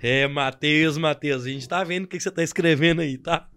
É, 0.00 0.26
Matheus, 0.26 0.96
Matheus, 0.96 1.44
a 1.44 1.48
gente 1.48 1.68
tá 1.68 1.82
vendo 1.84 2.04
o 2.04 2.08
que 2.08 2.18
você 2.18 2.30
tá 2.30 2.42
escrevendo 2.42 3.00
aí, 3.00 3.18
tá? 3.18 3.48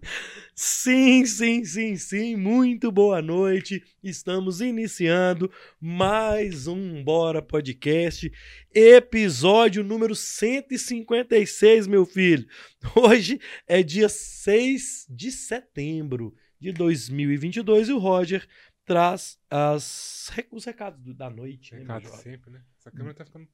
Sim, 0.54 1.24
sim, 1.24 1.64
sim, 1.64 1.96
sim, 1.96 2.36
muito 2.36 2.92
boa 2.92 3.22
noite. 3.22 3.82
Estamos 4.02 4.60
iniciando 4.60 5.50
mais 5.80 6.66
um 6.66 7.02
Bora 7.02 7.40
Podcast, 7.40 8.30
episódio 8.74 9.82
número 9.82 10.14
156, 10.14 11.86
meu 11.86 12.04
filho. 12.04 12.46
Hoje 12.94 13.40
é 13.66 13.82
dia 13.82 14.08
6 14.08 15.06
de 15.08 15.32
setembro 15.32 16.34
de 16.60 16.70
2022 16.72 17.88
e 17.88 17.92
o 17.92 17.98
Roger 17.98 18.46
traz 18.84 19.38
as, 19.50 20.30
os 20.50 20.64
recados 20.64 21.14
da 21.16 21.30
noite. 21.30 21.74
Recado 21.74 22.04
né, 22.04 22.16
sempre, 22.18 22.50
né? 22.50 22.62
Essa 22.78 22.90
câmera 22.90 23.14
tá 23.14 23.24
ficando. 23.24 23.48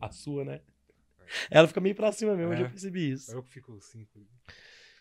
A 0.00 0.12
sua, 0.12 0.44
né? 0.44 0.60
Ela 1.50 1.68
fica 1.68 1.80
meio 1.80 1.94
pra 1.94 2.12
cima 2.12 2.34
mesmo, 2.34 2.52
é, 2.52 2.56
eu 2.56 2.60
já 2.60 2.68
percebi 2.68 3.10
isso. 3.10 3.32
Eu 3.32 3.42
que 3.42 3.50
fico 3.50 3.76
assim. 3.76 4.06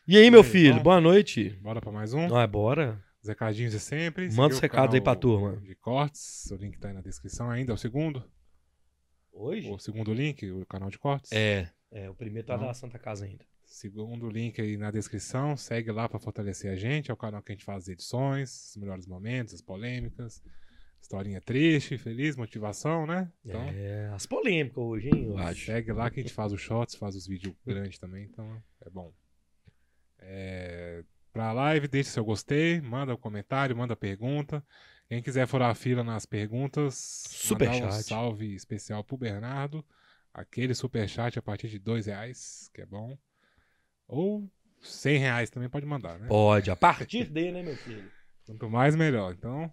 E 0.08 0.18
aí, 0.18 0.30
meu 0.30 0.44
filho, 0.44 0.82
boa 0.82 1.02
noite. 1.02 1.50
Bora 1.62 1.82
pra 1.82 1.92
mais 1.92 2.14
um? 2.14 2.28
Não 2.28 2.40
é, 2.40 2.46
bora. 2.46 3.04
Os 3.22 3.28
recadinhos 3.28 3.72
de 3.72 3.80
sempre. 3.80 4.32
Manda 4.34 4.54
os 4.54 4.60
recados 4.60 4.94
aí 4.94 5.02
pra 5.02 5.16
turma. 5.16 5.58
De 5.58 5.74
cortes, 5.74 6.50
o 6.52 6.56
link 6.56 6.78
tá 6.78 6.90
aí 6.90 6.94
na 6.94 7.02
descrição 7.02 7.50
ainda, 7.50 7.72
é 7.72 7.76
o 7.76 7.78
segundo. 7.78 8.24
Hoje? 9.34 9.70
O 9.70 9.80
segundo 9.80 10.14
link, 10.14 10.50
o 10.52 10.66
canal 10.66 10.90
de 10.90 11.00
cortes. 11.00 11.32
É, 11.32 11.70
é 11.92 12.10
o 12.10 12.14
primeiro 12.14 12.48
tá 12.48 12.56
Não. 12.56 12.68
da 12.68 12.74
Santa 12.74 13.00
Casa 13.00 13.26
ainda. 13.26 13.44
Segundo 13.66 14.30
link 14.30 14.62
aí 14.62 14.78
na 14.78 14.92
descrição, 14.92 15.58
segue 15.58 15.92
lá 15.92 16.08
para 16.08 16.20
fortalecer 16.20 16.72
a 16.72 16.76
gente. 16.76 17.10
É 17.10 17.14
o 17.14 17.18
canal 17.18 17.42
que 17.42 17.52
a 17.52 17.56
gente 17.56 17.66
faz 17.66 17.84
as 17.84 17.90
edições, 17.90 18.70
os 18.70 18.78
melhores 18.78 19.08
momentos, 19.08 19.56
as 19.56 19.62
polêmicas. 19.62 20.42
Historinha 21.06 21.40
triste, 21.40 22.00
feliz, 22.00 22.36
motivação, 22.36 23.06
né? 23.06 23.32
Então, 23.46 23.62
é, 23.62 24.10
as 24.12 24.26
polêmicas 24.26 24.80
hoje, 24.80 25.08
hein, 25.10 25.28
eu 25.28 25.38
acho. 25.38 25.68
Segue 25.68 25.92
lá 25.94 26.10
que 26.10 26.20
a 26.20 26.24
gente 26.24 26.34
faz 26.34 26.52
os 26.52 26.60
shots, 26.60 26.96
faz 26.96 27.16
os 27.16 27.28
vídeos 27.28 27.54
grandes 27.64 28.00
também, 28.00 28.24
então 28.24 28.60
é 28.82 28.90
bom. 28.90 29.14
É, 30.18 31.04
pra 31.32 31.54
live, 31.54 31.88
deixa 31.88 32.10
seu 32.10 32.26
gostei, 32.26 32.82
manda 32.82 33.14
um 33.14 33.18
comentário, 33.18 33.78
manda 33.78 33.96
pergunta. 33.96 34.66
Quem 35.08 35.22
quiser 35.22 35.46
furar 35.46 35.70
a 35.70 35.76
fila 35.76 36.04
nas 36.04 36.26
perguntas, 36.26 36.96
super 37.30 37.70
um 37.70 37.92
salve 37.92 38.56
especial 38.56 39.04
pro 39.04 39.16
Bernardo. 39.16 39.86
Aquele 40.34 40.74
super 40.74 41.08
chat 41.08 41.38
a 41.38 41.42
partir 41.42 41.70
de 41.70 41.78
dois 41.78 42.08
reais, 42.08 42.68
que 42.74 42.82
é 42.82 42.86
bom. 42.88 43.16
Ou 44.08 44.50
cem 44.82 45.20
reais 45.20 45.52
também 45.52 45.70
pode 45.70 45.86
mandar, 45.86 46.18
né? 46.18 46.28
Pode, 46.28 46.72
a 46.72 46.76
partir 46.76 47.26
dele, 47.30 47.52
né, 47.52 47.62
meu 47.62 47.78
filho? 47.78 48.12
Quanto 48.48 48.68
mais, 48.72 48.96
melhor. 48.96 49.34
Então, 49.34 49.70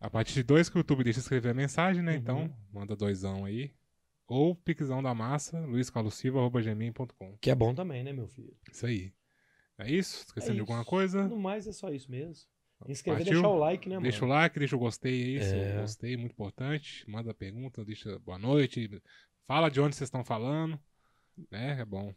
a 0.00 0.08
partir 0.08 0.32
de 0.32 0.42
dois 0.42 0.68
que 0.68 0.76
o 0.76 0.80
YouTube 0.80 1.04
deixa 1.04 1.20
escrever 1.20 1.50
a 1.50 1.54
mensagem, 1.54 2.02
né? 2.02 2.16
Então, 2.16 2.38
uhum. 2.38 2.44
Então, 2.44 2.56
manda 2.72 2.96
doisão 2.96 3.44
aí. 3.44 3.72
Ou 4.26 4.54
pixão 4.54 5.02
da 5.02 5.12
massa, 5.12 5.60
luiscarlosilva.gmail.com. 5.66 7.36
Que 7.40 7.50
é 7.50 7.54
bom 7.54 7.74
também, 7.74 8.02
né, 8.02 8.12
meu 8.12 8.28
filho? 8.28 8.56
Isso 8.72 8.86
aí. 8.86 9.12
É 9.76 9.90
isso? 9.90 10.24
Esquecendo 10.26 10.52
é 10.52 10.54
de 10.54 10.60
alguma 10.60 10.84
coisa? 10.84 11.26
No 11.26 11.38
mais 11.38 11.66
é 11.66 11.72
só 11.72 11.90
isso 11.90 12.10
mesmo. 12.10 12.48
Inscrever, 12.88 13.24
deixar 13.24 13.48
o 13.48 13.58
like, 13.58 13.88
né, 13.88 13.96
mano? 13.96 14.04
Deixa 14.04 14.24
o 14.24 14.28
like, 14.28 14.58
deixa 14.58 14.76
o 14.76 14.78
gostei 14.78 15.38
aí. 15.38 15.38
É. 15.38 15.80
Gostei, 15.80 16.16
muito 16.16 16.32
importante. 16.32 17.04
Manda 17.10 17.34
pergunta, 17.34 17.84
deixa 17.84 18.18
boa 18.20 18.38
noite. 18.38 19.02
Fala 19.46 19.68
de 19.68 19.80
onde 19.80 19.96
vocês 19.96 20.06
estão 20.06 20.24
falando. 20.24 20.80
Né? 21.50 21.78
É 21.80 21.84
bom. 21.84 22.14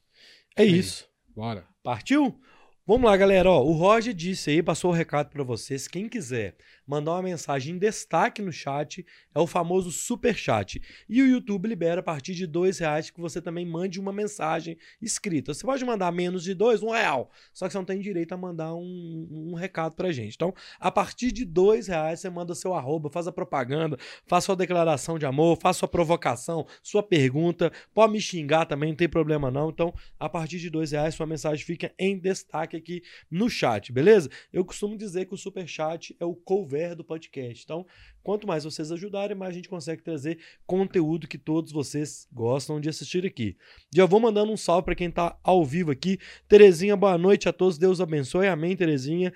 É 0.56 0.64
isso. 0.64 1.09
Bora. 1.36 1.68
Partiu? 1.81 2.40
Vamos 2.86 3.09
lá, 3.09 3.16
galera. 3.16 3.50
Ó, 3.50 3.64
o 3.64 3.72
Roger 3.72 4.14
disse 4.14 4.50
aí, 4.50 4.62
passou 4.62 4.92
o 4.92 4.94
recado 4.94 5.30
para 5.30 5.44
vocês. 5.44 5.88
Quem 5.88 6.09
quiser 6.09 6.58
mandar 6.86 7.12
uma 7.14 7.23
mensagem 7.23 7.76
em 7.76 7.78
destaque 7.78 8.42
no 8.42 8.52
chat 8.52 9.06
é 9.34 9.39
o 9.39 9.48
famoso 9.48 9.92
super 9.92 10.36
chat. 10.36 10.81
E 11.08 11.22
o 11.22 11.28
YouTube 11.28 11.67
libera 11.67 12.02
a 12.02 12.03
partir 12.03 12.36
de 12.36 12.45
dois 12.45 12.80
reais 12.80 13.09
que 13.09 13.20
você 13.20 13.42
também 13.42 13.66
mande 13.66 14.00
uma 14.00 14.12
mensagem 14.12 14.78
escrita. 15.02 15.53
Você 15.53 15.66
pode 15.66 15.84
mandar 15.86 16.12
menos 16.12 16.44
de 16.44 16.53
dois, 16.53 16.84
um 16.84 16.90
real. 16.90 17.31
Só 17.53 17.67
que 17.67 17.72
você 17.72 17.78
não 17.78 17.86
tem 17.86 18.00
direito 18.00 18.34
a 18.34 18.38
mandar 18.38 18.73
um, 18.75 19.28
um 19.30 19.53
recado 19.53 19.95
pra 19.95 20.12
gente. 20.12 20.36
Então, 20.36 20.53
a 20.80 20.92
partir 20.92 21.31
de 21.31 21.45
dois 21.45 21.88
reais, 21.88 22.19
você 22.19 22.30
manda 22.30 22.53
seu 22.56 22.74
arroba, 22.74 23.09
faz 23.09 23.28
a 23.28 23.31
propaganda, 23.31 23.97
faz 24.25 24.44
sua 24.44 24.56
declaração 24.56 25.18
de 25.18 25.25
amor, 25.25 25.58
faz 25.62 25.78
sua 25.78 25.88
provocação, 25.88 26.66
sua 26.81 27.02
pergunta. 27.02 27.72
Pode 27.94 28.13
me 28.13 28.22
xingar 28.22 28.66
também, 28.66 28.90
não 28.90 28.97
tem 28.97 29.09
problema 29.09 29.50
não. 29.50 29.69
Então, 29.69 29.94
a 30.19 30.28
partir 30.28 30.59
de 30.59 30.69
dois 30.69 30.91
reais, 30.91 31.16
sua 31.16 31.25
mensagem 31.25 31.66
fica 31.66 31.94
em 31.97 32.18
destaque 32.18 32.75
aqui 32.75 33.02
no 33.29 33.50
chat, 33.50 33.91
beleza? 33.91 34.29
Eu 34.52 34.66
costumo 34.66 34.97
dizer 34.97 35.25
que 35.25 35.34
o 35.34 35.38
super 35.38 35.68
chat 35.68 36.16
é 36.19 36.25
o 36.25 36.35
cover 36.35 36.72
do 36.95 37.03
podcast. 37.03 37.63
Então, 37.63 37.85
quanto 38.22 38.47
mais 38.47 38.63
vocês 38.63 38.91
ajudarem, 38.91 39.35
mais 39.35 39.51
a 39.51 39.56
gente 39.56 39.69
consegue 39.69 40.01
trazer 40.01 40.39
conteúdo 40.66 41.28
que 41.28 41.38
todos 41.38 41.72
vocês 41.72 42.28
gostam 42.31 42.79
de 42.79 42.89
assistir 42.89 43.25
aqui. 43.25 43.56
Já 43.94 44.06
vou 44.06 44.19
mandando 44.19 44.51
um 44.51 44.57
salve 44.57 44.85
para 44.85 44.95
quem 44.95 45.09
está 45.09 45.38
ao 45.44 45.63
vivo 45.63 45.91
aqui. 45.91 46.19
Terezinha, 46.47 46.95
boa 46.95 47.17
noite 47.17 47.47
a 47.47 47.53
todos. 47.53 47.78
Deus 47.78 48.01
abençoe. 48.01 48.47
Amém, 48.47 48.75
Terezinha. 48.75 49.31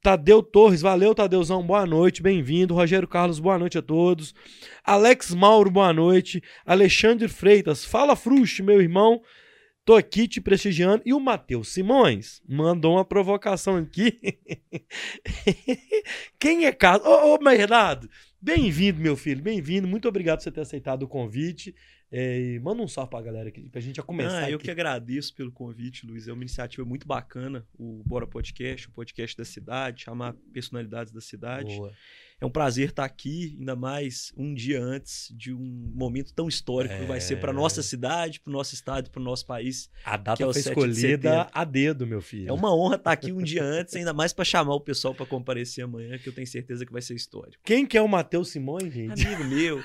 Tadeu 0.00 0.42
Torres, 0.42 0.80
valeu, 0.80 1.12
Tadeuzão, 1.12 1.60
boa 1.66 1.84
noite, 1.84 2.22
bem-vindo. 2.22 2.72
Rogério 2.72 3.08
Carlos, 3.08 3.40
boa 3.40 3.58
noite 3.58 3.78
a 3.78 3.82
todos. 3.82 4.32
Alex 4.84 5.34
Mauro, 5.34 5.70
boa 5.70 5.92
noite. 5.92 6.40
Alexandre 6.64 7.26
Freitas, 7.26 7.84
fala 7.84 8.14
Fruste, 8.14 8.62
meu 8.62 8.80
irmão. 8.80 9.20
Tô 9.88 9.96
aqui 9.96 10.28
te 10.28 10.38
prestigiando. 10.38 11.02
E 11.06 11.14
o 11.14 11.18
Matheus 11.18 11.68
Simões 11.68 12.42
mandou 12.46 12.96
uma 12.96 13.06
provocação 13.06 13.78
aqui. 13.78 14.20
Quem 16.38 16.66
é 16.66 16.72
Carlos? 16.72 17.08
Ô, 17.08 17.32
ô 17.32 17.38
Bernardo, 17.38 18.06
bem-vindo, 18.38 19.00
meu 19.00 19.16
filho, 19.16 19.42
bem-vindo. 19.42 19.88
Muito 19.88 20.06
obrigado 20.06 20.40
por 20.40 20.42
você 20.42 20.52
ter 20.52 20.60
aceitado 20.60 21.04
o 21.04 21.08
convite. 21.08 21.74
É, 22.12 22.58
manda 22.58 22.82
um 22.82 22.86
salve 22.86 23.08
pra 23.08 23.22
galera 23.22 23.48
aqui, 23.48 23.70
pra 23.70 23.80
gente 23.80 23.96
já 23.96 24.02
começar. 24.02 24.44
Ah, 24.44 24.50
eu 24.50 24.56
aqui. 24.56 24.66
que 24.66 24.70
agradeço 24.70 25.34
pelo 25.34 25.50
convite, 25.50 26.06
Luiz. 26.06 26.28
É 26.28 26.34
uma 26.34 26.42
iniciativa 26.42 26.86
muito 26.86 27.06
bacana, 27.06 27.66
o 27.72 28.02
Bora 28.04 28.26
Podcast, 28.26 28.88
o 28.88 28.92
podcast 28.92 29.34
da 29.38 29.44
cidade, 29.46 30.02
chamar 30.02 30.34
personalidades 30.52 31.14
da 31.14 31.20
cidade. 31.22 31.74
Boa. 31.74 31.94
É 32.40 32.46
um 32.46 32.50
prazer 32.50 32.90
estar 32.90 33.04
aqui, 33.04 33.56
ainda 33.58 33.74
mais 33.74 34.32
um 34.36 34.54
dia 34.54 34.80
antes 34.80 35.34
de 35.36 35.52
um 35.52 35.92
momento 35.92 36.32
tão 36.32 36.46
histórico 36.46 36.94
é... 36.94 37.00
que 37.00 37.04
vai 37.04 37.20
ser 37.20 37.40
para 37.40 37.52
nossa 37.52 37.82
cidade, 37.82 38.38
para 38.38 38.50
o 38.50 38.52
nosso 38.52 38.74
estado, 38.74 39.10
para 39.10 39.20
o 39.20 39.24
nosso 39.24 39.44
país. 39.44 39.90
A 40.04 40.16
data 40.16 40.44
é 40.44 40.46
foi 40.46 40.60
escolhida 40.60 41.48
a 41.52 41.64
dedo, 41.64 42.06
meu 42.06 42.22
filho. 42.22 42.48
É 42.48 42.52
uma 42.52 42.72
honra 42.72 42.94
estar 42.94 43.10
aqui 43.10 43.32
um 43.32 43.42
dia 43.42 43.64
antes, 43.64 43.96
ainda 43.96 44.12
mais 44.12 44.32
para 44.32 44.44
chamar 44.44 44.74
o 44.74 44.80
pessoal 44.80 45.12
para 45.12 45.26
comparecer 45.26 45.82
amanhã, 45.82 46.16
que 46.16 46.28
eu 46.28 46.32
tenho 46.32 46.46
certeza 46.46 46.86
que 46.86 46.92
vai 46.92 47.02
ser 47.02 47.16
histórico. 47.16 47.60
Quem 47.64 47.84
que 47.84 47.98
é 47.98 48.02
o 48.02 48.06
Matheus 48.06 48.50
Simões, 48.50 48.92
gente? 48.92 49.26
Amigo 49.26 49.42
meu. 49.42 49.82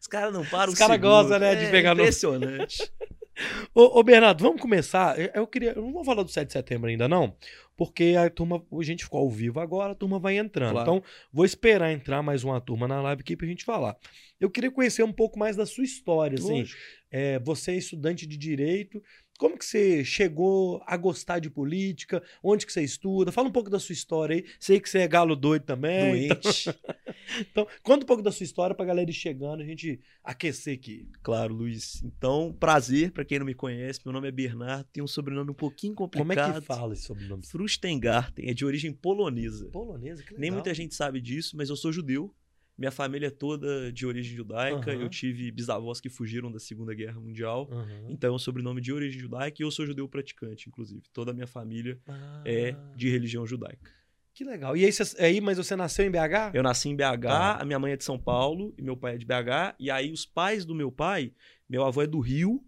Os 0.00 0.08
caras 0.08 0.32
não 0.32 0.44
param 0.44 0.72
Os 0.72 0.78
caras 0.80 1.00
gostam, 1.00 1.38
né, 1.38 1.54
de 1.54 1.66
é 1.66 1.70
pegar 1.70 1.92
impressionante. 1.92 2.80
no... 2.80 3.16
ô, 3.74 3.98
ô, 3.98 4.02
Bernardo, 4.02 4.42
vamos 4.42 4.60
começar. 4.60 5.16
Eu 5.34 5.46
queria. 5.46 5.72
Eu 5.72 5.82
não 5.82 5.92
vou 5.92 6.04
falar 6.04 6.22
do 6.22 6.30
7 6.30 6.46
de 6.46 6.52
setembro 6.52 6.88
ainda, 6.88 7.08
não 7.08 7.36
porque 7.76 8.14
a 8.16 8.28
turma, 8.30 8.62
a 8.72 8.82
gente 8.84 9.02
ficou 9.02 9.20
ao 9.20 9.28
vivo 9.30 9.58
agora, 9.58 9.92
a 9.92 9.94
turma 9.94 10.18
vai 10.18 10.38
entrando. 10.38 10.72
Claro. 10.72 10.88
Então, 10.98 11.10
vou 11.32 11.44
esperar 11.44 11.90
entrar 11.90 12.22
mais 12.22 12.44
uma 12.44 12.60
turma 12.60 12.86
na 12.86 13.00
live 13.02 13.22
aqui 13.22 13.36
pra 13.36 13.46
gente 13.46 13.64
falar. 13.64 13.96
Eu 14.38 14.50
queria 14.50 14.70
conhecer 14.70 15.02
um 15.02 15.12
pouco 15.12 15.38
mais 15.38 15.56
da 15.56 15.66
sua 15.66 15.84
história, 15.84 16.38
assim. 16.38 16.64
É, 17.10 17.38
você 17.40 17.72
é 17.72 17.76
estudante 17.76 18.26
de 18.26 18.36
direito, 18.36 19.02
como 19.38 19.58
que 19.58 19.64
você 19.64 20.04
chegou 20.04 20.82
a 20.86 20.96
gostar 20.96 21.38
de 21.38 21.50
política? 21.50 22.22
Onde 22.42 22.64
que 22.64 22.72
você 22.72 22.82
estuda? 22.82 23.32
Fala 23.32 23.48
um 23.48 23.52
pouco 23.52 23.70
da 23.70 23.78
sua 23.78 23.92
história 23.92 24.36
aí. 24.36 24.44
Sei 24.60 24.78
que 24.78 24.88
você 24.88 25.00
é 25.00 25.08
galo 25.08 25.34
doido 25.34 25.64
também. 25.64 26.28
Doente. 26.28 26.68
Então, 26.68 27.64
então 27.64 27.66
conta 27.82 28.04
um 28.04 28.06
pouco 28.06 28.22
da 28.22 28.30
sua 28.30 28.44
história 28.44 28.74
pra 28.74 28.84
galera 28.84 29.10
ir 29.10 29.14
chegando, 29.14 29.62
a 29.62 29.64
gente 29.64 30.00
aquecer 30.22 30.74
aqui. 30.74 31.08
Claro, 31.22 31.54
Luiz. 31.54 32.02
Então, 32.04 32.56
prazer 32.58 33.10
para 33.10 33.24
quem 33.24 33.38
não 33.38 33.46
me 33.46 33.54
conhece. 33.54 34.00
Meu 34.04 34.12
nome 34.12 34.28
é 34.28 34.32
Bernardo, 34.32 34.88
tenho 34.92 35.04
um 35.04 35.08
sobrenome 35.08 35.50
um 35.50 35.54
pouquinho 35.54 35.94
complicado. 35.94 36.36
Como 36.36 36.56
é 36.56 36.60
que 36.60 36.66
fala 36.66 36.92
esse 36.92 37.02
sobrenome? 37.02 37.44
Frustengarten, 37.44 38.48
é 38.48 38.54
de 38.54 38.64
origem 38.64 38.92
polonesa. 38.92 39.68
Polonesa, 39.70 40.22
que 40.22 40.30
legal. 40.30 40.40
Nem 40.40 40.50
muita 40.50 40.72
gente 40.72 40.94
sabe 40.94 41.20
disso, 41.20 41.56
mas 41.56 41.68
eu 41.68 41.76
sou 41.76 41.92
judeu. 41.92 42.32
Minha 42.76 42.90
família 42.90 43.26
é 43.26 43.30
toda 43.30 43.92
de 43.92 44.06
origem 44.06 44.34
judaica. 44.34 44.92
Uhum. 44.92 45.02
Eu 45.02 45.08
tive 45.08 45.50
bisavós 45.50 46.00
que 46.00 46.08
fugiram 46.08 46.50
da 46.50 46.58
Segunda 46.58 46.94
Guerra 46.94 47.20
Mundial. 47.20 47.68
Uhum. 47.70 48.10
Então 48.10 48.30
é 48.30 48.34
um 48.34 48.38
sobrenome 48.38 48.80
de 48.80 48.92
origem 48.92 49.20
judaica 49.20 49.62
e 49.62 49.64
eu 49.64 49.70
sou 49.70 49.86
judeu 49.86 50.08
praticante, 50.08 50.68
inclusive. 50.68 51.02
Toda 51.12 51.30
a 51.30 51.34
minha 51.34 51.46
família 51.46 52.00
ah. 52.08 52.42
é 52.44 52.74
de 52.96 53.08
religião 53.10 53.46
judaica. 53.46 53.90
Que 54.34 54.44
legal. 54.44 54.76
E 54.76 54.84
aí, 54.84 54.92
você, 54.92 55.22
aí, 55.22 55.40
mas 55.40 55.58
você 55.58 55.76
nasceu 55.76 56.06
em 56.06 56.10
BH? 56.10 56.54
Eu 56.54 56.62
nasci 56.62 56.88
em 56.88 56.96
BH, 56.96 57.26
ah. 57.28 57.60
a 57.60 57.64
minha 57.64 57.78
mãe 57.78 57.92
é 57.92 57.96
de 57.96 58.04
São 58.04 58.18
Paulo 58.18 58.74
e 58.78 58.82
meu 58.82 58.96
pai 58.96 59.16
é 59.16 59.18
de 59.18 59.26
BH. 59.26 59.76
E 59.78 59.90
aí 59.90 60.10
os 60.10 60.24
pais 60.24 60.64
do 60.64 60.74
meu 60.74 60.90
pai, 60.90 61.32
meu 61.68 61.84
avô 61.84 62.00
é 62.00 62.06
do 62.06 62.18
Rio 62.18 62.64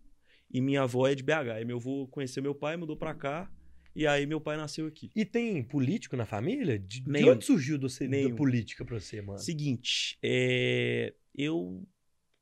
e 0.50 0.61
minha 0.61 0.82
avó 0.82 1.08
é 1.08 1.14
de 1.14 1.23
BH. 1.23 1.62
E 1.62 1.64
meu 1.64 1.79
avô 1.79 2.06
conheceu 2.08 2.43
meu 2.43 2.55
pai, 2.55 2.76
mudou 2.76 2.96
pra 2.96 3.14
cá. 3.14 3.50
E 3.94 4.06
aí 4.06 4.26
meu 4.26 4.41
pai 4.41 4.56
nasceu 4.56 4.87
aqui. 4.87 5.11
E 5.14 5.25
tem 5.25 5.62
político 5.62 6.17
na 6.17 6.26
família? 6.26 6.79
De, 6.79 7.00
de 7.00 7.25
onde 7.25 7.44
surgiu 7.44 7.79
do, 7.79 7.87
da 7.87 8.35
política 8.37 8.85
pra 8.85 8.99
você, 8.99 9.23
mano? 9.23 9.38
Seguinte, 9.38 10.19
é, 10.23 11.14
eu 11.35 11.87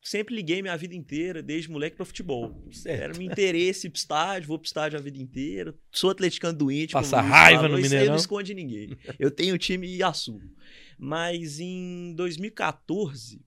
sempre 0.01 0.35
liguei 0.35 0.63
minha 0.63 0.77
vida 0.77 0.95
inteira, 0.95 1.43
desde 1.43 1.71
moleque, 1.71 1.97
para 1.97 2.05
futebol. 2.05 2.67
Certo. 2.73 3.03
Era 3.03 3.13
meu 3.13 3.23
interesse 3.23 3.87
ir 3.87 3.91
pro 3.91 3.99
estádio, 3.99 4.49
vou 4.49 4.59
pro 4.59 4.67
estádio 4.67 4.99
a 4.99 5.03
vida 5.03 5.19
inteira. 5.19 5.75
Sou 5.91 6.11
atleticano 6.11 6.57
doente. 6.57 6.93
Passa 6.93 7.21
raiva 7.21 7.69
no 7.69 7.77
Mineirão. 7.77 8.09
Não 8.09 8.17
esconde 8.17 8.55
ninguém. 8.55 8.97
Eu 9.19 9.31
tenho 9.31 9.57
time 9.59 9.87
e 9.87 10.03
assumo. 10.03 10.51
Mas 10.99 11.61
em 11.61 12.15
2014, 12.17 13.41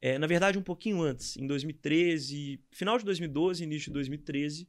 É, 0.00 0.16
na 0.16 0.28
verdade, 0.28 0.56
um 0.56 0.62
pouquinho 0.62 1.02
antes, 1.02 1.36
em 1.36 1.44
2013, 1.44 2.60
final 2.70 2.96
de 2.98 3.04
2012, 3.04 3.64
início 3.64 3.86
de 3.86 3.94
2013, 3.94 4.68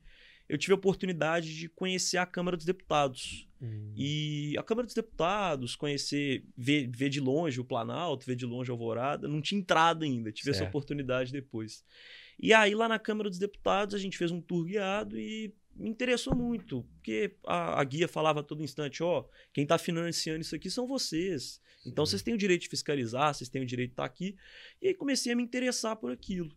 eu 0.50 0.58
tive 0.58 0.74
a 0.74 0.76
oportunidade 0.76 1.56
de 1.56 1.70
conhecer 1.70 2.18
a 2.18 2.26
Câmara 2.26 2.58
dos 2.58 2.66
Deputados. 2.66 3.48
Hum. 3.62 3.94
E 3.96 4.56
a 4.58 4.64
Câmara 4.64 4.88
dos 4.88 4.96
Deputados, 4.96 5.76
conhecer, 5.76 6.44
ver, 6.58 6.90
ver 6.90 7.10
de 7.10 7.20
longe 7.20 7.62
o 7.62 7.64
Planalto, 7.66 8.26
ver 8.26 8.36
de 8.36 8.48
longe 8.48 8.72
a 8.72 8.74
Alvorada, 8.74 9.28
não 9.28 9.42
tinha 9.42 9.62
entrado 9.62 10.04
ainda, 10.04 10.32
tive 10.32 10.46
certo. 10.46 10.62
essa 10.62 10.70
oportunidade 10.70 11.32
depois. 11.32 11.86
E 12.40 12.52
aí, 12.52 12.74
lá 12.74 12.88
na 12.88 12.98
Câmara 12.98 13.30
dos 13.30 13.38
Deputados, 13.38 13.94
a 13.94 14.00
gente 14.00 14.18
fez 14.18 14.32
um 14.32 14.42
tour 14.42 14.66
guiado 14.66 15.20
e 15.20 15.54
me 15.76 15.90
interessou 15.90 16.36
muito, 16.36 16.84
porque 16.96 17.36
a, 17.46 17.80
a 17.80 17.84
guia 17.84 18.08
falava 18.08 18.40
a 18.40 18.44
todo 18.44 18.64
instante, 18.64 19.04
ó, 19.04 19.20
oh, 19.20 19.30
quem 19.54 19.64
está 19.64 19.78
financiando 19.78 20.42
isso 20.42 20.56
aqui 20.56 20.70
são 20.70 20.88
vocês. 20.88 21.62
Então, 21.86 22.06
Sim. 22.06 22.12
vocês 22.12 22.24
têm 22.24 22.34
o 22.34 22.38
direito 22.38 22.64
de 22.64 22.70
fiscalizar, 22.70 23.34
vocês 23.34 23.50
têm 23.50 23.62
o 23.62 23.66
direito 23.66 23.90
de 23.90 23.94
estar 23.94 24.04
tá 24.04 24.08
aqui. 24.08 24.36
E 24.82 24.88
aí 24.88 24.94
comecei 24.96 25.32
a 25.32 25.36
me 25.36 25.44
interessar 25.44 25.96
por 25.96 26.12
aquilo. 26.12 26.50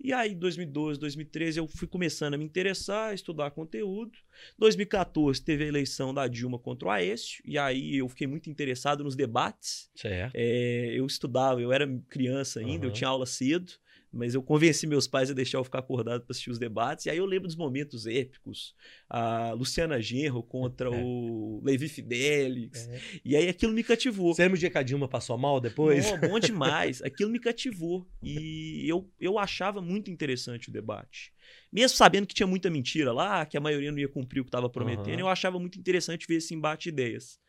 E 0.00 0.12
aí, 0.12 0.34
2012, 0.34 0.98
2013, 0.98 1.58
eu 1.60 1.68
fui 1.68 1.86
começando 1.86 2.34
a 2.34 2.38
me 2.38 2.44
interessar, 2.44 3.10
a 3.10 3.14
estudar 3.14 3.50
conteúdo. 3.52 4.12
2014 4.58 5.40
teve 5.42 5.64
a 5.64 5.68
eleição 5.68 6.12
da 6.12 6.26
Dilma 6.26 6.58
contra 6.58 6.88
o 6.88 6.90
Aécio, 6.90 7.42
e 7.44 7.56
aí 7.56 7.96
eu 7.96 8.08
fiquei 8.08 8.26
muito 8.26 8.50
interessado 8.50 9.04
nos 9.04 9.14
debates. 9.14 9.90
Certo. 9.94 10.32
É, 10.34 10.92
eu 10.94 11.06
estudava, 11.06 11.60
eu 11.60 11.72
era 11.72 11.86
criança 12.08 12.60
ainda, 12.60 12.86
uhum. 12.86 12.90
eu 12.90 12.92
tinha 12.92 13.08
aula 13.08 13.26
cedo. 13.26 13.72
Mas 14.12 14.34
eu 14.34 14.42
convenci 14.42 14.86
meus 14.86 15.06
pais 15.06 15.30
a 15.30 15.34
deixar 15.34 15.58
eu 15.58 15.64
ficar 15.64 15.78
acordado 15.78 16.22
para 16.22 16.32
assistir 16.32 16.50
os 16.50 16.58
debates. 16.58 17.06
E 17.06 17.10
aí 17.10 17.16
eu 17.16 17.24
lembro 17.24 17.46
dos 17.46 17.56
momentos 17.56 18.06
épicos. 18.06 18.74
A 19.08 19.52
Luciana 19.52 20.00
Genro 20.00 20.42
contra 20.42 20.88
é. 20.94 21.02
o 21.02 21.60
Levi 21.64 21.88
Fidelix. 21.88 22.88
É. 22.88 23.00
E 23.24 23.36
aí 23.36 23.48
aquilo 23.48 23.72
me 23.72 23.82
cativou. 23.82 24.34
Você 24.34 24.42
lembra 24.42 24.56
o 24.56 24.60
dia 24.60 24.70
que 24.70 24.78
a 24.78 24.82
Dilma 24.82 25.08
passou 25.08 25.38
mal 25.38 25.60
depois? 25.60 26.10
Não, 26.10 26.20
bom 26.20 26.38
demais. 26.38 27.00
aquilo 27.02 27.30
me 27.30 27.40
cativou. 27.40 28.06
E 28.22 28.86
eu, 28.86 29.10
eu 29.18 29.38
achava 29.38 29.80
muito 29.80 30.10
interessante 30.10 30.68
o 30.68 30.72
debate. 30.72 31.32
Mesmo 31.72 31.96
sabendo 31.96 32.26
que 32.26 32.34
tinha 32.34 32.46
muita 32.46 32.68
mentira 32.68 33.12
lá, 33.12 33.46
que 33.46 33.56
a 33.56 33.60
maioria 33.60 33.90
não 33.90 33.98
ia 33.98 34.08
cumprir 34.08 34.40
o 34.40 34.44
que 34.44 34.48
estava 34.48 34.68
prometendo, 34.68 35.14
uhum. 35.14 35.20
eu 35.20 35.28
achava 35.28 35.58
muito 35.58 35.78
interessante 35.78 36.26
ver 36.28 36.36
esse 36.36 36.54
embate 36.54 36.84
de 36.84 36.88
ideias. 36.90 37.41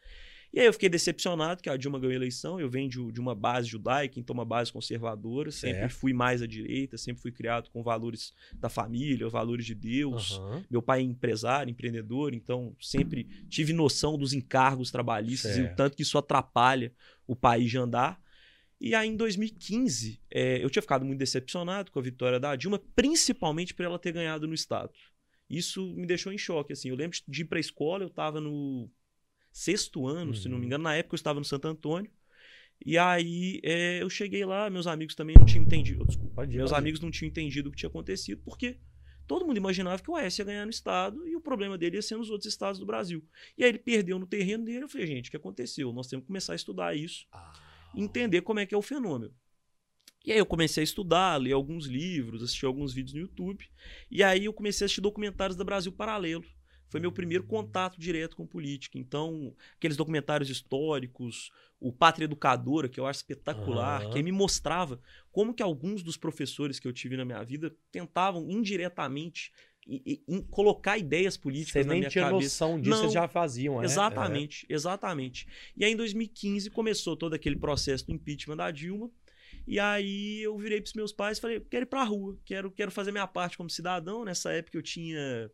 E 0.54 0.60
aí 0.60 0.68
eu 0.68 0.74
fiquei 0.74 0.88
decepcionado 0.88 1.64
que 1.64 1.70
a 1.70 1.76
Dilma 1.76 1.98
ganhou 1.98 2.12
a 2.12 2.16
eleição. 2.16 2.60
Eu 2.60 2.70
venho 2.70 2.88
de, 2.88 3.12
de 3.12 3.20
uma 3.20 3.34
base 3.34 3.68
judaica, 3.68 4.20
então 4.20 4.36
uma 4.36 4.46
base 4.46 4.72
conservadora. 4.72 5.52
Sempre 5.52 5.86
é. 5.86 5.90
fui 5.90 6.14
mais 6.14 6.44
à 6.44 6.48
direita, 6.48 6.96
sempre 6.96 7.24
fui 7.24 7.32
criado 7.32 7.72
com 7.72 7.82
valores 7.82 8.32
da 8.54 8.70
família, 8.70 9.28
valores 9.28 9.66
de 9.66 9.74
Deus. 9.74 10.38
Uhum. 10.38 10.64
Meu 10.70 10.82
pai 10.84 11.00
é 11.00 11.02
empresário, 11.02 11.72
empreendedor, 11.72 12.36
então 12.36 12.76
sempre 12.80 13.24
tive 13.50 13.74
noção 13.74 14.16
dos 14.16 14.32
encargos 14.32 14.92
trabalhistas 14.92 15.56
certo. 15.56 15.72
e 15.72 15.74
o 15.74 15.76
tanto 15.76 15.98
que 15.98 16.04
isso 16.04 16.20
atrapalha 16.20 16.94
o 17.26 17.36
país 17.36 17.72
de 17.72 17.80
andar. 17.80 18.22
E 18.80 18.94
aí, 18.94 19.10
em 19.10 19.16
2015, 19.16 20.22
é, 20.30 20.64
eu 20.64 20.70
tinha 20.70 20.84
ficado 20.84 21.04
muito 21.04 21.18
decepcionado 21.18 21.90
com 21.90 21.98
a 21.98 22.02
vitória 22.02 22.40
da 22.40 22.56
Dilma, 22.56 22.80
principalmente 22.96 23.74
por 23.74 23.86
ela 23.86 23.98
ter 23.98 24.12
ganhado 24.12 24.48
no 24.48 24.54
Estado. 24.54 24.92
Isso 25.50 25.96
me 25.96 26.06
deixou 26.06 26.32
em 26.32 26.38
choque. 26.38 26.74
Assim. 26.74 26.90
Eu 26.90 26.96
lembro 26.96 27.18
de 27.28 27.42
ir 27.42 27.46
para 27.46 27.58
a 27.58 27.62
escola, 27.62 28.04
eu 28.04 28.08
estava 28.08 28.40
no 28.40 28.88
sexto 29.54 30.08
ano, 30.08 30.32
uhum. 30.32 30.34
se 30.36 30.50
não 30.50 30.58
me 30.58 30.62
uhum. 30.62 30.66
engano. 30.66 30.84
Na 30.84 30.96
época 30.96 31.14
eu 31.14 31.18
estava 31.18 31.40
no 31.40 31.46
Santo 31.46 31.68
Antônio. 31.68 32.12
E 32.84 32.98
aí 32.98 33.62
é, 33.64 34.02
eu 34.02 34.10
cheguei 34.10 34.44
lá, 34.44 34.70
meus 34.70 34.88
amigos 34.88 35.16
também 35.16 35.36
não 35.38 35.46
tinham 35.46 35.64
entendido. 35.64 36.06
Desculpa, 36.06 36.36
pode, 36.36 36.58
meus 36.58 36.74
amigos 36.74 37.00
não 37.00 37.12
tinham 37.12 37.30
entendido 37.30 37.70
o 37.70 37.72
que 37.72 37.78
tinha 37.78 37.88
acontecido, 37.88 38.42
porque 38.44 38.78
todo 39.26 39.46
mundo 39.46 39.56
imaginava 39.56 40.02
que 40.02 40.10
o 40.10 40.16
Aécio 40.16 40.42
ia 40.42 40.46
ganhar 40.46 40.66
no 40.66 40.72
estado 40.72 41.26
e 41.28 41.36
o 41.36 41.40
problema 41.40 41.78
dele 41.78 41.96
ia 41.96 42.02
ser 42.02 42.18
nos 42.18 42.30
outros 42.30 42.52
estados 42.52 42.80
do 42.80 42.86
Brasil. 42.86 43.24
E 43.58 43.64
aí 43.64 43.70
ele 43.70 43.80
perdeu 43.80 44.20
no 44.20 44.26
terreno 44.26 44.66
dele. 44.66 44.84
Eu 44.84 44.90
falei, 44.90 45.08
gente, 45.08 45.30
o 45.30 45.32
que 45.32 45.38
aconteceu? 45.38 45.94
Nós 45.94 46.08
temos 46.08 46.24
que 46.24 46.28
começar 46.28 46.54
a 46.54 46.56
estudar 46.56 46.98
isso, 46.98 47.26
ah. 47.32 47.54
entender 47.96 48.42
como 48.42 48.60
é 48.60 48.66
que 48.66 48.76
é 48.76 48.78
o 48.78 48.82
fenômeno. 48.82 49.34
E 50.26 50.32
aí 50.32 50.38
eu 50.38 50.46
comecei 50.46 50.82
a 50.82 50.84
estudar, 50.84 51.38
ler 51.38 51.52
alguns 51.52 51.86
livros, 51.86 52.42
assistir 52.42 52.66
alguns 52.66 52.94
vídeos 52.94 53.14
no 53.14 53.20
YouTube. 53.22 53.66
E 54.10 54.24
aí 54.24 54.46
eu 54.46 54.54
comecei 54.54 54.84
a 54.84 54.86
assistir 54.86 55.02
documentários 55.02 55.56
da 55.56 55.64
Brasil 55.64 55.92
Paralelo 55.92 56.44
foi 56.88 57.00
meu 57.00 57.12
primeiro 57.12 57.44
contato 57.44 58.00
direto 58.00 58.36
com 58.36 58.46
política. 58.46 58.98
Então, 58.98 59.56
aqueles 59.76 59.98
documentários 59.98 60.50
históricos, 60.50 61.52
o 61.80 61.92
Pátria 61.92 62.26
Educadora, 62.26 62.88
que 62.88 63.00
eu 63.00 63.06
acho 63.06 63.20
espetacular, 63.20 64.06
uhum. 64.06 64.12
que 64.12 64.24
me 64.24 64.32
mostrava 64.32 65.00
como 65.32 65.54
que 65.54 65.64
alguns 65.64 66.04
dos 66.04 66.18
professores 66.18 66.80
que 66.80 66.88
eu 66.88 66.94
tive 66.94 67.18
na 67.18 67.26
minha 67.26 67.44
vida 67.44 67.76
tentavam 67.92 68.50
indiretamente 68.50 69.52
colocar 70.50 70.98
ideias 70.98 71.36
políticas 71.36 71.86
na 71.86 71.94
minha 71.94 72.10
cabeça. 72.10 72.20
Você 72.20 72.32
nem 72.32 72.40
tinha 72.40 72.42
noção 72.48 72.80
disso, 72.80 72.98
vocês 72.98 73.14
já 73.14 73.28
faziam, 73.28 73.80
né? 73.80 73.86
Exatamente, 73.86 74.66
é. 74.70 74.74
exatamente. 74.74 75.48
E 75.76 75.84
aí 75.84 75.92
em 75.92 75.96
2015 75.98 76.70
começou 76.70 77.18
todo 77.18 77.34
aquele 77.34 77.58
processo 77.58 78.06
do 78.06 78.14
impeachment 78.14 78.58
da 78.58 78.72
Dilma. 78.72 79.12
E 79.68 79.80
aí 79.80 80.42
eu 80.42 80.58
virei 80.58 80.82
para 80.82 80.88
os 80.88 80.94
meus 80.94 81.12
pais 81.12 81.38
e 81.38 81.42
falei, 81.42 81.60
quero 81.60 81.84
ir 81.84 81.88
para 81.88 82.02
a 82.02 82.06
rua, 82.06 82.38
quero, 82.44 82.72
quero 82.72 82.92
fazer 82.92 83.12
minha 83.12 83.28
parte 83.28 83.58
como 83.58 83.70
cidadão. 83.70 84.26
Nessa 84.26 84.52
época 84.52 84.78
eu 84.78 84.82
tinha 84.82 85.52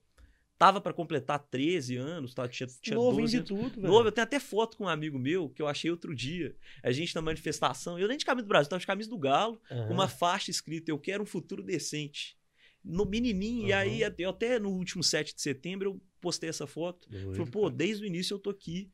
Tava 0.60 0.82
para 0.82 0.92
completar 0.92 1.40
13 1.40 1.96
anos, 1.96 2.34
tá? 2.34 2.46
tinha, 2.46 2.68
tinha 2.82 2.98
Novo 2.98 3.22
12 3.22 3.38
de 3.38 3.44
tudo, 3.46 3.80
velho. 3.80 3.88
Novo, 3.88 4.10
eu 4.10 4.12
tenho 4.12 4.24
até 4.26 4.42
foto 4.42 4.76
com 4.76 4.84
um 4.84 4.90
amigo 4.90 5.18
meu 5.18 5.48
que 5.48 5.62
eu 5.62 5.68
achei 5.70 5.90
outro 5.90 6.14
dia. 6.14 6.54
A 6.84 6.92
gente 6.92 7.16
na 7.16 7.22
manifestação, 7.22 7.98
eu 7.98 8.10
nem 8.10 8.18
de 8.18 8.26
camisa 8.26 8.46
do 8.46 8.50
Brasil, 8.50 8.70
tava 8.70 8.82
de 8.82 8.86
camisa 8.86 9.10
do 9.10 9.18
Galo, 9.18 9.62
uhum. 9.72 9.94
uma 9.94 10.10
faixa 10.10 10.52
escrita: 10.52 10.92
Eu 10.92 11.00
quero 11.00 11.24
um 11.24 11.26
futuro 11.26 11.64
decente. 11.64 12.38
No 12.84 13.06
menininho, 13.06 13.62
uhum. 13.62 13.68
e 13.68 13.74
aí 13.74 14.02
eu 14.18 14.30
até 14.30 14.60
no 14.60 14.70
último 14.70 15.02
7 15.02 15.34
de 15.34 15.42
setembro 15.42 15.92
eu 15.92 16.02
postei 16.20 16.50
essa 16.50 16.68
foto. 16.68 17.08
Falei, 17.10 17.50
pô, 17.50 17.70
desde 17.70 18.04
o 18.04 18.06
início 18.06 18.34
eu 18.34 18.40
tô 18.40 18.50
aqui. 18.50 18.92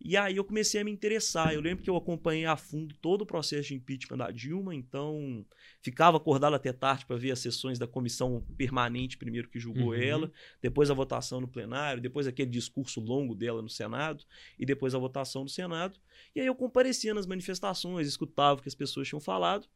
E 0.00 0.16
aí 0.16 0.36
eu 0.36 0.44
comecei 0.44 0.80
a 0.80 0.84
me 0.84 0.90
interessar. 0.90 1.52
Eu 1.52 1.60
lembro 1.60 1.82
que 1.82 1.90
eu 1.90 1.96
acompanhei 1.96 2.46
a 2.46 2.56
fundo 2.56 2.94
todo 3.00 3.22
o 3.22 3.26
processo 3.26 3.68
de 3.68 3.74
impeachment 3.74 4.16
da 4.16 4.30
Dilma, 4.30 4.74
então 4.74 5.44
ficava 5.82 6.16
acordado 6.16 6.54
até 6.54 6.72
tarde 6.72 7.04
para 7.04 7.16
ver 7.16 7.32
as 7.32 7.40
sessões 7.40 7.78
da 7.78 7.86
comissão 7.86 8.44
permanente, 8.56 9.16
primeiro 9.16 9.48
que 9.48 9.58
julgou 9.58 9.88
uhum. 9.88 9.94
ela, 9.94 10.32
depois 10.62 10.90
a 10.90 10.94
votação 10.94 11.40
no 11.40 11.48
plenário, 11.48 12.00
depois 12.00 12.26
aquele 12.26 12.50
discurso 12.50 13.00
longo 13.00 13.34
dela 13.34 13.60
no 13.60 13.68
Senado 13.68 14.24
e 14.58 14.64
depois 14.64 14.94
a 14.94 14.98
votação 14.98 15.42
no 15.42 15.48
Senado. 15.48 15.98
E 16.34 16.40
aí 16.40 16.46
eu 16.46 16.54
comparecia 16.54 17.12
nas 17.12 17.26
manifestações, 17.26 18.06
escutava 18.06 18.60
o 18.60 18.62
que 18.62 18.68
as 18.68 18.74
pessoas 18.74 19.08
tinham 19.08 19.20
falado. 19.20 19.66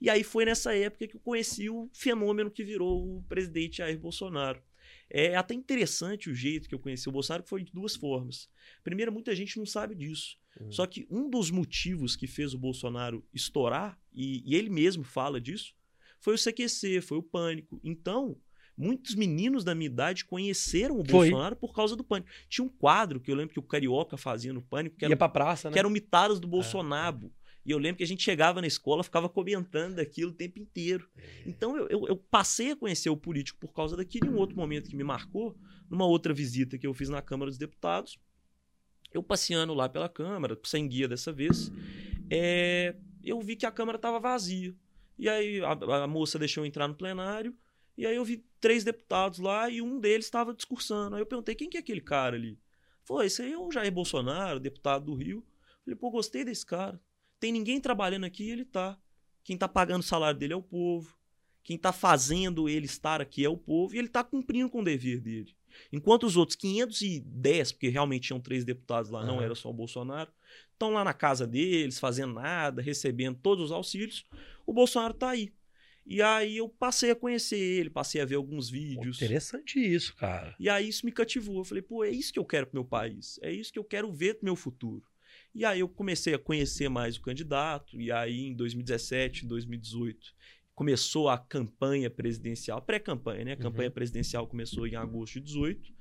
E 0.00 0.08
aí 0.08 0.24
foi 0.24 0.44
nessa 0.44 0.74
época 0.74 1.06
que 1.06 1.16
eu 1.16 1.20
conheci 1.20 1.68
o 1.68 1.90
fenômeno 1.92 2.50
que 2.50 2.64
virou 2.64 3.18
o 3.18 3.22
presidente 3.24 3.78
Jair 3.78 3.98
Bolsonaro. 3.98 4.62
É 5.08 5.36
até 5.36 5.54
interessante 5.54 6.28
o 6.28 6.34
jeito 6.34 6.68
que 6.68 6.74
eu 6.74 6.78
conheci 6.78 7.08
o 7.08 7.12
Bolsonaro, 7.12 7.42
que 7.42 7.48
foi 7.48 7.62
de 7.62 7.72
duas 7.72 7.94
formas. 7.94 8.48
Primeiro, 8.82 9.12
muita 9.12 9.34
gente 9.34 9.58
não 9.58 9.66
sabe 9.66 9.94
disso. 9.94 10.36
Uhum. 10.60 10.72
Só 10.72 10.86
que 10.86 11.06
um 11.10 11.28
dos 11.30 11.50
motivos 11.50 12.16
que 12.16 12.26
fez 12.26 12.54
o 12.54 12.58
Bolsonaro 12.58 13.24
estourar, 13.32 13.98
e, 14.12 14.42
e 14.44 14.54
ele 14.54 14.70
mesmo 14.70 15.04
fala 15.04 15.40
disso, 15.40 15.74
foi 16.20 16.34
o 16.34 16.38
CQC, 16.38 17.00
foi 17.02 17.18
o 17.18 17.22
pânico. 17.22 17.80
Então, 17.84 18.36
muitos 18.76 19.14
meninos 19.14 19.64
da 19.64 19.74
minha 19.74 19.86
idade 19.86 20.24
conheceram 20.24 20.98
o 20.98 21.04
Foi. 21.04 21.30
Bolsonaro 21.30 21.56
por 21.56 21.72
causa 21.72 21.96
do 21.96 22.04
pânico. 22.04 22.30
Tinha 22.48 22.64
um 22.64 22.68
quadro 22.68 23.20
que 23.20 23.30
eu 23.30 23.36
lembro 23.36 23.52
que 23.52 23.60
o 23.60 23.62
Carioca 23.62 24.16
fazia 24.16 24.52
no 24.52 24.62
pânico, 24.62 24.96
que 24.96 25.04
era, 25.04 25.12
Ia 25.12 25.16
pra 25.16 25.28
praça, 25.28 25.68
né? 25.68 25.72
que 25.72 25.78
eram 25.78 25.90
mitadas 25.90 26.40
do 26.40 26.46
é. 26.46 26.50
Bolsonaro. 26.50 27.32
É. 27.42 27.45
E 27.66 27.72
eu 27.72 27.78
lembro 27.78 27.96
que 27.96 28.04
a 28.04 28.06
gente 28.06 28.22
chegava 28.22 28.60
na 28.60 28.66
escola, 28.68 29.02
ficava 29.02 29.28
comentando 29.28 29.96
daquilo 29.96 30.30
o 30.30 30.34
tempo 30.34 30.60
inteiro. 30.60 31.10
É. 31.16 31.22
Então 31.46 31.76
eu, 31.76 31.88
eu, 31.88 32.06
eu, 32.06 32.16
passei 32.16 32.70
a 32.70 32.76
conhecer 32.76 33.10
o 33.10 33.16
político 33.16 33.58
por 33.58 33.72
causa 33.72 33.96
daquilo. 33.96 34.26
E 34.26 34.30
um 34.30 34.36
outro 34.36 34.56
momento 34.56 34.88
que 34.88 34.94
me 34.94 35.02
marcou, 35.02 35.56
numa 35.90 36.06
outra 36.06 36.32
visita 36.32 36.78
que 36.78 36.86
eu 36.86 36.94
fiz 36.94 37.08
na 37.08 37.20
Câmara 37.20 37.50
dos 37.50 37.58
Deputados, 37.58 38.20
eu 39.12 39.20
passeando 39.20 39.74
lá 39.74 39.88
pela 39.88 40.08
Câmara, 40.08 40.56
sem 40.62 40.86
guia 40.86 41.08
dessa 41.08 41.32
vez, 41.32 41.72
é, 42.30 42.94
eu 43.24 43.40
vi 43.40 43.56
que 43.56 43.66
a 43.66 43.72
Câmara 43.72 43.96
estava 43.96 44.20
vazia. 44.20 44.72
E 45.18 45.28
aí 45.28 45.60
a, 45.60 46.04
a 46.04 46.06
moça 46.06 46.38
deixou 46.38 46.62
eu 46.62 46.68
entrar 46.68 46.86
no 46.86 46.94
plenário, 46.94 47.52
e 47.98 48.06
aí 48.06 48.14
eu 48.14 48.24
vi 48.24 48.44
três 48.60 48.84
deputados 48.84 49.40
lá 49.40 49.68
e 49.68 49.82
um 49.82 49.98
deles 49.98 50.26
estava 50.26 50.54
discursando. 50.54 51.16
Aí 51.16 51.22
eu 51.22 51.26
perguntei, 51.26 51.54
quem 51.56 51.68
que 51.68 51.78
é 51.78 51.80
aquele 51.80 52.00
cara 52.00 52.36
ali? 52.36 52.60
Foi, 53.02 53.26
esse 53.26 53.42
aí 53.42 53.52
é 53.52 53.58
o 53.58 53.72
Jair 53.72 53.90
Bolsonaro, 53.90 54.60
deputado 54.60 55.06
do 55.06 55.14
Rio. 55.14 55.44
Falei, 55.84 55.96
pô, 55.96 56.10
gostei 56.10 56.44
desse 56.44 56.64
cara. 56.64 57.00
Tem 57.38 57.52
ninguém 57.52 57.80
trabalhando 57.80 58.24
aqui 58.24 58.44
e 58.44 58.50
ele 58.50 58.64
tá. 58.64 58.98
Quem 59.44 59.56
tá 59.56 59.68
pagando 59.68 60.00
o 60.00 60.06
salário 60.06 60.38
dele 60.38 60.52
é 60.52 60.56
o 60.56 60.62
povo. 60.62 61.16
Quem 61.62 61.76
tá 61.76 61.92
fazendo 61.92 62.68
ele 62.68 62.86
estar 62.86 63.20
aqui 63.20 63.44
é 63.44 63.48
o 63.48 63.56
povo 63.56 63.94
e 63.94 63.98
ele 63.98 64.08
tá 64.08 64.22
cumprindo 64.22 64.70
com 64.70 64.80
o 64.80 64.84
dever 64.84 65.20
dele. 65.20 65.54
Enquanto 65.92 66.24
os 66.24 66.36
outros 66.36 66.56
510, 66.56 67.72
porque 67.72 67.88
realmente 67.88 68.28
tinham 68.28 68.40
três 68.40 68.64
deputados 68.64 69.10
lá, 69.10 69.20
uhum. 69.20 69.26
não 69.26 69.42
era 69.42 69.54
só 69.54 69.68
o 69.70 69.74
Bolsonaro, 69.74 70.30
estão 70.72 70.90
lá 70.90 71.04
na 71.04 71.12
casa 71.12 71.46
deles, 71.46 71.98
fazendo 71.98 72.34
nada, 72.34 72.80
recebendo 72.80 73.38
todos 73.42 73.66
os 73.66 73.72
auxílios, 73.72 74.24
o 74.64 74.72
Bolsonaro 74.72 75.14
tá 75.14 75.30
aí. 75.30 75.52
E 76.06 76.22
aí 76.22 76.56
eu 76.58 76.68
passei 76.68 77.10
a 77.10 77.16
conhecer 77.16 77.58
ele, 77.58 77.90
passei 77.90 78.20
a 78.20 78.24
ver 78.24 78.36
alguns 78.36 78.70
vídeos. 78.70 79.18
Pô, 79.18 79.24
interessante 79.24 79.80
isso, 79.80 80.14
cara. 80.14 80.54
E 80.58 80.68
aí 80.70 80.88
isso 80.88 81.04
me 81.04 81.10
cativou. 81.10 81.58
Eu 81.58 81.64
falei, 81.64 81.82
pô, 81.82 82.04
é 82.04 82.10
isso 82.10 82.32
que 82.32 82.38
eu 82.38 82.44
quero 82.44 82.68
pro 82.68 82.76
meu 82.76 82.84
país. 82.84 83.40
É 83.42 83.50
isso 83.50 83.72
que 83.72 83.78
eu 83.78 83.84
quero 83.84 84.12
ver 84.12 84.34
pro 84.34 84.44
meu 84.44 84.54
futuro. 84.54 85.04
E 85.56 85.64
aí 85.64 85.80
eu 85.80 85.88
comecei 85.88 86.34
a 86.34 86.38
conhecer 86.38 86.90
mais 86.90 87.16
o 87.16 87.22
candidato, 87.22 87.98
e 87.98 88.12
aí 88.12 88.48
em 88.48 88.54
2017, 88.54 89.46
2018, 89.46 90.34
começou 90.74 91.30
a 91.30 91.38
campanha 91.38 92.10
presidencial, 92.10 92.82
pré-campanha, 92.82 93.46
né? 93.46 93.52
A 93.52 93.56
campanha 93.56 93.88
uhum. 93.88 93.94
presidencial 93.94 94.46
começou 94.46 94.86
em 94.86 94.96
agosto 94.96 95.34
de 95.34 95.40
18. 95.40 95.94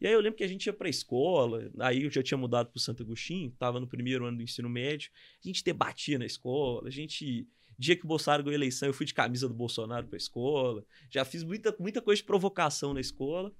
E 0.00 0.06
aí 0.06 0.12
eu 0.14 0.20
lembro 0.20 0.38
que 0.38 0.42
a 0.42 0.48
gente 0.48 0.64
ia 0.64 0.72
para 0.72 0.86
a 0.86 0.90
escola, 0.90 1.70
aí 1.80 2.04
eu 2.04 2.10
já 2.10 2.22
tinha 2.22 2.38
mudado 2.38 2.70
para 2.70 2.78
o 2.78 2.80
Santo 2.80 3.02
Agostinho, 3.02 3.50
estava 3.50 3.78
no 3.78 3.86
primeiro 3.86 4.24
ano 4.24 4.38
do 4.38 4.42
ensino 4.42 4.70
médio, 4.70 5.10
a 5.44 5.46
gente 5.46 5.62
debatia 5.62 6.18
na 6.18 6.24
escola, 6.24 6.88
a 6.88 6.90
gente 6.90 7.46
Dia 7.78 7.96
que 7.96 8.04
o 8.04 8.08
Bolsonaro 8.08 8.44
ganhou 8.44 8.54
a 8.54 8.58
eleição, 8.58 8.88
eu 8.88 8.94
fui 8.94 9.04
de 9.04 9.12
camisa 9.12 9.48
do 9.48 9.54
Bolsonaro 9.54 10.06
pra 10.06 10.16
escola. 10.16 10.84
Já 11.10 11.24
fiz 11.24 11.42
muita, 11.42 11.74
muita 11.78 12.00
coisa 12.00 12.20
de 12.20 12.26
provocação 12.26 12.94
na 12.94 13.00
escola. 13.00 13.52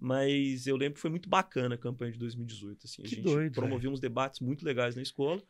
Mas 0.00 0.66
eu 0.66 0.76
lembro 0.76 0.94
que 0.94 1.00
foi 1.00 1.10
muito 1.10 1.28
bacana 1.28 1.74
a 1.74 1.78
campanha 1.78 2.12
de 2.12 2.18
2018. 2.18 2.86
Assim. 2.86 3.02
A 3.02 3.04
Que 3.04 3.16
gente 3.16 3.24
doido, 3.24 3.52
promovia 3.52 3.90
uns 3.90 4.00
debates 4.00 4.40
muito 4.40 4.64
legais 4.64 4.96
na 4.96 5.02
escola. 5.02 5.42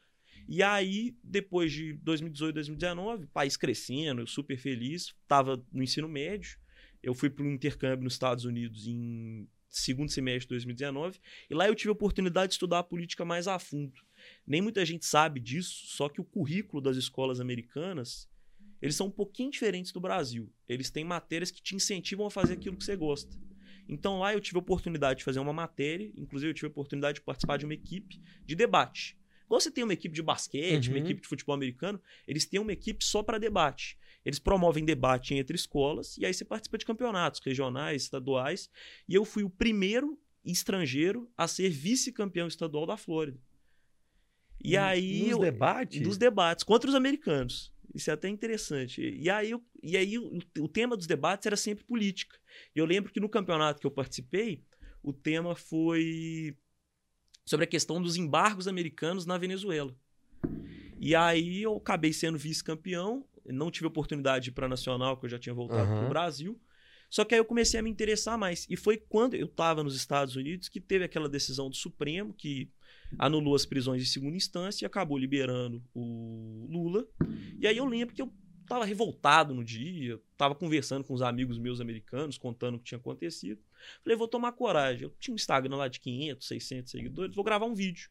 E 0.49 0.62
aí, 0.62 1.16
depois 1.23 1.73
de 1.73 1.92
2018, 1.92 2.54
2019, 2.54 3.26
país 3.28 3.57
crescendo, 3.57 4.21
eu 4.21 4.26
super 4.26 4.59
feliz, 4.59 5.14
estava 5.23 5.64
no 5.73 5.83
ensino 5.83 6.09
médio. 6.09 6.59
Eu 7.02 7.14
fui 7.14 7.30
para 7.30 7.45
um 7.45 7.52
intercâmbio 7.52 8.02
nos 8.02 8.14
Estados 8.14 8.45
Unidos 8.45 8.87
em 8.87 9.49
segundo 9.69 10.11
semestre 10.11 10.47
de 10.47 10.49
2019, 10.49 11.21
e 11.49 11.54
lá 11.54 11.69
eu 11.69 11.75
tive 11.75 11.90
a 11.90 11.92
oportunidade 11.92 12.49
de 12.49 12.54
estudar 12.54 12.80
a 12.80 12.83
política 12.83 13.25
mais 13.25 13.47
a 13.47 13.59
fundo. 13.59 14.00
Nem 14.45 14.61
muita 14.61 14.85
gente 14.85 15.07
sabe 15.07 15.38
disso, 15.38 15.87
só 15.87 16.09
que 16.09 16.21
o 16.21 16.25
currículo 16.25 16.83
das 16.83 16.97
escolas 16.97 17.40
americanas, 17.40 18.28
eles 18.83 18.97
são 18.97 19.07
um 19.07 19.12
pouquinho 19.12 19.50
diferentes 19.50 19.92
do 19.92 20.00
Brasil. 20.00 20.52
Eles 20.69 20.90
têm 20.90 21.04
matérias 21.04 21.50
que 21.50 21.62
te 21.62 21.76
incentivam 21.76 22.26
a 22.26 22.30
fazer 22.30 22.54
aquilo 22.54 22.76
que 22.76 22.85
você 22.85 22.97
gosta. 22.97 23.38
Então 23.92 24.20
lá 24.20 24.32
eu 24.32 24.40
tive 24.40 24.56
a 24.56 24.61
oportunidade 24.61 25.18
de 25.18 25.25
fazer 25.25 25.40
uma 25.40 25.52
matéria, 25.52 26.12
inclusive 26.16 26.50
eu 26.50 26.54
tive 26.54 26.66
a 26.68 26.70
oportunidade 26.70 27.16
de 27.16 27.23
participar 27.25 27.56
de 27.56 27.64
uma 27.64 27.75
equipe 27.75 28.20
de 28.47 28.54
debate. 28.54 29.18
Igual 29.47 29.61
você 29.61 29.70
tem 29.70 29.82
uma 29.82 29.92
equipe 29.92 30.14
de 30.14 30.23
basquete, 30.23 30.88
uma 30.90 30.99
Uhum. 30.99 31.04
equipe 31.04 31.20
de 31.23 31.26
futebol 31.26 31.56
americano, 31.56 32.00
eles 32.25 32.47
têm 32.47 32.61
uma 32.61 32.73
equipe 32.73 33.04
só 33.04 33.20
para 33.20 33.37
debate. 33.37 33.99
Eles 34.25 34.38
promovem 34.38 34.85
debate 34.85 35.35
entre 35.35 35.56
escolas 35.56 36.16
e 36.18 36.25
aí 36.25 36.32
você 36.32 36.44
participa 36.44 36.78
de 36.78 36.85
campeonatos 36.87 37.40
regionais, 37.44 38.02
estaduais. 38.02 38.70
E 39.09 39.14
eu 39.14 39.25
fui 39.25 39.42
o 39.42 39.50
primeiro 39.50 40.16
estrangeiro 40.44 41.28
a 41.37 41.49
ser 41.49 41.68
vice-campeão 41.70 42.47
estadual 42.47 42.87
da 42.87 42.97
Flórida. 42.97 43.40
E 44.62 44.76
aí 44.76 45.23
Nos 45.23 45.30
eu, 45.30 45.38
debates? 45.40 46.00
dos 46.00 46.16
debates 46.16 46.62
contra 46.62 46.88
os 46.88 46.94
americanos. 46.94 47.73
Isso 47.94 48.11
é 48.11 48.14
até 48.14 48.28
interessante. 48.28 49.00
E 49.02 49.28
aí, 49.28 49.50
eu- 49.50 49.64
e 49.82 49.97
aí 49.97 50.18
o, 50.18 50.38
o 50.59 50.68
tema 50.68 50.97
dos 50.97 51.06
debates 51.06 51.47
era 51.47 51.56
sempre 51.56 51.85
política. 51.85 52.38
E 52.75 52.78
eu 52.78 52.85
lembro 52.87 53.12
que 53.12 53.20
no 53.20 53.28
campeonato 53.28 53.80
que 53.80 53.87
eu 53.87 53.90
participei, 53.90 54.62
o 55.02 55.12
tema 55.12 55.54
foi 55.56 56.56
sobre 57.44 57.64
a 57.64 57.68
questão 57.68 58.00
dos 58.00 58.16
embargos 58.16 58.68
americanos 58.68 59.26
na 59.26 59.37
Venezuela. 59.37 59.94
E 61.00 61.14
aí 61.16 61.62
eu 61.62 61.76
acabei 61.76 62.12
sendo 62.12 62.38
vice-campeão, 62.38 63.26
não 63.47 63.70
tive 63.70 63.87
oportunidade 63.87 64.44
de 64.44 64.50
ir 64.50 64.52
para 64.52 64.68
nacional, 64.68 65.16
que 65.16 65.26
eu 65.26 65.30
já 65.30 65.38
tinha 65.38 65.54
voltado 65.54 65.82
Aham. 65.82 65.97
para 65.97 66.06
o 66.06 66.09
Brasil. 66.09 66.61
Só 67.09 67.25
que 67.25 67.35
aí 67.35 67.40
eu 67.40 67.44
comecei 67.44 67.80
a 67.80 67.82
me 67.82 67.90
interessar 67.90 68.38
mais. 68.38 68.66
E 68.70 68.76
foi 68.76 68.97
quando 68.97 69.35
eu 69.35 69.47
estava 69.47 69.82
nos 69.82 69.97
Estados 69.97 70.37
Unidos 70.37 70.68
que 70.68 70.80
teve 70.80 71.04
aquela 71.04 71.28
decisão 71.28 71.68
do 71.68 71.75
Supremo 71.75 72.32
que 72.32 72.70
anulou 73.18 73.54
as 73.54 73.64
prisões 73.66 74.02
de 74.02 74.09
segunda 74.09 74.37
instância 74.37 74.85
e 74.85 74.87
acabou 74.87 75.18
liberando 75.18 75.82
o 75.94 76.66
Lula. 76.70 77.06
E 77.59 77.66
aí 77.66 77.76
eu 77.76 77.85
lembro 77.87 78.14
que 78.14 78.23
eu 78.23 78.32
estava 78.62 78.85
revoltado 78.85 79.52
no 79.52 79.64
dia, 79.64 80.20
estava 80.32 80.54
conversando 80.54 81.02
com 81.04 81.12
os 81.12 81.23
amigos 81.23 81.59
meus 81.59 81.80
americanos, 81.80 82.38
contando 82.38 82.76
o 82.76 82.78
que 82.78 82.85
tinha 82.85 82.99
acontecido. 82.99 83.61
Falei, 84.04 84.16
vou 84.16 84.28
tomar 84.28 84.52
coragem. 84.52 85.02
Eu 85.04 85.14
tinha 85.18 85.32
um 85.32 85.37
Instagram 85.37 85.76
lá 85.76 85.88
de 85.88 85.99
500, 86.00 86.47
600 86.47 86.90
seguidores, 86.90 87.35
vou 87.35 87.44
gravar 87.44 87.66
um 87.66 87.75
vídeo. 87.75 88.11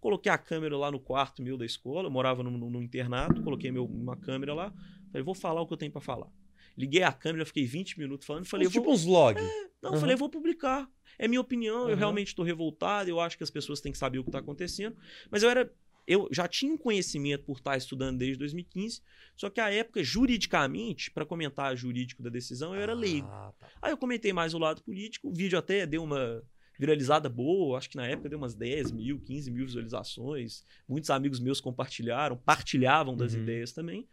Coloquei 0.00 0.30
a 0.30 0.38
câmera 0.38 0.76
lá 0.76 0.90
no 0.90 1.00
quarto 1.00 1.42
meu 1.42 1.56
da 1.56 1.64
escola, 1.64 2.06
eu 2.08 2.10
morava 2.10 2.42
no, 2.42 2.50
no- 2.50 2.70
no 2.70 2.82
internato, 2.82 3.42
coloquei 3.42 3.70
meu, 3.72 3.84
uma 3.86 4.16
câmera 4.16 4.54
lá. 4.54 4.72
Falei, 5.10 5.22
vou 5.22 5.34
falar 5.34 5.60
o 5.62 5.66
que 5.66 5.72
eu 5.72 5.76
tenho 5.76 5.90
para 5.92 6.00
falar. 6.00 6.28
Liguei 6.76 7.02
a 7.02 7.12
câmera, 7.12 7.44
fiquei 7.46 7.64
20 7.64 7.98
minutos 7.98 8.26
falando. 8.26 8.44
Falei, 8.46 8.68
tipo 8.68 8.84
vou, 8.84 8.92
uns 8.94 9.04
vlog. 9.04 9.40
não, 9.82 9.90
Uhum. 9.90 9.96
eu 9.96 10.00
falei, 10.00 10.14
eu 10.14 10.18
vou 10.18 10.28
publicar. 10.28 10.88
É 11.18 11.26
minha 11.26 11.40
opinião, 11.40 11.84
eu 11.84 11.90
Uhum. 11.90 11.94
realmente 11.96 12.28
estou 12.28 12.44
revoltado, 12.44 13.08
eu 13.08 13.18
acho 13.18 13.36
que 13.38 13.42
as 13.44 13.50
pessoas 13.50 13.80
têm 13.80 13.90
que 13.92 13.96
saber 13.98 14.18
o 14.18 14.22
que 14.22 14.28
está 14.28 14.38
acontecendo. 14.40 14.96
Mas 15.30 15.42
eu 15.42 15.48
era. 15.50 15.72
Eu 16.08 16.28
já 16.30 16.46
tinha 16.46 16.72
um 16.72 16.76
conhecimento 16.78 17.44
por 17.44 17.56
estar 17.58 17.76
estudando 17.76 18.16
desde 18.18 18.36
2015, 18.38 19.00
só 19.34 19.50
que 19.50 19.60
a 19.60 19.72
época, 19.72 20.04
juridicamente, 20.04 21.10
para 21.10 21.26
comentar 21.26 21.76
jurídico 21.76 22.22
da 22.22 22.30
decisão, 22.30 22.74
eu 22.74 22.80
era 22.80 22.94
leigo. 22.94 23.26
Ah, 23.28 23.52
tá. 23.58 23.66
Aí 23.82 23.90
eu 23.92 23.96
comentei 23.96 24.32
mais 24.32 24.54
o 24.54 24.58
lado 24.58 24.82
político, 24.84 25.28
o 25.28 25.32
vídeo 25.34 25.58
até 25.58 25.84
deu 25.86 26.04
uma 26.04 26.44
viralizada 26.78 27.28
boa, 27.28 27.78
acho 27.78 27.88
que 27.90 27.96
na 27.96 28.06
época 28.06 28.28
deu 28.28 28.38
umas 28.38 28.54
10 28.54 28.92
mil, 28.92 29.18
15 29.18 29.50
mil 29.50 29.64
visualizações. 29.66 30.62
Muitos 30.88 31.10
amigos 31.10 31.40
meus 31.40 31.60
compartilharam, 31.60 32.36
partilhavam 32.36 33.16
das 33.16 33.34
Uhum. 33.34 33.40
ideias 33.42 33.72
também. 33.72 34.06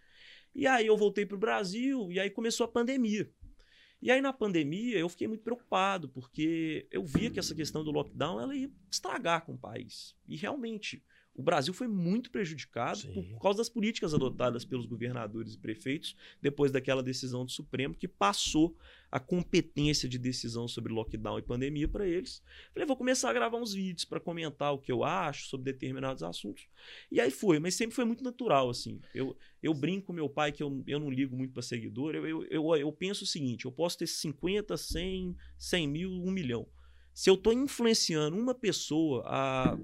E 0.56 0.68
aí 0.68 0.88
eu 0.88 0.98
voltei 0.98 1.26
para 1.26 1.36
o 1.36 1.40
Brasil 1.40 2.12
e 2.12 2.20
aí 2.20 2.30
começou 2.30 2.66
a 2.66 2.72
pandemia. 2.72 3.32
E 4.02 4.12
aí 4.12 4.22
na 4.22 4.34
pandemia 4.34 5.00
eu 5.00 5.08
fiquei 5.08 5.28
muito 5.28 5.44
preocupado, 5.44 6.10
porque 6.10 6.88
eu 6.92 7.06
via 7.06 7.32
que 7.32 7.40
essa 7.40 7.56
questão 7.56 7.84
do 7.84 7.92
lockdown 7.92 8.40
ela 8.40 8.56
ia 8.56 8.70
estragar 8.92 9.46
com 9.46 9.54
o 9.54 9.58
país. 9.58 10.16
E 10.28 10.36
realmente, 10.36 11.04
o 11.36 11.42
Brasil 11.42 11.74
foi 11.74 11.88
muito 11.88 12.30
prejudicado 12.30 13.00
Sim. 13.00 13.12
por, 13.34 13.42
causa 13.42 13.58
das 13.58 13.70
políticas 13.70 14.14
adotadas 14.14 14.64
pelos 14.64 14.86
governadores 14.86 15.56
e 15.56 15.58
prefeitos 15.58 16.16
depois 16.40 16.72
daquela 16.72 17.02
decisão 17.02 17.44
do 17.44 17.52
Supremo 17.52 17.96
que 17.96 18.08
passou 18.08 18.78
a 19.12 19.20
competência 19.20 20.08
de 20.08 20.18
decisão 20.18 20.68
sobre 20.68 20.94
lockdown 20.94 21.40
e 21.40 21.42
pandemia 21.42 21.88
para 21.88 22.08
eles. 22.08 22.42
Falei, 22.72 22.86
vou 22.86 22.96
começar 22.96 23.30
a 23.30 23.34
gravar 23.34 23.58
uns 23.58 23.74
vídeos 23.74 24.06
para 24.06 24.20
comentar 24.20 24.74
o 24.74 24.78
que 24.78 24.92
eu 24.92 25.04
acho 25.04 25.48
sobre 25.48 25.72
determinados 25.72 26.22
assuntos. 26.22 26.68
E 27.12 27.20
aí 27.20 27.32
foi, 27.32 27.60
mas 27.60 27.76
sempre 27.76 27.96
foi 27.96 28.06
muito 28.06 28.24
natural, 28.24 28.70
assim. 28.70 29.00
Eu, 29.14 29.36
eu 29.62 29.74
brinco 29.74 30.08
com 30.08 30.14
meu 30.14 30.30
pai 30.30 30.52
que 30.52 30.62
eu, 30.62 30.84
eu 30.88 31.00
não 31.00 31.10
ligo 31.10 31.36
muito 31.36 31.54
para 31.54 31.62
seguidor. 31.62 32.16
Eu, 32.16 32.28
eu, 32.28 32.44
eu, 32.46 32.76
eu 32.76 32.92
penso 32.92 33.24
o 33.24 33.28
seguinte: 33.28 33.66
eu 33.66 33.72
posso 33.72 34.00
ter 34.00 34.08
50, 34.08 34.76
100, 34.76 35.36
100 35.58 35.88
mil, 35.88 36.12
1 36.12 36.32
milhão. 36.32 36.68
Se 37.14 37.30
eu 37.30 37.36
estou 37.36 37.54
influenciando 37.54 38.36
uma 38.36 38.56
pessoa 38.56 39.24
a 39.28 39.78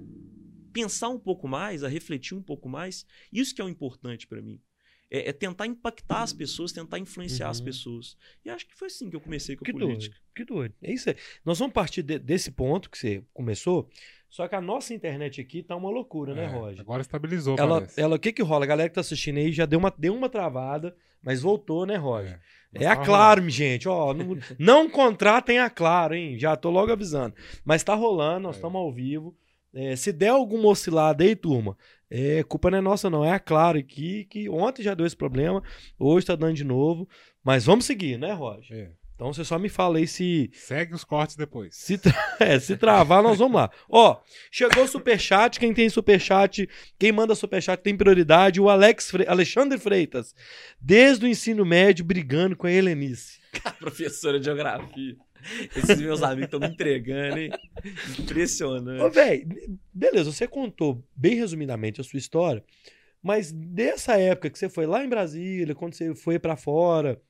pensar 0.72 1.08
um 1.08 1.18
pouco 1.18 1.46
mais, 1.48 1.82
a 1.84 1.88
refletir 1.88 2.34
um 2.36 2.42
pouco 2.42 2.68
mais, 2.68 3.04
isso 3.32 3.54
que 3.54 3.60
é 3.60 3.64
o 3.64 3.68
importante 3.68 4.26
para 4.26 4.40
mim. 4.40 4.60
É, 5.12 5.30
é 5.30 5.32
tentar 5.32 5.66
impactar 5.66 6.22
as 6.22 6.32
pessoas, 6.32 6.70
tentar 6.70 6.98
influenciar 6.98 7.48
as 7.48 7.58
Uhum. 7.58 7.64
pessoas. 7.64 8.16
E 8.44 8.50
acho 8.50 8.64
que 8.66 8.76
foi 8.76 8.86
assim 8.86 9.10
que 9.10 9.16
eu 9.16 9.20
comecei 9.20 9.56
com 9.56 9.64
a 9.64 9.66
Que 9.66 9.72
política. 9.72 10.14
doido, 10.14 10.24
que 10.36 10.44
doido. 10.44 10.74
É 10.80 10.92
isso 10.92 11.10
aí. 11.10 11.16
Nós 11.44 11.58
vamos 11.58 11.74
partir 11.74 12.02
de- 12.04 12.18
desse 12.20 12.52
ponto 12.52 12.88
que 12.88 12.96
você 12.96 13.24
começou, 13.34 13.88
só 14.28 14.46
que 14.46 14.54
a 14.54 14.60
nossa 14.60 14.94
internet 14.94 15.40
aqui 15.40 15.64
tá 15.64 15.74
uma 15.74 15.90
loucura, 15.90 16.32
né, 16.32 16.44
É, 16.44 16.46
Roger? 16.46 16.80
Agora 16.80 17.02
estabilizou, 17.02 17.56
Ela, 17.58 17.80
parece. 17.80 18.00
ela, 18.00 18.14
o 18.14 18.18
que 18.20 18.32
que 18.32 18.42
rola? 18.42 18.64
A 18.64 18.68
galera 18.68 18.88
que 18.88 18.94
tá 18.94 19.00
assistindo 19.00 19.38
aí 19.38 19.50
já 19.50 19.66
deu 19.66 19.80
uma, 19.80 19.92
deu 19.98 20.14
uma 20.14 20.28
travada, 20.28 20.94
mas 21.20 21.42
voltou, 21.42 21.84
né, 21.84 21.96
Roger? 21.96 22.40
É. 22.72 22.84
É 22.84 22.86
a 22.86 22.94
Claro, 22.96 23.40
minha 23.40 23.50
gente, 23.50 23.88
ó, 23.88 24.14
não, 24.14 24.38
não 24.60 24.88
contratem 24.88 25.58
a 25.58 25.68
Claro, 25.68 26.14
hein? 26.14 26.38
Já 26.38 26.54
tô 26.54 26.70
logo 26.70 26.92
avisando. 26.92 27.34
Mas 27.64 27.82
tá 27.82 27.96
rolando, 27.96 28.42
nós 28.44 28.54
É. 28.54 28.58
estamos 28.58 28.78
ao 28.78 28.92
vivo. 28.92 29.36
É, 29.74 29.94
se 29.96 30.12
der 30.12 30.28
alguma 30.28 30.68
oscilada 30.68 31.22
aí, 31.22 31.36
turma, 31.36 31.76
é, 32.10 32.42
culpa 32.42 32.70
não 32.70 32.78
é 32.78 32.80
nossa, 32.80 33.08
não. 33.08 33.24
É 33.24 33.32
a 33.32 33.38
Claro 33.38 33.78
aqui, 33.78 34.24
que 34.24 34.48
ontem 34.48 34.82
já 34.82 34.94
deu 34.94 35.06
esse 35.06 35.16
problema, 35.16 35.62
hoje 35.98 36.26
tá 36.26 36.34
dando 36.34 36.54
de 36.54 36.64
novo. 36.64 37.08
Mas 37.44 37.64
vamos 37.64 37.84
seguir, 37.84 38.18
né, 38.18 38.32
Roger? 38.32 38.76
É. 38.76 38.90
Então 39.14 39.32
você 39.34 39.44
só 39.44 39.58
me 39.58 39.68
fala 39.68 39.98
aí 39.98 40.06
se. 40.06 40.50
Segue 40.54 40.94
os 40.94 41.04
cortes 41.04 41.36
depois. 41.36 41.76
Se, 41.76 41.98
tra- 41.98 42.14
é, 42.40 42.58
se 42.58 42.74
travar, 42.74 43.22
nós 43.22 43.38
vamos 43.38 43.54
lá. 43.60 43.70
Ó, 43.86 44.18
chegou 44.50 44.84
o 44.84 44.88
superchat. 44.88 45.60
Quem 45.60 45.74
tem 45.74 45.90
superchat, 45.90 46.66
quem 46.98 47.12
manda 47.12 47.34
superchat 47.34 47.82
tem 47.82 47.94
prioridade. 47.94 48.60
O 48.62 48.70
Alex 48.70 49.10
Fre- 49.10 49.26
Alexandre 49.28 49.78
Freitas, 49.78 50.34
desde 50.80 51.26
o 51.26 51.28
ensino 51.28 51.66
médio, 51.66 52.02
brigando 52.02 52.56
com 52.56 52.66
a 52.66 52.72
Helenice. 52.72 53.40
Professora 53.78 54.38
de 54.38 54.46
geografia. 54.46 55.16
Esses 55.76 56.00
meus 56.00 56.22
amigos 56.22 56.44
estão 56.46 56.60
me 56.60 56.66
entregando, 56.68 57.38
hein? 57.38 57.50
Ô, 57.52 58.22
Impressionante. 58.22 59.14
velho, 59.14 59.78
beleza, 59.92 60.32
você 60.32 60.46
contou 60.46 61.04
bem 61.16 61.34
resumidamente 61.36 62.00
a 62.00 62.04
sua 62.04 62.18
história, 62.18 62.64
mas 63.22 63.52
dessa 63.52 64.18
época 64.18 64.50
que 64.50 64.58
você 64.58 64.68
foi 64.68 64.86
lá 64.86 65.04
em 65.04 65.08
Brasília, 65.08 65.74
quando 65.74 65.94
você 65.94 66.14
foi 66.14 66.38
pra 66.38 66.56
fora, 66.56 67.20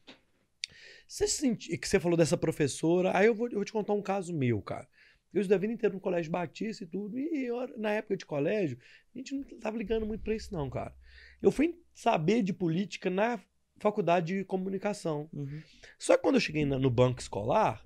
você 1.07 1.27
senti, 1.27 1.77
que 1.77 1.89
você 1.89 1.99
falou 1.99 2.17
dessa 2.17 2.37
professora, 2.37 3.17
aí 3.17 3.27
eu 3.27 3.35
vou, 3.35 3.49
eu 3.49 3.55
vou 3.57 3.65
te 3.65 3.73
contar 3.73 3.93
um 3.93 4.03
caso 4.03 4.33
meu, 4.33 4.61
cara. 4.63 4.87
Eu 5.33 5.41
estudei 5.41 5.57
a 5.57 5.61
vida 5.61 5.73
inteira 5.73 5.95
no 5.95 6.01
Colégio 6.01 6.31
Batista 6.31 6.85
e 6.85 6.87
tudo, 6.87 7.19
e 7.19 7.45
eu, 7.47 7.57
na 7.79 7.91
época 7.93 8.17
de 8.17 8.27
colégio, 8.27 8.79
a 9.15 9.19
gente 9.19 9.35
não 9.35 9.45
tava 9.61 9.77
ligando 9.79 10.05
muito 10.07 10.23
pra 10.23 10.35
isso 10.35 10.53
não, 10.53 10.69
cara. 10.69 10.95
Eu 11.41 11.51
fui 11.53 11.77
saber 11.95 12.43
de 12.43 12.53
política 12.53 13.09
na 13.11 13.41
faculdade 13.79 14.39
de 14.39 14.45
comunicação. 14.45 15.29
Uhum. 15.33 15.63
Só 15.99 16.17
que 16.17 16.23
quando 16.23 16.35
eu 16.37 16.41
cheguei 16.41 16.65
na- 16.65 16.79
no 16.79 16.91
banco 16.91 17.21
escolar, 17.21 17.85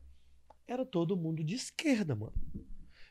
era 0.67 0.85
todo 0.85 1.17
mundo 1.17 1.43
de 1.45 1.55
esquerda, 1.55 2.15
mano. 2.15 2.33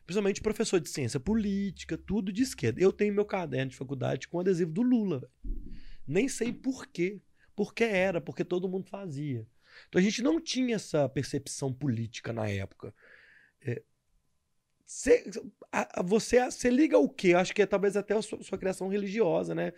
Principalmente 0.06 0.42
professor 0.42 0.80
de 0.80 0.90
ciência 0.90 1.20
política, 1.20 1.98
tudo 1.98 2.32
de 2.32 2.44
esquerda. 2.44 2.82
Eu 2.82 2.92
tenho 2.92 3.14
meu 3.14 3.26
caderno 3.26 3.72
de 3.72 3.78
faculdade 3.78 4.28
com 4.28 4.40
adesivo 4.40 4.72
do 4.72 4.82
Lula, 4.82 5.20
velho. 5.20 5.32
Nem 6.08 6.28
sei 6.28 6.52
por 6.52 6.88
quê. 6.88 7.22
Porque 7.56 7.84
era, 7.84 8.20
porque 8.20 8.44
todo 8.44 8.70
mundo 8.70 8.90
fazia. 8.90 9.48
Então 9.88 10.00
a 10.00 10.04
gente 10.04 10.22
não 10.22 10.42
tinha 10.42 10.76
essa 10.76 11.08
percepção 11.10 11.74
política 11.74 12.34
na 12.34 12.48
época. 12.50 12.94
É, 13.62 13.84
cê- 14.86 15.24
a- 15.72 16.00
a- 16.00 16.04
você, 16.04 16.44
você 16.46 16.70
liga 16.70 16.98
o 16.98 17.10
quê? 17.10 17.34
Acho 17.34 17.54
que 17.54 17.62
é 17.62 17.66
talvez 17.66 17.96
até 17.98 18.16
a 18.16 18.22
sua, 18.22 18.42
sua 18.44 18.58
criação 18.58 18.88
religiosa, 18.88 19.56
né? 19.56 19.74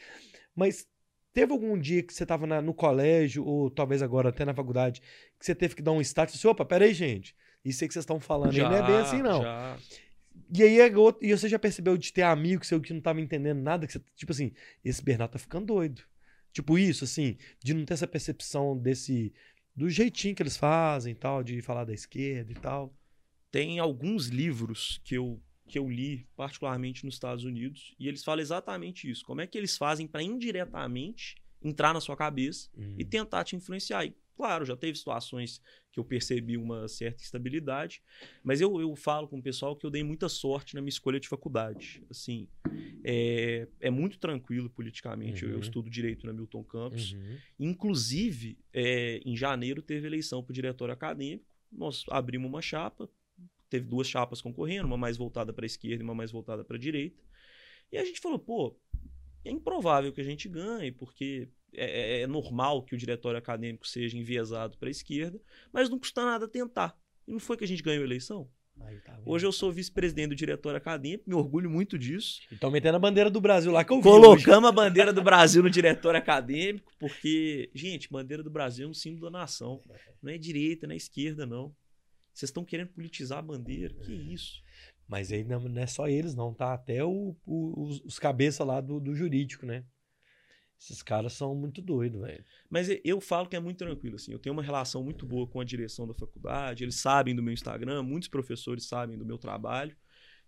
Mas 0.56 0.88
teve 1.34 1.54
algum 1.54 1.80
dia 1.80 2.04
que 2.04 2.14
você 2.14 2.24
estava 2.24 2.48
no 2.62 2.74
colégio, 2.74 3.46
ou 3.46 3.70
talvez 3.72 4.02
agora 4.02 4.30
até 4.30 4.46
na 4.46 4.54
faculdade, 4.56 5.02
que 5.40 5.46
você 5.46 5.56
teve 5.56 5.76
que 5.76 5.82
dar 5.82 5.92
um 5.94 6.02
start 6.02 6.34
e 6.34 6.38
você, 6.38 6.48
opa, 6.48 6.66
peraí, 6.66 6.94
gente. 6.94 7.36
Isso 7.66 7.84
aí 7.84 7.88
que 7.88 7.94
vocês 7.94 8.04
estão 8.04 8.20
falando 8.20 8.52
aí 8.52 8.70
não 8.70 8.72
é 8.78 8.88
bem 8.88 8.96
assim, 8.98 9.22
não. 9.22 9.42
Já. 9.42 9.78
E 10.54 10.62
aí 10.64 10.80
é 10.80 10.96
outro- 10.98 11.26
e 11.26 11.36
você 11.36 11.50
já 11.50 11.58
percebeu 11.58 11.98
de 11.98 12.14
ter 12.14 12.22
amigo 12.22 12.64
seu 12.66 12.80
que 12.80 12.94
não 12.94 13.02
tava 13.02 13.20
entendendo 13.20 13.60
nada, 13.62 13.88
que 13.88 13.94
você, 13.94 14.02
tipo 14.16 14.32
assim, 14.32 14.52
esse 14.84 15.02
Bernardo 15.04 15.32
tá 15.32 15.40
ficando 15.40 15.66
doido. 15.66 16.04
Tipo 16.54 16.78
isso, 16.78 17.04
assim, 17.04 17.38
de 17.64 17.74
não 17.74 17.84
ter 17.84 17.96
essa 17.96 18.08
percepção 18.08 18.78
desse. 18.78 19.34
do 19.76 19.90
jeitinho 19.90 20.34
que 20.36 20.42
eles 20.42 20.56
fazem 20.56 21.12
e 21.12 21.16
tal, 21.16 21.44
de 21.44 21.62
falar 21.62 21.84
da 21.84 21.94
esquerda 21.94 22.50
e 22.52 22.56
tal. 22.56 22.94
Tem 23.52 23.78
alguns 23.80 24.28
livros 24.28 25.02
que 25.04 25.16
eu, 25.16 25.42
que 25.68 25.78
eu 25.78 25.90
li, 25.90 26.26
particularmente 26.36 27.04
nos 27.06 27.16
Estados 27.16 27.44
Unidos, 27.44 27.94
e 28.00 28.08
eles 28.08 28.24
falam 28.24 28.42
exatamente 28.42 29.10
isso. 29.10 29.26
Como 29.26 29.42
é 29.42 29.48
que 29.48 29.58
eles 29.58 29.76
fazem 29.76 30.08
para 30.08 30.22
indiretamente 30.24 31.36
entrar 31.62 31.94
na 31.94 32.00
sua 32.00 32.16
cabeça 32.16 32.70
e 32.98 33.04
tentar 33.04 33.44
te 33.44 33.56
influenciar. 33.56 34.06
E, 34.06 34.16
claro, 34.36 34.66
já 34.66 34.76
teve 34.76 34.98
situações 34.98 35.62
que 35.92 36.00
eu 36.00 36.04
percebi 36.04 36.58
uma 36.58 36.88
certa 36.88 37.24
instabilidade, 37.24 38.04
mas 38.44 38.60
eu, 38.60 38.80
eu 38.82 38.96
falo 38.96 39.28
com 39.28 39.38
o 39.38 39.42
pessoal 39.42 39.76
que 39.76 39.86
eu 39.86 39.90
dei 39.90 40.04
muita 40.04 40.28
sorte 40.28 40.76
na 40.76 40.82
minha 40.82 40.90
escolha 40.90 41.20
de 41.20 41.28
faculdade. 41.28 42.04
Assim, 42.10 42.48
é, 43.04 43.68
é 43.80 43.90
muito 43.90 44.20
tranquilo 44.20 44.70
politicamente. 44.70 45.44
Eu, 45.44 45.50
eu 45.50 45.56
Uhum. 45.56 45.62
estudo 45.62 45.90
direito 45.90 46.26
na 46.26 46.34
Milton 46.34 46.64
Campos. 46.64 47.14
Uhum. 47.14 47.38
Inclusive, 47.60 48.58
é, 48.74 49.22
em 49.26 49.36
janeiro 49.38 49.82
teve 49.82 50.06
eleição 50.08 50.44
para 50.44 50.52
o 50.52 50.54
diretório 50.54 50.94
acadêmico. 50.94 51.46
Nós 51.72 52.04
abrimos 52.10 52.50
uma 52.50 52.62
chapa, 52.62 53.10
teve 53.70 53.86
duas 53.88 54.08
chapas 54.08 54.42
concorrendo, 54.42 54.86
uma 54.88 54.98
mais 54.98 55.18
voltada 55.18 55.54
para 55.54 55.66
a 55.66 55.68
esquerda 55.68 56.04
e 56.04 56.06
uma 56.06 56.16
mais 56.16 56.32
voltada 56.32 56.64
para 56.64 56.76
a 56.76 56.80
direita. 56.80 57.22
E 57.92 57.98
a 57.98 58.04
gente 58.04 58.20
falou, 58.20 58.40
pô, 58.40 58.76
é 59.44 59.52
improvável 59.52 60.12
que 60.12 60.22
a 60.22 60.24
gente 60.24 60.50
ganhe, 60.50 60.92
porque 60.92 61.48
é, 61.78 62.20
é- 62.20 62.22
é 62.22 62.28
normal 62.28 62.84
que 62.84 62.96
o 62.96 62.98
diretório 62.98 63.38
acadêmico 63.38 63.88
seja 63.88 64.18
enviesado 64.18 64.78
para 64.78 64.88
a 64.88 64.92
esquerda, 64.92 65.40
mas 65.74 65.90
não 65.90 66.00
custa 66.00 66.24
nada 66.26 66.48
tentar. 66.48 66.98
E 67.28 67.32
não 67.32 67.40
foi 67.40 67.58
que 67.58 67.64
a 67.64 67.68
gente 67.68 67.82
ganhou 67.84 68.02
a 68.02 68.06
eleição. 68.06 68.50
Aí, 68.82 68.98
tá? 69.00 69.18
Hoje 69.26 69.46
eu 69.46 69.54
sou 69.54 69.72
vice-presidente 69.72 70.30
do 70.30 70.36
diretório 70.36 70.78
acadêmico, 70.78 71.24
me 71.30 71.34
orgulho 71.36 71.70
muito 71.70 71.98
disso. 71.98 72.42
Estão 72.52 72.70
metendo 72.70 72.98
a 72.98 73.00
bandeira 73.00 73.30
do 73.30 73.40
Brasil 73.40 73.72
lá 73.72 73.86
que 73.86 73.94
eu 73.94 74.02
vi 74.02 74.04
hoje. 74.10 74.44
Colocamos 74.44 74.70
a 74.70 74.72
bandeira 74.74 75.14
do 75.14 75.24
Brasil 75.24 75.64
no 75.64 75.70
diretório 75.70 76.20
acadêmico, 76.20 76.92
porque, 77.00 77.70
gente, 77.74 78.12
bandeira 78.12 78.44
do 78.44 78.50
Brasil 78.50 78.86
é 78.86 78.90
um 78.90 78.94
símbolo 78.94 79.32
da 79.32 79.40
nação. 79.40 79.82
Não 80.22 80.30
é 80.32 80.38
direita, 80.38 80.86
não 80.88 80.94
é 80.94 80.98
esquerda, 80.98 81.46
não. 81.46 81.74
Vocês 82.34 82.50
estão 82.50 82.66
querendo 82.66 82.90
politizar 82.90 83.40
a 83.40 83.42
bandeira? 83.42 83.94
Que 83.94 84.12
isso? 84.14 84.62
Mas 85.08 85.32
aí 85.32 85.46
não, 85.46 85.62
não 85.62 85.82
é 85.82 85.88
só 85.88 86.10
eles, 86.10 86.36
não, 86.36 86.54
tá? 86.54 86.74
Até 86.74 87.02
o, 87.02 87.34
o- 87.46 87.82
os, 87.84 88.02
os 88.02 88.20
cabeças 88.20 88.68
lá 88.68 88.82
do, 88.82 89.00
do 89.00 89.16
jurídico, 89.16 89.66
né? 89.66 89.86
Esses 90.80 91.02
caras 91.02 91.34
são 91.34 91.56
muito 91.56 91.82
doidos, 91.82 92.22
velho. 92.22 92.44
Mas 92.70 92.88
eu 93.04 93.20
falo 93.22 93.48
que 93.48 93.56
é 93.56 93.60
muito 93.60 93.78
tranquilo, 93.78 94.16
assim. 94.16 94.32
Eu 94.32 94.40
tenho 94.40 94.54
uma 94.54 94.62
relação 94.62 95.04
muito 95.04 95.26
boa 95.26 95.48
com 95.48 95.60
a 95.60 95.64
direção 95.64 96.08
da 96.08 96.14
faculdade, 96.14 96.84
eles 96.84 96.96
sabem 96.96 97.36
do 97.36 97.42
meu 97.42 97.54
Instagram, 97.54 98.04
muitos 98.04 98.28
professores 98.30 98.86
sabem 98.86 99.18
do 99.18 99.26
meu 99.26 99.38
trabalho. 99.38 99.96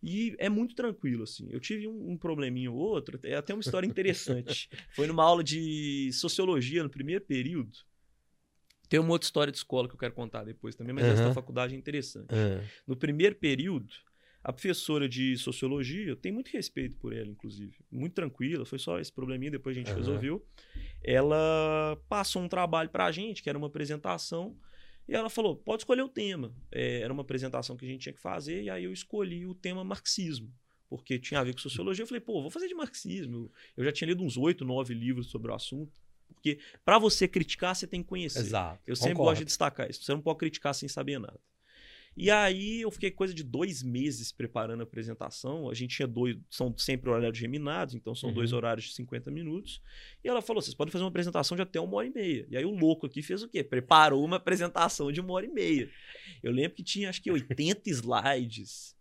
E 0.02 0.36
é 0.38 0.48
muito 0.48 0.76
tranquilo, 0.76 1.24
assim. 1.24 1.48
Eu 1.50 1.60
tive 1.60 1.88
um, 1.88 2.12
um 2.12 2.18
probleminha 2.18 2.72
ou 2.72 2.78
outro, 2.78 3.20
é 3.24 3.36
até 3.36 3.54
uma 3.54 3.62
história 3.62 3.88
interessante. 3.88 4.70
Foi 4.94 5.08
numa 5.08 5.24
aula 5.24 5.44
de 5.44 6.12
sociologia 6.14 6.84
no 6.84 6.90
primeiro 6.90 7.26
período. 7.26 7.78
Tem 8.90 9.00
uma 9.00 9.12
outra 9.12 9.26
história 9.26 9.52
de 9.52 9.58
escola 9.58 9.88
que 9.88 9.96
eu 9.96 10.00
quero 10.00 10.14
contar 10.14 10.44
depois 10.44 10.76
também, 10.76 10.94
mas 10.94 11.04
essa 11.04 11.22
Aham. 11.22 11.30
da 11.30 11.34
faculdade 11.34 11.74
é 11.74 11.78
interessante. 11.78 12.28
Ah, 12.30 12.64
No 12.86 12.96
primeiro 12.96 13.36
período, 13.36 13.94
a 14.48 14.54
professora 14.54 15.10
de 15.10 15.36
sociologia, 15.36 16.08
eu 16.08 16.16
tenho 16.16 16.34
muito 16.34 16.48
respeito 16.48 16.96
por 16.96 17.12
ela, 17.12 17.28
inclusive. 17.28 17.80
Muito 17.92 18.14
tranquila, 18.14 18.64
foi 18.66 18.80
só 18.80 18.98
esse 18.98 19.12
probleminha, 19.12 19.52
depois 19.52 19.76
a 19.76 19.80
gente 19.80 19.90
Aham. 19.90 19.98
resolveu. 19.98 20.48
Ela 21.04 22.02
passou 22.08 22.42
um 22.42 22.48
trabalho 22.48 22.90
pra 22.90 23.12
gente, 23.12 23.44
que 23.44 23.50
era 23.50 23.58
uma 23.58 23.68
apresentação, 23.68 24.58
e 25.06 25.14
ela 25.14 25.30
falou: 25.30 25.58
pode 25.58 25.82
escolher 25.82 26.02
o 26.02 26.08
tema. 26.08 26.56
É, 26.72 27.02
era 27.02 27.12
uma 27.12 27.24
apresentação 27.24 27.76
que 27.76 27.86
a 27.86 27.90
gente 27.90 28.04
tinha 28.04 28.14
que 28.14 28.22
fazer, 28.22 28.64
e 28.64 28.70
aí 28.70 28.86
eu 28.86 28.94
escolhi 28.94 29.46
o 29.46 29.54
tema 29.54 29.84
marxismo. 29.84 30.50
Porque 30.90 31.20
tinha 31.20 31.42
a 31.42 31.44
ver 31.44 31.54
com 31.54 31.60
sociologia. 31.60 32.04
Eu 32.04 32.08
falei, 32.08 32.22
pô, 32.22 32.42
vou 32.42 32.50
fazer 32.50 32.70
de 32.70 32.74
marxismo. 32.74 33.52
Eu 33.76 33.84
já 33.84 33.92
tinha 33.92 34.08
lido 34.08 34.24
uns 34.24 34.38
oito, 34.38 34.64
nove 34.64 34.94
livros 34.94 35.28
sobre 35.28 35.52
o 35.52 35.54
assunto. 35.54 35.92
Porque 36.34 36.58
pra 36.86 36.98
você 36.98 37.28
criticar, 37.28 37.76
você 37.76 37.86
tem 37.86 38.02
que 38.02 38.08
conhecer. 38.08 38.40
exato. 38.40 38.82
Eu 38.88 38.96
sempre 38.96 39.16
concordo. 39.16 39.32
gosto 39.32 39.40
de 39.40 39.46
destacar 39.46 39.90
isso. 39.90 40.04
Você 40.04 40.14
não 40.14 40.22
pode 40.22 40.40
criticar 40.40 40.74
sem 40.74 40.88
saber 40.88 41.20
nada. 41.20 41.38
E 42.20 42.32
aí 42.32 42.82
eu 42.82 42.90
fiquei 42.90 43.12
coisa 43.12 43.32
de 43.32 43.44
dois 43.44 43.84
meses 43.84 44.32
preparando 44.32 44.80
a 44.80 44.84
apresentação. 44.84 45.70
A 45.70 45.74
gente 45.76 45.96
tinha 45.98 46.08
dois, 46.08 46.36
são 46.50 46.76
sempre 46.76 47.12
horários 47.12 47.38
geminados, 47.38 47.94
então 47.94 48.16
são 48.16 48.30
Uhum. 48.30 48.36
dois 48.36 48.52
horários 48.54 48.88
de 48.88 48.94
50 48.96 49.30
minutos. 49.30 49.80
E 50.24 50.28
ela 50.28 50.42
falou: 50.42 50.60
vocês 50.60 50.74
podem 50.74 50.92
fazer 50.92 51.04
uma 51.04 51.10
apresentação 51.10 51.56
de 51.56 51.62
até 51.62 51.80
uma 51.80 51.96
hora 51.96 52.08
e 52.08 52.10
meia. 52.10 52.48
E 52.50 52.58
aí 52.58 52.66
o 52.66 52.72
louco 52.72 53.06
aqui 53.06 53.22
fez 53.22 53.44
o 53.44 53.48
quê? 53.48 53.64
Preparou 53.64 54.26
uma 54.26 54.38
apresentação 54.38 55.12
de 55.12 55.22
uma 55.22 55.32
hora 55.34 55.46
e 55.46 55.50
meia. 55.50 55.88
Eu 56.42 56.52
lembro 56.52 56.76
que 56.76 56.84
tinha 56.84 57.08
acho 57.10 57.22
que 57.22 57.30
80 57.30 57.82
slides. 57.92 58.96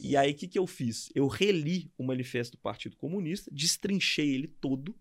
E 0.00 0.16
aí 0.16 0.32
o 0.32 0.34
que, 0.34 0.48
que 0.48 0.58
eu 0.58 0.66
fiz? 0.66 1.10
Eu 1.14 1.26
reli 1.26 1.92
o 1.98 2.02
manifesto 2.02 2.56
do 2.56 2.60
Partido 2.62 2.96
Comunista, 2.96 3.50
destrinchei 3.52 4.34
ele 4.34 4.48
todo, 4.48 4.96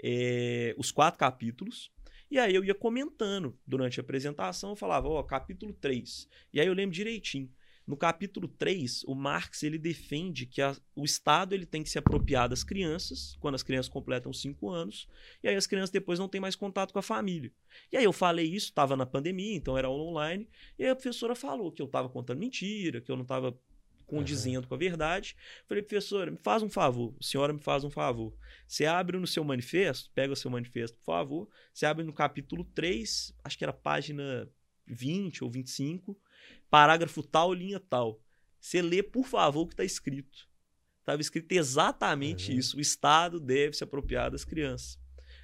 é, 0.00 0.72
os 0.78 0.92
quatro 0.92 1.18
capítulos. 1.18 1.90
E 2.32 2.38
aí 2.38 2.54
eu 2.54 2.64
ia 2.64 2.74
comentando 2.74 3.54
durante 3.66 4.00
a 4.00 4.02
apresentação, 4.02 4.70
eu 4.70 4.76
falava, 4.76 5.06
ó, 5.06 5.22
capítulo 5.22 5.74
3. 5.74 6.26
E 6.50 6.62
aí 6.62 6.66
eu 6.66 6.72
lembro 6.72 6.96
direitinho. 6.96 7.52
No 7.86 7.94
capítulo 7.94 8.48
3, 8.48 9.04
o 9.04 9.14
Marx 9.14 9.62
ele 9.62 9.76
defende 9.76 10.46
que 10.46 10.62
a- 10.62 10.74
o 10.96 11.04
Estado 11.04 11.54
ele 11.54 11.66
tem 11.66 11.82
que 11.82 11.90
se 11.90 11.98
apropriar 11.98 12.48
das 12.48 12.64
crianças, 12.64 13.36
quando 13.38 13.54
as 13.56 13.62
crianças 13.62 13.92
completam 13.92 14.32
5 14.32 14.70
anos, 14.70 15.06
e 15.42 15.48
aí 15.48 15.56
as 15.56 15.66
crianças 15.66 15.90
depois 15.90 16.18
não 16.18 16.26
têm 16.26 16.40
mais 16.40 16.56
contato 16.56 16.90
com 16.94 16.98
a 16.98 17.02
família. 17.02 17.52
E 17.92 17.98
aí 17.98 18.04
eu 18.04 18.14
falei 18.14 18.46
isso, 18.46 18.68
estava 18.68 18.96
na 18.96 19.04
pandemia, 19.04 19.54
então 19.54 19.76
era 19.76 19.90
online, 19.90 20.48
e 20.78 20.86
a 20.86 20.94
professora 20.96 21.34
falou 21.34 21.70
que 21.70 21.82
eu 21.82 21.86
estava 21.86 22.08
contando 22.08 22.38
mentira, 22.38 23.02
que 23.02 23.12
eu 23.12 23.16
não 23.16 23.24
estava 23.24 23.54
condizendo 24.18 24.66
com 24.68 24.74
a 24.74 24.78
verdade. 24.78 25.36
Falei, 25.66 25.82
professora, 25.82 26.30
me 26.30 26.36
faz 26.38 26.62
um 26.62 26.68
favor, 26.68 27.14
senhora 27.20 27.52
me 27.52 27.58
faz 27.60 27.84
um 27.84 27.90
favor. 27.90 28.34
Você 28.66 28.84
abre 28.86 29.18
no 29.18 29.26
seu 29.26 29.42
manifesto, 29.44 30.10
pega 30.14 30.32
o 30.32 30.36
seu 30.36 30.50
manifesto, 30.50 30.96
por 30.98 31.04
favor, 31.04 31.48
você 31.72 31.86
abre 31.86 32.04
no 32.04 32.12
capítulo 32.12 32.64
3, 32.64 33.34
acho 33.44 33.58
que 33.58 33.64
era 33.64 33.72
página 33.72 34.48
20 34.86 35.44
ou 35.44 35.50
25, 35.50 36.18
parágrafo 36.70 37.22
tal, 37.22 37.52
linha 37.52 37.80
tal. 37.80 38.20
Você 38.60 38.80
lê, 38.82 39.02
por 39.02 39.26
favor, 39.26 39.62
o 39.62 39.66
que 39.66 39.74
está 39.74 39.84
escrito. 39.84 40.48
Estava 41.00 41.20
escrito 41.20 41.50
exatamente 41.52 42.52
Uhum. 42.52 42.58
isso. 42.58 42.76
O 42.76 42.80
Estado 42.80 43.40
deve 43.40 43.76
se 43.76 43.82
apropriar 43.82 44.30
das 44.30 44.44
crianças. 44.44 44.96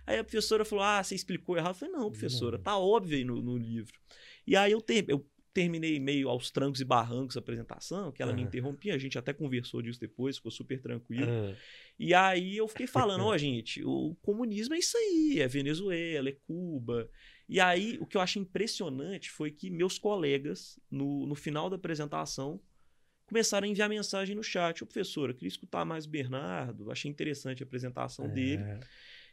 Aí 0.07 0.17
a 0.19 0.23
professora 0.25 0.65
falou: 0.65 0.85
Ah, 0.85 1.03
você 1.03 1.15
explicou 1.17 1.57
errado. 1.57 1.71
Eu 1.75 1.79
falei: 1.81 1.95
Não, 1.95 2.11
professora, 2.11 2.59
tá 2.59 2.79
óbvio 2.79 3.17
aí 3.19 3.25
no, 3.25 3.43
no 3.43 3.57
livro. 3.59 3.99
E 4.47 4.55
aí 4.57 4.71
eu, 4.73 4.81
ter- 4.81 5.05
eu 5.09 5.27
terminei 5.59 5.99
meio 5.99 6.29
aos 6.29 6.51
trancos 6.51 6.81
e 6.81 6.85
barrancos 6.85 7.37
a 7.37 7.41
apresentação, 7.41 8.13
que 8.13 8.23
ela 8.23 8.33
me 8.33 8.43
Uhum. 8.43 8.47
interrompia, 8.49 8.95
a 8.95 8.99
gente 8.99 9.19
até 9.19 9.33
conversou 9.33 9.83
disso 9.83 9.99
depois, 9.99 10.37
ficou 10.37 10.51
super 10.53 10.81
tranquilo. 10.81 11.29
Ah, 11.31 11.55
E 11.99 12.15
aí 12.15 12.57
eu 12.57 12.69
fiquei 12.69 12.87
falando, 12.87 13.25
ó, 13.27 13.37
gente, 13.37 13.83
o 13.85 14.15
comunismo 14.23 14.75
é 14.75 14.79
isso 14.79 14.97
aí, 14.97 15.41
é 15.41 15.49
Venezuela, 15.49 16.29
é 16.29 16.33
Cuba. 16.47 17.11
E 17.49 17.59
aí 17.61 17.99
o 18.01 18.07
que 18.07 18.17
eu 18.17 18.21
acho 18.21 18.39
impressionante 18.39 19.31
foi 19.31 19.51
que 19.51 19.69
meus 19.69 19.99
colegas, 19.99 20.79
no, 20.91 21.27
no 21.27 21.35
final 21.35 21.69
da 21.69 21.75
apresentação, 21.77 22.61
começaram 23.27 23.67
a 23.67 23.71
enviar 23.71 23.89
mensagem 23.89 24.37
no 24.37 24.43
chat. 24.43 24.83
Ô, 24.83 24.87
professor, 24.87 25.29
eu 25.29 25.35
queria 25.35 25.49
escutar 25.49 25.85
mais 25.85 26.07
o 26.07 26.09
Bernardo, 26.09 26.91
achei 26.91 27.11
interessante 27.11 27.63
a 27.63 27.67
apresentação 27.67 28.27
dele. 28.31 28.63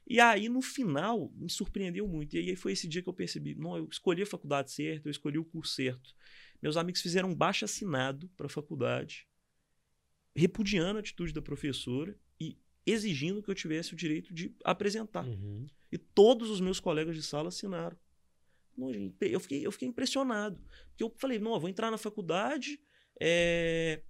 E 0.07 0.19
aí, 0.19 0.47
no 0.49 0.61
final, 0.61 1.31
me 1.35 1.49
surpreendeu 1.49 2.07
muito. 2.07 2.35
E 2.35 2.39
aí 2.39 2.55
foi 2.55 2.73
esse 2.73 2.87
dia 2.87 3.01
que 3.01 3.09
eu 3.09 3.13
percebi: 3.13 3.55
não, 3.55 3.75
eu 3.75 3.87
escolhi 3.89 4.21
a 4.21 4.25
faculdade 4.25 4.71
certa, 4.71 5.07
eu 5.07 5.11
escolhi 5.11 5.37
o 5.37 5.45
curso 5.45 5.73
certo. 5.73 6.13
Meus 6.61 6.77
amigos 6.77 7.01
fizeram 7.01 7.29
um 7.29 7.35
baixo 7.35 7.65
assinado 7.65 8.29
para 8.37 8.45
a 8.45 8.49
faculdade, 8.49 9.27
repudiando 10.35 10.97
a 10.97 10.99
atitude 10.99 11.33
da 11.33 11.41
professora 11.41 12.17
e 12.39 12.57
exigindo 12.85 13.41
que 13.41 13.49
eu 13.49 13.55
tivesse 13.55 13.93
o 13.93 13.95
direito 13.95 14.33
de 14.33 14.55
apresentar. 14.63 15.25
Uhum. 15.25 15.65
E 15.91 15.97
todos 15.97 16.49
os 16.49 16.61
meus 16.61 16.79
colegas 16.79 17.15
de 17.15 17.23
sala 17.23 17.49
assinaram. 17.49 17.97
Não, 18.77 18.93
gente, 18.93 19.15
Eu 19.21 19.39
fiquei, 19.39 19.65
eu 19.65 19.71
fiquei 19.71 19.87
impressionado. 19.87 20.61
Porque 20.89 21.03
eu 21.03 21.13
falei, 21.17 21.39
não, 21.39 21.53
eu 21.53 21.59
vou 21.59 21.69
entrar 21.69 21.89
na 21.89 21.97
faculdade, 21.97 22.79
é, 23.19 24.01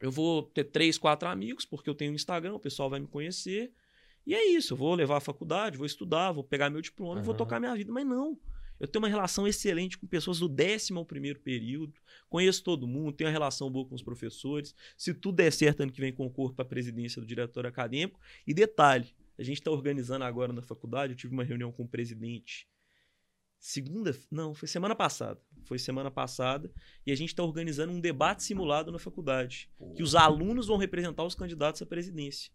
eu 0.00 0.10
vou 0.10 0.42
ter 0.42 0.64
três, 0.64 0.98
quatro 0.98 1.28
amigos, 1.28 1.64
porque 1.64 1.88
eu 1.88 1.94
tenho 1.94 2.12
um 2.12 2.14
Instagram, 2.14 2.54
o 2.54 2.60
pessoal 2.60 2.88
vai 2.88 3.00
me 3.00 3.06
conhecer. 3.06 3.72
E 4.26 4.34
é 4.34 4.52
isso, 4.52 4.72
eu 4.72 4.76
vou 4.76 4.94
levar 4.94 5.18
a 5.18 5.20
faculdade, 5.20 5.76
vou 5.76 5.86
estudar, 5.86 6.32
vou 6.32 6.42
pegar 6.42 6.70
meu 6.70 6.80
diploma 6.80 7.20
e 7.20 7.24
vou 7.24 7.34
tocar 7.34 7.60
minha 7.60 7.74
vida. 7.74 7.92
Mas 7.92 8.06
não. 8.06 8.38
Eu 8.80 8.88
tenho 8.88 9.02
uma 9.02 9.08
relação 9.08 9.46
excelente 9.46 9.96
com 9.96 10.06
pessoas 10.06 10.40
do 10.40 10.48
décimo 10.48 10.98
ao 10.98 11.06
primeiro 11.06 11.38
período, 11.38 11.94
conheço 12.28 12.62
todo 12.64 12.88
mundo, 12.88 13.12
tenho 13.12 13.28
uma 13.28 13.32
relação 13.32 13.70
boa 13.70 13.86
com 13.86 13.94
os 13.94 14.02
professores. 14.02 14.74
Se 14.96 15.14
tudo 15.14 15.36
der 15.36 15.52
certo, 15.52 15.82
ano 15.82 15.92
que 15.92 16.00
vem 16.00 16.12
concorro 16.12 16.52
para 16.52 16.64
a 16.64 16.68
presidência 16.68 17.20
do 17.20 17.26
diretório 17.26 17.68
acadêmico. 17.68 18.18
E 18.46 18.52
detalhe, 18.52 19.14
a 19.38 19.42
gente 19.42 19.58
está 19.58 19.70
organizando 19.70 20.24
agora 20.24 20.52
na 20.52 20.62
faculdade, 20.62 21.12
eu 21.12 21.16
tive 21.16 21.32
uma 21.32 21.44
reunião 21.44 21.70
com 21.70 21.84
o 21.84 21.88
presidente 21.88 22.68
segunda, 23.58 24.14
não, 24.30 24.54
foi 24.54 24.68
semana 24.68 24.94
passada. 24.94 25.40
Foi 25.64 25.78
semana 25.78 26.10
passada 26.10 26.70
e 27.06 27.10
a 27.10 27.14
gente 27.14 27.30
está 27.30 27.42
organizando 27.42 27.92
um 27.92 28.00
debate 28.00 28.42
simulado 28.42 28.92
na 28.92 28.98
faculdade, 28.98 29.70
que 29.96 30.02
os 30.02 30.14
alunos 30.14 30.66
vão 30.66 30.76
representar 30.76 31.24
os 31.24 31.34
candidatos 31.34 31.80
à 31.80 31.86
presidência. 31.86 32.52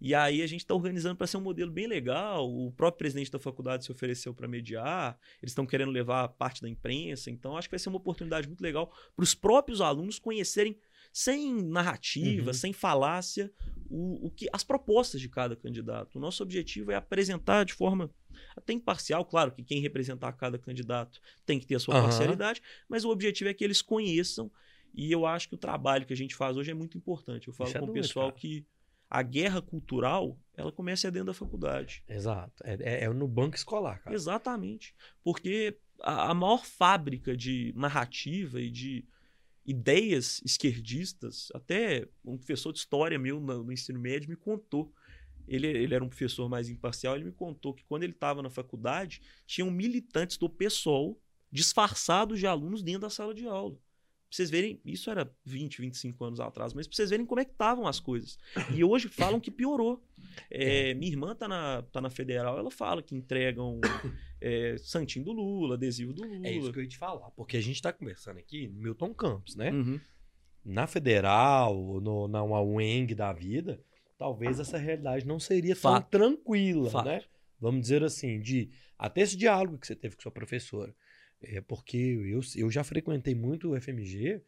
E 0.00 0.14
aí 0.14 0.42
a 0.42 0.46
gente 0.46 0.60
está 0.60 0.74
organizando 0.74 1.16
para 1.16 1.26
ser 1.26 1.36
um 1.36 1.40
modelo 1.40 1.70
bem 1.70 1.86
legal. 1.86 2.48
O 2.48 2.72
próprio 2.72 2.98
presidente 2.98 3.30
da 3.30 3.38
faculdade 3.38 3.84
se 3.84 3.92
ofereceu 3.92 4.32
para 4.32 4.46
mediar. 4.46 5.18
Eles 5.42 5.50
estão 5.50 5.66
querendo 5.66 5.90
levar 5.90 6.28
parte 6.28 6.62
da 6.62 6.68
imprensa. 6.68 7.30
Então 7.30 7.56
acho 7.56 7.68
que 7.68 7.72
vai 7.72 7.78
ser 7.78 7.88
uma 7.88 7.98
oportunidade 7.98 8.46
muito 8.46 8.60
legal 8.60 8.92
para 9.14 9.22
os 9.22 9.34
próprios 9.34 9.80
alunos 9.80 10.18
conhecerem 10.18 10.78
sem 11.12 11.62
narrativa, 11.62 12.48
uhum. 12.48 12.54
sem 12.54 12.72
falácia, 12.72 13.50
o, 13.90 14.26
o 14.26 14.30
que 14.30 14.48
as 14.52 14.62
propostas 14.62 15.20
de 15.20 15.28
cada 15.28 15.56
candidato. 15.56 16.16
O 16.16 16.20
nosso 16.20 16.42
objetivo 16.42 16.92
é 16.92 16.96
apresentar 16.96 17.64
de 17.64 17.72
forma 17.72 18.10
até 18.56 18.72
imparcial, 18.72 19.24
claro 19.24 19.50
que 19.50 19.64
quem 19.64 19.80
representar 19.80 20.32
cada 20.32 20.58
candidato 20.58 21.20
tem 21.44 21.58
que 21.58 21.66
ter 21.66 21.74
a 21.74 21.80
sua 21.80 21.96
uhum. 21.96 22.02
parcialidade, 22.02 22.62
mas 22.88 23.04
o 23.04 23.10
objetivo 23.10 23.50
é 23.50 23.54
que 23.54 23.64
eles 23.64 23.82
conheçam. 23.82 24.50
E 24.94 25.10
eu 25.10 25.26
acho 25.26 25.48
que 25.48 25.54
o 25.54 25.58
trabalho 25.58 26.06
que 26.06 26.12
a 26.12 26.16
gente 26.16 26.34
faz 26.34 26.56
hoje 26.56 26.70
é 26.70 26.74
muito 26.74 26.96
importante. 26.96 27.48
Eu 27.48 27.54
falo 27.54 27.70
é 27.70 27.78
com 27.78 27.86
o 27.86 27.92
pessoal 27.92 28.28
cara. 28.28 28.40
que 28.40 28.66
a 29.10 29.22
guerra 29.22 29.62
cultural 29.62 30.38
ela 30.54 30.72
começa 30.72 31.10
dentro 31.10 31.26
da 31.26 31.34
faculdade. 31.34 32.02
Exato. 32.08 32.62
É, 32.64 32.74
é, 32.80 33.04
é 33.04 33.08
no 33.10 33.28
banco 33.28 33.56
escolar, 33.56 34.02
cara. 34.02 34.14
Exatamente. 34.14 34.94
Porque 35.22 35.78
a, 36.02 36.30
a, 36.30 36.34
maior 36.34 36.64
fábrica 36.64 37.36
de 37.36 37.72
narrativa 37.76 38.60
e 38.60 38.70
de 38.70 39.04
ideias 39.64 40.42
esquerdistas, 40.44 41.48
até 41.54 42.08
um 42.24 42.36
professor 42.36 42.72
de 42.72 42.80
história 42.80 43.18
meu 43.18 43.38
no, 43.38 43.64
no 43.64 43.72
ensino 43.72 44.00
médio 44.00 44.28
me 44.28 44.36
contou. 44.36 44.92
Ele, 45.46 45.66
ele 45.66 45.94
era 45.94 46.04
um 46.04 46.08
professor 46.08 46.48
mais 46.48 46.68
imparcial, 46.68 47.14
ele 47.14 47.24
me 47.24 47.32
contou 47.32 47.72
que 47.72 47.84
quando 47.84 48.02
ele 48.02 48.12
estava 48.12 48.42
na 48.42 48.50
faculdade, 48.50 49.22
tinham 49.46 49.70
militantes 49.70 50.36
do 50.36 50.48
PSOL 50.50 51.18
disfarçados 51.50 52.38
de 52.38 52.46
alunos 52.46 52.82
dentro 52.82 53.02
da 53.02 53.10
sala 53.10 53.32
de 53.32 53.46
aula. 53.46 53.78
Pra 54.28 54.36
vocês 54.36 54.50
verem, 54.50 54.78
isso 54.84 55.10
era 55.10 55.30
20, 55.46 55.80
25 55.80 56.22
anos 56.22 56.38
atrás, 56.38 56.74
mas 56.74 56.86
pra 56.86 56.94
vocês 56.94 57.08
verem 57.08 57.24
como 57.24 57.40
é 57.40 57.46
que 57.46 57.52
estavam 57.52 57.86
as 57.86 57.98
coisas. 57.98 58.38
E 58.74 58.84
hoje 58.84 59.08
falam 59.08 59.40
que 59.40 59.50
piorou. 59.50 60.04
É, 60.50 60.92
minha 60.92 61.10
irmã 61.10 61.34
tá 61.34 61.48
na, 61.48 61.82
tá 61.90 61.98
na 61.98 62.10
federal, 62.10 62.58
ela 62.58 62.70
fala 62.70 63.02
que 63.02 63.14
entregam 63.14 63.80
é, 64.38 64.76
santinho 64.78 65.24
do 65.24 65.32
Lula, 65.32 65.76
adesivo 65.76 66.12
do 66.12 66.22
Lula. 66.22 66.46
É 66.46 66.52
isso 66.52 66.70
que 66.70 66.78
eu 66.78 66.82
ia 66.82 66.88
te 66.88 66.98
falar, 66.98 67.30
porque 67.30 67.56
a 67.56 67.60
gente 67.62 67.80
tá 67.80 67.90
conversando 67.90 68.36
aqui 68.38 68.68
no 68.68 68.82
Milton 68.82 69.14
Campos, 69.14 69.56
né? 69.56 69.70
Uhum. 69.70 69.98
Na 70.62 70.86
federal, 70.86 71.98
no, 71.98 72.28
na 72.28 72.44
UENG 72.44 73.14
da 73.14 73.32
vida, 73.32 73.80
talvez 74.18 74.60
essa 74.60 74.76
realidade 74.76 75.26
não 75.26 75.40
seria 75.40 75.74
Fato. 75.74 76.10
tão 76.10 76.20
tranquila, 76.20 76.90
Fato. 76.90 77.06
né? 77.06 77.22
Vamos 77.58 77.80
dizer 77.80 78.04
assim, 78.04 78.40
de 78.40 78.68
até 78.98 79.22
esse 79.22 79.38
diálogo 79.38 79.78
que 79.78 79.86
você 79.86 79.96
teve 79.96 80.16
com 80.16 80.22
sua 80.22 80.30
professora. 80.32 80.94
É 81.42 81.60
porque 81.60 81.96
eu, 81.96 82.40
eu 82.56 82.70
já 82.70 82.82
frequentei 82.82 83.34
muito 83.34 83.72
o 83.72 83.80
FMG, 83.80 84.42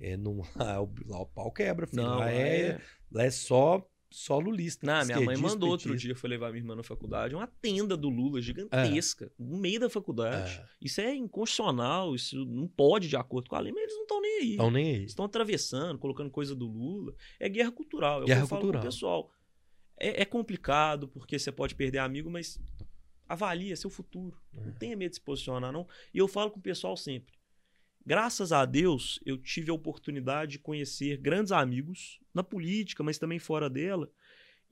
é, 0.00 0.16
não, 0.16 0.42
lá, 0.56 0.80
o 0.80 1.26
pau 1.26 1.52
quebra, 1.52 1.86
filho. 1.86 2.02
Não, 2.02 2.18
lá, 2.18 2.30
é, 2.30 2.60
é, 2.60 2.80
lá 3.12 3.24
é 3.24 3.30
só 3.30 3.86
só 4.10 4.38
lulista. 4.38 4.84
Não, 4.84 5.06
minha 5.06 5.20
mãe 5.20 5.36
mandou 5.36 5.70
outro 5.70 5.96
dia, 5.96 6.16
foi 6.16 6.30
levar 6.30 6.50
minha 6.50 6.60
irmã 6.60 6.74
na 6.74 6.82
faculdade, 6.82 7.34
uma 7.34 7.46
tenda 7.46 7.96
do 7.96 8.08
Lula 8.08 8.40
gigantesca, 8.42 9.26
é. 9.26 9.30
no 9.38 9.56
meio 9.56 9.78
da 9.78 9.88
faculdade. 9.88 10.58
É. 10.58 10.66
Isso 10.80 11.00
é 11.00 11.14
inconstitucional, 11.14 12.14
isso 12.14 12.44
não 12.44 12.66
pode 12.66 13.08
de 13.08 13.16
acordo 13.16 13.48
com 13.48 13.54
a 13.54 13.60
lei, 13.60 13.72
mas 13.72 13.84
eles 13.84 13.94
não 13.94 14.02
estão 14.02 14.20
nem 14.20 14.38
aí. 14.40 14.50
Estão 14.50 14.70
nem 14.70 14.94
aí. 14.94 15.04
Estão 15.04 15.24
atravessando, 15.24 15.98
colocando 15.98 16.28
coisa 16.28 16.56
do 16.56 16.66
Lula. 16.66 17.14
É 17.38 17.48
guerra 17.48 17.70
cultural. 17.70 18.24
É 18.24 18.26
guerra 18.26 18.44
o 18.44 18.48
que 18.48 18.54
eu 18.54 18.58
cultural. 18.58 18.72
falo 18.72 18.82
pro 18.82 18.90
pessoal. 18.90 19.30
É, 19.96 20.22
é, 20.22 20.24
complicado, 20.24 21.06
porque 21.06 21.38
você 21.38 21.52
pode 21.52 21.74
perder 21.74 21.98
amigo, 21.98 22.30
mas 22.30 22.58
avalia 23.30 23.76
seu 23.76 23.88
futuro. 23.88 24.36
É. 24.52 24.66
Não 24.66 24.72
tenha 24.72 24.96
medo 24.96 25.10
de 25.10 25.16
se 25.16 25.20
posicionar, 25.20 25.72
não. 25.72 25.86
E 26.12 26.18
eu 26.18 26.26
falo 26.26 26.50
com 26.50 26.58
o 26.58 26.62
pessoal 26.62 26.96
sempre. 26.96 27.34
Graças 28.04 28.50
a 28.50 28.64
Deus, 28.64 29.20
eu 29.24 29.38
tive 29.38 29.70
a 29.70 29.74
oportunidade 29.74 30.52
de 30.52 30.58
conhecer 30.58 31.16
grandes 31.18 31.52
amigos 31.52 32.18
na 32.34 32.42
política, 32.42 33.04
mas 33.04 33.18
também 33.18 33.38
fora 33.38 33.70
dela. 33.70 34.10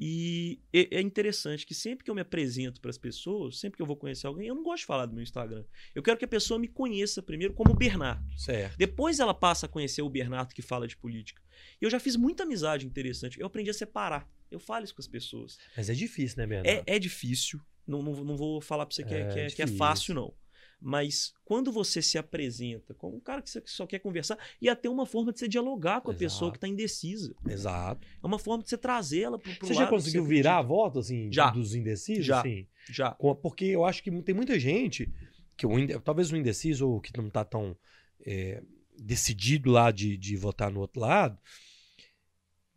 E 0.00 0.60
é 0.72 1.00
interessante 1.00 1.66
que 1.66 1.74
sempre 1.74 2.04
que 2.04 2.10
eu 2.10 2.14
me 2.14 2.20
apresento 2.20 2.80
para 2.80 2.90
as 2.90 2.98
pessoas, 2.98 3.58
sempre 3.58 3.76
que 3.76 3.82
eu 3.82 3.86
vou 3.86 3.96
conhecer 3.96 4.28
alguém, 4.28 4.46
eu 4.46 4.54
não 4.54 4.62
gosto 4.62 4.82
de 4.82 4.86
falar 4.86 5.06
do 5.06 5.12
meu 5.12 5.22
Instagram. 5.22 5.64
Eu 5.92 6.02
quero 6.02 6.16
que 6.16 6.24
a 6.24 6.28
pessoa 6.28 6.58
me 6.58 6.68
conheça 6.68 7.20
primeiro 7.20 7.52
como 7.52 7.74
Bernardo. 7.74 8.24
Certo. 8.38 8.76
Depois 8.76 9.18
ela 9.18 9.34
passa 9.34 9.66
a 9.66 9.68
conhecer 9.68 10.02
o 10.02 10.08
Bernardo 10.08 10.54
que 10.54 10.62
fala 10.62 10.86
de 10.86 10.96
política. 10.96 11.42
E 11.80 11.84
eu 11.84 11.90
já 11.90 11.98
fiz 11.98 12.14
muita 12.14 12.44
amizade 12.44 12.86
interessante. 12.86 13.40
Eu 13.40 13.46
aprendi 13.46 13.70
a 13.70 13.74
separar. 13.74 14.28
Eu 14.50 14.60
falo 14.60 14.84
isso 14.84 14.94
com 14.94 15.02
as 15.02 15.08
pessoas. 15.08 15.58
Mas 15.76 15.90
é 15.90 15.94
difícil, 15.94 16.38
né, 16.38 16.46
Bernardo? 16.46 16.88
É, 16.88 16.94
é 16.94 16.98
difícil. 16.98 17.60
Não, 17.88 18.02
não, 18.02 18.12
não 18.24 18.36
vou 18.36 18.60
falar 18.60 18.86
para 18.86 18.94
você 18.94 19.02
que 19.02 19.14
é, 19.14 19.20
é, 19.20 19.32
que, 19.32 19.38
é, 19.40 19.46
que 19.48 19.62
é 19.62 19.66
fácil, 19.66 20.14
não. 20.14 20.34
Mas 20.80 21.32
quando 21.44 21.72
você 21.72 22.00
se 22.00 22.16
apresenta 22.16 22.94
como 22.94 23.16
um 23.16 23.20
cara 23.20 23.42
que 23.42 23.50
só 23.66 23.84
quer 23.84 23.98
conversar, 23.98 24.38
e 24.60 24.68
até 24.68 24.88
uma 24.88 25.06
forma 25.06 25.32
de 25.32 25.40
você 25.40 25.48
dialogar 25.48 26.00
com 26.00 26.10
a 26.10 26.14
Exato. 26.14 26.24
pessoa 26.24 26.50
que 26.52 26.56
está 26.56 26.68
indecisa. 26.68 27.34
Exato. 27.48 28.06
É 28.22 28.26
uma 28.26 28.38
forma 28.38 28.62
de 28.62 28.70
você 28.70 28.78
trazê-la 28.78 29.38
para 29.38 29.50
o 29.50 29.54
Você 29.60 29.74
já 29.74 29.88
conseguiu 29.88 30.24
virar 30.24 30.58
a 30.58 30.62
voto, 30.62 31.00
assim, 31.00 31.32
já. 31.32 31.50
dos 31.50 31.74
indecisos? 31.74 32.24
Já. 32.24 32.40
Assim? 32.40 32.68
Já. 32.90 33.10
Porque 33.42 33.64
eu 33.64 33.84
acho 33.84 34.02
que 34.02 34.22
tem 34.22 34.34
muita 34.34 34.58
gente, 34.58 35.10
que 35.56 35.66
o, 35.66 36.00
talvez 36.00 36.30
o 36.30 36.36
indeciso, 36.36 36.88
ou 36.88 37.00
que 37.00 37.16
não 37.16 37.26
está 37.26 37.44
tão 37.44 37.76
é, 38.24 38.62
decidido 38.96 39.70
lá 39.72 39.90
de, 39.90 40.16
de 40.16 40.36
votar 40.36 40.70
no 40.70 40.78
outro 40.78 41.00
lado, 41.00 41.36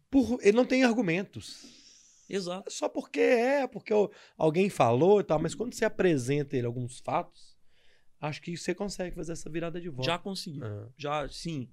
por, 0.09 0.39
ele 0.41 0.57
não 0.57 0.65
tem 0.65 0.83
argumentos. 0.83 1.80
Exato. 2.31 2.71
Só 2.71 2.87
porque 2.87 3.19
é, 3.19 3.67
porque 3.67 3.93
alguém 4.37 4.69
falou 4.69 5.19
e 5.19 5.23
tal, 5.23 5.39
mas 5.39 5.53
quando 5.53 5.73
você 5.73 5.83
apresenta 5.83 6.55
ele 6.55 6.65
alguns 6.65 6.99
fatos, 6.99 7.57
acho 8.19 8.41
que 8.41 8.55
você 8.55 8.73
consegue 8.73 9.15
fazer 9.15 9.33
essa 9.33 9.49
virada 9.49 9.81
de 9.81 9.89
volta. 9.89 10.09
Já 10.09 10.17
consegui. 10.17 10.63
Ah. 10.63 10.87
Já, 10.97 11.27
sim. 11.27 11.69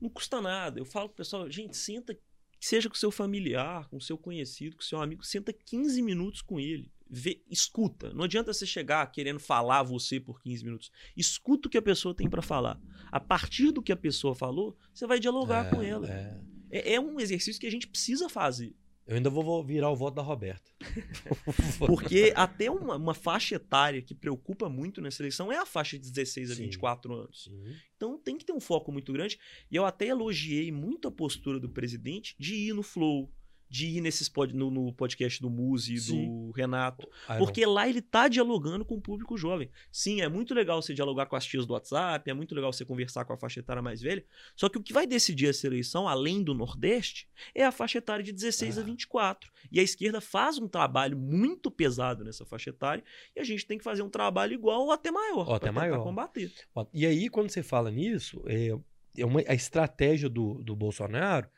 Não 0.00 0.08
custa 0.08 0.40
nada. 0.40 0.80
Eu 0.80 0.86
falo 0.86 1.08
pro 1.08 1.18
pessoal, 1.18 1.50
gente, 1.50 1.76
senta, 1.76 2.18
seja 2.58 2.88
com 2.88 2.94
seu 2.94 3.10
familiar, 3.10 3.86
com 3.88 4.00
seu 4.00 4.16
conhecido, 4.16 4.76
com 4.76 4.82
seu 4.82 5.00
amigo, 5.00 5.22
senta 5.24 5.52
15 5.52 6.00
minutos 6.00 6.40
com 6.40 6.58
ele. 6.58 6.90
Vê, 7.12 7.42
escuta. 7.50 8.14
Não 8.14 8.24
adianta 8.24 8.54
você 8.54 8.64
chegar 8.64 9.04
querendo 9.10 9.40
falar 9.40 9.82
você 9.82 10.20
por 10.20 10.40
15 10.40 10.64
minutos. 10.64 10.92
Escuta 11.16 11.66
o 11.66 11.70
que 11.70 11.76
a 11.76 11.82
pessoa 11.82 12.14
tem 12.14 12.30
para 12.30 12.40
falar. 12.40 12.80
A 13.10 13.18
partir 13.18 13.72
do 13.72 13.82
que 13.82 13.90
a 13.92 13.96
pessoa 13.96 14.34
falou, 14.34 14.78
você 14.94 15.06
vai 15.06 15.18
dialogar 15.18 15.66
é, 15.66 15.70
com 15.70 15.82
ela. 15.82 16.08
É. 16.08 16.40
É, 16.70 16.94
é 16.94 17.00
um 17.00 17.18
exercício 17.18 17.60
que 17.60 17.66
a 17.66 17.70
gente 17.70 17.88
precisa 17.88 18.28
fazer. 18.28 18.74
Eu 19.10 19.16
ainda 19.16 19.28
vou 19.28 19.64
virar 19.64 19.90
o 19.90 19.96
voto 19.96 20.14
da 20.14 20.22
Roberta. 20.22 20.70
Porque 21.84 22.32
até 22.36 22.70
uma, 22.70 22.94
uma, 22.94 23.12
faixa 23.12 23.56
etária 23.56 24.00
que 24.00 24.14
preocupa 24.14 24.68
muito 24.68 25.00
nessa 25.00 25.20
eleição 25.20 25.50
é 25.50 25.56
a 25.58 25.66
faixa 25.66 25.98
de 25.98 26.08
16 26.12 26.52
a 26.52 26.54
Sim. 26.54 26.62
24 26.66 27.12
anos. 27.12 27.42
Sim. 27.42 27.74
Então 27.96 28.16
tem 28.16 28.38
que 28.38 28.44
ter 28.44 28.52
um 28.52 28.60
foco 28.60 28.92
muito 28.92 29.12
grande. 29.12 29.36
E 29.68 29.74
eu 29.74 29.84
até 29.84 30.06
elogiei 30.06 30.70
muito 30.70 31.08
a 31.08 31.10
postura 31.10 31.58
do 31.58 31.68
presidente 31.68 32.36
de 32.38 32.54
ir 32.54 32.72
no 32.72 32.84
flow, 32.84 33.28
de 33.70 33.86
ir 33.86 34.00
nesses 34.00 34.28
pod, 34.28 34.52
no, 34.52 34.68
no, 34.68 34.92
podcast 34.92 35.40
do 35.40 35.48
Muzi 35.48 35.94
e 35.94 36.00
do 36.00 36.50
Renato. 36.50 37.08
porque 37.38 37.64
lá 37.64 37.88
ele 37.88 38.02
tá 38.02 38.26
dialogando 38.26 38.84
com 38.84 38.96
o 38.96 39.00
público 39.00 39.38
jovem. 39.38 39.70
Sim, 39.92 40.20
é 40.20 40.28
muito 40.28 40.52
legal 40.52 40.82
você 40.82 40.92
dialogar 40.92 41.26
com 41.26 41.36
as 41.36 41.46
tias 41.46 41.64
do 41.64 41.74
WhatsApp, 41.74 42.28
é 42.28 42.34
muito 42.34 42.52
legal 42.52 42.72
você 42.72 42.84
conversar 42.84 43.24
com 43.24 43.32
a 43.32 43.36
faixa 43.36 43.60
etária 43.60 43.80
mais 43.80 44.02
velha. 44.02 44.24
Só 44.56 44.68
que 44.68 44.76
o 44.76 44.82
que 44.82 44.92
vai 44.92 45.06
decidir 45.06 45.48
essa 45.48 45.68
eleição, 45.68 46.08
além 46.08 46.42
do 46.42 46.52
Nordeste, 46.52 47.28
é 47.54 47.64
a 47.64 47.70
faixa 47.70 47.98
etária 47.98 48.24
de 48.24 48.32
16 48.32 48.76
ah. 48.76 48.80
a 48.80 48.84
24. 48.84 49.52
E 49.70 49.78
a 49.78 49.82
esquerda 49.84 50.20
faz 50.20 50.58
um 50.58 50.66
trabalho 50.66 51.16
muito 51.16 51.70
pesado 51.70 52.24
nessa 52.24 52.44
faixa 52.44 52.70
etária 52.70 53.04
e 53.36 53.40
a 53.40 53.44
gente 53.44 53.64
tem 53.64 53.78
que 53.78 53.84
fazer 53.84 54.02
um 54.02 54.10
trabalho 54.10 54.52
igual 54.52 54.86
ou 54.86 54.90
até 54.90 55.12
maior. 55.12 55.48
Ou 55.48 55.54
até 55.54 55.70
maior. 55.70 56.02
combater. 56.02 56.52
E 56.92 57.06
aí, 57.06 57.28
quando 57.28 57.50
você 57.50 57.62
fala 57.62 57.88
nisso, 57.88 58.42
é, 58.46 58.76
é 59.16 59.24
uma, 59.24 59.40
a 59.46 59.54
estratégia 59.54 60.28
do, 60.28 60.54
do 60.54 60.74
Bolsonaro 60.74 61.48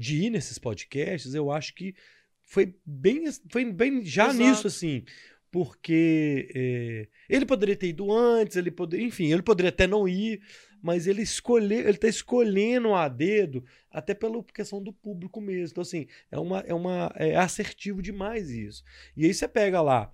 de 0.00 0.24
ir 0.24 0.30
nesses 0.30 0.58
podcasts, 0.58 1.34
eu 1.34 1.52
acho 1.52 1.74
que 1.74 1.94
foi 2.42 2.74
bem, 2.86 3.24
foi 3.52 3.70
bem 3.70 4.02
já 4.02 4.30
Exato. 4.30 4.38
nisso, 4.38 4.66
assim. 4.66 5.04
Porque 5.50 6.48
é, 6.54 7.08
ele 7.28 7.44
poderia 7.44 7.76
ter 7.76 7.88
ido 7.88 8.10
antes, 8.10 8.56
ele 8.56 8.70
poderia, 8.70 9.06
enfim, 9.06 9.30
ele 9.30 9.42
poderia 9.42 9.68
até 9.68 9.86
não 9.86 10.08
ir, 10.08 10.40
mas 10.80 11.06
ele 11.06 11.20
escolheu, 11.20 11.80
ele 11.80 11.98
tá 11.98 12.08
escolhendo 12.08 12.94
a 12.94 13.08
dedo, 13.08 13.62
até 13.90 14.14
pela 14.14 14.42
questão 14.44 14.82
do 14.82 14.92
público 14.92 15.38
mesmo. 15.38 15.72
Então, 15.72 15.82
assim, 15.82 16.06
é 16.30 16.38
uma, 16.38 16.60
é 16.60 16.72
uma 16.72 17.12
é 17.16 17.36
assertivo 17.36 18.00
demais 18.00 18.48
isso. 18.48 18.82
E 19.14 19.26
aí 19.26 19.34
você 19.34 19.46
pega 19.46 19.82
lá 19.82 20.10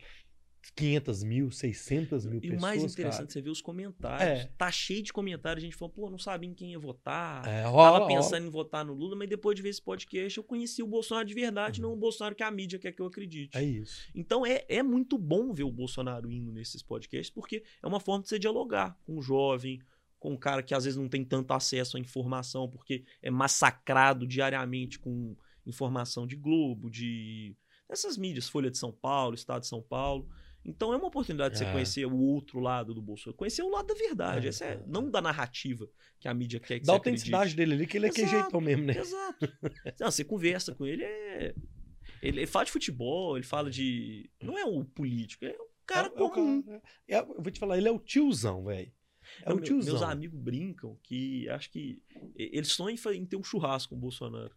500 0.74 1.22
mil, 1.22 1.50
600 1.50 2.26
mil 2.26 2.38
e 2.38 2.40
pessoas. 2.40 2.54
E 2.54 2.58
o 2.58 2.60
mais 2.60 2.82
interessante, 2.82 3.18
cara. 3.18 3.30
você 3.30 3.42
vê 3.42 3.50
os 3.50 3.60
comentários. 3.60 4.22
É. 4.22 4.50
Tá 4.58 4.70
cheio 4.70 5.02
de 5.02 5.12
comentários. 5.12 5.62
A 5.62 5.66
gente 5.66 5.76
falou, 5.76 5.92
pô, 5.92 6.10
não 6.10 6.18
sabia 6.18 6.48
em 6.48 6.54
quem 6.54 6.72
ia 6.72 6.78
votar. 6.78 7.46
É, 7.46 7.62
Tava 7.62 8.06
pensando 8.06 8.46
em 8.46 8.50
votar 8.50 8.84
no 8.84 8.92
Lula, 8.92 9.16
mas 9.16 9.28
depois 9.28 9.54
de 9.54 9.62
ver 9.62 9.70
esse 9.70 9.82
podcast, 9.82 10.36
eu 10.36 10.44
conheci 10.44 10.82
o 10.82 10.86
Bolsonaro 10.86 11.26
de 11.26 11.34
verdade, 11.34 11.80
uhum. 11.80 11.88
não 11.88 11.94
o 11.94 11.98
Bolsonaro 11.98 12.34
que 12.34 12.42
a 12.42 12.50
mídia 12.50 12.78
quer 12.78 12.92
que 12.92 13.00
eu 13.00 13.06
acredite. 13.06 13.56
É 13.56 13.62
isso. 13.62 14.08
Então 14.14 14.44
é, 14.44 14.64
é 14.68 14.82
muito 14.82 15.18
bom 15.18 15.52
ver 15.52 15.64
o 15.64 15.70
Bolsonaro 15.70 16.30
indo 16.30 16.52
nesses 16.52 16.82
podcasts, 16.82 17.30
porque 17.30 17.62
é 17.82 17.86
uma 17.86 18.00
forma 18.00 18.22
de 18.22 18.28
você 18.28 18.38
dialogar 18.38 18.98
com 19.04 19.18
o 19.18 19.22
jovem, 19.22 19.80
com 20.18 20.32
um 20.32 20.36
cara 20.36 20.62
que 20.62 20.74
às 20.74 20.84
vezes 20.84 20.98
não 20.98 21.08
tem 21.08 21.24
tanto 21.24 21.52
acesso 21.52 21.96
à 21.96 22.00
informação, 22.00 22.68
porque 22.68 23.04
é 23.22 23.30
massacrado 23.30 24.26
diariamente 24.26 24.98
com 24.98 25.36
informação 25.66 26.26
de 26.26 26.36
Globo, 26.36 26.90
de. 26.90 27.56
Essas 27.88 28.16
mídias, 28.16 28.48
Folha 28.48 28.70
de 28.70 28.78
São 28.78 28.90
Paulo, 28.90 29.34
Estado 29.34 29.60
de 29.60 29.68
São 29.68 29.80
Paulo. 29.80 30.28
Então 30.66 30.92
é 30.92 30.96
uma 30.96 31.06
oportunidade 31.06 31.54
de 31.54 31.58
você 31.60 31.64
é. 31.64 31.72
conhecer 31.72 32.06
o 32.06 32.16
outro 32.16 32.58
lado 32.58 32.92
do 32.92 33.00
Bolsonaro. 33.00 33.36
Conhecer 33.36 33.62
o 33.62 33.70
lado 33.70 33.86
da 33.86 33.94
verdade. 33.94 34.46
É, 34.46 34.48
Essa 34.48 34.64
é, 34.64 34.72
é, 34.72 34.82
não 34.86 35.08
da 35.08 35.22
narrativa 35.22 35.88
que 36.18 36.26
a 36.26 36.34
mídia 36.34 36.58
quer 36.58 36.80
que 36.80 36.86
da 36.86 36.92
autenticidade 36.94 37.52
acredite. 37.52 37.56
dele 37.56 37.74
ali, 37.74 37.86
que 37.86 37.96
ele 37.96 38.06
é 38.06 38.10
que 38.10 38.26
jeitão 38.26 38.60
mesmo, 38.60 38.84
né? 38.84 38.98
Exato. 38.98 39.52
Não, 40.00 40.10
você 40.10 40.24
conversa 40.24 40.74
com 40.74 40.84
ele, 40.84 41.04
é... 41.04 41.54
Ele, 42.22 42.46
fala 42.46 42.64
de 42.64 42.72
futebol, 42.72 43.36
ele 43.36 43.46
fala 43.46 43.70
de. 43.70 44.28
Não 44.42 44.58
é 44.58 44.64
o 44.64 44.84
político, 44.84 45.44
é 45.44 45.50
um 45.52 45.68
cara 45.86 46.08
é, 46.08 46.10
comum. 46.10 46.64
É, 47.06 47.16
é, 47.16 47.20
eu 47.20 47.42
vou 47.42 47.50
te 47.50 47.60
falar, 47.60 47.78
ele 47.78 47.88
é 47.88 47.92
o 47.92 47.98
tiozão, 47.98 48.64
velho. 48.64 48.90
É 49.42 49.52
o 49.52 49.60
tiozão. 49.60 49.94
Meus 49.94 50.02
amigos 50.02 50.38
brincam 50.38 50.98
que 51.02 51.48
acho 51.48 51.70
que 51.70 52.02
eles 52.34 52.68
sonham 52.68 52.96
em 53.12 53.26
ter 53.26 53.36
um 53.36 53.44
churrasco 53.44 53.90
com 53.90 53.96
o 53.96 54.00
Bolsonaro. 54.00 54.54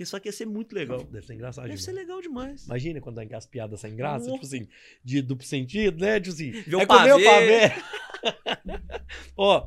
Que 0.00 0.06
só 0.06 0.18
que 0.18 0.28
ia 0.28 0.32
ser 0.32 0.46
muito 0.46 0.74
legal. 0.74 1.04
Deve 1.04 1.26
ser 1.26 1.34
engraçado 1.34 1.64
Deve 1.64 1.76
demais. 1.76 1.84
ser 1.84 1.92
legal 1.92 2.22
demais. 2.22 2.64
Imagina 2.64 3.02
quando 3.02 3.18
as 3.18 3.44
piadas 3.44 3.80
sem 3.80 3.94
graça, 3.94 4.32
tipo 4.32 4.46
assim, 4.46 4.66
de 5.04 5.20
duplo 5.20 5.46
sentido, 5.46 6.00
né? 6.00 6.18
Tipo 6.18 6.32
assim, 6.32 6.52
Vê 6.52 6.76
é 6.80 6.86
comer 6.86 7.12
o 7.12 7.22
pavê. 7.22 7.72
Ó, 9.36 9.66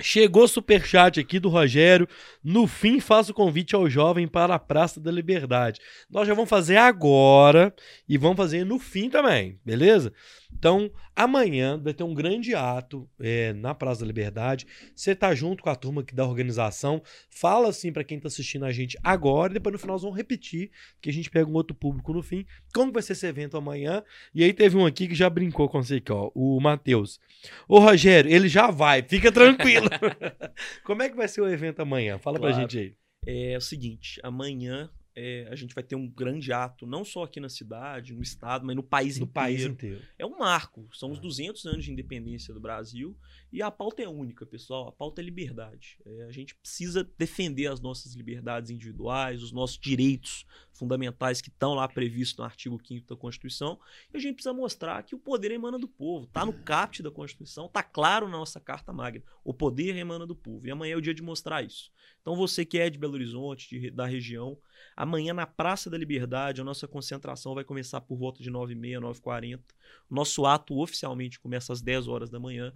Chegou 0.00 0.46
superchat 0.46 1.18
aqui 1.18 1.40
do 1.40 1.48
Rogério. 1.48 2.08
No 2.44 2.68
fim, 2.68 3.00
faço 3.00 3.32
o 3.32 3.34
convite 3.34 3.74
ao 3.74 3.90
jovem 3.90 4.28
para 4.28 4.54
a 4.54 4.58
Praça 4.58 5.00
da 5.00 5.10
Liberdade. 5.10 5.80
Nós 6.08 6.28
já 6.28 6.32
vamos 6.32 6.48
fazer 6.48 6.76
agora 6.76 7.74
e 8.08 8.16
vamos 8.16 8.36
fazer 8.36 8.64
no 8.64 8.78
fim 8.78 9.10
também, 9.10 9.58
beleza? 9.64 10.12
Então, 10.52 10.90
amanhã 11.16 11.78
vai 11.78 11.94
ter 11.94 12.04
um 12.04 12.12
grande 12.12 12.54
ato 12.54 13.08
é, 13.18 13.52
na 13.52 13.74
Praça 13.74 14.00
da 14.00 14.06
Liberdade. 14.06 14.66
Você 14.94 15.14
tá 15.14 15.34
junto 15.34 15.62
com 15.62 15.70
a 15.70 15.74
turma 15.74 16.02
aqui 16.02 16.14
da 16.14 16.26
organização. 16.26 17.02
Fala 17.30 17.68
assim 17.68 17.92
para 17.92 18.04
quem 18.04 18.20
tá 18.20 18.28
assistindo 18.28 18.64
a 18.64 18.72
gente 18.72 18.98
agora. 19.02 19.52
E 19.52 19.54
depois 19.54 19.72
no 19.72 19.78
final 19.78 19.94
nós 19.94 20.02
vamos 20.02 20.16
repetir, 20.16 20.70
que 21.00 21.08
a 21.08 21.12
gente 21.12 21.30
pega 21.30 21.48
um 21.48 21.54
outro 21.54 21.74
público 21.74 22.12
no 22.12 22.22
fim. 22.22 22.44
Como 22.74 22.92
vai 22.92 23.02
ser 23.02 23.12
esse 23.12 23.26
evento 23.26 23.56
amanhã? 23.56 24.02
E 24.34 24.44
aí 24.44 24.52
teve 24.52 24.76
um 24.76 24.84
aqui 24.84 25.08
que 25.08 25.14
já 25.14 25.30
brincou 25.30 25.68
com 25.68 25.82
você 25.82 25.96
aqui, 25.96 26.12
ó. 26.12 26.30
O 26.34 26.60
Matheus. 26.60 27.18
Ô, 27.66 27.78
Rogério, 27.78 28.30
ele 28.30 28.48
já 28.48 28.70
vai. 28.70 29.02
Fica 29.02 29.32
tranquilo. 29.32 29.88
Como 30.84 31.02
é 31.02 31.08
que 31.08 31.16
vai 31.16 31.28
ser 31.28 31.40
o 31.40 31.48
evento 31.48 31.80
amanhã? 31.80 32.18
Fala 32.18 32.38
claro. 32.38 32.54
pra 32.54 32.62
gente 32.62 32.78
aí. 32.78 32.94
É 33.26 33.56
o 33.56 33.60
seguinte, 33.60 34.18
amanhã 34.22 34.90
é, 35.14 35.48
a 35.50 35.54
gente 35.54 35.74
vai 35.74 35.82
ter 35.82 35.96
um 35.96 36.08
grande 36.08 36.52
ato, 36.52 36.86
não 36.86 37.04
só 37.04 37.24
aqui 37.24 37.40
na 37.40 37.48
cidade, 37.48 38.14
no 38.14 38.22
estado, 38.22 38.64
mas 38.64 38.76
no 38.76 38.82
país 38.82 39.18
no 39.18 39.24
inteiro. 39.24 39.32
país 39.32 39.62
inteiro. 39.64 40.02
É 40.18 40.24
um 40.24 40.38
marco. 40.38 40.88
São 40.92 41.10
os 41.10 41.18
200 41.18 41.64
ah. 41.66 41.70
anos 41.70 41.84
de 41.84 41.92
independência 41.92 42.54
do 42.54 42.60
Brasil 42.60 43.16
e 43.52 43.60
a 43.62 43.70
pauta 43.70 44.02
é 44.02 44.08
única, 44.08 44.46
pessoal. 44.46 44.88
A 44.88 44.92
pauta 44.92 45.20
é 45.20 45.24
liberdade. 45.24 45.98
É, 46.06 46.24
a 46.24 46.30
gente 46.30 46.54
precisa 46.54 47.08
defender 47.18 47.66
as 47.66 47.80
nossas 47.80 48.14
liberdades 48.14 48.70
individuais, 48.70 49.42
os 49.42 49.52
nossos 49.52 49.78
direitos 49.78 50.46
fundamentais 50.80 51.42
que 51.42 51.50
estão 51.50 51.74
lá 51.74 51.86
previstos 51.86 52.38
no 52.38 52.44
artigo 52.44 52.80
5 52.82 53.06
da 53.06 53.14
Constituição. 53.14 53.78
E 54.12 54.16
a 54.16 54.20
gente 54.20 54.34
precisa 54.36 54.54
mostrar 54.54 55.02
que 55.02 55.14
o 55.14 55.18
poder 55.18 55.50
emana 55.50 55.78
do 55.78 55.86
povo. 55.86 56.24
Está 56.24 56.44
no 56.44 56.52
caput 56.52 57.02
da 57.02 57.10
Constituição, 57.10 57.66
está 57.66 57.82
claro 57.82 58.26
na 58.26 58.38
nossa 58.38 58.58
Carta 58.58 58.92
Magna. 58.92 59.22
O 59.44 59.52
poder 59.52 59.94
emana 59.94 60.26
do 60.26 60.34
povo. 60.34 60.66
E 60.66 60.70
amanhã 60.70 60.94
é 60.94 60.96
o 60.96 61.02
dia 61.02 61.14
de 61.14 61.22
mostrar 61.22 61.62
isso. 61.62 61.92
Então, 62.22 62.34
você 62.34 62.64
que 62.64 62.78
é 62.78 62.88
de 62.90 62.98
Belo 62.98 63.14
Horizonte, 63.14 63.68
de, 63.68 63.90
da 63.90 64.06
região, 64.06 64.58
amanhã 64.96 65.32
na 65.32 65.46
Praça 65.46 65.88
da 65.88 65.96
Liberdade, 65.96 66.60
a 66.60 66.64
nossa 66.64 66.88
concentração 66.88 67.54
vai 67.54 67.64
começar 67.64 68.00
por 68.00 68.16
volta 68.16 68.42
de 68.42 68.50
9h30, 68.50 69.00
9h40. 69.00 69.60
O 70.10 70.14
nosso 70.14 70.46
ato 70.46 70.78
oficialmente 70.78 71.38
começa 71.38 71.72
às 71.72 71.80
10 71.80 72.08
horas 72.08 72.30
da 72.30 72.40
manhã. 72.40 72.74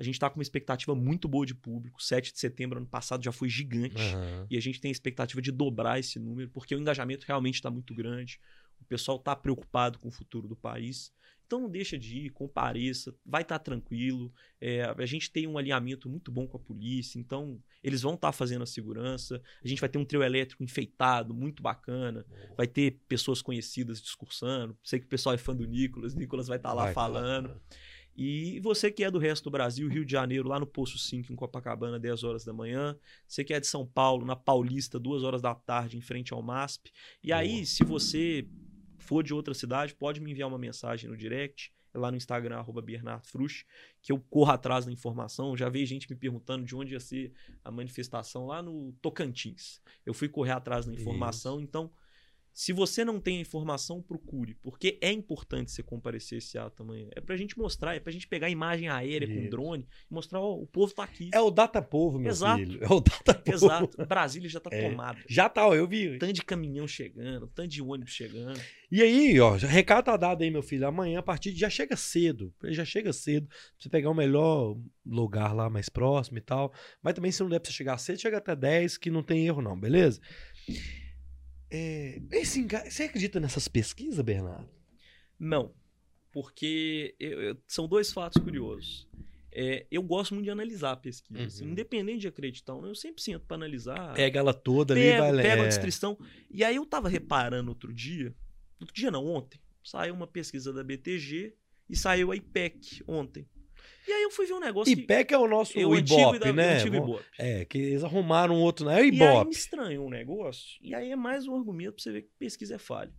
A 0.00 0.02
gente 0.02 0.14
está 0.14 0.30
com 0.30 0.38
uma 0.38 0.42
expectativa 0.42 0.94
muito 0.94 1.28
boa 1.28 1.44
de 1.44 1.54
público. 1.54 2.02
7 2.02 2.32
de 2.32 2.38
setembro, 2.38 2.78
ano 2.78 2.86
passado, 2.86 3.22
já 3.22 3.30
foi 3.30 3.50
gigante. 3.50 4.02
Uhum. 4.14 4.46
E 4.50 4.56
a 4.56 4.60
gente 4.60 4.80
tem 4.80 4.88
a 4.88 4.92
expectativa 4.92 5.42
de 5.42 5.52
dobrar 5.52 6.00
esse 6.00 6.18
número, 6.18 6.48
porque 6.48 6.74
o 6.74 6.78
engajamento 6.78 7.26
realmente 7.26 7.56
está 7.56 7.70
muito 7.70 7.94
grande. 7.94 8.40
O 8.80 8.84
pessoal 8.86 9.18
está 9.18 9.36
preocupado 9.36 9.98
com 9.98 10.08
o 10.08 10.10
futuro 10.10 10.48
do 10.48 10.56
país. 10.56 11.12
Então 11.46 11.60
não 11.60 11.68
deixa 11.68 11.98
de 11.98 12.16
ir, 12.16 12.30
compareça, 12.30 13.14
vai 13.26 13.42
estar 13.42 13.58
tá 13.58 13.64
tranquilo. 13.64 14.32
É, 14.58 14.84
a 14.84 15.04
gente 15.04 15.30
tem 15.30 15.46
um 15.46 15.58
alinhamento 15.58 16.08
muito 16.08 16.30
bom 16.30 16.46
com 16.46 16.56
a 16.56 16.60
polícia, 16.60 17.18
então 17.18 17.60
eles 17.82 18.02
vão 18.02 18.14
estar 18.14 18.28
tá 18.28 18.32
fazendo 18.32 18.62
a 18.62 18.66
segurança. 18.66 19.42
A 19.62 19.68
gente 19.68 19.80
vai 19.80 19.88
ter 19.88 19.98
um 19.98 20.04
trio 20.04 20.22
elétrico 20.22 20.62
enfeitado, 20.62 21.34
muito 21.34 21.62
bacana. 21.62 22.24
Vai 22.56 22.68
ter 22.68 23.00
pessoas 23.06 23.42
conhecidas 23.42 24.00
discursando. 24.00 24.78
Sei 24.82 25.00
que 25.00 25.06
o 25.06 25.08
pessoal 25.08 25.34
é 25.34 25.38
fã 25.38 25.54
do 25.54 25.66
Nicolas, 25.66 26.14
Nicolas 26.14 26.46
vai 26.46 26.56
estar 26.56 26.70
tá 26.70 26.74
lá 26.74 26.84
vai, 26.84 26.94
falando. 26.94 27.48
Tá 27.48 27.60
e 28.16 28.60
você 28.60 28.90
que 28.90 29.04
é 29.04 29.10
do 29.10 29.18
resto 29.18 29.44
do 29.44 29.50
Brasil, 29.50 29.88
Rio 29.88 30.04
de 30.04 30.12
Janeiro, 30.12 30.48
lá 30.48 30.58
no 30.58 30.66
Poço 30.66 30.98
5, 30.98 31.32
em 31.32 31.36
Copacabana, 31.36 31.98
10 31.98 32.24
horas 32.24 32.44
da 32.44 32.52
manhã. 32.52 32.96
Você 33.26 33.44
que 33.44 33.54
é 33.54 33.60
de 33.60 33.66
São 33.66 33.86
Paulo, 33.86 34.26
na 34.26 34.36
Paulista, 34.36 34.98
2 34.98 35.22
horas 35.22 35.40
da 35.40 35.54
tarde, 35.54 35.96
em 35.96 36.00
frente 36.00 36.32
ao 36.32 36.42
MASP. 36.42 36.90
E 37.22 37.32
aí, 37.32 37.64
se 37.64 37.84
você 37.84 38.46
for 38.98 39.22
de 39.22 39.32
outra 39.32 39.54
cidade, 39.54 39.94
pode 39.94 40.20
me 40.20 40.30
enviar 40.30 40.48
uma 40.48 40.58
mensagem 40.58 41.08
no 41.08 41.16
direct. 41.16 41.72
É 41.92 41.98
lá 41.98 42.10
no 42.10 42.16
Instagram, 42.16 42.56
arroba 42.56 42.80
Bernardo 42.80 43.26
Frusch, 43.26 43.64
que 44.00 44.12
eu 44.12 44.20
corro 44.30 44.52
atrás 44.52 44.86
da 44.86 44.92
informação. 44.92 45.56
Já 45.56 45.68
veio 45.68 45.86
gente 45.86 46.08
me 46.08 46.16
perguntando 46.16 46.64
de 46.64 46.76
onde 46.76 46.92
ia 46.92 47.00
ser 47.00 47.32
a 47.64 47.70
manifestação 47.70 48.46
lá 48.46 48.62
no 48.62 48.92
Tocantins. 49.02 49.80
Eu 50.06 50.14
fui 50.14 50.28
correr 50.28 50.52
atrás 50.52 50.86
da 50.86 50.92
informação, 50.92 51.56
Isso. 51.56 51.64
então 51.64 51.90
se 52.52 52.72
você 52.72 53.04
não 53.04 53.20
tem 53.20 53.38
a 53.38 53.40
informação, 53.40 54.02
procure, 54.02 54.54
porque 54.62 54.98
é 55.00 55.12
importante 55.12 55.70
você 55.70 55.82
comparecer 55.82 56.38
esse 56.38 56.58
ato 56.58 56.82
amanhã. 56.82 57.08
É 57.14 57.20
pra 57.20 57.36
gente 57.36 57.56
mostrar, 57.58 57.94
é 57.94 58.00
pra 58.00 58.12
gente 58.12 58.26
pegar 58.26 58.48
a 58.48 58.50
imagem 58.50 58.88
aérea 58.88 59.26
Isso. 59.26 59.34
com 59.34 59.48
drone 59.48 59.88
e 60.10 60.14
mostrar, 60.14 60.40
ó, 60.40 60.54
o 60.54 60.66
povo 60.66 60.92
tá 60.92 61.04
aqui. 61.04 61.30
É 61.32 61.40
o 61.40 61.50
data 61.50 61.80
povo, 61.80 62.18
meu 62.18 62.30
Exato. 62.30 62.58
filho. 62.58 62.80
É 62.82 62.92
o 62.92 63.00
data 63.00 63.34
povo. 63.34 63.56
Exato. 63.56 64.06
Brasília 64.06 64.48
já 64.48 64.60
tá 64.60 64.70
é. 64.72 64.90
tomada. 64.90 65.18
Já 65.28 65.48
tá, 65.48 65.62
eu 65.68 65.86
vi. 65.86 66.18
Tanto 66.18 66.32
de 66.32 66.42
caminhão 66.42 66.86
chegando, 66.86 67.46
tanto 67.48 67.68
de 67.68 67.82
ônibus 67.82 68.12
chegando. 68.12 68.60
E 68.90 69.02
aí, 69.02 69.38
ó, 69.38 69.52
recado 69.54 70.06
tá 70.06 70.16
dado 70.16 70.42
aí, 70.42 70.50
meu 70.50 70.62
filho. 70.62 70.86
Amanhã, 70.86 71.20
a 71.20 71.22
partir 71.22 71.52
de. 71.52 71.60
Já 71.60 71.70
chega 71.70 71.96
cedo. 71.96 72.52
Já 72.64 72.84
chega 72.84 73.12
cedo. 73.12 73.46
Pra 73.46 73.56
você 73.78 73.88
pegar 73.88 74.10
o 74.10 74.14
melhor 74.14 74.76
lugar 75.06 75.54
lá 75.54 75.70
mais 75.70 75.88
próximo 75.88 76.38
e 76.38 76.40
tal. 76.40 76.72
Mas 77.02 77.14
também, 77.14 77.30
se 77.30 77.42
não 77.42 77.48
der 77.48 77.60
pra 77.60 77.70
você 77.70 77.76
chegar 77.76 77.98
cedo, 77.98 78.20
chega 78.20 78.38
até 78.38 78.56
10, 78.56 78.98
que 78.98 79.10
não 79.10 79.22
tem 79.22 79.46
erro, 79.46 79.62
não, 79.62 79.78
beleza? 79.78 80.20
É, 81.70 82.20
esse, 82.32 82.66
você 82.88 83.04
acredita 83.04 83.38
nessas 83.38 83.68
pesquisas, 83.68 84.24
Bernardo? 84.24 84.68
Não, 85.38 85.72
porque 86.32 87.14
eu, 87.18 87.40
eu, 87.40 87.56
são 87.66 87.86
dois 87.86 88.12
fatos 88.12 88.42
curiosos. 88.42 89.08
É, 89.52 89.86
eu 89.90 90.02
gosto 90.02 90.34
muito 90.34 90.44
de 90.44 90.50
analisar 90.50 90.92
a 90.92 90.96
pesquisa. 90.96 91.42
Assim, 91.44 91.64
uhum. 91.64 91.70
independente 91.70 92.20
de 92.20 92.28
acreditar, 92.28 92.72
eu 92.72 92.94
sempre 92.94 93.22
sinto 93.22 93.46
para 93.46 93.56
analisar. 93.56 94.14
Pega 94.14 94.38
ela 94.38 94.54
toda 94.54 94.94
pego, 94.94 95.22
ali, 95.24 95.36
vai 95.36 95.42
Pega 95.42 95.62
a 95.64 95.68
descrição. 95.68 96.18
E 96.50 96.62
aí 96.62 96.76
eu 96.76 96.86
tava 96.86 97.08
reparando 97.08 97.70
outro 97.70 97.92
dia, 97.92 98.34
outro 98.80 98.94
dia 98.94 99.10
não, 99.10 99.26
ontem, 99.26 99.60
saiu 99.82 100.14
uma 100.14 100.26
pesquisa 100.26 100.72
da 100.72 100.84
BTG 100.84 101.54
e 101.88 101.96
saiu 101.96 102.30
a 102.30 102.36
IPEC 102.36 103.02
ontem. 103.06 103.48
E 104.10 104.12
aí 104.12 104.22
eu 104.24 104.30
fui 104.32 104.44
ver 104.44 104.54
um 104.54 104.60
negócio. 104.60 104.92
IPEC 104.92 105.32
é 105.32 105.38
o 105.38 105.46
nosso 105.46 105.78
o 105.78 105.96
Ibope, 105.96 106.40
da, 106.40 106.52
né? 106.52 106.84
Ibope. 106.84 107.24
É, 107.38 107.64
que 107.64 107.78
eles 107.78 108.02
arrumaram 108.02 108.56
um 108.56 108.60
outro, 108.60 108.84
né? 108.86 108.98
É 108.98 109.02
o 109.02 109.06
Ibope. 109.06 109.22
E 109.22 109.38
aí 109.38 109.44
me 109.44 109.50
estranhou 109.52 110.06
um 110.08 110.10
negócio. 110.10 110.80
E 110.82 110.92
aí 110.92 111.12
é 111.12 111.16
mais 111.16 111.46
um 111.46 111.54
argumento 111.54 111.94
pra 111.94 112.02
você 112.02 112.10
ver 112.10 112.22
que 112.22 112.30
pesquisa 112.36 112.74
é 112.74 112.78
falha. 112.78 113.14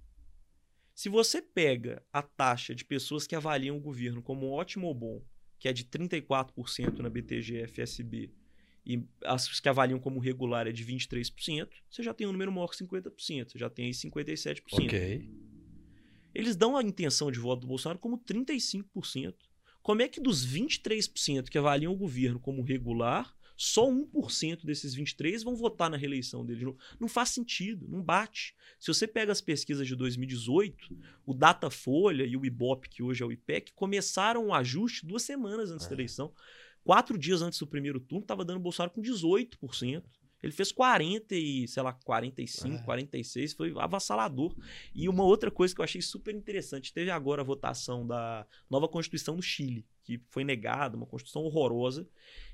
Se 0.94 1.08
você 1.08 1.42
pega 1.42 2.04
a 2.12 2.22
taxa 2.22 2.76
de 2.76 2.84
pessoas 2.84 3.26
que 3.26 3.34
avaliam 3.34 3.78
o 3.78 3.80
governo 3.80 4.22
como 4.22 4.52
ótimo 4.52 4.88
ou 4.88 4.94
bom, 4.94 5.24
que 5.58 5.70
é 5.70 5.72
de 5.72 5.86
34% 5.86 7.00
na 7.00 7.10
BTG 7.10 7.68
FSB, 7.68 8.30
e 8.86 9.02
as 9.24 9.62
que 9.62 9.70
avaliam 9.70 9.98
como 9.98 10.20
regular 10.20 10.68
é 10.68 10.74
de 10.74 10.86
23%, 10.86 11.70
você 11.90 12.04
já 12.04 12.14
tem 12.14 12.28
um 12.28 12.34
número 12.34 12.52
maior 12.52 12.68
que 12.68 12.84
50%, 12.84 13.52
você 13.52 13.58
já 13.58 13.70
tem 13.70 13.86
aí 13.86 13.92
57%. 13.92 14.62
Ok. 14.74 15.30
Eles 16.36 16.58
dão 16.58 16.76
a 16.76 16.84
intenção 16.84 17.32
de 17.32 17.40
voto 17.40 17.62
do 17.62 17.68
Bolsonaro 17.68 17.98
como 17.98 18.18
35%. 18.18 19.34
Como 19.82 20.02
é 20.02 20.08
que 20.08 20.22
dos 20.22 20.46
23% 20.46 21.50
que 21.50 21.58
avaliam 21.58 21.94
o 21.94 21.98
governo 21.98 22.40
como 22.40 22.62
regular, 22.62 23.36
só 23.58 23.88
1% 23.88 24.66
desses 24.66 24.94
23 24.94 25.44
vão 25.44 25.56
votar 25.56 25.90
na 25.90 25.98
reeleição 25.98 26.46
dele 26.46 26.60
de 26.60 26.66
novo? 26.66 26.80
Não 27.00 27.08
faz 27.08 27.30
sentido, 27.30 27.88
não 27.88 28.02
bate. 28.02 28.56
Se 28.80 28.88
você 28.88 29.08
pega 29.08 29.32
as 29.32 29.42
pesquisas 29.42 29.88
de 29.88 29.96
2018, 29.96 30.98
o 31.26 31.34
Datafolha 31.34 32.24
e 32.24 32.36
o 32.36 32.46
Ibope, 32.46 32.90
que 32.90 33.04
hoje 33.04 33.22
é 33.22 33.26
o 33.26 33.32
IPEC, 33.32 33.74
começaram 33.74 34.48
o 34.48 34.54
ajuste 34.54 35.06
duas 35.06 35.24
semanas 35.24 35.70
antes 35.72 35.86
da 35.86 35.94
é. 35.94 35.96
eleição. 35.96 36.34
Quatro 36.84 37.18
dias 37.18 37.42
antes 37.42 37.60
do 37.60 37.68
primeiro 37.68 38.00
turno, 38.00 38.24
estava 38.24 38.44
dando 38.44 38.60
Bolsonaro 38.60 38.94
com 38.94 39.02
18%. 39.02 40.04
Ele 40.42 40.52
fez 40.52 40.72
40 40.72 41.36
e, 41.36 41.68
sei 41.68 41.84
lá, 41.84 41.94
45, 41.94 42.76
é. 42.76 42.84
46, 42.84 43.54
foi 43.54 43.74
avassalador. 43.78 44.56
E 44.94 45.08
uma 45.08 45.24
outra 45.24 45.52
coisa 45.52 45.74
que 45.74 45.82
eu 45.82 45.86
achei 45.86 46.02
super 46.02 46.34
interessante, 46.34 46.94
teve 46.94 47.12
agora 47.12 47.42
a 47.42 47.46
votação 47.46 48.06
da 48.06 48.46
nova 48.70 48.88
Constituição 48.88 49.36
do 49.36 49.42
Chile, 49.42 49.86
que 50.04 50.20
foi 50.30 50.44
negada, 50.44 50.98
uma 50.98 51.06
Constituição 51.06 51.44
horrorosa. 51.44 52.08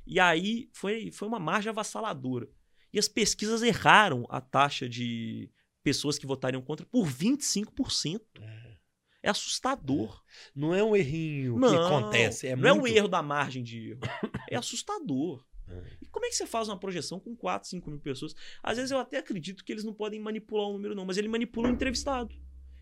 E 0.05 0.19
aí 0.19 0.69
foi, 0.73 1.11
foi 1.11 1.27
uma 1.27 1.39
margem 1.39 1.69
avassaladora. 1.69 2.49
E 2.91 2.99
as 2.99 3.07
pesquisas 3.07 3.61
erraram 3.61 4.25
a 4.29 4.41
taxa 4.41 4.87
de 4.87 5.49
pessoas 5.83 6.17
que 6.17 6.27
votariam 6.27 6.61
contra 6.61 6.85
por 6.85 7.07
25%. 7.07 8.21
É. 8.41 8.77
É 9.23 9.29
assustador. 9.29 10.23
É. 10.25 10.51
Não 10.55 10.73
é 10.73 10.83
um 10.83 10.95
errinho 10.95 11.57
não, 11.57 11.69
que 11.69 11.75
acontece. 11.75 12.47
É 12.47 12.55
não 12.55 12.75
muito... 12.75 12.87
é 12.87 12.91
um 12.91 12.97
erro 12.97 13.07
da 13.07 13.21
margem 13.21 13.63
de 13.63 13.91
erro. 13.91 14.01
é 14.49 14.55
assustador. 14.55 15.45
É. 15.69 15.81
E 16.01 16.05
como 16.07 16.25
é 16.25 16.29
que 16.29 16.35
você 16.35 16.45
faz 16.45 16.67
uma 16.67 16.79
projeção 16.79 17.19
com 17.19 17.35
4, 17.35 17.67
5 17.69 17.89
mil 17.89 17.99
pessoas? 17.99 18.33
Às 18.63 18.77
vezes 18.77 18.91
eu 18.91 18.99
até 18.99 19.17
acredito 19.17 19.63
que 19.63 19.71
eles 19.71 19.83
não 19.83 19.93
podem 19.93 20.19
manipular 20.19 20.67
o 20.67 20.73
número, 20.73 20.95
não, 20.95 21.05
mas 21.05 21.17
ele 21.17 21.27
manipula 21.27 21.69
o 21.69 21.71
entrevistado. 21.71 22.33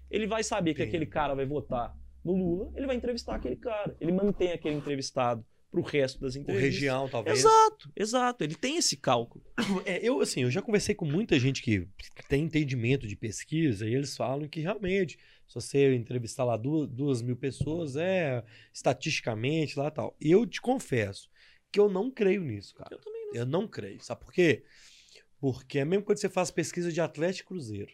Ele 0.09 0.27
vai 0.27 0.43
saber 0.43 0.73
que 0.73 0.81
aquele 0.81 1.05
cara 1.05 1.33
vai 1.33 1.45
votar 1.45 1.95
no 2.23 2.33
Lula, 2.33 2.71
ele 2.75 2.87
vai 2.87 2.95
entrevistar 2.95 3.35
aquele 3.35 3.55
cara. 3.55 3.95
Ele 3.99 4.11
mantém 4.11 4.51
aquele 4.51 4.75
entrevistado 4.75 5.45
pro 5.75 5.81
resto 5.81 6.21
das 6.21 6.35
entrevistas. 6.35 6.73
região, 6.73 7.09
talvez. 7.09 7.39
Exato, 7.39 7.91
exato. 7.95 8.43
Ele 8.43 8.55
tem 8.55 8.77
esse 8.77 8.95
cálculo. 8.95 9.43
É, 9.85 9.99
eu, 10.01 10.21
assim, 10.21 10.43
eu 10.43 10.51
já 10.51 10.61
conversei 10.61 10.95
com 10.95 11.05
muita 11.05 11.37
gente 11.39 11.61
que 11.61 11.87
tem 12.29 12.43
entendimento 12.43 13.07
de 13.07 13.15
pesquisa 13.15 13.87
e 13.87 13.93
eles 13.93 14.15
falam 14.15 14.47
que 14.47 14.61
realmente, 14.61 15.17
se 15.47 15.53
você 15.53 15.93
entrevistar 15.93 16.43
lá 16.43 16.55
duas, 16.57 16.89
duas 16.89 17.21
mil 17.21 17.35
pessoas, 17.35 17.95
é 17.95 18.43
estatisticamente 18.73 19.77
lá 19.77 19.91
tal. 19.91 20.15
Eu 20.19 20.45
te 20.45 20.61
confesso 20.61 21.29
que 21.75 21.79
eu 21.79 21.89
não 21.89 22.09
creio 22.09 22.41
nisso, 22.41 22.73
cara. 22.73 22.95
Eu 22.95 22.99
também 22.99 23.25
não. 23.27 23.33
Eu 23.35 23.45
não 23.45 23.67
creio. 23.67 24.01
Sabe 24.01 24.21
por 24.23 24.31
quê? 24.31 24.63
Porque 25.39 25.79
é 25.79 25.85
mesmo 25.85 26.05
quando 26.05 26.17
você 26.17 26.29
faz 26.29 26.49
pesquisa 26.49 26.91
de 26.91 27.01
Atlético 27.01 27.49
Cruzeiro. 27.49 27.93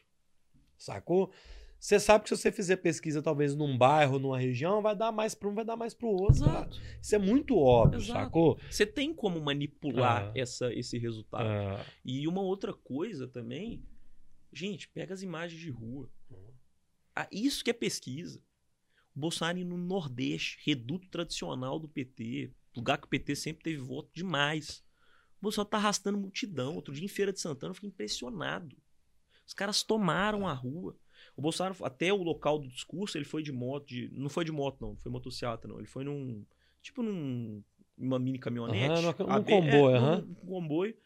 Sacou? 0.77 1.31
Você 1.79 1.99
sabe 1.99 2.23
que 2.23 2.29
se 2.29 2.37
você 2.37 2.51
fizer 2.51 2.75
pesquisa, 2.77 3.23
talvez 3.23 3.55
num 3.55 3.75
bairro, 3.75 4.19
numa 4.19 4.37
região, 4.37 4.83
vai 4.83 4.95
dar 4.95 5.11
mais 5.11 5.33
para 5.33 5.49
um, 5.49 5.55
vai 5.55 5.65
dar 5.65 5.75
mais 5.75 5.95
para 5.95 6.07
o 6.07 6.11
outro. 6.11 6.45
cara. 6.45 6.59
Exato. 6.59 6.79
Isso 7.01 7.15
é 7.15 7.17
muito 7.17 7.57
óbvio, 7.57 7.97
Exato. 7.99 8.19
sacou? 8.19 8.59
Você 8.69 8.85
tem 8.85 9.11
como 9.13 9.41
manipular 9.41 10.27
Ah. 10.27 10.31
essa, 10.35 10.71
esse 10.73 10.99
resultado. 10.99 11.43
Ah, 11.47 11.83
E 12.05 12.27
uma 12.27 12.41
outra 12.41 12.71
coisa 12.71 13.27
também, 13.27 13.83
gente, 14.53 14.87
pega 14.89 15.11
as 15.15 15.23
imagens 15.23 15.59
de 15.59 15.71
rua. 15.71 16.07
Ah, 17.15 17.27
isso 17.31 17.63
que 17.63 17.71
é 17.71 17.73
pesquisa. 17.73 18.39
O 19.15 19.19
Bolsonaro 19.19 19.65
no 19.65 19.75
Nordeste, 19.77 20.59
reduto 20.63 21.09
tradicional 21.09 21.79
do 21.79 21.89
PT, 21.89 22.51
lugar 22.75 22.97
que 22.97 23.05
o 23.05 23.09
PT 23.09 23.35
sempre 23.35 23.63
teve 23.63 23.77
voto 23.81 24.09
demais. 24.13 24.83
O 25.39 25.43
Bolsonaro 25.43 25.69
tá 25.69 25.77
arrastando 25.77 26.17
multidão. 26.17 26.75
Outro 26.75 26.93
dia 26.93 27.05
em 27.05 27.09
Feira 27.09 27.33
de 27.33 27.39
Santana 27.39 27.71
eu 27.71 27.75
fiquei 27.75 27.89
impressionado. 27.89 28.77
Os 29.45 29.53
caras 29.53 29.83
tomaram 29.83 30.47
a 30.47 30.53
rua. 30.53 30.95
O 31.35 31.41
Bolsonaro, 31.41 31.75
até 31.83 32.11
o 32.13 32.23
local 32.23 32.59
do 32.59 32.67
discurso, 32.67 33.17
ele 33.17 33.25
foi 33.25 33.43
de 33.43 33.51
moto, 33.51 33.87
de, 33.87 34.09
não 34.13 34.29
foi 34.29 34.45
de 34.45 34.51
moto 34.51 34.77
não, 34.81 34.89
não 34.89 34.97
foi 34.97 35.11
motocicleta 35.11 35.67
não, 35.67 35.77
ele 35.77 35.87
foi 35.87 36.03
num, 36.03 36.45
tipo 36.81 37.03
num, 37.03 37.63
uma 37.97 38.17
mini 38.19 38.39
caminhonete. 38.39 38.91
Aham, 39.05 39.15
num- 39.19 39.27
num 39.27 39.33
AB, 39.33 39.51
comboio, 39.51 39.95
é, 39.95 39.99
aham. 39.99 40.21
num 40.21 40.33
comboio. 40.35 40.97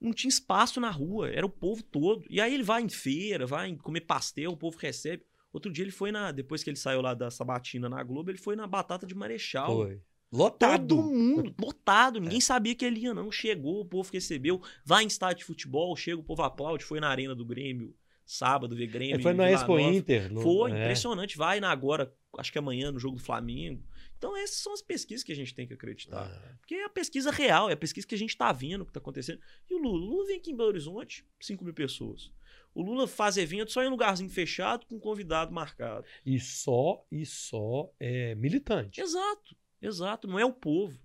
Não 0.00 0.12
tinha 0.12 0.28
espaço 0.28 0.80
na 0.80 0.90
rua, 0.90 1.30
era 1.30 1.46
o 1.46 1.50
povo 1.50 1.82
todo. 1.82 2.24
E 2.28 2.40
aí 2.40 2.52
ele 2.52 2.62
vai 2.62 2.82
em 2.82 2.88
feira, 2.88 3.46
vai 3.46 3.74
comer 3.76 4.02
pastel, 4.02 4.52
o 4.52 4.56
povo 4.56 4.76
recebe. 4.78 5.24
Outro 5.52 5.72
dia 5.72 5.84
ele 5.84 5.90
foi 5.90 6.12
na, 6.12 6.32
depois 6.32 6.62
que 6.62 6.68
ele 6.68 6.76
saiu 6.76 7.00
lá 7.00 7.14
da 7.14 7.30
Sabatina 7.30 7.88
na 7.88 8.02
Globo, 8.02 8.30
ele 8.30 8.38
foi 8.38 8.54
na 8.56 8.66
Batata 8.66 9.06
de 9.06 9.14
Marechal. 9.14 9.84
foi. 9.84 10.02
Lotado. 10.32 10.96
Todo 10.96 11.02
mundo, 11.08 11.54
lotado, 11.60 12.20
ninguém 12.20 12.40
sabia 12.40 12.74
que 12.74 12.84
ele 12.84 13.00
ia, 13.00 13.14
não. 13.14 13.30
Chegou, 13.30 13.80
o 13.80 13.84
povo 13.84 14.10
recebeu. 14.12 14.60
Vai 14.84 15.04
em 15.04 15.06
estádio 15.06 15.38
de 15.38 15.44
futebol, 15.44 15.94
chega, 15.96 16.18
o 16.20 16.24
povo 16.24 16.42
aplaude. 16.42 16.84
Foi 16.84 16.98
na 17.00 17.08
Arena 17.08 17.34
do 17.34 17.44
Grêmio, 17.44 17.94
sábado, 18.24 18.74
ver 18.74 18.88
Grêmio. 18.88 19.16
É, 19.16 19.22
foi 19.22 19.32
na 19.32 19.50
Expo 19.50 19.76
Nova. 19.78 19.94
Inter. 19.94 20.32
no- 20.32 20.40
Foi, 20.42 20.72
é. 20.72 20.74
impressionante. 20.82 21.36
Vai 21.36 21.60
na 21.60 21.70
agora, 21.70 22.12
acho 22.38 22.50
que 22.52 22.58
amanhã, 22.58 22.90
no 22.90 22.98
jogo 22.98 23.16
do 23.16 23.22
Flamengo. 23.22 23.82
Então, 24.18 24.34
essas 24.36 24.56
são 24.56 24.72
as 24.72 24.80
pesquisas 24.82 25.22
que 25.22 25.30
a 25.32 25.36
gente 25.36 25.54
tem 25.54 25.66
que 25.66 25.74
acreditar. 25.74 26.24
Ah, 26.26 26.56
Porque 26.58 26.74
é 26.74 26.84
a 26.86 26.88
pesquisa 26.88 27.30
real, 27.30 27.68
é 27.68 27.74
a 27.74 27.76
pesquisa 27.76 28.06
que 28.06 28.14
a 28.14 28.18
gente 28.18 28.36
tá 28.36 28.50
vendo 28.50 28.80
o 28.80 28.86
que 28.86 28.92
tá 28.92 28.98
acontecendo. 28.98 29.40
E 29.70 29.74
o 29.74 29.78
Lula? 29.78 30.02
O 30.02 30.06
Lula 30.10 30.26
vem 30.26 30.38
aqui 30.38 30.50
em 30.52 30.56
Belo 30.56 30.70
Horizonte, 30.70 31.24
5 31.38 31.62
mil 31.64 31.74
pessoas. 31.74 32.32
O 32.74 32.82
Lula 32.82 33.06
faz 33.06 33.36
evento 33.36 33.70
só 33.72 33.82
em 33.82 33.88
lugarzinho 33.88 34.28
fechado, 34.30 34.86
com 34.86 34.98
convidado 34.98 35.52
marcado. 35.52 36.04
E 36.24 36.40
só, 36.40 37.04
e 37.12 37.24
só 37.26 37.90
é 38.00 38.34
militante. 38.34 39.00
Exato, 39.00 39.54
exato. 39.86 40.26
Não 40.28 40.38
é 40.38 40.44
o 40.44 40.52
povo. 40.52 40.98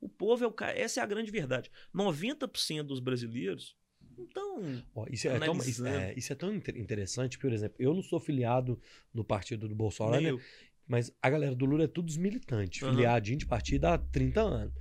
O 0.00 0.08
povo 0.08 0.44
é 0.44 0.46
o 0.46 0.52
cara. 0.52 0.78
Essa 0.78 1.00
é 1.00 1.02
a 1.02 1.06
grande 1.06 1.30
verdade. 1.30 1.70
90% 1.94 2.82
dos 2.84 3.00
brasileiros 3.00 3.76
não 4.16 4.24
estão. 4.24 4.84
Ó, 4.94 5.06
isso, 5.10 5.28
é 5.28 5.38
tão, 5.38 5.56
isso, 5.58 5.86
é, 5.86 6.14
isso 6.16 6.32
é 6.32 6.36
tão 6.36 6.54
inter- 6.54 6.76
interessante, 6.76 7.38
por 7.38 7.52
exemplo, 7.52 7.76
eu 7.78 7.94
não 7.94 8.02
sou 8.02 8.18
filiado 8.20 8.80
no 9.12 9.24
partido 9.24 9.68
do 9.68 9.74
Bolsonaro, 9.74 10.22
né? 10.36 10.42
mas 10.86 11.12
a 11.20 11.28
galera 11.30 11.54
do 11.54 11.64
Lula 11.64 11.84
é 11.84 11.88
todos 11.88 12.16
militantes, 12.16 12.82
Aham. 12.82 12.92
filiadinho 12.92 13.38
de 13.38 13.46
partido 13.46 13.84
há 13.86 13.98
30 13.98 14.40
anos. 14.40 14.74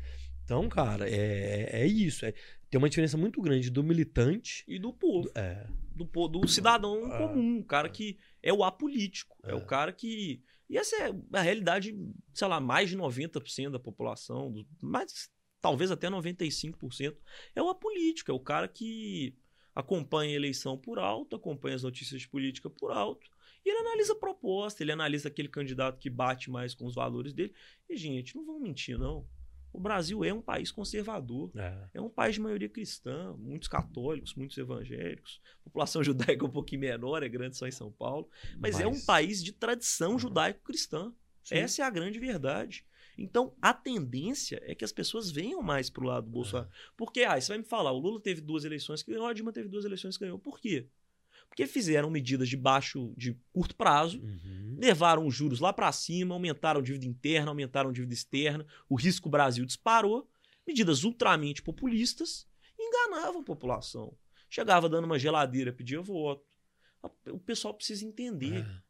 Então, 0.43 0.67
cara, 0.69 1.09
é, 1.09 1.81
é 1.81 1.85
isso. 1.85 2.25
é- 2.25 2.33
tem 2.69 2.77
uma 2.79 2.89
diferença 2.89 3.17
muito 3.17 3.41
grande 3.41 3.69
do 3.69 3.83
militante. 3.83 4.63
E 4.67 4.77
do 4.79 4.93
povo. 4.93 5.29
É, 5.35 5.65
Do, 5.93 6.05
do 6.27 6.47
cidadão 6.47 7.11
Ah. 7.11 7.17
comum. 7.17 7.59
O 7.59 7.63
cara 7.65 7.89
que 7.89 8.17
é 8.41 8.51
o 8.53 8.63
apolítico. 8.63 9.35
É. 9.43 9.51
É. 9.51 9.55
o 9.55 9.65
cara 9.65 9.91
que. 9.91 10.41
E 10.69 10.77
essa 10.77 10.95
é 10.97 11.13
a 11.33 11.41
realidade, 11.41 11.95
sei 12.33 12.47
lá, 12.47 12.59
mais 12.59 12.89
de 12.89 12.97
90% 12.97 13.71
da 13.71 13.79
população, 13.79 14.53
mais, 14.81 15.29
talvez 15.61 15.91
até 15.91 16.09
95%, 16.09 17.15
é 17.55 17.61
o 17.61 17.69
apolítico. 17.69 18.31
É 18.31 18.33
o 18.33 18.39
cara 18.39 18.67
que 18.67 19.35
acompanha 19.73 20.33
a 20.33 20.35
eleição 20.35 20.77
por 20.77 20.99
alto, 20.99 21.35
acompanha 21.35 21.75
as 21.75 21.83
notícias 21.83 22.21
de 22.21 22.27
política 22.27 22.69
por 22.69 22.91
alto. 22.91 23.29
E 23.63 23.69
ele 23.69 23.79
analisa 23.79 24.13
a 24.13 24.19
proposta, 24.19 24.83
ele 24.83 24.91
analisa 24.91 25.27
aquele 25.27 25.49
candidato 25.49 25.99
que 25.99 26.09
bate 26.09 26.49
mais 26.49 26.73
com 26.73 26.85
os 26.85 26.95
valores 26.95 27.33
dele. 27.33 27.53
E, 27.89 27.95
gente, 27.95 28.35
não 28.35 28.45
vamos 28.45 28.61
mentir, 28.61 28.97
não. 28.97 29.27
O 29.77 29.79
Brasil 29.79 30.23
é 30.25 30.33
um 30.33 30.41
país 30.41 30.71
conservador. 30.71 31.51
é. 31.55 31.89
É 31.93 32.01
um 32.01 32.09
país 32.09 32.33
de 32.33 32.41
maioria 32.41 32.67
cristã, 32.67 33.35
muitos 33.37 33.67
católicos, 33.67 34.33
muitos 34.33 34.57
evangélicos. 34.57 35.39
População 35.63 36.01
judaica 36.03 36.43
é 36.43 36.47
um 36.47 36.51
pouquinho 36.51 36.81
menor, 36.81 37.21
é 37.21 37.29
grande 37.29 37.55
só 37.55 37.67
em 37.67 37.71
São 37.71 37.91
Paulo. 37.91 38.27
Mas, 38.57 38.79
é 38.79 38.87
um 38.87 38.99
país 39.05 39.43
de 39.43 39.51
tradição 39.51 40.17
judaico-cristã. 40.17 41.13
Essa 41.51 41.83
é 41.83 41.85
a 41.85 41.91
grande 41.91 42.17
verdade. 42.17 42.83
Então, 43.15 43.53
a 43.61 43.71
tendência 43.71 44.59
é 44.63 44.73
que 44.73 44.83
as 44.83 44.91
pessoas 44.91 45.29
venham 45.29 45.61
mais 45.61 45.91
pro 45.91 46.05
lado 46.05 46.25
do 46.25 46.31
Bolsonaro. 46.31 46.69
Porque, 46.95 47.21
ah, 47.21 47.39
você 47.39 47.49
vai 47.49 47.59
me 47.59 47.63
falar, 47.63 47.91
o 47.91 47.99
Lula 47.99 48.19
teve 48.19 48.41
duas 48.41 48.65
eleições 48.65 49.03
que 49.03 49.11
ganhou, 49.11 49.27
a 49.27 49.33
Dilma 49.33 49.53
teve 49.53 49.69
duas 49.69 49.85
eleições 49.85 50.17
que 50.17 50.23
ganhou. 50.23 50.39
Por 50.39 50.59
quê? 50.59 50.87
Porque 51.57 51.65
fizeram 51.65 52.11
medidas 52.11 52.47
de 52.47 52.55
baixo, 52.55 53.15
de 53.17 53.35
curto 53.51 53.75
prazo, 53.75 54.21
Uhum. 54.21 54.77
levaram 54.79 55.25
os 55.25 55.33
juros 55.33 55.59
lá 55.59 55.73
para 55.73 55.91
cima, 55.91 56.35
aumentaram 56.35 56.79
a 56.81 56.83
dívida 56.83 57.07
interna, 57.07 57.49
aumentaram 57.49 57.89
a 57.89 57.91
dívida 57.93 58.13
externa, 58.13 58.63
o 58.87 58.93
risco 58.93 59.27
Brasil 59.27 59.65
disparou, 59.65 60.29
medidas 60.67 61.03
ultramente 61.03 61.63
populistas, 61.63 62.47
enganavam 62.79 63.41
a 63.41 63.43
população. 63.43 64.15
Chegava 64.47 64.87
dando 64.87 65.05
uma 65.05 65.17
geladeira, 65.17 65.73
pedia 65.73 65.99
voto. 65.99 66.45
O 67.31 67.39
pessoal 67.39 67.73
precisa 67.73 68.05
entender. 68.05 68.59
É. 68.59 68.81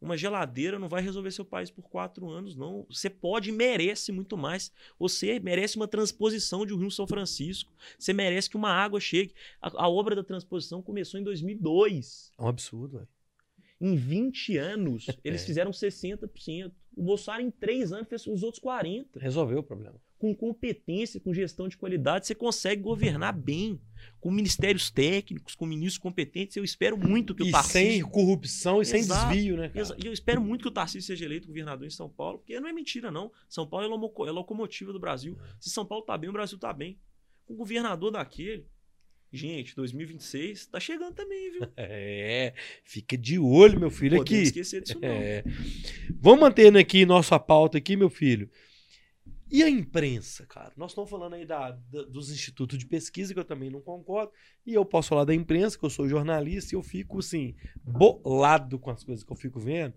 Uma 0.00 0.16
geladeira 0.16 0.78
não 0.78 0.88
vai 0.88 1.00
resolver 1.02 1.30
seu 1.30 1.44
país 1.44 1.70
por 1.70 1.88
quatro 1.88 2.28
anos, 2.28 2.54
não. 2.54 2.86
Você 2.90 3.08
pode 3.08 3.48
e 3.48 3.52
merece 3.52 4.12
muito 4.12 4.36
mais. 4.36 4.70
Você 4.98 5.40
merece 5.40 5.76
uma 5.76 5.88
transposição 5.88 6.66
de 6.66 6.74
um 6.74 6.78
Rio 6.78 6.90
São 6.90 7.06
Francisco. 7.06 7.72
Você 7.98 8.12
merece 8.12 8.50
que 8.50 8.56
uma 8.56 8.70
água 8.70 9.00
chegue. 9.00 9.34
A, 9.60 9.84
a 9.84 9.88
obra 9.88 10.14
da 10.14 10.22
transposição 10.22 10.82
começou 10.82 11.18
em 11.18 11.22
2002. 11.24 12.30
É 12.38 12.42
um 12.42 12.48
absurdo, 12.48 12.98
velho. 12.98 13.08
Em 13.80 13.96
20 13.96 14.56
anos, 14.58 15.06
eles 15.24 15.42
É. 15.42 15.46
fizeram 15.46 15.70
60%. 15.70 16.72
O 16.94 17.02
Bolsonaro, 17.02 17.42
em 17.42 17.50
3 17.50 17.92
anos, 17.92 18.08
fez 18.08 18.26
os 18.26 18.42
outros 18.42 18.62
40%. 18.62 19.06
Resolveu 19.16 19.58
o 19.58 19.62
problema. 19.62 20.00
Com 20.18 20.34
competência, 20.34 21.20
com 21.20 21.34
gestão 21.34 21.68
de 21.68 21.76
qualidade, 21.76 22.26
você 22.26 22.34
consegue 22.34 22.80
governar 22.82 23.32
bem. 23.32 23.80
Com 24.20 24.30
ministérios 24.30 24.90
técnicos, 24.90 25.54
com 25.54 25.66
ministros 25.66 25.98
competentes. 25.98 26.56
Eu 26.56 26.64
espero 26.64 26.96
muito 26.96 27.34
que 27.34 27.42
o 27.42 27.46
E 27.46 27.50
Tarcísio... 27.50 27.80
sem 27.80 28.02
corrupção 28.02 28.80
e 28.80 28.86
sem 28.86 29.00
Exato. 29.00 29.32
desvio, 29.32 29.56
né, 29.56 29.68
cara? 29.68 29.96
E 30.02 30.06
eu 30.06 30.12
espero 30.12 30.40
muito 30.40 30.62
que 30.62 30.68
o 30.68 30.70
Tarcísio 30.70 31.06
seja 31.06 31.24
eleito 31.24 31.46
governador 31.48 31.86
em 31.86 31.90
São 31.90 32.08
Paulo, 32.08 32.38
porque 32.38 32.58
não 32.60 32.68
é 32.68 32.72
mentira, 32.72 33.10
não. 33.10 33.30
São 33.48 33.66
Paulo 33.66 33.86
é 33.86 34.28
é 34.28 34.30
locomotiva 34.32 34.92
do 34.92 35.00
Brasil. 35.00 35.36
Se 35.60 35.70
São 35.70 35.84
Paulo 35.84 36.04
tá 36.04 36.16
bem, 36.16 36.30
o 36.30 36.32
Brasil 36.32 36.58
tá 36.58 36.72
bem. 36.72 36.98
Com 37.44 37.54
o 37.54 37.56
governador 37.56 38.10
daquele. 38.10 38.66
Gente, 39.32 39.74
2026 39.74 40.66
tá 40.66 40.80
chegando 40.80 41.14
também, 41.14 41.50
viu? 41.50 41.68
É, 41.76 42.54
fica 42.84 43.16
de 43.18 43.38
olho, 43.38 43.78
meu 43.78 43.90
filho, 43.90 44.16
Podemos 44.18 44.38
aqui. 44.38 44.48
esquecer 44.48 44.82
disso, 44.82 44.98
não. 45.00 45.08
É. 45.08 45.44
Vamos 46.20 46.40
mantendo 46.40 46.78
aqui 46.78 47.04
nossa 47.04 47.38
pauta 47.38 47.76
aqui, 47.78 47.96
meu 47.96 48.08
filho. 48.08 48.48
E 49.50 49.62
a 49.62 49.70
imprensa, 49.70 50.44
cara? 50.46 50.72
Nós 50.76 50.90
estamos 50.90 51.08
falando 51.08 51.34
aí 51.34 51.46
da, 51.46 51.70
da- 51.70 52.02
dos 52.02 52.30
institutos 52.30 52.78
de 52.78 52.86
pesquisa, 52.86 53.32
que 53.32 53.38
eu 53.38 53.44
também 53.44 53.70
não 53.70 53.80
concordo. 53.80 54.32
E 54.66 54.74
eu 54.74 54.84
posso 54.84 55.08
falar 55.10 55.24
da 55.24 55.34
imprensa, 55.34 55.78
que 55.78 55.84
eu 55.84 55.90
sou 55.90 56.08
jornalista, 56.08 56.74
e 56.74 56.76
eu 56.76 56.82
fico, 56.82 57.20
assim, 57.20 57.54
bolado 57.84 58.78
com 58.78 58.90
as 58.90 59.04
coisas 59.04 59.24
que 59.24 59.32
eu 59.32 59.36
fico 59.36 59.60
vendo. 59.60 59.94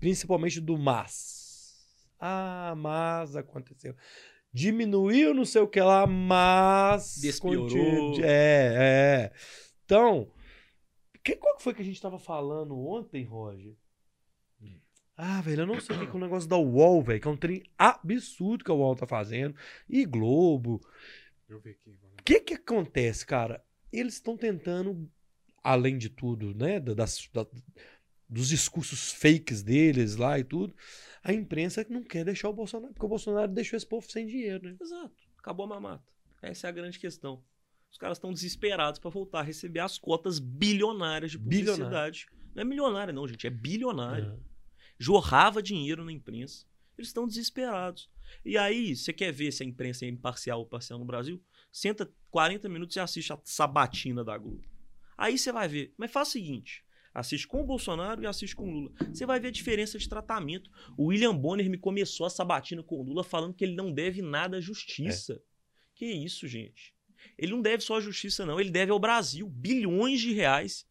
Principalmente 0.00 0.60
do 0.60 0.78
mas. 0.78 1.86
Ah, 2.18 2.74
mas 2.76 3.36
aconteceu. 3.36 3.94
Diminuiu 4.52 5.34
não 5.34 5.44
sei 5.44 5.60
o 5.60 5.68
que 5.68 5.80
lá, 5.80 6.06
mas... 6.06 7.18
Despiorou. 7.20 8.14
É, 8.22 9.30
é. 9.30 9.32
Então, 9.84 10.32
que, 11.22 11.36
qual 11.36 11.56
que 11.56 11.62
foi 11.62 11.74
que 11.74 11.82
a 11.82 11.84
gente 11.84 12.00
tava 12.00 12.18
falando 12.18 12.78
ontem, 12.78 13.24
Roger? 13.24 13.74
Ah, 15.20 15.40
velho, 15.40 15.62
eu 15.62 15.66
não 15.66 15.80
sei 15.80 15.96
o 15.96 15.98
que 15.98 16.06
que 16.06 16.12
é 16.12 16.14
o 16.16 16.20
negócio 16.20 16.48
da 16.48 16.56
UOL, 16.56 17.02
velho, 17.02 17.20
que 17.20 17.26
é 17.26 17.30
um 17.30 17.36
trem 17.36 17.64
absurdo 17.76 18.64
que 18.64 18.70
a 18.70 18.74
UOL 18.74 18.94
tá 18.94 19.04
fazendo. 19.06 19.52
E 19.88 20.04
Globo. 20.04 20.80
Deixa 21.48 21.52
eu 21.54 21.60
ver 21.60 21.70
aqui. 21.70 21.90
O 21.90 22.22
que 22.24 22.40
que 22.40 22.54
acontece, 22.54 23.26
cara? 23.26 23.64
Eles 23.92 24.14
estão 24.14 24.36
tentando, 24.36 25.10
além 25.64 25.98
de 25.98 26.08
tudo, 26.08 26.54
né, 26.54 26.78
da- 26.78 26.94
das, 26.94 27.28
da- 27.34 27.46
dos 28.28 28.48
discursos 28.48 29.10
fakes 29.12 29.60
deles 29.62 30.14
lá 30.14 30.38
e 30.38 30.44
tudo, 30.44 30.72
a 31.24 31.32
imprensa 31.32 31.84
não 31.90 32.04
quer 32.04 32.24
deixar 32.24 32.48
o 32.48 32.52
Bolsonaro, 32.52 32.92
porque 32.92 33.06
o 33.06 33.08
Bolsonaro 33.08 33.50
deixou 33.50 33.76
esse 33.76 33.86
povo 33.86 34.08
sem 34.08 34.24
dinheiro, 34.26 34.68
né? 34.68 34.76
Exato. 34.80 35.16
Acabou 35.38 35.66
a 35.66 35.68
mamata. 35.68 36.04
Essa 36.40 36.66
é 36.66 36.70
a 36.70 36.72
grande 36.72 36.98
questão. 36.98 37.42
Os 37.90 37.96
caras 37.98 38.18
estão 38.18 38.32
desesperados 38.32 39.00
para 39.00 39.10
voltar 39.10 39.40
a 39.40 39.42
receber 39.42 39.80
as 39.80 39.98
cotas 39.98 40.38
bilionárias 40.38 41.32
de 41.32 41.38
publicidade. 41.38 41.78
Bilionário. 41.80 42.26
Não 42.54 42.60
é 42.60 42.64
milionária, 42.64 43.12
não, 43.12 43.26
gente. 43.26 43.46
É 43.46 43.50
bilionário. 43.50 44.38
É. 44.44 44.47
Jorrava 44.98 45.62
dinheiro 45.62 46.04
na 46.04 46.12
imprensa. 46.12 46.66
Eles 46.96 47.08
estão 47.08 47.26
desesperados. 47.26 48.10
E 48.44 48.58
aí, 48.58 48.94
você 48.94 49.12
quer 49.12 49.32
ver 49.32 49.52
se 49.52 49.62
a 49.62 49.66
imprensa 49.66 50.04
é 50.04 50.08
imparcial 50.08 50.58
ou 50.60 50.66
parcial 50.66 50.98
no 50.98 51.04
Brasil? 51.04 51.42
Senta 51.70 52.10
40 52.30 52.68
minutos 52.68 52.96
e 52.96 53.00
assiste 53.00 53.32
a 53.32 53.38
sabatina 53.44 54.24
da 54.24 54.36
Globo. 54.36 54.64
Aí 55.16 55.38
você 55.38 55.52
vai 55.52 55.68
ver. 55.68 55.94
Mas 55.96 56.10
faz 56.10 56.28
o 56.28 56.32
seguinte: 56.32 56.84
assiste 57.12 57.46
com 57.46 57.60
o 57.60 57.66
Bolsonaro 57.66 58.22
e 58.22 58.26
assiste 58.26 58.54
com 58.54 58.68
o 58.68 58.70
Lula. 58.70 58.92
Você 59.12 59.26
vai 59.26 59.40
ver 59.40 59.48
a 59.48 59.52
diferença 59.52 59.98
de 59.98 60.08
tratamento. 60.08 60.70
O 60.96 61.06
William 61.06 61.36
Bonner 61.36 61.68
me 61.68 61.78
começou 61.78 62.26
a 62.26 62.30
sabatina 62.30 62.82
com 62.82 63.00
o 63.00 63.02
Lula 63.02 63.24
falando 63.24 63.54
que 63.54 63.64
ele 63.64 63.74
não 63.74 63.92
deve 63.92 64.22
nada 64.22 64.58
à 64.58 64.60
justiça. 64.60 65.34
É. 65.34 65.40
Que 65.94 66.06
isso, 66.06 66.46
gente? 66.46 66.94
Ele 67.36 67.52
não 67.52 67.60
deve 67.60 67.82
só 67.82 67.96
à 67.96 68.00
justiça, 68.00 68.46
não. 68.46 68.60
Ele 68.60 68.70
deve 68.70 68.92
ao 68.92 68.98
Brasil 68.98 69.48
bilhões 69.48 70.20
de 70.20 70.32
reais. 70.32 70.86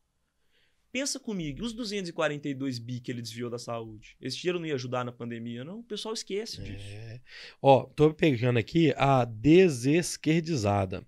Pensa 0.92 1.20
comigo, 1.20 1.64
os 1.64 1.74
242 1.74 2.80
bi 2.80 3.00
que 3.00 3.12
ele 3.12 3.22
desviou 3.22 3.50
da 3.50 3.60
saúde, 3.60 4.16
esse 4.22 4.38
dinheiro 4.38 4.60
não 4.60 4.66
ia 4.66 4.76
ajudar 4.76 5.04
na 5.04 5.12
pandemia, 5.12 5.64
não? 5.64 5.80
O 5.80 5.84
pessoal 5.84 6.14
esquece 6.14 6.62
disso. 6.62 6.86
É. 6.88 7.22
Ó, 7.62 7.84
tô 7.84 8.14
pegando 8.14 8.58
aqui 8.58 8.94
a 8.96 9.26
desesquerdizada, 9.26 11.06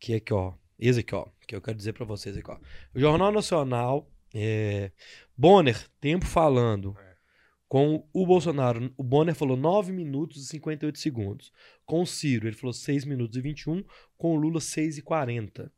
que 0.00 0.14
é 0.14 0.16
aqui, 0.16 0.32
ó, 0.32 0.54
esse 0.78 1.00
aqui, 1.00 1.14
ó, 1.14 1.28
que 1.46 1.54
eu 1.54 1.60
quero 1.60 1.76
dizer 1.76 1.92
para 1.92 2.06
vocês 2.06 2.36
aqui, 2.36 2.50
ó. 2.50 2.58
O 2.94 2.98
Jornal 2.98 3.30
Nacional, 3.30 4.10
é, 4.34 4.90
Bonner, 5.36 5.88
tempo 6.00 6.24
falando, 6.24 6.96
é. 6.98 7.16
com 7.68 8.08
o 8.12 8.26
Bolsonaro, 8.26 8.92
o 8.96 9.04
Bonner 9.04 9.34
falou 9.34 9.56
9 9.56 9.92
minutos 9.92 10.42
e 10.42 10.46
58 10.46 10.98
segundos. 10.98 11.52
Com 11.84 12.00
o 12.00 12.06
Ciro, 12.06 12.48
ele 12.48 12.56
falou 12.56 12.72
6 12.72 13.04
minutos 13.04 13.36
e 13.36 13.40
21, 13.42 13.84
com 14.16 14.32
o 14.32 14.36
Lula 14.36 14.60
6 14.60 14.98
e 14.98 15.02
40. 15.02 15.70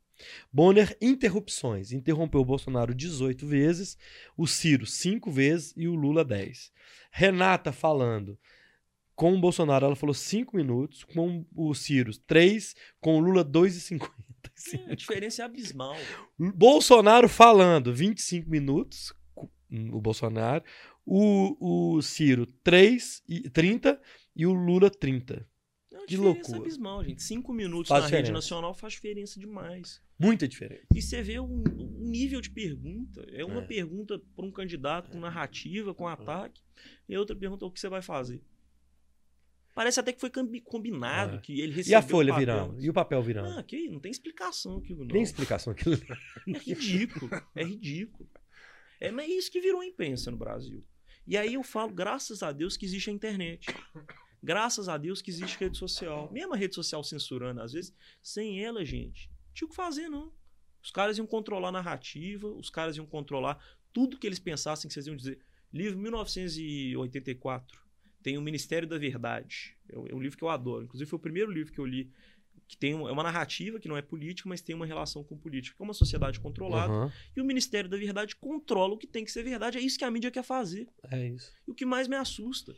Bonner, 0.52 0.96
interrupções. 1.00 1.92
Interrompeu 1.92 2.40
o 2.40 2.44
Bolsonaro 2.44 2.94
18 2.94 3.46
vezes, 3.46 3.96
o 4.36 4.46
Ciro 4.46 4.86
5 4.86 5.30
vezes 5.30 5.74
e 5.76 5.88
o 5.88 5.94
Lula 5.94 6.24
10. 6.24 6.72
Renata 7.10 7.72
falando. 7.72 8.38
Com 9.14 9.34
o 9.34 9.40
Bolsonaro, 9.40 9.86
ela 9.86 9.96
falou 9.96 10.14
5 10.14 10.56
minutos, 10.56 11.02
com 11.02 11.44
o 11.54 11.74
Ciro 11.74 12.16
3, 12.20 12.74
com 13.00 13.16
o 13.16 13.20
Lula 13.20 13.44
2,50. 13.44 14.08
É, 14.88 14.92
a 14.92 14.94
diferença 14.94 15.42
é 15.42 15.44
abismal. 15.44 15.96
Bolsonaro 16.38 17.28
falando 17.28 17.92
25 17.92 18.48
minutos, 18.48 19.12
o 19.92 20.00
Bolsonaro, 20.00 20.64
o, 21.04 21.96
o 21.96 22.02
Ciro 22.02 22.46
3 22.46 23.22
e 23.28 23.50
30 23.50 24.00
e 24.36 24.46
o 24.46 24.52
Lula 24.52 24.90
30. 24.90 25.46
É 26.14 26.16
que 26.16 26.16
loucura. 26.16 26.58
abismal, 26.58 27.04
gente. 27.04 27.22
Cinco 27.22 27.52
minutos 27.52 27.88
faz 27.88 28.02
na 28.02 28.06
diferença. 28.06 28.26
rede 28.26 28.32
nacional 28.32 28.74
faz 28.74 28.94
diferença 28.94 29.38
demais. 29.38 30.02
Muita 30.18 30.48
diferença. 30.48 30.86
E 30.94 31.02
você 31.02 31.22
vê 31.22 31.38
o, 31.38 31.44
o 31.44 32.08
nível 32.08 32.40
de 32.40 32.50
pergunta. 32.50 33.26
É 33.30 33.44
uma 33.44 33.60
é. 33.60 33.66
pergunta 33.66 34.20
para 34.34 34.44
um 34.44 34.50
candidato 34.50 35.10
com 35.10 35.20
narrativa, 35.20 35.94
com 35.94 36.08
ataque, 36.08 36.62
e 37.08 37.16
outra 37.16 37.36
pergunta 37.36 37.66
o 37.66 37.70
que 37.70 37.78
você 37.78 37.88
vai 37.88 38.02
fazer. 38.02 38.42
Parece 39.74 40.00
até 40.00 40.12
que 40.12 40.20
foi 40.20 40.30
combinado, 40.64 41.36
é. 41.36 41.40
que 41.40 41.60
ele 41.60 41.72
recebeu. 41.72 41.92
E 41.92 41.94
a 41.94 42.02
folha 42.02 42.34
virando? 42.34 42.80
E 42.80 42.90
o 42.90 42.92
papel 42.92 43.22
virando? 43.22 43.58
Ah, 43.58 43.62
que 43.62 43.88
não 43.88 44.00
tem 44.00 44.10
explicação 44.10 44.78
aquilo, 44.78 45.04
não. 45.04 45.08
Tem 45.08 45.22
explicação 45.22 45.72
aquilo. 45.72 45.96
é 46.48 46.58
ridículo. 46.58 47.30
É 47.54 47.62
ridículo. 47.62 48.28
É, 49.00 49.12
mas 49.12 49.30
é 49.30 49.32
isso 49.32 49.52
que 49.52 49.60
virou 49.60 49.84
imprensa 49.84 50.30
no 50.32 50.36
Brasil. 50.36 50.82
E 51.24 51.36
aí 51.36 51.54
eu 51.54 51.62
falo, 51.62 51.92
graças 51.92 52.42
a 52.42 52.50
Deus, 52.50 52.76
que 52.76 52.86
existe 52.86 53.10
a 53.10 53.12
internet. 53.12 53.66
Graças 54.42 54.88
a 54.88 54.96
Deus 54.96 55.20
que 55.20 55.30
existe 55.30 55.58
rede 55.58 55.76
social. 55.76 56.30
Mesmo 56.32 56.54
a 56.54 56.56
rede 56.56 56.74
social 56.74 57.02
censurando, 57.02 57.60
às 57.60 57.72
vezes, 57.72 57.94
sem 58.22 58.62
ela, 58.62 58.84
gente, 58.84 59.30
tinha 59.54 59.66
o 59.66 59.70
que 59.70 59.76
fazer, 59.76 60.08
não. 60.08 60.32
Os 60.82 60.90
caras 60.90 61.18
iam 61.18 61.26
controlar 61.26 61.68
a 61.68 61.72
narrativa, 61.72 62.48
os 62.48 62.70
caras 62.70 62.96
iam 62.96 63.06
controlar 63.06 63.58
tudo 63.92 64.18
que 64.18 64.26
eles 64.26 64.38
pensassem 64.38 64.88
que 64.88 64.94
vocês 64.94 65.06
iam 65.06 65.16
dizer. 65.16 65.40
Livro 65.72 65.98
1984. 65.98 67.80
Tem 68.22 68.38
o 68.38 68.42
Ministério 68.42 68.88
da 68.88 68.98
Verdade. 68.98 69.76
É 69.90 70.14
um 70.14 70.20
livro 70.20 70.36
que 70.38 70.44
eu 70.44 70.48
adoro. 70.48 70.84
Inclusive, 70.84 71.08
foi 71.08 71.18
o 71.18 71.22
primeiro 71.22 71.50
livro 71.50 71.72
que 71.72 71.78
eu 71.78 71.86
li 71.86 72.10
que 72.68 72.76
tem 72.76 72.92
uma, 72.94 73.08
é 73.08 73.12
uma 73.12 73.22
narrativa 73.22 73.80
que 73.80 73.88
não 73.88 73.96
é 73.96 74.02
política, 74.02 74.46
mas 74.46 74.60
tem 74.60 74.76
uma 74.76 74.84
relação 74.84 75.24
com 75.24 75.38
política. 75.38 75.74
É 75.80 75.82
uma 75.82 75.94
sociedade 75.94 76.38
controlada. 76.38 76.92
Uhum. 76.92 77.10
E 77.34 77.40
o 77.40 77.44
Ministério 77.44 77.88
da 77.88 77.96
Verdade 77.96 78.36
controla 78.36 78.92
o 78.92 78.98
que 78.98 79.06
tem 79.06 79.24
que 79.24 79.32
ser 79.32 79.42
verdade. 79.42 79.78
É 79.78 79.80
isso 79.80 79.98
que 79.98 80.04
a 80.04 80.10
mídia 80.10 80.30
quer 80.30 80.44
fazer. 80.44 80.86
É 81.10 81.28
isso. 81.28 81.50
E 81.66 81.70
o 81.70 81.74
que 81.74 81.86
mais 81.86 82.06
me 82.06 82.16
assusta 82.16 82.76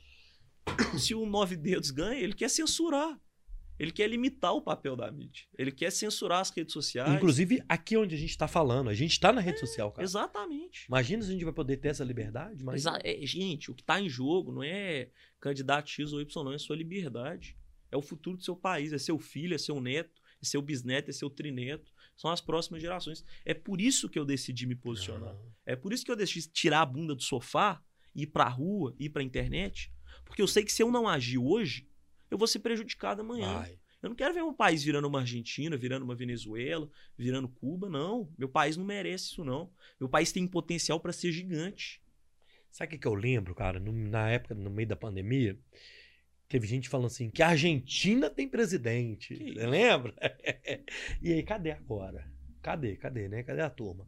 se 0.98 1.14
o 1.14 1.26
Nove 1.26 1.56
Dedos 1.56 1.90
ganha, 1.90 2.20
ele 2.20 2.34
quer 2.34 2.48
censurar. 2.48 3.18
Ele 3.80 3.90
quer 3.90 4.06
limitar 4.08 4.52
o 4.52 4.60
papel 4.60 4.94
da 4.94 5.10
mídia. 5.10 5.46
Ele 5.56 5.72
quer 5.72 5.90
censurar 5.90 6.40
as 6.40 6.50
redes 6.50 6.70
sociais. 6.70 7.14
Inclusive, 7.14 7.62
aqui 7.66 7.96
onde 7.96 8.14
a 8.14 8.18
gente 8.18 8.28
está 8.28 8.46
falando. 8.46 8.90
A 8.90 8.94
gente 8.94 9.12
está 9.12 9.32
na 9.32 9.40
rede 9.40 9.56
é, 9.56 9.60
social, 9.60 9.90
cara. 9.90 10.04
Exatamente. 10.04 10.84
Imagina 10.86 11.22
se 11.22 11.30
a 11.30 11.32
gente 11.32 11.44
vai 11.44 11.54
poder 11.54 11.78
ter 11.78 11.88
essa 11.88 12.04
liberdade. 12.04 12.62
Mas... 12.62 12.84
É, 13.02 13.18
gente, 13.22 13.70
o 13.70 13.74
que 13.74 13.80
está 13.80 13.98
em 13.98 14.06
jogo 14.06 14.52
não 14.52 14.62
é 14.62 15.08
candidato 15.40 15.88
X 15.88 16.12
ou 16.12 16.20
Y, 16.20 16.44
não. 16.44 16.52
É 16.52 16.58
sua 16.58 16.76
liberdade. 16.76 17.56
É 17.90 17.96
o 17.96 18.02
futuro 18.02 18.36
do 18.36 18.44
seu 18.44 18.54
país. 18.54 18.92
É 18.92 18.98
seu 18.98 19.18
filho, 19.18 19.54
é 19.54 19.58
seu 19.58 19.80
neto, 19.80 20.20
é 20.42 20.44
seu 20.44 20.60
bisneto, 20.60 21.08
é 21.08 21.12
seu 21.14 21.30
trineto. 21.30 21.90
São 22.18 22.30
as 22.30 22.42
próximas 22.42 22.82
gerações. 22.82 23.24
É 23.46 23.54
por 23.54 23.80
isso 23.80 24.10
que 24.10 24.18
eu 24.18 24.26
decidi 24.26 24.66
me 24.66 24.74
posicionar. 24.74 25.34
É 25.64 25.74
por 25.74 25.94
isso 25.94 26.04
que 26.04 26.12
eu 26.12 26.16
decidi 26.16 26.50
tirar 26.50 26.82
a 26.82 26.86
bunda 26.86 27.14
do 27.14 27.22
sofá, 27.22 27.82
ir 28.14 28.26
para 28.26 28.44
a 28.44 28.48
rua, 28.50 28.94
ir 28.98 29.08
para 29.08 29.22
a 29.22 29.24
internet 29.24 29.90
porque 30.30 30.40
eu 30.40 30.46
sei 30.46 30.64
que 30.64 30.72
se 30.72 30.80
eu 30.80 30.92
não 30.92 31.08
agir 31.08 31.38
hoje, 31.38 31.88
eu 32.30 32.38
vou 32.38 32.46
ser 32.46 32.60
prejudicado 32.60 33.20
amanhã. 33.20 33.58
Vai. 33.58 33.78
Eu 34.00 34.08
não 34.08 34.16
quero 34.16 34.32
ver 34.32 34.44
um 34.44 34.54
país 34.54 34.82
virando 34.82 35.08
uma 35.08 35.18
Argentina, 35.18 35.76
virando 35.76 36.04
uma 36.04 36.14
Venezuela, 36.14 36.88
virando 37.18 37.48
Cuba, 37.48 37.90
não. 37.90 38.32
Meu 38.38 38.48
país 38.48 38.76
não 38.76 38.84
merece 38.84 39.24
isso, 39.24 39.44
não. 39.44 39.70
Meu 39.98 40.08
país 40.08 40.30
tem 40.30 40.46
potencial 40.46 41.00
para 41.00 41.12
ser 41.12 41.32
gigante. 41.32 42.00
Sabe 42.70 42.94
o 42.94 42.98
que, 42.98 43.06
eu 43.08 43.14
lembro, 43.14 43.56
cara? 43.56 43.80
Na 43.80 44.30
época, 44.30 44.54
no 44.54 44.70
meio 44.70 44.88
da 44.88 44.94
pandemia, 44.94 45.58
teve 46.48 46.66
gente 46.68 46.88
falando 46.88 47.08
assim 47.08 47.28
que 47.28 47.42
a 47.42 47.48
Argentina 47.48 48.30
tem 48.30 48.48
presidente. 48.48 49.36
Você 49.36 49.66
lembra? 49.66 50.14
e 51.20 51.32
aí, 51.32 51.42
cadê 51.42 51.72
agora? 51.72 52.24
Cadê? 52.62 52.94
Cadê, 52.94 53.28
né? 53.28 53.42
Cadê 53.42 53.62
a 53.62 53.68
turma? 53.68 54.06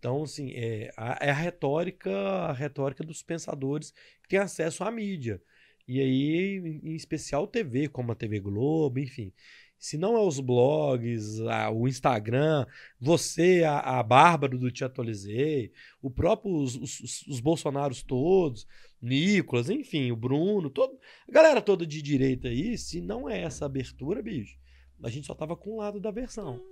Então, 0.00 0.22
assim, 0.22 0.52
é 0.54 0.90
a, 0.96 1.18
é 1.20 1.30
a 1.30 1.34
retórica, 1.34 2.10
a 2.10 2.52
retórica 2.54 3.04
dos 3.04 3.22
pensadores 3.22 3.92
que 4.22 4.30
têm 4.30 4.38
acesso 4.38 4.82
à 4.82 4.90
mídia. 4.90 5.42
E 5.90 6.00
aí, 6.00 6.80
em 6.84 6.94
especial 6.94 7.48
TV, 7.48 7.88
como 7.88 8.12
a 8.12 8.14
TV 8.14 8.38
Globo, 8.38 9.00
enfim. 9.00 9.32
Se 9.76 9.98
não 9.98 10.16
é 10.16 10.20
os 10.20 10.38
blogs, 10.38 11.40
a, 11.40 11.68
o 11.68 11.88
Instagram, 11.88 12.64
você, 13.00 13.64
a, 13.64 13.98
a 13.98 14.00
Bárbara 14.00 14.56
do 14.56 14.70
Te 14.70 14.84
Atualizei, 14.84 15.72
o 16.00 16.08
próprio, 16.08 16.54
os, 16.54 16.76
os, 16.76 17.26
os 17.26 17.40
Bolsonaros 17.40 18.04
todos, 18.04 18.68
Nicolas, 19.02 19.68
enfim, 19.68 20.12
o 20.12 20.16
Bruno, 20.16 20.70
todo, 20.70 20.96
a 21.28 21.32
galera 21.32 21.60
toda 21.60 21.84
de 21.84 22.00
direita 22.00 22.46
aí, 22.46 22.78
se 22.78 23.00
não 23.00 23.28
é 23.28 23.40
essa 23.40 23.66
abertura, 23.66 24.22
bicho, 24.22 24.56
a 25.02 25.10
gente 25.10 25.26
só 25.26 25.34
tava 25.34 25.56
com 25.56 25.74
um 25.74 25.78
lado 25.78 25.98
da 25.98 26.12
versão. 26.12 26.62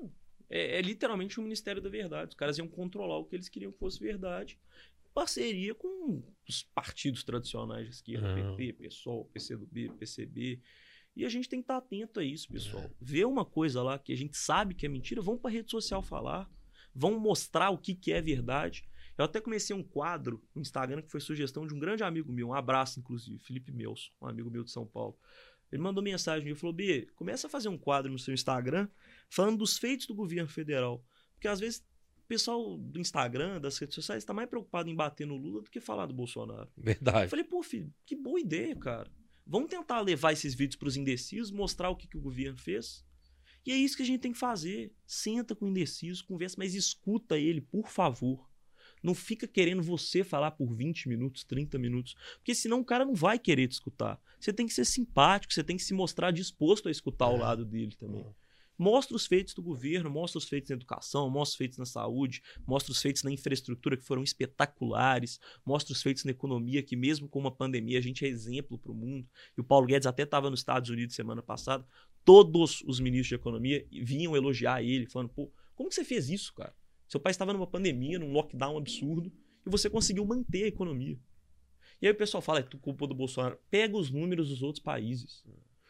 É, 0.49 0.79
é 0.79 0.81
literalmente 0.81 1.41
o 1.41 1.43
Ministério 1.43 1.83
da 1.83 1.91
Verdade. 1.91 2.29
Os 2.29 2.37
caras 2.37 2.57
iam 2.57 2.69
controlar 2.69 3.19
o 3.19 3.25
que 3.25 3.35
eles 3.35 3.49
queriam 3.49 3.73
que 3.73 3.81
fosse 3.81 3.99
verdade 3.99 4.57
parceria 5.13 5.75
com 5.75 6.23
os 6.49 6.63
partidos 6.63 7.25
tradicionais 7.25 7.87
de 7.87 7.95
esquerda, 7.95 8.35
uhum. 8.35 8.57
PT, 8.57 8.73
PSOL, 8.75 9.25
PCdoB, 9.27 9.91
PCB. 9.99 10.61
E 11.17 11.25
a 11.25 11.29
gente 11.29 11.49
tem 11.49 11.61
que 11.61 11.65
estar 11.65 11.77
atento 11.77 12.21
a 12.21 12.25
isso, 12.25 12.49
pessoal. 12.49 12.85
É. 12.85 12.91
Ver 13.01 13.27
uma 13.27 13.45
coisa 13.45 13.83
lá 13.83 13.99
que 13.99 14.13
a 14.13 14.17
gente 14.17 14.37
sabe 14.37 14.75
que 14.75 14.87
é 14.87 14.89
mentira, 14.89 15.21
vão 15.21 15.37
para 15.37 15.51
a 15.51 15.53
rede 15.53 15.71
social 15.71 16.03
falar, 16.03 16.49
vão 16.95 17.19
mostrar 17.19 17.71
o 17.71 17.79
que, 17.79 17.95
que 17.95 18.13
é 18.13 18.23
verdade. 18.23 18.89
Eu 19.17 19.25
até 19.25 19.41
comecei 19.41 19.75
um 19.75 19.83
quadro 19.83 20.41
no 20.55 20.63
Instagram 20.63 21.03
que 21.03 21.11
foi 21.11 21.21
sugestão 21.21 21.67
de 21.67 21.75
um 21.75 21.79
grande 21.79 22.05
amigo 22.05 22.33
meu, 22.33 22.49
um 22.49 22.55
abraço, 22.55 23.01
inclusive, 23.01 23.39
Felipe 23.41 23.73
Melson, 23.73 24.11
um 24.23 24.29
amigo 24.29 24.49
meu 24.49 24.63
de 24.63 24.71
São 24.71 24.87
Paulo. 24.87 25.19
Ele 25.73 25.83
mandou 25.83 26.03
mensagem 26.03 26.49
e 26.51 26.55
falou: 26.55 26.73
B, 26.73 27.09
começa 27.15 27.47
a 27.47 27.51
fazer 27.51 27.69
um 27.69 27.77
quadro 27.77 28.11
no 28.11 28.19
seu 28.19 28.33
Instagram 28.33 28.89
falando 29.29 29.59
dos 29.59 29.77
feitos 29.77 30.07
do 30.07 30.15
governo 30.15 30.49
federal. 30.49 31.05
Porque 31.35 31.49
às 31.49 31.61
vezes 31.61 31.85
pessoal 32.29 32.77
do 32.77 33.01
Instagram, 33.01 33.61
das 33.61 33.79
redes 33.79 33.95
sociais, 33.95 34.23
está 34.23 34.35
mais 34.35 34.49
preocupado 34.49 34.89
em 34.89 34.95
bater 34.95 35.27
no 35.27 35.37
Lula 35.37 35.63
do 35.63 35.71
que 35.71 35.81
falar 35.81 36.07
do 36.07 36.15
Bolsonaro. 36.15 36.69
Verdade. 36.77 37.25
Eu 37.25 37.31
falei, 37.31 37.45
pô, 37.45 37.63
filho, 37.63 37.93
que 38.05 38.15
boa 38.15 38.39
ideia, 38.39 38.77
cara. 38.77 39.11
Vamos 39.47 39.71
tentar 39.71 40.01
levar 40.03 40.33
esses 40.33 40.55
vídeos 40.55 40.77
para 40.77 40.89
os 40.89 40.97
indecisos, 40.97 41.51
mostrar 41.51 41.89
o 41.89 41.97
que, 41.97 42.07
que 42.07 42.19
o 42.19 42.21
governo 42.21 42.59
fez. 42.59 43.03
E 43.65 43.73
é 43.73 43.77
isso 43.77 43.97
que 43.97 44.03
a 44.03 44.07
gente 44.07 44.21
tem 44.21 44.33
que 44.33 44.39
fazer. 44.39 44.93
Senta 45.07 45.55
com 45.55 45.65
o 45.65 45.69
indeciso, 45.69 46.25
conversa, 46.27 46.57
mas 46.59 46.75
escuta 46.75 47.39
ele, 47.39 47.63
por 47.63 47.89
favor. 47.89 48.47
Não 49.03 49.15
fica 49.15 49.47
querendo 49.47 49.83
você 49.83 50.23
falar 50.23 50.51
por 50.51 50.75
20 50.75 51.09
minutos, 51.09 51.45
30 51.45 51.79
minutos, 51.79 52.15
porque 52.37 52.55
senão 52.55 52.81
o 52.81 52.85
cara 52.85 53.05
não 53.05 53.15
vai 53.15 53.39
querer 53.39 53.69
te 53.69 53.73
escutar. 53.73 54.21
Você 54.39 54.53
tem 54.53 54.67
que 54.67 54.75
ser 54.75 54.85
simpático, 54.85 55.53
você 55.53 55.65
tem 55.65 55.77
que 55.77 55.85
se 55.85 55.95
mostrar 55.95 56.31
disposto 56.31 56.89
a 56.89 56.91
escutar 56.91 57.27
é. 57.27 57.29
o 57.29 57.37
lado 57.37 57.65
dele 57.65 57.95
também. 57.97 58.21
É. 58.21 58.48
Mostra 58.79 59.17
os 59.17 59.27
feitos 59.27 59.55
do 59.55 59.63
governo, 59.63 60.09
mostra 60.09 60.39
os 60.39 60.49
feitos 60.49 60.71
na 60.71 60.77
educação, 60.77 61.29
mostra 61.29 61.55
os 61.55 61.57
feitos 61.57 61.79
na 61.79 61.85
saúde, 61.85 62.41
mostra 62.65 62.93
os 62.93 63.03
feitos 63.03 63.25
na 63.25 63.33
infraestrutura 63.33 63.97
que 63.97 64.05
foram 64.05 64.23
espetaculares, 64.23 65.41
mostra 65.67 65.93
os 65.93 66.01
feitos 66.01 66.25
na 66.25 66.31
economia, 66.31 66.83
que 66.83 66.95
mesmo 66.95 67.29
com 67.29 67.41
uma 67.41 67.51
pandemia 67.51 67.99
a 67.99 68.03
gente 68.03 68.25
é 68.25 68.29
exemplo 68.29 68.79
para 68.79 68.93
o 68.93 68.95
mundo. 68.95 69.29
E 69.57 69.61
o 69.61 69.65
Paulo 69.65 69.87
Guedes 69.87 70.07
até 70.07 70.23
estava 70.23 70.49
nos 70.49 70.61
Estados 70.61 70.89
Unidos 70.91 71.17
semana 71.17 71.43
passada. 71.43 71.85
Todos 72.25 72.83
os 72.87 73.01
ministros 73.01 73.29
de 73.29 73.35
economia 73.35 73.85
vinham 73.91 74.37
elogiar 74.37 74.83
ele, 74.83 75.07
falando: 75.07 75.31
pô, 75.31 75.51
como 75.75 75.89
que 75.89 75.95
você 75.95 76.05
fez 76.05 76.31
isso, 76.31 76.55
cara? 76.55 76.75
Seu 77.09 77.19
país 77.19 77.35
estava 77.35 77.53
numa 77.53 77.67
pandemia, 77.67 78.19
num 78.19 78.31
lockdown 78.33 78.77
absurdo, 78.77 79.33
e 79.67 79.71
você 79.71 79.91
conseguiu 79.91 80.25
manter 80.25 80.65
a 80.65 80.69
economia. 80.69 81.19
E 82.01 82.07
aí 82.07 82.13
o 82.13 82.17
pessoal 82.17 82.41
fala, 82.41 82.61
é 82.61 82.63
culpa 82.63 83.07
do 83.07 83.15
Bolsonaro. 83.15 83.59
Pega 83.71 83.97
os 83.97 84.11
números 84.11 84.51
dos 84.51 84.63
outros 84.63 84.83
países. 84.83 85.43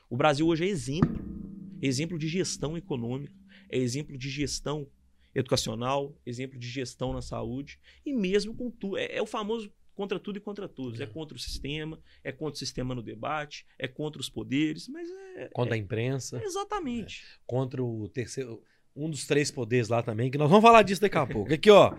O 0.09 0.17
Brasil 0.17 0.47
hoje 0.47 0.65
é 0.65 0.69
exemplo. 0.69 1.48
Exemplo 1.81 2.19
de 2.19 2.29
gestão 2.29 2.77
econômica, 2.77 3.35
é 3.69 3.79
exemplo 3.79 4.17
de 4.17 4.29
gestão 4.29 4.89
educacional, 5.35 6.17
exemplo 6.27 6.59
de 6.59 6.69
gestão 6.69 7.13
na 7.13 7.23
saúde, 7.23 7.79
e 8.05 8.13
mesmo 8.13 8.55
com 8.55 8.71
tudo. 8.71 8.97
É, 8.97 9.17
é, 9.17 9.23
o 9.23 9.27
famoso 9.27 9.73
contra 9.95 10.19
tudo 10.19 10.39
e 10.39 10.41
contra 10.41 10.69
todos. 10.69 11.01
É. 11.01 11.05
é. 11.05 11.07
contra 11.07 11.37
o 11.37 11.41
sistema, 11.41 12.01
é 12.23 12.33
contra 12.33 12.55
o 12.55 12.59
sistema 12.59 12.95
no 12.95 13.03
debate, 13.03 13.67
é 13.79 13.89
contra 13.89 14.21
os 14.21 14.29
poderes, 14.29 14.89
mas 14.89 15.09
é. 15.37 15.49
Contra 15.53 15.75
é, 15.75 15.79
a 15.79 15.83
imprensa. 15.83 16.43
Exatamente. 16.43 17.23
É. 17.23 17.41
Contra 17.47 17.83
o 17.83 18.09
terceiro 18.09 18.63
um 18.99 19.09
dos 19.09 19.27
três 19.27 19.51
poderes 19.51 19.89
lá 19.89 20.03
também, 20.03 20.31
que 20.31 20.37
nós 20.37 20.51
vamos 20.51 20.65
falar 20.65 20.83
disso 20.83 21.01
daqui 21.01 21.17
a 21.17 21.27
pouco. 21.27 21.53
Aqui, 21.53 21.71
ó. 21.71 21.95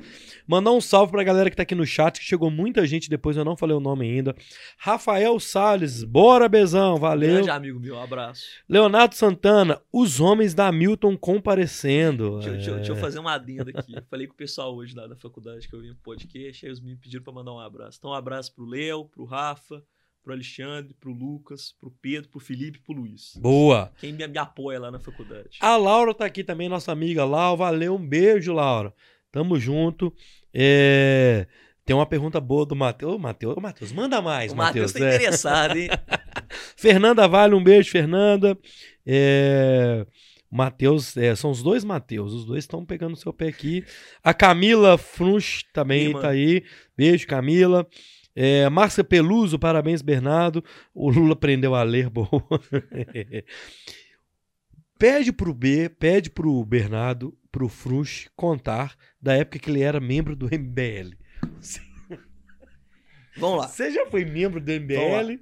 Mandar 0.45 0.71
um 0.71 0.81
salve 0.81 1.11
pra 1.11 1.23
galera 1.23 1.49
que 1.49 1.55
tá 1.55 1.63
aqui 1.63 1.75
no 1.75 1.85
chat, 1.85 2.19
que 2.19 2.25
chegou 2.25 2.51
muita 2.51 2.85
gente 2.85 3.09
depois, 3.09 3.37
eu 3.37 3.45
não 3.45 3.55
falei 3.55 3.75
o 3.75 3.79
nome 3.79 4.05
ainda. 4.05 4.35
Rafael 4.77 5.39
Salles, 5.39 6.03
bora, 6.03 6.49
Bezão, 6.49 6.97
valeu. 6.97 7.35
Grande 7.35 7.49
amigo 7.49 7.79
meu, 7.79 7.95
um 7.95 8.01
abraço. 8.01 8.43
Leonardo 8.67 9.15
Santana, 9.15 9.81
os 9.91 10.19
homens 10.19 10.53
da 10.53 10.71
Milton 10.71 11.17
comparecendo. 11.17 12.39
Deixa, 12.39 12.49
é... 12.49 12.53
deixa, 12.53 12.75
deixa 12.75 12.91
eu 12.91 12.97
é. 12.97 12.99
fazer 12.99 13.19
uma 13.19 13.33
adenda 13.33 13.71
aqui. 13.73 13.95
Falei 14.09 14.27
com 14.27 14.33
o 14.33 14.37
pessoal 14.37 14.75
hoje 14.75 14.95
lá 14.95 15.07
da 15.07 15.15
faculdade 15.15 15.67
que 15.67 15.75
eu 15.75 15.81
vim 15.81 15.93
pro 15.93 16.03
podcast, 16.03 16.65
aí 16.65 16.71
os 16.71 16.81
me 16.81 16.95
pediram 16.95 17.23
pra 17.23 17.33
mandar 17.33 17.53
um 17.53 17.59
abraço. 17.59 17.97
Então, 17.99 18.11
um 18.11 18.13
abraço 18.13 18.53
pro 18.53 18.65
Léo, 18.65 19.05
pro 19.05 19.23
Rafa, 19.23 19.83
pro 20.29 20.33
Alexandre, 20.33 20.93
pro 20.99 21.11
Lucas, 21.11 21.73
pro 21.79 21.91
Pedro, 22.01 22.29
pro 22.29 22.39
Felipe 22.39 22.79
pro 22.79 22.93
Luiz. 22.93 23.33
Boa! 23.37 23.91
Quem 23.99 24.13
me, 24.13 24.27
me, 24.27 24.37
apoia 24.37 24.79
lá 24.79 24.91
na 24.91 24.99
faculdade. 24.99 25.57
A 25.59 25.75
Laura 25.75 26.13
tá 26.13 26.25
aqui 26.25 26.43
também, 26.43 26.69
nossa 26.69 26.91
amiga 26.91 27.25
Laura. 27.25 27.57
Valeu, 27.57 27.95
um 27.95 28.07
beijo, 28.07 28.53
Laura. 28.53 28.93
Tamo 29.31 29.59
junto. 29.59 30.13
É... 30.53 31.47
Tem 31.83 31.95
uma 31.95 32.05
pergunta 32.05 32.39
boa 32.39 32.63
do 32.63 32.75
Matheus. 32.75 33.15
Ô, 33.15 33.17
Matheus, 33.17 33.55
Matheus, 33.55 33.91
manda 33.91 34.21
mais, 34.21 34.53
Matheus. 34.53 34.91
O 34.91 34.93
Matheus 34.93 34.93
tá 34.93 35.11
é. 35.11 35.15
interessado, 35.15 35.77
hein? 35.77 35.89
Fernanda 36.77 37.27
Vale, 37.27 37.55
um 37.55 37.63
beijo, 37.63 37.89
Fernanda. 37.89 38.55
É... 39.05 40.05
Matheus, 40.51 41.17
é, 41.17 41.35
são 41.35 41.51
os 41.51 41.61
dois 41.61 41.83
Matheus, 41.83 42.33
os 42.33 42.45
dois 42.45 42.63
estão 42.63 42.83
pegando 42.83 43.15
seu 43.15 43.31
pé 43.31 43.47
aqui. 43.47 43.83
A 44.23 44.33
Camila 44.33 44.97
Frunch 44.97 45.63
também 45.71 46.07
Sim, 46.07 46.21
tá 46.21 46.29
aí. 46.29 46.63
Beijo, 46.95 47.25
Camila. 47.27 47.87
É, 48.35 48.69
Márcia 48.69 49.03
Peluso, 49.03 49.59
parabéns, 49.59 50.01
Bernardo. 50.01 50.63
O 50.93 51.09
Lula 51.09 51.33
aprendeu 51.33 51.75
a 51.75 51.83
ler, 51.83 52.09
boa. 52.11 52.29
pede 54.97 55.31
pro 55.31 55.53
B, 55.53 55.89
pede 55.89 56.29
pro 56.29 56.63
Bernardo, 56.65 57.37
pro 57.51 57.67
Frux, 57.67 58.29
contar 58.35 58.95
da 59.21 59.33
época 59.33 59.59
que 59.59 59.69
ele 59.69 59.81
era 59.81 59.99
membro 59.99 60.35
do 60.35 60.45
MBL. 60.45 61.15
Vamos 63.37 63.59
lá. 63.59 63.67
Você 63.67 63.91
já 63.91 64.05
foi 64.07 64.25
membro 64.25 64.59
do 64.59 64.71
MBL? 64.71 65.39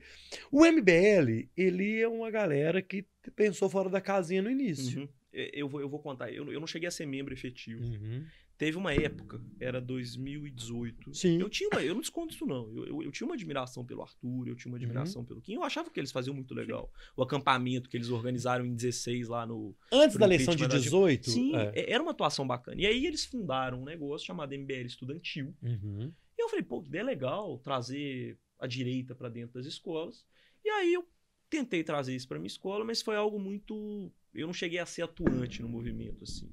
O 0.51 0.65
MBL, 0.65 1.49
ele 1.57 1.99
é 1.99 2.07
uma 2.07 2.29
galera 2.29 2.81
que 2.81 3.05
pensou 3.35 3.69
fora 3.69 3.89
da 3.89 3.99
casinha 3.99 4.41
no 4.41 4.51
início. 4.51 5.01
Uhum. 5.01 5.09
Eu, 5.33 5.67
vou, 5.67 5.81
eu 5.81 5.89
vou 5.89 5.99
contar. 5.99 6.31
Eu, 6.31 6.51
eu 6.51 6.59
não 6.59 6.67
cheguei 6.67 6.87
a 6.87 6.91
ser 6.91 7.05
membro 7.05 7.33
efetivo. 7.33 7.83
Uhum. 7.83 8.25
Teve 8.57 8.75
uma 8.75 8.91
época, 8.91 9.39
era 9.59 9.79
2018. 9.79 11.13
Sim. 11.13 11.39
Eu 11.39 11.47
tinha 11.47 11.69
uma, 11.71 11.83
eu 11.83 11.93
não 11.93 12.01
desconto 12.01 12.33
isso, 12.33 12.45
não. 12.45 12.67
Eu, 12.75 12.87
eu, 12.87 13.03
eu, 13.03 13.11
tinha 13.11 13.27
uma 13.27 13.35
admiração 13.35 13.85
pelo 13.85 14.01
Arthur, 14.01 14.47
eu 14.47 14.55
tinha 14.55 14.71
uma 14.71 14.77
admiração 14.77 15.21
uhum. 15.21 15.27
pelo 15.27 15.41
Kim. 15.41 15.53
Eu 15.53 15.63
achava 15.63 15.91
que 15.91 15.99
eles 15.99 16.11
faziam 16.11 16.33
muito 16.33 16.55
legal. 16.55 16.91
Sim. 16.91 17.11
O 17.15 17.21
acampamento 17.21 17.87
que 17.87 17.95
eles 17.95 18.09
organizaram 18.09 18.65
em 18.65 18.73
16 18.73 19.27
lá 19.27 19.45
no. 19.45 19.75
Antes 19.91 20.17
da 20.17 20.25
eleição 20.25 20.55
de 20.55 20.67
18? 20.67 21.29
Sim, 21.29 21.55
é. 21.55 21.71
é. 21.75 21.91
era 21.91 22.01
uma 22.01 22.11
atuação 22.11 22.47
bacana. 22.47 22.81
E 22.81 22.87
aí 22.87 23.05
eles 23.05 23.25
fundaram 23.25 23.81
um 23.81 23.85
negócio 23.85 24.25
chamado 24.25 24.57
MBL 24.57 24.87
Estudantil. 24.87 25.53
Uhum. 25.61 26.11
E 26.35 26.41
eu 26.41 26.49
falei, 26.49 26.63
pô, 26.63 26.81
que 26.81 26.89
ideia 26.89 27.03
legal 27.03 27.59
trazer 27.59 28.39
a 28.59 28.65
direita 28.65 29.13
para 29.13 29.29
dentro 29.29 29.53
das 29.53 29.67
escolas. 29.67 30.25
E 30.65 30.69
aí 30.69 30.93
eu 30.93 31.07
tentei 31.47 31.83
trazer 31.83 32.15
isso 32.15 32.27
para 32.27 32.39
minha 32.39 32.47
escola, 32.47 32.83
mas 32.83 33.03
foi 33.03 33.15
algo 33.15 33.39
muito. 33.39 34.11
Eu 34.33 34.47
não 34.47 34.53
cheguei 34.53 34.79
a 34.79 34.85
ser 34.85 35.03
atuante 35.03 35.61
no 35.61 35.69
movimento, 35.69 36.23
assim. 36.23 36.51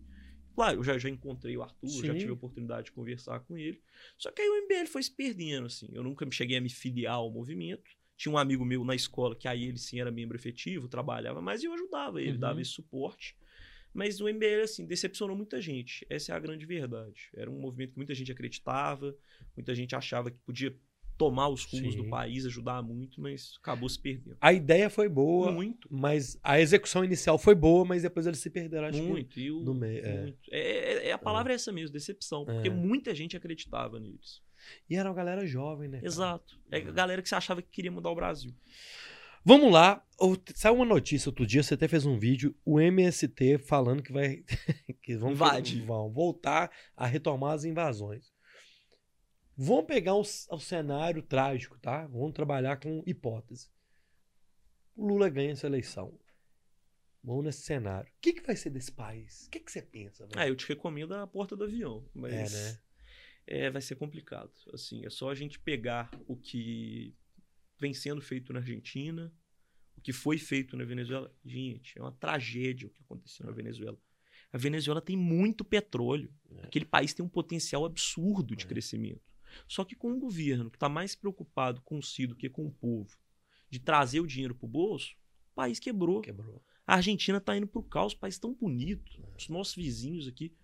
Claro, 0.54 0.78
eu 0.78 0.84
já, 0.84 0.96
já 0.96 1.08
encontrei 1.08 1.56
o 1.56 1.62
Arthur, 1.62 1.88
Sim. 1.88 2.06
já 2.06 2.14
tive 2.14 2.30
a 2.30 2.34
oportunidade 2.34 2.86
de 2.86 2.92
conversar 2.92 3.40
com 3.40 3.58
ele. 3.58 3.82
Só 4.16 4.30
que 4.30 4.40
aí 4.40 4.48
o 4.48 4.62
MBL 4.62 4.86
foi 4.86 5.02
se 5.02 5.10
perdendo, 5.10 5.66
assim. 5.66 5.88
Eu 5.92 6.02
nunca 6.02 6.24
me 6.24 6.32
cheguei 6.32 6.56
a 6.56 6.60
me 6.60 6.70
filiar 6.70 7.14
ao 7.14 7.30
movimento. 7.30 7.90
Tinha 8.16 8.32
um 8.32 8.38
amigo 8.38 8.64
meu 8.64 8.84
na 8.84 8.94
escola 8.94 9.34
que 9.34 9.48
aí 9.48 9.64
ele 9.64 9.78
sim 9.78 10.00
era 10.00 10.12
membro 10.12 10.36
efetivo, 10.36 10.88
trabalhava, 10.88 11.42
mas 11.42 11.64
eu 11.64 11.72
ajudava 11.72 12.22
ele, 12.22 12.32
uhum. 12.32 12.38
dava 12.38 12.62
esse 12.62 12.70
suporte. 12.70 13.36
Mas 13.92 14.20
o 14.20 14.28
MBL, 14.28 14.62
assim, 14.62 14.86
decepcionou 14.86 15.36
muita 15.36 15.60
gente. 15.60 16.06
Essa 16.08 16.32
é 16.32 16.34
a 16.36 16.38
grande 16.38 16.66
verdade. 16.66 17.30
Era 17.34 17.50
um 17.50 17.60
movimento 17.60 17.92
que 17.92 17.96
muita 17.96 18.14
gente 18.14 18.30
acreditava, 18.30 19.16
muita 19.56 19.74
gente 19.74 19.94
achava 19.94 20.30
que 20.30 20.38
podia 20.38 20.76
tomar 21.16 21.48
os 21.48 21.64
rumos 21.64 21.94
Sim. 21.94 22.02
do 22.02 22.08
país, 22.08 22.44
ajudar 22.46 22.82
muito, 22.82 23.20
mas 23.20 23.54
acabou 23.60 23.88
se 23.88 23.98
perdendo. 23.98 24.36
A 24.40 24.52
ideia 24.52 24.90
foi 24.90 25.08
boa, 25.08 25.52
muito. 25.52 25.88
mas 25.90 26.38
a 26.42 26.60
execução 26.60 27.04
inicial 27.04 27.38
foi 27.38 27.54
boa, 27.54 27.84
mas 27.84 28.02
depois 28.02 28.26
eles 28.26 28.40
se 28.40 28.50
perderam, 28.50 28.88
acho 28.88 29.02
muito. 29.02 29.34
Que, 29.34 29.50
o, 29.50 29.60
no 29.60 29.74
meio. 29.74 30.04
É. 30.04 30.22
Muito. 30.22 30.38
É, 30.50 30.58
é, 30.58 31.08
é 31.08 31.12
a 31.12 31.18
palavra 31.18 31.52
é. 31.52 31.54
essa 31.56 31.72
mesmo, 31.72 31.92
decepção, 31.92 32.44
porque 32.44 32.68
é. 32.68 32.70
muita 32.70 33.14
gente 33.14 33.36
acreditava 33.36 33.98
neles. 34.00 34.42
E 34.88 34.96
era 34.96 35.08
uma 35.08 35.14
galera 35.14 35.46
jovem, 35.46 35.88
né? 35.88 35.98
Cara? 35.98 36.06
Exato. 36.06 36.58
É 36.70 36.76
a 36.76 36.78
é. 36.80 36.82
galera 36.82 37.22
que 37.22 37.28
você 37.28 37.34
achava 37.34 37.62
que 37.62 37.68
queria 37.68 37.92
mudar 37.92 38.10
o 38.10 38.14
Brasil. 38.14 38.52
Vamos 39.44 39.70
lá. 39.70 40.02
Saiu 40.54 40.76
uma 40.76 40.86
notícia 40.86 41.28
outro 41.28 41.46
dia, 41.46 41.62
você 41.62 41.74
até 41.74 41.86
fez 41.86 42.06
um 42.06 42.18
vídeo, 42.18 42.54
o 42.64 42.80
MST 42.80 43.58
falando 43.58 44.02
que 44.02 44.12
vai. 44.12 44.42
que 45.02 45.16
vão, 45.16 45.34
vão 45.34 46.10
voltar 46.10 46.70
a 46.96 47.06
retomar 47.06 47.52
as 47.52 47.64
invasões. 47.64 48.33
Vamos 49.56 49.86
pegar 49.86 50.14
o, 50.14 50.20
o 50.20 50.60
cenário 50.60 51.22
trágico, 51.22 51.78
tá? 51.78 52.06
Vamos 52.06 52.32
trabalhar 52.32 52.78
com 52.78 53.02
hipótese. 53.06 53.70
O 54.96 55.06
Lula 55.06 55.28
ganha 55.28 55.52
essa 55.52 55.66
eleição. 55.66 56.18
Vamos 57.22 57.44
nesse 57.44 57.62
cenário. 57.62 58.10
O 58.10 58.20
que, 58.20 58.34
que 58.34 58.46
vai 58.46 58.54
ser 58.54 58.70
desse 58.70 58.92
país? 58.92 59.46
O 59.46 59.50
que, 59.50 59.60
que 59.60 59.72
você 59.72 59.80
pensa? 59.80 60.26
Velho? 60.26 60.38
Ah, 60.38 60.46
eu 60.46 60.54
te 60.54 60.68
recomendo 60.68 61.14
a 61.14 61.26
porta 61.26 61.56
do 61.56 61.64
avião. 61.64 62.04
Mas 62.12 62.54
é, 62.54 62.72
né? 62.72 62.78
É, 63.46 63.70
vai 63.70 63.80
ser 63.80 63.94
complicado. 63.94 64.52
Assim, 64.72 65.04
é 65.06 65.10
só 65.10 65.30
a 65.30 65.34
gente 65.34 65.58
pegar 65.58 66.10
o 66.26 66.36
que 66.36 67.14
vem 67.78 67.94
sendo 67.94 68.20
feito 68.20 68.52
na 68.52 68.58
Argentina, 68.58 69.32
o 69.96 70.00
que 70.00 70.12
foi 70.12 70.36
feito 70.36 70.76
na 70.76 70.84
Venezuela. 70.84 71.34
Gente, 71.44 71.98
é 71.98 72.02
uma 72.02 72.12
tragédia 72.12 72.88
o 72.88 72.90
que 72.90 73.02
aconteceu 73.02 73.46
na 73.46 73.52
Venezuela. 73.52 73.98
A 74.52 74.58
Venezuela 74.58 75.00
tem 75.00 75.16
muito 75.16 75.64
petróleo. 75.64 76.32
É. 76.50 76.66
Aquele 76.66 76.84
país 76.84 77.14
tem 77.14 77.24
um 77.24 77.28
potencial 77.28 77.84
absurdo 77.84 78.54
de 78.54 78.64
é. 78.64 78.68
crescimento. 78.68 79.33
Só 79.68 79.84
que 79.84 79.94
com 79.94 80.12
um 80.12 80.18
governo 80.18 80.70
que 80.70 80.76
está 80.76 80.88
mais 80.88 81.14
preocupado 81.14 81.80
com 81.82 82.00
si 82.00 82.26
do 82.26 82.36
que 82.36 82.48
com 82.48 82.66
o 82.66 82.72
povo, 82.72 83.16
de 83.70 83.78
trazer 83.78 84.20
o 84.20 84.26
dinheiro 84.26 84.54
para 84.54 84.66
o 84.66 84.68
bolso, 84.68 85.14
o 85.52 85.54
país 85.54 85.78
quebrou. 85.78 86.20
quebrou. 86.20 86.62
A 86.86 86.96
Argentina 86.96 87.38
está 87.38 87.56
indo 87.56 87.66
para 87.66 87.80
o 87.80 87.82
caos, 87.82 88.12
o 88.12 88.18
país 88.18 88.38
tão 88.38 88.54
bonito. 88.54 89.22
É. 89.22 89.36
Os 89.36 89.48
nossos 89.48 89.74
vizinhos 89.74 90.28
aqui. 90.28 90.54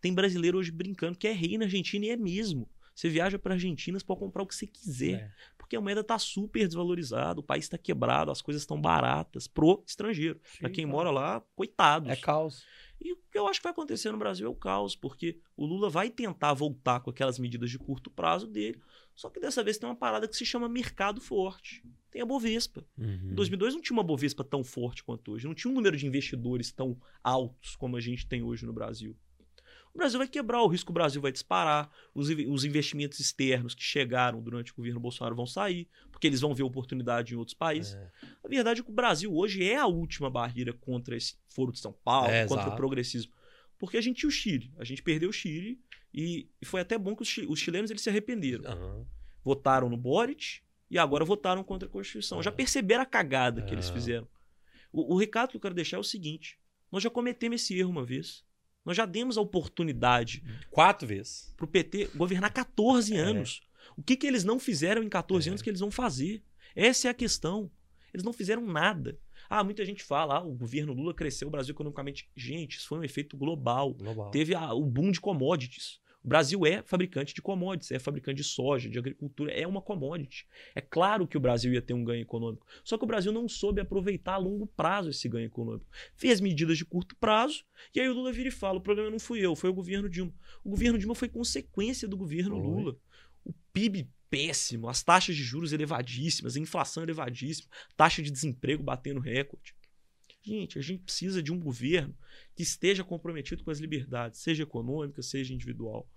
Tem 0.00 0.12
brasileiro 0.12 0.58
hoje 0.58 0.70
brincando 0.70 1.18
que 1.18 1.26
é 1.26 1.32
rei 1.32 1.58
na 1.58 1.64
Argentina 1.64 2.06
e 2.06 2.10
é 2.10 2.16
mesmo. 2.16 2.68
Você 2.96 3.10
viaja 3.10 3.38
para 3.38 3.52
a 3.52 3.56
Argentina, 3.56 3.98
você 3.98 4.04
pode 4.04 4.20
comprar 4.20 4.42
o 4.42 4.46
que 4.46 4.54
você 4.54 4.66
quiser. 4.66 5.20
É. 5.20 5.32
Porque 5.58 5.76
a 5.76 5.80
moeda 5.82 6.00
está 6.00 6.18
super 6.18 6.66
desvalorizada, 6.66 7.38
o 7.38 7.42
país 7.42 7.64
está 7.64 7.76
quebrado, 7.76 8.30
as 8.30 8.40
coisas 8.40 8.62
estão 8.62 8.80
baratas 8.80 9.46
pro 9.46 9.84
estrangeiro. 9.86 10.40
Para 10.58 10.70
quem 10.70 10.86
mora 10.86 11.10
lá, 11.10 11.42
coitados. 11.54 12.08
É 12.08 12.16
caos. 12.16 12.64
E 12.98 13.12
o 13.12 13.16
que 13.30 13.38
eu 13.38 13.46
acho 13.46 13.60
que 13.60 13.64
vai 13.64 13.72
acontecer 13.72 14.10
no 14.10 14.16
Brasil 14.16 14.46
é 14.46 14.50
o 14.50 14.54
caos, 14.54 14.96
porque 14.96 15.38
o 15.54 15.66
Lula 15.66 15.90
vai 15.90 16.08
tentar 16.08 16.54
voltar 16.54 17.00
com 17.00 17.10
aquelas 17.10 17.38
medidas 17.38 17.70
de 17.70 17.78
curto 17.78 18.10
prazo 18.10 18.46
dele, 18.46 18.80
só 19.14 19.28
que 19.28 19.38
dessa 19.38 19.62
vez 19.62 19.76
tem 19.76 19.86
uma 19.86 19.94
parada 19.94 20.26
que 20.26 20.34
se 20.34 20.46
chama 20.46 20.66
mercado 20.66 21.20
forte. 21.20 21.84
Tem 22.10 22.22
a 22.22 22.26
Bovespa. 22.26 22.82
Uhum. 22.96 23.32
Em 23.32 23.34
2002 23.34 23.74
não 23.74 23.82
tinha 23.82 23.94
uma 23.94 24.02
Bovespa 24.02 24.42
tão 24.42 24.64
forte 24.64 25.04
quanto 25.04 25.32
hoje, 25.32 25.46
não 25.46 25.54
tinha 25.54 25.70
um 25.70 25.74
número 25.74 25.98
de 25.98 26.06
investidores 26.06 26.72
tão 26.72 26.98
altos 27.22 27.76
como 27.76 27.98
a 27.98 28.00
gente 28.00 28.26
tem 28.26 28.42
hoje 28.42 28.64
no 28.64 28.72
Brasil 28.72 29.14
o 29.96 29.98
Brasil 29.98 30.18
vai 30.18 30.28
quebrar, 30.28 30.62
o 30.62 30.68
risco 30.68 30.92
do 30.92 30.94
Brasil 30.94 31.20
vai 31.22 31.32
disparar, 31.32 31.90
os, 32.14 32.28
os 32.28 32.64
investimentos 32.64 33.18
externos 33.18 33.74
que 33.74 33.82
chegaram 33.82 34.42
durante 34.42 34.70
o 34.72 34.76
governo 34.76 35.00
Bolsonaro 35.00 35.34
vão 35.34 35.46
sair, 35.46 35.88
porque 36.12 36.26
eles 36.26 36.40
vão 36.40 36.54
ver 36.54 36.62
oportunidade 36.62 37.32
em 37.34 37.36
outros 37.36 37.54
países. 37.54 37.94
É. 37.94 38.10
A 38.44 38.48
verdade 38.48 38.80
é 38.80 38.84
que 38.84 38.90
o 38.90 38.94
Brasil 38.94 39.34
hoje 39.34 39.64
é 39.64 39.76
a 39.76 39.86
última 39.86 40.30
barreira 40.30 40.72
contra 40.72 41.16
esse 41.16 41.34
Foro 41.48 41.72
de 41.72 41.80
São 41.80 41.92
Paulo, 41.92 42.30
é, 42.30 42.46
contra 42.46 42.64
exato. 42.64 42.74
o 42.74 42.76
progressismo. 42.76 43.32
Porque 43.78 43.96
a 43.96 44.00
gente 44.00 44.18
tinha 44.18 44.28
o 44.28 44.32
Chile, 44.32 44.72
a 44.78 44.84
gente 44.84 45.02
perdeu 45.02 45.30
o 45.30 45.32
Chile 45.32 45.80
e, 46.12 46.48
e 46.60 46.66
foi 46.66 46.80
até 46.82 46.98
bom 46.98 47.16
que 47.16 47.22
os, 47.22 47.36
os 47.48 47.58
chilenos 47.58 47.90
eles 47.90 48.02
se 48.02 48.10
arrependeram. 48.10 48.70
Uhum. 48.70 49.06
Votaram 49.42 49.88
no 49.88 49.96
Boric 49.96 50.60
e 50.90 50.98
agora 50.98 51.24
votaram 51.24 51.64
contra 51.64 51.88
a 51.88 51.90
Constituição. 51.90 52.38
Uhum. 52.38 52.42
Já 52.42 52.52
perceberam 52.52 53.02
a 53.02 53.06
cagada 53.06 53.62
que 53.62 53.74
eles 53.74 53.88
fizeram. 53.88 54.28
O, 54.92 55.14
o 55.14 55.18
recado 55.18 55.50
que 55.50 55.56
eu 55.56 55.60
quero 55.60 55.74
deixar 55.74 55.96
é 55.96 56.00
o 56.00 56.04
seguinte: 56.04 56.58
nós 56.92 57.02
já 57.02 57.10
cometemos 57.10 57.62
esse 57.62 57.78
erro 57.78 57.90
uma 57.90 58.04
vez. 58.04 58.45
Nós 58.86 58.96
já 58.96 59.04
demos 59.04 59.36
a 59.36 59.40
oportunidade. 59.40 60.44
Quatro 60.70 61.08
vezes. 61.08 61.52
Para 61.56 61.64
o 61.64 61.68
PT 61.68 62.10
governar 62.14 62.52
14 62.52 63.14
é. 63.14 63.18
anos. 63.18 63.60
O 63.96 64.02
que, 64.02 64.16
que 64.16 64.26
eles 64.26 64.44
não 64.44 64.60
fizeram 64.60 65.02
em 65.02 65.08
14 65.08 65.48
é. 65.48 65.50
anos 65.50 65.60
que 65.60 65.68
eles 65.68 65.80
vão 65.80 65.90
fazer? 65.90 66.40
Essa 66.74 67.08
é 67.08 67.10
a 67.10 67.14
questão. 67.14 67.68
Eles 68.14 68.24
não 68.24 68.32
fizeram 68.32 68.64
nada. 68.64 69.18
Ah, 69.50 69.64
muita 69.64 69.84
gente 69.84 70.02
fala, 70.02 70.38
ah, 70.38 70.44
o 70.44 70.54
governo 70.54 70.92
Lula 70.92 71.12
cresceu 71.12 71.48
o 71.48 71.50
Brasil 71.50 71.72
economicamente. 71.72 72.28
Gente, 72.36 72.78
isso 72.78 72.88
foi 72.88 72.98
um 72.98 73.04
efeito 73.04 73.36
global. 73.36 73.92
global. 73.92 74.30
Teve 74.30 74.54
a, 74.54 74.72
o 74.72 74.84
boom 74.84 75.10
de 75.10 75.20
commodities. 75.20 76.00
O 76.26 76.28
Brasil 76.28 76.66
é 76.66 76.82
fabricante 76.82 77.32
de 77.32 77.40
commodities, 77.40 77.92
é 77.92 78.00
fabricante 78.00 78.38
de 78.38 78.42
soja, 78.42 78.90
de 78.90 78.98
agricultura, 78.98 79.52
é 79.52 79.64
uma 79.64 79.80
commodity. 79.80 80.44
É 80.74 80.80
claro 80.80 81.24
que 81.24 81.36
o 81.36 81.40
Brasil 81.40 81.72
ia 81.72 81.80
ter 81.80 81.94
um 81.94 82.02
ganho 82.02 82.20
econômico. 82.20 82.66
Só 82.82 82.98
que 82.98 83.04
o 83.04 83.06
Brasil 83.06 83.30
não 83.30 83.48
soube 83.48 83.80
aproveitar 83.80 84.34
a 84.34 84.36
longo 84.36 84.66
prazo 84.66 85.08
esse 85.08 85.28
ganho 85.28 85.46
econômico. 85.46 85.86
Fez 86.16 86.40
medidas 86.40 86.76
de 86.76 86.84
curto 86.84 87.14
prazo, 87.14 87.64
e 87.94 88.00
aí 88.00 88.08
o 88.08 88.12
Lula 88.12 88.32
vira 88.32 88.48
e 88.48 88.50
fala: 88.52 88.78
o 88.78 88.80
problema 88.80 89.08
não 89.08 89.20
fui 89.20 89.38
eu, 89.38 89.54
foi 89.54 89.70
o 89.70 89.74
governo 89.74 90.08
Dilma. 90.08 90.34
O 90.64 90.70
governo 90.70 90.98
Dilma 90.98 91.14
foi 91.14 91.28
consequência 91.28 92.08
do 92.08 92.16
governo 92.16 92.58
Lula. 92.58 92.98
O 93.44 93.52
PIB 93.72 94.10
péssimo, 94.28 94.88
as 94.88 95.04
taxas 95.04 95.36
de 95.36 95.44
juros 95.44 95.72
elevadíssimas, 95.72 96.56
a 96.56 96.60
inflação 96.60 97.04
elevadíssima, 97.04 97.68
taxa 97.96 98.20
de 98.20 98.32
desemprego 98.32 98.82
batendo 98.82 99.20
recorde. 99.20 99.76
Gente, 100.42 100.78
a 100.78 100.82
gente 100.82 101.02
precisa 101.02 101.40
de 101.40 101.52
um 101.52 101.58
governo 101.58 102.16
que 102.54 102.64
esteja 102.64 103.04
comprometido 103.04 103.62
com 103.62 103.70
as 103.70 103.78
liberdades, 103.78 104.40
seja 104.40 104.64
econômica, 104.64 105.22
seja 105.22 105.54
individual. 105.54 106.08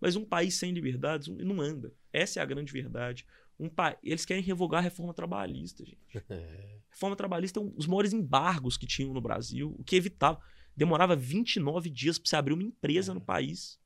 Mas 0.00 0.16
um 0.16 0.24
país 0.24 0.54
sem 0.54 0.72
liberdades 0.72 1.28
não 1.28 1.60
anda. 1.60 1.92
Essa 2.12 2.40
é 2.40 2.42
a 2.42 2.46
grande 2.46 2.72
verdade. 2.72 3.26
Um 3.58 3.68
pa... 3.68 3.96
Eles 4.02 4.24
querem 4.24 4.42
revogar 4.42 4.80
a 4.80 4.82
reforma 4.82 5.12
trabalhista, 5.12 5.84
gente. 5.84 5.98
É. 6.30 6.78
Reforma 6.90 7.14
trabalhista 7.14 7.60
é 7.60 7.62
um 7.62 7.68
dos 7.68 7.86
maiores 7.86 8.12
embargos 8.12 8.76
que 8.76 8.86
tinham 8.86 9.12
no 9.12 9.20
Brasil, 9.20 9.74
o 9.78 9.84
que 9.84 9.96
evitava. 9.96 10.40
Demorava 10.76 11.14
29 11.14 11.90
dias 11.90 12.18
para 12.18 12.28
você 12.28 12.36
abrir 12.36 12.54
uma 12.54 12.62
empresa 12.62 13.12
é. 13.12 13.14
no 13.14 13.20
país. 13.20 13.78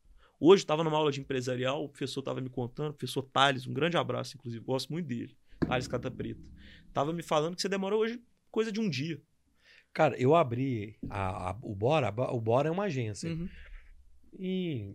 Hoje, 0.45 0.63
estava 0.65 0.83
numa 0.83 0.97
aula 0.97 1.13
de 1.13 1.21
empresarial, 1.21 1.85
o 1.85 1.89
professor 1.89 2.21
estava 2.21 2.41
me 2.41 2.49
contando, 2.51 2.91
o 2.91 2.95
professor 2.95 3.23
Thales, 3.23 3.67
um 3.67 3.73
grande 3.73 3.97
abraço, 3.97 4.37
inclusive, 4.37 4.65
gosto 4.65 4.93
muito 4.93 5.07
dele, 5.07 5.37
Thales 5.61 5.87
Cata 5.87 6.11
Preta. 6.11 6.43
Estava 6.89 7.13
me 7.13 7.23
falando 7.23 7.55
que 7.55 7.63
você 7.63 7.69
demora 7.69 7.97
hoje 7.97 8.21
coisa 8.51 8.73
de 8.73 8.81
um 8.81 8.91
dia. 8.91 9.23
Cara, 9.93 10.17
eu 10.17 10.35
abri 10.35 10.97
a, 11.09 11.51
a, 11.51 11.59
o 11.63 11.75
Bora, 11.75 12.09
a, 12.09 12.33
o 12.33 12.41
Bora 12.41 12.69
é 12.69 12.73
uma 12.73 12.85
agência. 12.85 13.31
Uhum. 13.31 13.49
E, 14.39 14.95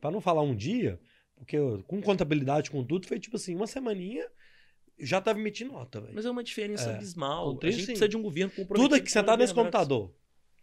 para 0.00 0.10
não 0.10 0.20
falar 0.20 0.42
um 0.42 0.54
dia, 0.54 1.00
porque 1.36 1.56
eu, 1.56 1.82
com 1.86 2.00
contabilidade, 2.00 2.70
com 2.70 2.84
tudo, 2.84 3.06
foi 3.06 3.18
tipo 3.18 3.36
assim, 3.36 3.54
uma 3.54 3.66
semaninha 3.66 4.26
já 4.98 5.20
tava 5.20 5.38
emitindo 5.38 5.72
nota, 5.72 6.00
velho. 6.00 6.14
Mas 6.14 6.26
é 6.26 6.30
uma 6.30 6.42
diferença 6.42 6.90
é. 6.90 6.94
abismal. 6.96 7.58
A 7.62 7.66
gente 7.66 7.80
sim. 7.80 7.86
precisa 7.86 8.08
de 8.08 8.16
um 8.16 8.22
governo 8.22 8.50
comprometido. 8.50 8.88
Tudo 8.88 8.94
aqui 8.96 9.10
sentado 9.10 9.38
nesse 9.38 9.54
computador. 9.54 10.12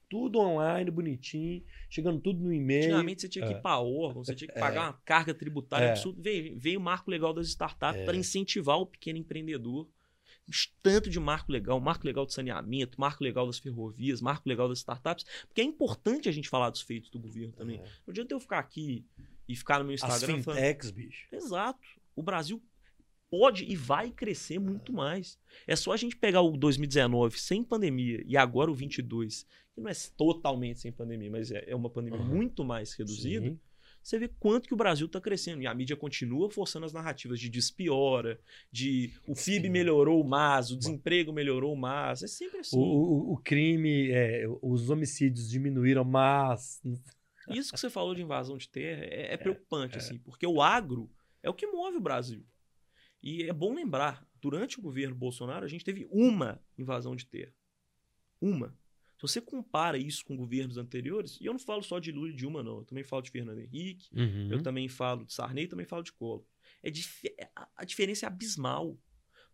Tudo 0.10 0.40
online, 0.40 0.92
bonitinho, 0.92 1.64
chegando 1.90 2.20
tudo 2.20 2.44
no 2.44 2.54
e-mail. 2.54 2.86
Antigamente 2.86 3.22
você 3.22 3.30
tinha 3.30 3.46
que 3.46 3.54
ir 3.54 3.58
é. 3.58 3.60
para 3.60 3.80
órgão, 3.80 4.24
você 4.24 4.36
tinha 4.36 4.48
que 4.48 4.60
pagar 4.60 4.82
é. 4.82 4.86
uma 4.88 4.94
carga 5.04 5.34
tributária. 5.34 5.86
É. 5.86 5.96
Veio, 6.18 6.60
veio 6.60 6.80
o 6.80 6.84
marco 6.84 7.10
legal 7.10 7.34
das 7.34 7.48
startups 7.48 8.02
é. 8.02 8.06
para 8.06 8.16
incentivar 8.16 8.78
o 8.78 8.86
pequeno 8.86 9.18
empreendedor 9.18 9.90
tanto 10.82 11.10
de 11.10 11.20
marco 11.20 11.52
legal, 11.52 11.80
marco 11.80 12.06
legal 12.06 12.26
de 12.26 12.34
saneamento, 12.34 13.00
marco 13.00 13.24
legal 13.24 13.48
das 13.48 13.58
ferrovias, 13.58 14.22
marco 14.22 14.48
legal 14.48 14.70
das 14.70 14.80
startups, 14.80 15.26
porque 15.48 15.62
é 15.62 15.64
importante 15.64 16.30
a 16.30 16.32
gente 16.32 16.50
falar 16.50 16.70
dos 16.70 16.82
feitos 16.82 17.10
do 17.10 17.20
governo 17.20 17.54
também. 17.54 17.78
É. 17.78 17.84
Não 17.84 18.12
adianta 18.12 18.34
eu 18.34 18.40
ficar 18.40 18.60
aqui 18.60 19.06
e 19.48 19.56
ficar 19.56 19.80
no 19.80 19.86
meu 19.86 19.96
Instagram 19.96 20.38
As 20.38 20.46
fintechs, 20.46 20.90
falando... 20.92 20.96
bicho. 20.96 21.28
Exato. 21.32 21.80
O 22.16 22.22
Brasil 22.22 22.62
pode 23.30 23.66
e 23.66 23.76
vai 23.76 24.12
crescer 24.12 24.60
muito 24.60 24.92
é. 24.92 24.96
mais. 24.96 25.40
É 25.68 25.76
só 25.76 25.92
a 25.92 25.98
gente 25.98 26.16
pegar 26.16 26.42
o 26.42 26.56
2019 26.56 27.40
sem 27.40 27.64
pandemia 27.64 28.24
e 28.26 28.38
agora 28.38 28.70
o 28.70 28.76
22, 28.76 29.48
que 29.74 29.82
não 29.82 29.90
é 29.90 29.94
totalmente 30.16 30.80
sem 30.80 30.92
pandemia, 30.92 31.32
mas 31.32 31.52
é, 31.52 31.66
é 31.68 31.76
uma 31.76 31.90
pandemia 31.90 32.20
uhum. 32.20 32.28
muito 32.28 32.64
mais 32.64 32.94
reduzida. 32.94 33.48
Sim 33.48 33.60
você 34.06 34.20
vê 34.20 34.28
quanto 34.28 34.68
que 34.68 34.74
o 34.74 34.78
Brasil 34.78 35.08
está 35.08 35.20
crescendo. 35.20 35.64
E 35.64 35.68
a 35.68 35.74
mídia 35.74 35.96
continua 35.98 36.48
forçando 36.48 36.86
as 36.86 36.94
narrativas 36.94 37.40
de 37.40 37.50
despiora, 37.50 38.40
de 38.72 39.12
o 39.28 39.34
PIB 39.34 39.68
melhorou, 39.68 40.24
mas 40.24 40.70
o 40.70 40.78
desemprego 40.78 41.34
melhorou, 41.34 41.76
mas 41.76 42.22
é 42.22 42.28
sempre 42.28 42.60
assim. 42.60 42.78
O, 42.78 42.82
o, 42.82 43.34
o 43.34 43.38
crime, 43.38 44.12
é, 44.12 44.46
os 44.62 44.92
homicídios 44.92 45.50
diminuíram, 45.50 46.04
mas. 46.04 46.80
Isso 47.50 47.74
que 47.74 47.80
você 47.80 47.90
falou 47.90 48.14
de 48.14 48.22
invasão 48.22 48.58
de 48.58 48.70
terra 48.70 49.04
é, 49.06 49.34
é 49.34 49.38
preocupante, 49.38 49.96
é, 49.96 49.98
assim, 49.98 50.20
porque 50.20 50.46
o 50.46 50.62
agro 50.62 51.10
é 51.42 51.50
o 51.50 51.54
que 51.54 51.66
move 51.66 51.98
o 51.98 52.02
Brasil. 52.02 52.46
E 53.24 53.44
é 53.44 53.54
bom 53.54 53.74
lembrar, 53.74 54.24
durante 54.40 54.78
o 54.78 54.84
governo 54.84 55.16
Bolsonaro, 55.16 55.66
a 55.66 55.68
gente 55.68 55.84
teve 55.84 56.08
uma 56.12 56.62
invasão 56.78 57.16
de 57.16 57.26
terra. 57.26 57.54
Uma. 58.40 58.78
Se 59.18 59.22
você 59.22 59.42
compara 59.42 59.98
isso 59.98 60.26
com 60.26 60.36
governos 60.36 60.78
anteriores, 60.78 61.40
e 61.40 61.46
eu 61.46 61.54
não 61.54 61.60
falo 61.60 61.82
só 61.82 62.00
de 62.00 62.12
Lula 62.12 62.30
e 62.30 62.36
Dilma, 62.36 62.62
não. 62.62 62.80
Eu 62.80 62.86
também 62.86 63.04
falo 63.04 63.22
de 63.22 63.32
Fernando 63.32 63.60
Henrique, 63.60 64.10
uhum. 64.14 64.50
eu 64.52 64.62
também 64.62 64.90
falo 64.90 65.26
de 65.26 65.34
Sarney, 65.34 65.68
também 65.68 65.86
falo 65.86 66.04
de 66.04 66.12
Collor. 66.12 66.44
É 66.84 66.90
dif 66.90 67.24
a 67.76 67.86
diferença 67.86 68.26
é 68.26 68.28
abismal. 68.28 68.98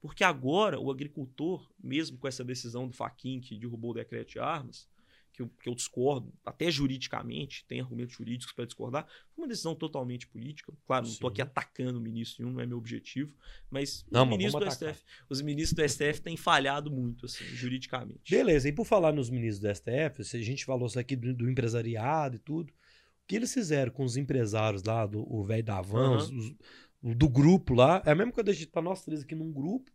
Porque 0.02 0.24
agora 0.24 0.80
o 0.80 0.90
agricultor, 0.90 1.72
mesmo 1.82 2.18
com 2.18 2.28
essa 2.28 2.44
decisão 2.44 2.88
do 2.88 2.94
Faquin 2.94 3.40
que 3.40 3.58
derrubou 3.58 3.92
o 3.92 3.94
decreto 3.94 4.32
de 4.32 4.40
armas, 4.40 4.90
que 5.34 5.42
eu, 5.42 5.50
que 5.62 5.70
eu 5.70 5.76
discordo, 5.76 6.34
até 6.46 6.70
juridicamente, 6.70 7.66
tem 7.66 7.80
argumentos 7.80 8.16
jurídicos 8.16 8.54
para 8.54 8.66
discordar, 8.66 9.08
foi 9.34 9.44
uma 9.44 9.48
decisão 9.48 9.74
totalmente 9.74 10.28
política. 10.28 10.74
Claro, 10.86 11.06
não 11.06 11.12
estou 11.12 11.30
aqui 11.30 11.42
atacando 11.42 12.00
o 12.00 12.02
ministro 12.02 12.44
nenhum, 12.44 12.56
não 12.56 12.62
é 12.62 12.66
meu 12.66 12.78
objetivo, 12.78 13.34
mas 13.70 14.06
não, 14.12 14.24
os, 14.24 14.30
ministros 14.30 14.64
do 14.64 14.72
STF, 14.72 15.04
os 15.30 15.42
ministros 15.42 15.76
do 15.76 15.90
STF 15.90 16.22
têm 16.22 16.38
falhado 16.38 16.92
muito, 16.92 17.26
assim, 17.26 17.46
juridicamente. 17.46 18.30
Beleza, 18.30 18.68
e 18.68 18.72
por 18.72 18.86
falar 18.86 19.12
nos 19.14 19.30
ministros 19.30 19.60
do 19.60 19.76
STF, 19.76 20.38
a 20.38 20.44
gente 20.44 20.66
falou 20.66 20.88
isso 20.88 21.00
aqui 21.00 21.16
do, 21.16 21.34
do 21.34 21.50
empresariado 21.50 22.36
e 22.36 22.40
tudo, 22.40 22.72
o 22.72 23.28
que 23.28 23.36
eles 23.36 23.54
fizeram 23.54 23.92
com 23.92 24.04
os 24.04 24.18
empresários 24.18 24.84
lá, 24.84 25.06
do 25.06 25.44
velho 25.44 25.64
da 25.64 25.82
Van, 25.82 26.18
uhum. 26.18 26.18
os, 26.18 27.16
do 27.16 27.30
grupo 27.30 27.74
lá, 27.74 28.02
é 28.06 28.12
a 28.12 28.16
mesma 28.16 28.32
coisa 28.32 28.52
a 28.52 28.54
gente 28.54 28.68
tá 28.68 28.82
nós 28.82 29.04
três 29.04 29.24
aqui 29.24 29.34
num 29.34 29.52
grupo, 29.52 29.92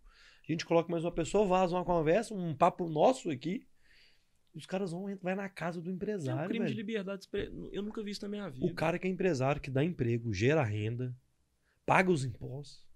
a 0.49 0.53
gente 0.53 0.65
coloca 0.65 0.91
mais 0.91 1.05
uma 1.05 1.13
pessoa, 1.13 1.47
vaza 1.47 1.75
uma 1.75 1.85
conversa, 1.85 2.33
um 2.33 2.55
papo 2.55 2.89
nosso 2.89 3.31
aqui, 3.31 3.67
os 4.57 4.65
caras 4.65 4.91
vão 4.91 5.15
vai 5.21 5.35
na 5.35 5.51
casa 5.51 5.83
do 5.83 5.91
empresário. 5.91 6.41
É 6.41 6.45
um 6.45 6.49
crime 6.49 6.65
velho. 6.65 6.75
de 6.75 6.81
liberdade. 6.81 7.29
Eu 7.71 7.83
nunca 7.83 8.03
vi 8.03 8.11
isso 8.11 8.23
na 8.23 8.29
minha 8.29 8.49
vida. 8.49 8.65
O 8.65 8.75
cara 8.75 8.99
que 8.99 9.07
é 9.07 9.11
empresário, 9.11 9.61
que 9.61 9.71
dá 9.71 9.85
emprego, 9.85 10.33
gera 10.33 10.63
renda, 10.63 11.15
paga 11.85 12.11
os 12.11 12.25
impostos. 12.25 12.87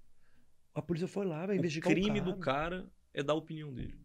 A 0.75 0.81
polícia 0.81 1.07
foi 1.07 1.27
lá, 1.27 1.47
vai 1.47 1.59
investigar 1.59 1.93
o 1.93 1.95
crime 1.95 2.19
o 2.19 2.23
cara. 2.23 2.33
do 2.33 2.41
cara 2.41 2.93
é 3.13 3.23
dar 3.23 3.35
a 3.35 3.37
opinião 3.37 3.75
dele. 3.75 3.99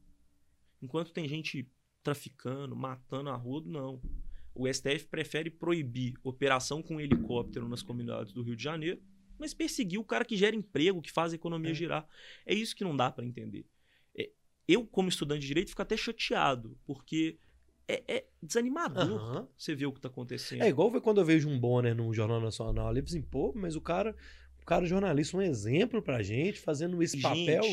Enquanto 0.81 1.13
tem 1.13 1.27
gente 1.29 1.71
traficando, 2.03 2.75
matando 2.75 3.29
a 3.29 3.35
rodo, 3.35 3.69
não. 3.69 4.01
O 4.53 4.71
STF 4.71 5.07
prefere 5.07 5.49
proibir 5.49 6.15
operação 6.23 6.83
com 6.83 6.99
helicóptero 6.99 7.69
nas 7.69 7.81
comunidades 7.81 8.33
do 8.33 8.43
Rio 8.43 8.55
de 8.55 8.63
Janeiro, 8.63 9.01
mas 9.37 9.53
perseguir 9.53 9.99
o 9.99 10.03
cara 10.03 10.25
que 10.25 10.35
gera 10.35 10.55
emprego, 10.55 11.01
que 11.01 11.11
faz 11.11 11.31
a 11.31 11.35
economia 11.35 11.71
é. 11.71 11.73
girar. 11.73 12.07
É 12.45 12.53
isso 12.53 12.75
que 12.75 12.83
não 12.83 12.95
dá 12.95 13.09
para 13.09 13.25
entender. 13.25 13.65
É, 14.13 14.29
eu, 14.67 14.85
como 14.85 15.07
estudante 15.07 15.41
de 15.41 15.47
direito, 15.47 15.69
fico 15.69 15.81
até 15.81 15.95
chateado, 15.95 16.77
porque 16.85 17.37
é, 17.87 18.03
é 18.07 18.25
desanimador 18.41 19.11
uhum. 19.11 19.47
você 19.57 19.75
ver 19.75 19.85
o 19.85 19.91
que 19.91 19.99
está 19.99 20.07
acontecendo. 20.07 20.61
É 20.61 20.69
igual 20.69 20.91
quando 21.01 21.21
eu 21.21 21.25
vejo 21.25 21.49
um 21.49 21.59
Bonner 21.59 21.95
num 21.95 22.13
Jornal 22.13 22.41
Nacional 22.41 22.87
ali, 22.87 23.01
assim, 23.01 23.21
pô, 23.21 23.53
mas 23.55 23.75
o 23.75 23.81
cara, 23.81 24.15
o 24.61 24.65
cara 24.65 24.85
jornalista, 24.85 25.37
um 25.37 25.41
exemplo 25.41 26.01
pra 26.01 26.23
gente, 26.23 26.59
fazendo 26.59 27.01
esse 27.01 27.19
gente, 27.19 27.23
papel. 27.23 27.63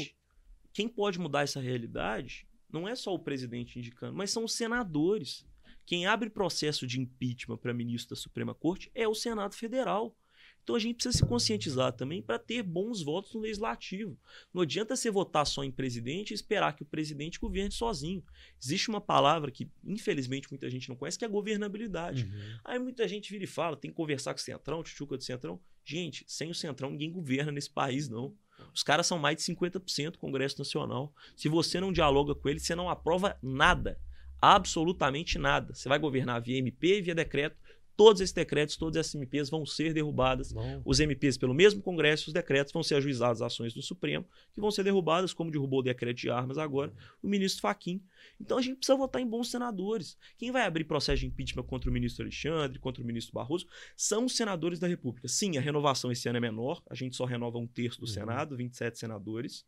Quem 0.72 0.88
pode 0.88 1.18
mudar 1.18 1.42
essa 1.42 1.60
realidade 1.60 2.46
não 2.70 2.88
é 2.88 2.94
só 2.94 3.14
o 3.14 3.18
presidente 3.18 3.78
indicando, 3.78 4.16
mas 4.16 4.30
são 4.30 4.44
os 4.44 4.54
senadores. 4.54 5.46
Quem 5.84 6.06
abre 6.06 6.30
processo 6.30 6.86
de 6.86 7.00
impeachment 7.00 7.58
para 7.58 7.74
ministro 7.74 8.14
da 8.14 8.20
Suprema 8.20 8.54
Corte 8.54 8.90
é 8.94 9.06
o 9.06 9.14
Senado 9.14 9.54
Federal. 9.54 10.16
Então 10.62 10.76
a 10.76 10.78
gente 10.78 10.96
precisa 10.96 11.18
se 11.18 11.26
conscientizar 11.26 11.92
também 11.92 12.22
para 12.22 12.38
ter 12.38 12.62
bons 12.62 13.02
votos 13.02 13.34
no 13.34 13.40
legislativo. 13.40 14.16
Não 14.54 14.62
adianta 14.62 14.94
você 14.94 15.10
votar 15.10 15.46
só 15.46 15.64
em 15.64 15.70
presidente 15.70 16.30
e 16.30 16.34
esperar 16.34 16.74
que 16.74 16.82
o 16.82 16.86
presidente 16.86 17.40
governe 17.40 17.72
sozinho. 17.72 18.22
Existe 18.62 18.88
uma 18.88 19.00
palavra 19.00 19.50
que, 19.50 19.68
infelizmente, 19.84 20.50
muita 20.50 20.70
gente 20.70 20.88
não 20.88 20.96
conhece, 20.96 21.18
que 21.18 21.24
é 21.24 21.28
governabilidade. 21.28 22.24
Uhum. 22.24 22.58
Aí 22.64 22.78
muita 22.78 23.08
gente 23.08 23.30
vira 23.30 23.44
e 23.44 23.48
fala: 23.48 23.76
tem 23.76 23.90
que 23.90 23.96
conversar 23.96 24.32
com 24.34 24.40
o 24.40 24.42
Centrão, 24.42 24.82
tchuca 24.82 25.16
do 25.16 25.24
Centrão. 25.24 25.60
Gente, 25.84 26.24
sem 26.28 26.48
o 26.50 26.54
Centrão 26.54 26.90
ninguém 26.90 27.10
governa 27.10 27.50
nesse 27.50 27.70
país, 27.70 28.08
não. 28.08 28.36
Os 28.72 28.84
caras 28.84 29.06
são 29.06 29.18
mais 29.18 29.36
de 29.36 29.42
50% 29.42 30.12
do 30.12 30.18
Congresso 30.18 30.58
Nacional. 30.58 31.12
Se 31.36 31.48
você 31.48 31.80
não 31.80 31.92
dialoga 31.92 32.34
com 32.34 32.48
eles, 32.48 32.62
você 32.62 32.74
não 32.76 32.88
aprova 32.88 33.36
nada. 33.42 33.98
Absolutamente 34.40 35.38
nada. 35.38 35.74
Você 35.74 35.88
vai 35.88 35.98
governar 35.98 36.40
via 36.40 36.58
MP 36.58 37.00
via 37.00 37.14
decreto 37.14 37.56
todos 37.96 38.20
esses 38.20 38.32
decretos, 38.32 38.76
todas 38.76 38.96
essas 38.96 39.14
MPs 39.14 39.50
vão 39.50 39.64
ser 39.66 39.92
derrubadas. 39.92 40.52
Não. 40.52 40.82
Os 40.84 41.00
MPs, 41.00 41.36
pelo 41.36 41.54
mesmo 41.54 41.82
Congresso, 41.82 42.28
os 42.28 42.32
decretos 42.32 42.72
vão 42.72 42.82
ser 42.82 42.96
ajuizados 42.96 43.42
ações 43.42 43.74
do 43.74 43.82
Supremo, 43.82 44.24
que 44.52 44.60
vão 44.60 44.70
ser 44.70 44.84
derrubadas, 44.84 45.32
como 45.32 45.50
derrubou 45.50 45.80
o 45.80 45.82
decreto 45.82 46.18
de 46.18 46.30
armas 46.30 46.58
agora, 46.58 46.92
o 47.22 47.28
ministro 47.28 47.62
Faquim. 47.62 48.02
Então 48.40 48.58
a 48.58 48.62
gente 48.62 48.76
precisa 48.76 48.96
votar 48.96 49.20
em 49.20 49.26
bons 49.26 49.50
senadores. 49.50 50.16
Quem 50.36 50.50
vai 50.50 50.64
abrir 50.64 50.84
processo 50.84 51.20
de 51.20 51.26
impeachment 51.26 51.64
contra 51.64 51.90
o 51.90 51.92
ministro 51.92 52.22
Alexandre, 52.22 52.78
contra 52.78 53.02
o 53.02 53.06
ministro 53.06 53.34
Barroso, 53.34 53.66
são 53.96 54.24
os 54.24 54.36
senadores 54.36 54.78
da 54.78 54.86
República. 54.86 55.28
Sim, 55.28 55.56
a 55.58 55.60
renovação 55.60 56.10
esse 56.10 56.28
ano 56.28 56.38
é 56.38 56.40
menor, 56.40 56.82
a 56.88 56.94
gente 56.94 57.16
só 57.16 57.24
renova 57.24 57.58
um 57.58 57.66
terço 57.66 58.00
do 58.00 58.06
uhum. 58.06 58.12
Senado, 58.12 58.56
27 58.56 58.98
senadores. 58.98 59.64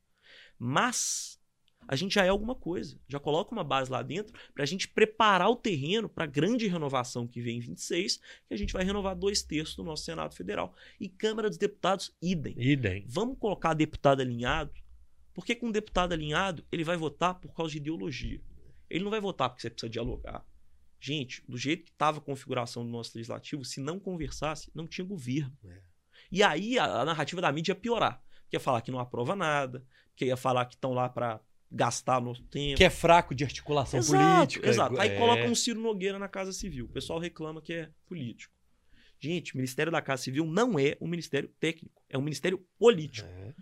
Mas 0.58 1.38
a 1.86 1.96
gente 1.96 2.14
já 2.14 2.24
é 2.24 2.28
alguma 2.28 2.54
coisa. 2.54 2.98
Já 3.08 3.18
coloca 3.18 3.52
uma 3.52 3.64
base 3.64 3.90
lá 3.90 4.02
dentro 4.02 4.32
para 4.52 4.62
a 4.62 4.66
gente 4.66 4.88
preparar 4.88 5.48
o 5.50 5.56
terreno 5.56 6.08
para 6.08 6.24
a 6.24 6.26
grande 6.26 6.66
renovação 6.66 7.26
que 7.26 7.40
vem 7.40 7.58
em 7.58 7.60
26, 7.60 8.16
que 8.48 8.54
a 8.54 8.56
gente 8.56 8.72
vai 8.72 8.84
renovar 8.84 9.16
dois 9.16 9.42
terços 9.42 9.76
do 9.76 9.84
nosso 9.84 10.04
Senado 10.04 10.34
Federal. 10.34 10.74
E 11.00 11.08
Câmara 11.08 11.48
dos 11.48 11.58
Deputados, 11.58 12.14
idem. 12.20 12.54
Idem. 12.58 13.04
Vamos 13.08 13.38
colocar 13.38 13.74
deputado 13.74 14.20
alinhado, 14.20 14.72
porque 15.32 15.54
com 15.54 15.66
um 15.66 15.72
deputado 15.72 16.12
alinhado, 16.12 16.64
ele 16.70 16.84
vai 16.84 16.96
votar 16.96 17.34
por 17.34 17.52
causa 17.54 17.72
de 17.72 17.78
ideologia. 17.78 18.40
Ele 18.88 19.04
não 19.04 19.10
vai 19.10 19.20
votar 19.20 19.48
porque 19.48 19.62
você 19.62 19.70
precisa 19.70 19.90
dialogar. 19.90 20.44
Gente, 21.00 21.42
do 21.46 21.58
jeito 21.58 21.84
que 21.84 21.90
estava 21.90 22.18
a 22.18 22.20
configuração 22.20 22.84
do 22.84 22.90
nosso 22.90 23.12
legislativo, 23.14 23.64
se 23.64 23.80
não 23.80 23.98
conversasse, 23.98 24.70
não 24.74 24.86
tinha 24.86 25.06
governo. 25.06 25.54
É. 25.66 25.82
E 26.30 26.42
aí 26.42 26.78
a, 26.78 26.84
a, 26.84 27.04
narrativa 27.04 27.40
da 27.40 27.52
mídia 27.52 27.72
ia 27.72 27.76
piorar. 27.76 28.22
Quer 28.48 28.58
falar 28.58 28.80
que 28.80 28.90
não 28.90 28.98
aprova 28.98 29.36
nada, 29.36 29.84
que 30.16 30.24
ia 30.26 30.36
falar 30.36 30.64
que 30.66 30.74
estão 30.74 30.92
lá 30.92 31.08
para 31.08 31.40
gastar 31.74 32.20
nosso 32.20 32.42
tempo. 32.44 32.76
Que 32.76 32.84
é 32.84 32.90
fraco 32.90 33.34
de 33.34 33.42
articulação 33.42 33.98
exato, 33.98 34.36
política. 34.36 34.68
Exato. 34.68 35.00
Aí 35.00 35.10
é. 35.10 35.18
coloca 35.18 35.44
um 35.44 35.54
Ciro 35.54 35.80
Nogueira 35.80 36.18
na 36.18 36.28
Casa 36.28 36.52
Civil. 36.52 36.86
O 36.86 36.88
pessoal 36.88 37.18
reclama 37.18 37.60
que 37.60 37.72
é 37.72 37.90
político. 38.06 38.54
Gente, 39.18 39.54
o 39.54 39.56
Ministério 39.56 39.90
da 39.90 40.00
Casa 40.00 40.22
Civil 40.22 40.44
não 40.44 40.78
é 40.78 40.96
um 41.00 41.08
ministério 41.08 41.48
técnico, 41.58 42.02
é 42.08 42.18
um 42.18 42.22
ministério 42.22 42.64
político. 42.78 43.28
É. 43.28 43.54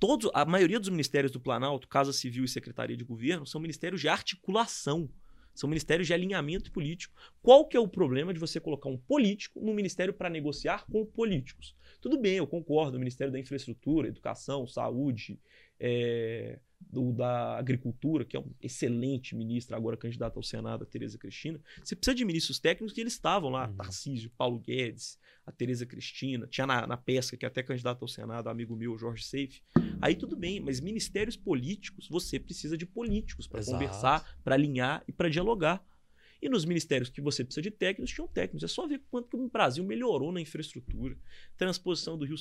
Todos, 0.00 0.28
a 0.34 0.44
maioria 0.44 0.80
dos 0.80 0.88
ministérios 0.88 1.30
do 1.30 1.40
Planalto, 1.40 1.86
Casa 1.88 2.12
Civil 2.12 2.44
e 2.44 2.48
Secretaria 2.48 2.96
de 2.96 3.04
Governo, 3.04 3.46
são 3.46 3.60
ministérios 3.60 4.00
de 4.00 4.08
articulação. 4.08 5.08
São 5.54 5.70
ministérios 5.70 6.06
de 6.06 6.12
alinhamento 6.12 6.70
político. 6.70 7.14
Qual 7.40 7.66
que 7.66 7.76
é 7.76 7.80
o 7.80 7.88
problema 7.88 8.34
de 8.34 8.40
você 8.40 8.60
colocar 8.60 8.90
um 8.90 8.98
político 8.98 9.58
no 9.60 9.72
ministério 9.72 10.12
para 10.12 10.28
negociar 10.28 10.84
com 10.90 11.06
políticos? 11.06 11.74
Tudo 12.00 12.20
bem, 12.20 12.36
eu 12.36 12.46
concordo, 12.46 12.96
o 12.96 13.00
Ministério 13.00 13.32
da 13.32 13.38
Infraestrutura, 13.38 14.08
Educação, 14.08 14.66
Saúde, 14.66 15.40
é, 15.80 16.58
do, 16.80 17.12
da 17.12 17.58
Agricultura, 17.58 18.24
que 18.24 18.36
é 18.36 18.40
um 18.40 18.52
excelente 18.60 19.34
ministro, 19.34 19.76
agora 19.76 19.96
candidato 19.96 20.36
ao 20.36 20.42
Senado, 20.42 20.84
a 20.84 20.86
Tereza 20.86 21.18
Cristina. 21.18 21.60
Você 21.82 21.96
precisa 21.96 22.14
de 22.14 22.24
ministros 22.24 22.58
técnicos 22.58 22.92
que 22.92 23.00
eles 23.00 23.14
estavam 23.14 23.50
lá, 23.50 23.68
uhum. 23.68 23.76
Tarcísio, 23.76 24.30
Paulo 24.36 24.58
Guedes, 24.58 25.18
a 25.46 25.52
Tereza 25.52 25.86
Cristina, 25.86 26.46
tinha 26.46 26.66
na, 26.66 26.86
na, 26.86 26.96
pesca, 26.96 27.36
que 27.36 27.44
é 27.44 27.48
até 27.48 27.62
candidato 27.62 28.02
ao 28.02 28.08
Senado, 28.08 28.48
amigo 28.48 28.74
meu, 28.74 28.98
Jorge 28.98 29.24
Seife. 29.24 29.62
Aí 30.00 30.14
tudo 30.14 30.36
bem, 30.36 30.60
mas 30.60 30.80
ministérios 30.80 31.36
políticos, 31.36 32.08
você 32.08 32.38
precisa 32.38 32.76
de 32.76 32.84
políticos 32.84 33.46
para 33.46 33.64
conversar, 33.64 34.38
para 34.42 34.54
alinhar 34.54 35.04
e 35.06 35.12
para 35.12 35.28
dialogar. 35.28 35.84
E 36.40 36.48
nos 36.48 36.64
ministérios 36.64 37.08
que 37.08 37.20
você 37.20 37.44
precisa 37.44 37.62
de 37.62 37.70
técnicos, 37.70 38.12
tinham 38.12 38.28
técnicos. 38.28 38.62
É 38.62 38.68
só 38.68 38.86
ver 38.86 39.02
quanto 39.10 39.28
que 39.28 39.36
o 39.36 39.48
Brasil 39.48 39.84
melhorou 39.84 40.32
na 40.32 40.40
infraestrutura. 40.40 41.16
Transposição 41.56 42.18
do 42.18 42.24
Rio 42.24 42.36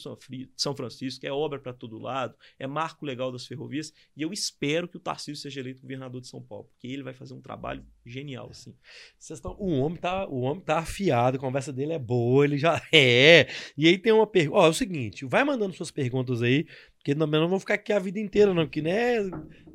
São 0.55 0.75
Francisco, 0.75 1.25
é 1.25 1.31
obra 1.31 1.59
para 1.59 1.73
todo 1.73 1.97
lado, 1.97 2.35
é 2.59 2.67
marco 2.67 3.05
legal 3.05 3.31
das 3.31 3.45
ferrovias. 3.45 3.93
E 4.15 4.21
eu 4.21 4.33
espero 4.33 4.87
que 4.87 4.97
o 4.97 4.99
Tarcísio 4.99 5.41
seja 5.41 5.59
eleito 5.59 5.81
governador 5.81 6.21
de 6.21 6.27
São 6.27 6.41
Paulo, 6.41 6.65
porque 6.65 6.87
ele 6.87 7.03
vai 7.03 7.13
fazer 7.13 7.33
um 7.33 7.41
trabalho 7.41 7.85
genial, 8.05 8.49
assim. 8.51 8.75
Vocês 9.17 9.39
o 9.43 9.79
homem 9.79 9.97
tá, 9.97 10.27
o 10.27 10.41
homem 10.41 10.63
tá 10.63 10.79
afiado, 10.79 11.37
a 11.37 11.39
conversa 11.39 11.71
dele 11.71 11.93
é 11.93 11.99
boa, 11.99 12.45
ele 12.45 12.57
já 12.57 12.81
é. 12.91 13.47
E 13.77 13.87
aí 13.87 13.97
tem 13.97 14.11
uma 14.11 14.27
pergunta, 14.27 14.59
ó, 14.59 14.65
é 14.67 14.69
o 14.69 14.73
seguinte, 14.73 15.25
vai 15.25 15.43
mandando 15.43 15.73
suas 15.73 15.91
perguntas 15.91 16.41
aí, 16.41 16.65
porque 17.05 17.13
não, 17.13 17.27
não 17.27 17.47
vou 17.47 17.59
ficar 17.59 17.75
aqui 17.75 17.93
a 17.93 17.99
vida 17.99 18.19
inteira 18.19 18.51
não, 18.51 18.67
que 18.67 18.81
não 18.81 18.89
é 18.89 19.19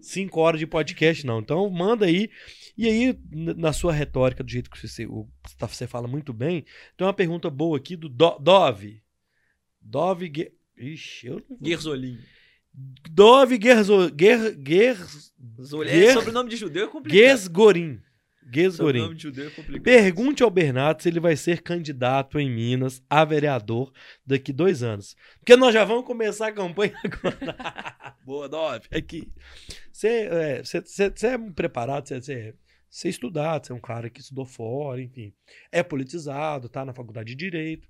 cinco 0.01 0.41
horas 0.41 0.59
de 0.59 0.67
podcast 0.67 1.25
não. 1.25 1.39
Então 1.39 1.71
manda 1.71 2.07
aí 2.07 2.29
e 2.77 2.89
aí, 2.89 3.17
na 3.31 3.73
sua 3.73 3.93
retórica, 3.93 4.43
do 4.43 4.51
jeito 4.51 4.69
que 4.69 4.89
você, 4.89 5.07
tá, 5.57 5.69
você 5.69 5.87
fala 5.87 6.09
muito 6.09 6.33
bem, 6.33 6.65
tem 6.97 7.07
uma 7.07 7.15
pergunta 7.15 7.49
boa 7.49 7.77
aqui 7.77 7.95
do 7.95 8.09
Do, 8.09 8.37
Dove. 8.41 9.01
Dove. 9.81 10.33
Ge, 10.35 10.53
ixi, 10.77 11.29
eu 11.29 11.41
não 11.49 11.57
Gerzolim. 11.63 12.19
Dove 13.09 13.61
Gerzo, 13.63 14.13
Ger, 14.19 14.57
Ger, 14.67 14.97
Ger, 15.87 16.13
sobrenome 16.15 16.51
de 16.51 16.57
judeu 16.57 16.87
é 16.87 16.89
complicado. 16.89 17.17
Gesgorim. 17.17 18.01
Gesgorim. 18.53 19.17
É 19.75 19.81
Pergunte 19.81 20.43
ao 20.43 20.51
Bernardo 20.51 21.03
se 21.03 21.09
ele 21.09 21.21
vai 21.21 21.37
ser 21.37 21.63
candidato 21.63 22.39
em 22.39 22.51
Minas 22.51 23.03
a 23.09 23.25
vereador 23.25 23.93
daqui 24.27 24.53
dois 24.53 24.83
anos. 24.83 25.17
Porque 25.39 25.57
nós 25.57 25.75
já 25.75 25.85
vamos 25.85 26.05
começar 26.05 26.49
a 26.49 26.53
campanha 26.53 26.95
agora. 27.05 28.17
Boa, 28.25 28.49
Dove. 28.49 28.89
Aqui. 28.91 29.31
Você 29.93 30.29
é, 30.31 30.63
é 30.63 31.53
preparado? 31.55 32.09
Você 32.09 32.55
você 32.91 33.09
estudar, 33.09 33.63
você 33.65 33.71
é 33.71 33.75
um 33.75 33.81
cara 33.81 34.11
que 34.11 34.21
estudou 34.21 34.45
fora, 34.45 35.01
enfim. 35.01 35.33
É 35.71 35.81
politizado, 35.81 36.69
tá 36.69 36.85
na 36.85 36.93
faculdade 36.93 37.29
de 37.29 37.37
Direito. 37.37 37.89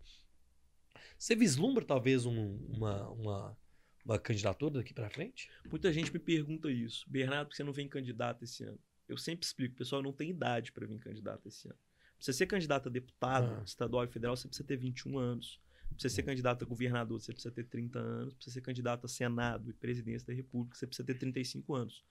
Você 1.19 1.35
vislumbra 1.35 1.85
talvez 1.85 2.27
um, 2.27 2.57
uma, 2.69 3.09
uma, 3.11 3.59
uma 4.05 4.19
candidatura 4.19 4.75
daqui 4.75 4.93
para 4.93 5.09
frente? 5.09 5.49
Muita 5.71 5.91
gente 5.91 6.13
me 6.13 6.19
pergunta 6.19 6.71
isso. 6.71 7.07
Bernardo, 7.09 7.47
por 7.47 7.51
que 7.53 7.57
você 7.57 7.65
não 7.65 7.73
vem 7.73 7.89
candidato 7.89 8.45
esse 8.45 8.63
ano? 8.63 8.79
Eu 9.11 9.17
sempre 9.17 9.45
explico, 9.45 9.75
pessoal, 9.75 10.03
não 10.03 10.13
tem 10.13 10.31
idade 10.31 10.71
para 10.71 10.87
vir 10.87 10.99
candidato 11.01 11.49
esse 11.49 11.67
ano. 11.67 11.77
Pra 11.77 12.25
você 12.25 12.33
ser 12.33 12.47
candidato 12.47 12.89
a 12.89 12.93
deputado 12.93 13.53
ah. 13.61 13.63
estadual 13.65 14.05
e 14.05 14.09
federal, 14.09 14.37
você 14.37 14.47
precisa 14.47 14.67
ter 14.67 14.77
21 14.77 15.19
anos. 15.19 15.61
Pra 15.89 15.99
você 15.99 16.09
ser 16.09 16.23
candidato 16.23 16.65
a 16.65 16.69
governador, 16.69 17.21
você 17.21 17.33
precisa 17.33 17.53
ter 17.53 17.65
30 17.65 17.99
anos. 17.99 18.35
Pra 18.35 18.45
você 18.45 18.51
ser 18.51 18.61
candidato 18.61 19.07
a 19.07 19.09
Senado 19.09 19.69
e 19.69 19.73
presidência 19.73 20.27
da 20.27 20.33
República, 20.33 20.77
você 20.77 20.87
precisa 20.87 21.05
ter 21.05 21.15
35 21.15 21.75
anos. 21.75 22.05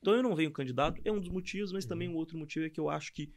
Então 0.00 0.14
eu 0.14 0.22
não 0.22 0.34
venho 0.34 0.50
candidato, 0.50 1.00
é 1.04 1.12
um 1.12 1.20
dos 1.20 1.28
motivos, 1.28 1.72
mas 1.72 1.84
também 1.84 2.08
um 2.08 2.16
outro 2.16 2.36
motivo 2.36 2.66
é 2.66 2.70
que 2.70 2.80
eu 2.80 2.90
acho 2.90 3.12
que 3.12 3.32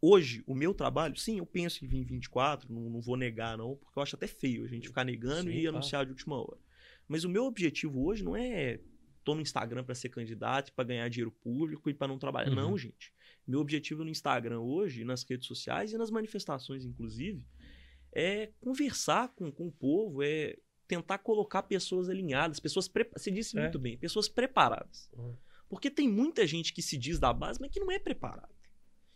hoje 0.00 0.44
o 0.46 0.54
meu 0.54 0.74
trabalho, 0.74 1.16
sim, 1.16 1.38
eu 1.38 1.46
penso 1.46 1.84
em 1.84 1.88
vir 1.88 1.98
em 1.98 2.04
24, 2.04 2.72
não, 2.72 2.90
não 2.90 3.00
vou 3.00 3.16
negar 3.16 3.56
não, 3.56 3.76
porque 3.76 3.98
eu 3.98 4.02
acho 4.02 4.14
até 4.14 4.26
feio 4.26 4.64
a 4.64 4.68
gente 4.68 4.88
ficar 4.88 5.02
negando 5.02 5.50
sim, 5.50 5.56
e 5.56 5.66
anunciar 5.66 6.04
de 6.04 6.12
última 6.12 6.36
hora. 6.36 6.60
Mas 7.08 7.24
o 7.24 7.28
meu 7.28 7.44
objetivo 7.44 8.04
hoje 8.04 8.22
não 8.22 8.36
é 8.36 8.80
tô 9.24 9.34
no 9.34 9.40
Instagram 9.40 9.82
para 9.84 9.94
ser 9.94 10.10
candidato, 10.10 10.72
para 10.72 10.84
ganhar 10.84 11.08
dinheiro 11.08 11.32
público 11.32 11.88
e 11.88 11.94
para 11.94 12.08
não 12.08 12.18
trabalhar. 12.18 12.50
Uhum. 12.50 12.56
Não, 12.56 12.78
gente. 12.78 13.12
Meu 13.46 13.60
objetivo 13.60 14.04
no 14.04 14.10
Instagram 14.10 14.60
hoje, 14.60 15.04
nas 15.04 15.24
redes 15.24 15.46
sociais 15.46 15.92
e 15.92 15.98
nas 15.98 16.10
manifestações, 16.10 16.84
inclusive, 16.84 17.44
é 18.12 18.52
conversar 18.60 19.28
com, 19.34 19.50
com 19.50 19.66
o 19.66 19.72
povo, 19.72 20.22
é 20.22 20.56
tentar 20.86 21.18
colocar 21.18 21.62
pessoas 21.62 22.08
alinhadas, 22.08 22.60
pessoas. 22.60 22.90
Você 23.16 23.30
disse 23.30 23.58
é. 23.58 23.62
muito 23.62 23.78
bem, 23.78 23.98
pessoas 23.98 24.28
preparadas. 24.28 25.10
Uhum. 25.12 25.36
Porque 25.68 25.90
tem 25.90 26.08
muita 26.08 26.46
gente 26.46 26.72
que 26.72 26.82
se 26.82 26.96
diz 26.96 27.18
da 27.18 27.32
base, 27.32 27.58
mas 27.60 27.70
que 27.70 27.80
não 27.80 27.90
é 27.90 27.98
preparada. 27.98 28.54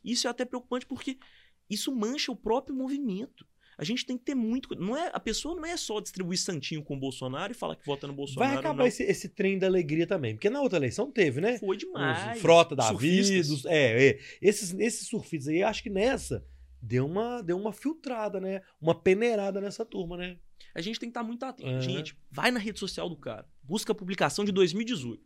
Isso 0.02 0.26
é 0.26 0.30
até 0.30 0.44
preocupante 0.44 0.86
porque 0.86 1.18
isso 1.68 1.94
mancha 1.94 2.32
o 2.32 2.36
próprio 2.36 2.74
movimento. 2.74 3.46
A 3.78 3.84
gente 3.84 4.04
tem 4.04 4.18
que 4.18 4.24
ter 4.24 4.34
muito. 4.34 4.74
Não 4.74 4.96
é, 4.96 5.08
a 5.12 5.20
pessoa 5.20 5.54
não 5.54 5.64
é 5.64 5.76
só 5.76 6.00
distribuir 6.00 6.36
santinho 6.36 6.82
com 6.82 6.96
o 6.96 6.98
Bolsonaro 6.98 7.52
e 7.52 7.54
falar 7.54 7.76
que 7.76 7.86
vota 7.86 8.08
no 8.08 8.12
Bolsonaro. 8.12 8.50
Vai 8.50 8.58
acabar 8.58 8.88
esse, 8.88 9.04
esse, 9.04 9.28
trem 9.28 9.56
da 9.56 9.68
alegria 9.68 10.04
também. 10.04 10.34
Porque 10.34 10.50
na 10.50 10.60
outra 10.60 10.78
eleição 10.78 11.12
teve, 11.12 11.40
né? 11.40 11.58
Foi 11.58 11.76
demais. 11.76 12.34
Os 12.36 12.42
frota 12.42 12.74
da 12.74 12.92
vida. 12.92 13.40
É, 13.66 14.08
é. 14.08 14.18
Esses, 14.42 14.74
esses 14.74 15.06
surfistas 15.06 15.54
aí, 15.54 15.62
acho 15.62 15.80
que 15.80 15.90
nessa 15.90 16.44
deu 16.82 17.06
uma, 17.06 17.40
deu 17.40 17.56
uma 17.56 17.72
filtrada, 17.72 18.40
né? 18.40 18.62
Uma 18.80 19.00
peneirada 19.00 19.60
nessa 19.60 19.84
turma, 19.84 20.16
né? 20.16 20.38
A 20.74 20.80
gente 20.80 20.98
tem 20.98 21.08
que 21.08 21.12
estar 21.12 21.22
muito 21.22 21.44
atento. 21.44 21.68
Uhum. 21.68 21.80
Gente, 21.80 22.16
vai 22.30 22.50
na 22.50 22.58
rede 22.58 22.80
social 22.80 23.08
do 23.08 23.16
cara. 23.16 23.46
Busca 23.62 23.92
a 23.92 23.94
publicação 23.94 24.44
de 24.44 24.50
2018. 24.50 25.22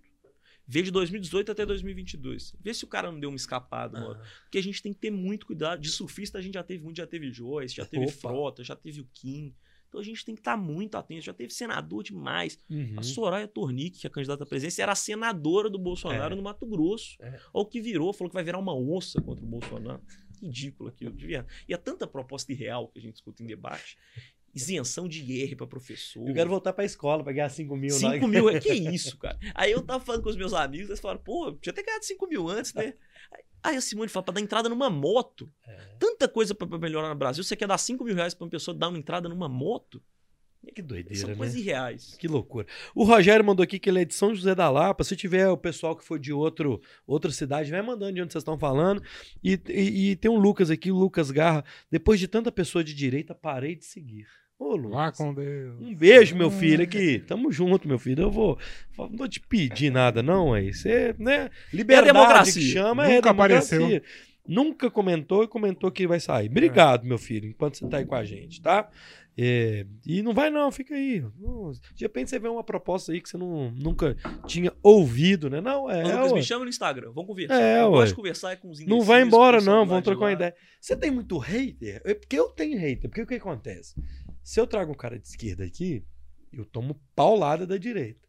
Vê 0.67 0.83
de 0.83 0.91
2018 0.91 1.53
até 1.53 1.67
2022. 1.67 2.55
Vê 2.61 2.73
se 2.73 2.85
o 2.85 2.89
cara 2.89 3.11
não 3.11 3.19
deu 3.19 3.31
uma 3.31 3.37
escapada. 3.37 4.01
Uhum. 4.01 4.17
Porque 4.43 4.59
a 4.59 4.63
gente 4.63 4.83
tem 4.83 4.93
que 4.93 5.01
ter 5.01 5.11
muito 5.11 5.47
cuidado. 5.47 5.81
De 5.81 5.89
surfista 5.89 6.39
a 6.39 6.41
gente 6.41 6.55
já 6.55 6.63
teve 6.63 6.83
muito, 6.83 6.97
já 6.97 7.07
teve 7.07 7.33
Joyce, 7.33 7.75
já 7.75 7.85
teve 7.85 8.05
Opa. 8.05 8.13
Frota, 8.13 8.65
já 8.65 8.77
teve 8.77 9.01
o 9.01 9.09
Kim. 9.13 9.55
Então 9.89 10.01
a 10.01 10.05
gente 10.05 10.25
tem 10.25 10.35
que 10.35 10.41
estar 10.41 10.57
muito 10.57 10.97
atento. 10.97 11.21
Já 11.21 11.35
teve 11.35 11.53
senador 11.53 12.03
demais. 12.03 12.59
Uhum. 12.71 12.95
A 12.97 13.03
Soraya 13.03 13.47
Tornick, 13.47 13.99
que 13.99 14.07
é 14.07 14.11
candidata 14.11 14.45
à 14.45 14.47
presidência, 14.47 14.83
era 14.83 14.93
a 14.93 14.97
senadora 14.97 15.69
do 15.69 15.79
Bolsonaro 15.79 16.33
é. 16.33 16.37
no 16.37 16.43
Mato 16.43 16.65
Grosso. 16.65 17.17
É. 17.21 17.39
Olha 17.53 17.63
o 17.63 17.67
que 17.67 17.81
virou, 17.81 18.13
falou 18.13 18.31
que 18.31 18.35
vai 18.35 18.45
virar 18.45 18.59
uma 18.59 18.75
onça 18.75 19.21
contra 19.21 19.45
o 19.45 19.49
Bolsonaro. 19.49 20.03
Ridículo 20.41 20.89
aquilo. 20.89 21.15
E 21.69 21.75
é 21.75 21.77
tanta 21.77 22.07
proposta 22.07 22.51
irreal 22.53 22.89
que 22.89 22.99
a 22.99 23.03
gente 23.03 23.17
escuta 23.17 23.43
em 23.43 23.47
debate 23.47 23.99
isenção 24.55 25.09
de 25.09 25.23
IR 25.23 25.57
para 25.57 25.67
professor. 25.67 26.27
Eu 26.29 26.35
quero 26.35 26.51
voltar 26.51 26.73
para 26.73 26.85
a 26.85 26.87
escola 26.87 27.25
para 27.25 27.33
ganhar 27.33 27.49
5 27.49 27.77
mil. 27.77 27.91
5 27.91 28.29
mil, 28.29 28.49
é 28.49 28.61
que 28.61 28.73
isso, 28.73 29.17
cara. 29.19 29.39
Aí 29.55 29.73
eu 29.73 29.83
tava 29.83 30.05
falando 30.05 30.23
com 30.23 30.31
os 30.31 30.37
meus 30.37 30.53
amigos, 30.53 30.89
eles 30.89 31.01
falaram, 31.01 31.21
pô, 31.21 31.53
tinha 31.53 31.73
até 31.73 31.83
ganhado 31.83 32.05
5 32.05 32.27
mil 32.27 32.49
antes, 32.49 32.75
né? 32.75 32.95
Aí 33.63 33.77
a 33.77 33.81
Simone 33.81 34.09
fala, 34.09 34.25
para 34.25 34.35
dar 34.35 34.41
entrada 34.41 34.69
numa 34.69 34.91
moto. 34.91 35.51
É. 35.67 35.77
Tanta 35.99 36.29
coisa 36.29 36.55
para 36.55 36.79
melhorar 36.79 37.09
no 37.09 37.15
Brasil, 37.15 37.45
você 37.45 37.55
quer 37.55 37.69
dar 37.69 37.79
5 37.79 38.05
mil 38.05 38.15
reais 38.15 38.35
para 38.35 38.45
uma 38.45 38.51
pessoa 38.51 38.77
dar 38.77 38.89
uma 38.89 38.99
entrada 38.99 39.29
numa 39.29 39.49
moto? 39.49 40.03
Que 40.75 40.81
doideira, 40.81 41.19
São 41.19 41.31
né? 41.31 41.37
coisas 41.37 41.57
irreais. 41.57 42.17
Que 42.19 42.29
loucura. 42.29 42.67
O 42.95 43.05
Rogério 43.05 43.45
mandou 43.45 43.65
aqui 43.65 43.79
que 43.79 43.91
ele 43.91 44.03
é 44.03 44.05
de 44.05 44.15
São 44.15 44.35
José 44.35 44.55
da 44.55 44.71
Lapa. 44.71 45.03
Se 45.03 45.17
tiver 45.17 45.49
o 45.49 45.57
pessoal 45.57 45.97
que 45.97 46.05
for 46.05 46.19
de 46.19 46.33
outro, 46.33 46.81
outra 47.07 47.31
cidade, 47.33 47.71
vai 47.71 47.83
mandando 47.83 48.13
de 48.15 48.23
onde 48.23 48.33
vocês 48.33 48.43
estão 48.43 48.59
falando. 48.59 49.03
E, 49.43 49.61
e, 49.69 50.11
e 50.11 50.17
tem 50.17 50.31
um 50.31 50.39
Lucas 50.39 50.71
aqui, 50.71 50.91
o 50.91 50.97
Lucas 50.97 51.31
Garra. 51.31 51.65
Depois 51.91 52.21
de 52.21 52.29
tanta 52.29 52.53
pessoa 52.53 52.85
de 52.85 52.95
direita, 52.95 53.35
parei 53.35 53.75
de 53.75 53.85
seguir. 53.85 54.27
Ô, 54.59 54.77
Lucas. 54.77 54.93
Vá 54.93 55.13
com 55.13 55.35
Deus. 55.35 55.81
Um 55.81 55.95
beijo, 55.95 56.37
meu 56.37 56.51
filho, 56.51 56.85
aqui. 56.85 57.19
Tamo 57.27 57.51
junto, 57.51 57.89
meu 57.89 57.99
filho. 57.99 58.23
Eu 58.23 58.31
vou. 58.31 58.57
Não 58.97 59.17
vou 59.17 59.29
te 59.29 59.41
pedir 59.41 59.91
nada, 59.91 60.23
não, 60.23 60.55
aí. 60.55 60.73
Você, 60.73 61.15
né? 61.19 61.51
Liberdade 61.73 62.11
é 62.11 62.13
democracia. 62.13 62.63
que 62.63 62.69
chama 62.69 63.03
Nunca 63.03 63.17
é 63.17 63.21
democracia. 63.21 63.79
Apareceu. 63.79 64.03
Nunca 64.47 64.91
comentou 64.91 65.45
e 65.45 65.49
comentou 65.49 65.91
que 65.91 66.07
vai 66.07 66.19
sair. 66.19 66.49
Obrigado, 66.49 67.05
é. 67.05 67.09
meu 67.09 67.19
filho, 67.19 67.49
enquanto 67.49 67.79
você 67.79 67.89
tá 67.89 67.99
aí 67.99 68.05
com 68.05 68.15
a 68.15 68.25
gente, 68.25 68.61
tá? 68.61 68.89
É, 69.37 69.87
e 70.07 70.23
não 70.23 70.35
vai 70.35 70.51
não, 70.51 70.71
fica 70.71 70.95
aí. 70.95 71.25
De 71.95 72.05
repente 72.05 72.29
você 72.31 72.39
vê 72.39 72.49
uma 72.49 72.63
proposta 72.63 73.13
aí 73.13 73.21
que 73.21 73.29
você 73.29 73.39
não, 73.39 73.71
nunca 73.71 74.15
tinha 74.47 74.73
ouvido, 74.83 75.49
né? 75.49 75.61
Não, 75.61 75.89
é. 75.89 76.03
Lucas, 76.03 76.33
me 76.33 76.43
chama 76.43 76.65
no 76.65 76.71
Instagram, 76.71 77.13
vamos 77.13 77.29
conversar. 77.29 77.61
É, 77.61 77.81
eu 77.81 77.91
gosto 77.91 78.09
de 78.09 78.15
conversar 78.15 78.57
com 78.59 78.71
os 78.71 78.85
Não 78.87 79.01
vai 79.01 79.23
embora, 79.23 79.61
não, 79.61 79.87
vamos 79.87 80.05
trocar 80.05 80.27
uma 80.27 80.33
ideia. 80.33 80.55
Você 80.81 80.95
tem 80.95 81.11
muito 81.11 81.39
hater? 81.39 82.03
É 82.05 82.15
porque 82.15 82.39
eu 82.39 82.49
tenho 82.51 82.79
hater, 82.79 83.09
porque 83.09 83.23
o 83.23 83.27
que 83.27 83.35
acontece? 83.35 83.95
Se 84.43 84.61
eu 84.61 84.67
trago 84.67 84.93
um 84.93 84.97
cara 84.97 85.19
de 85.19 85.27
esquerda 85.27 85.65
aqui, 85.65 86.05
eu 86.53 86.67
tomo 86.67 87.01
paulada 87.15 87.67
da 87.67 87.79
direita. 87.79 88.21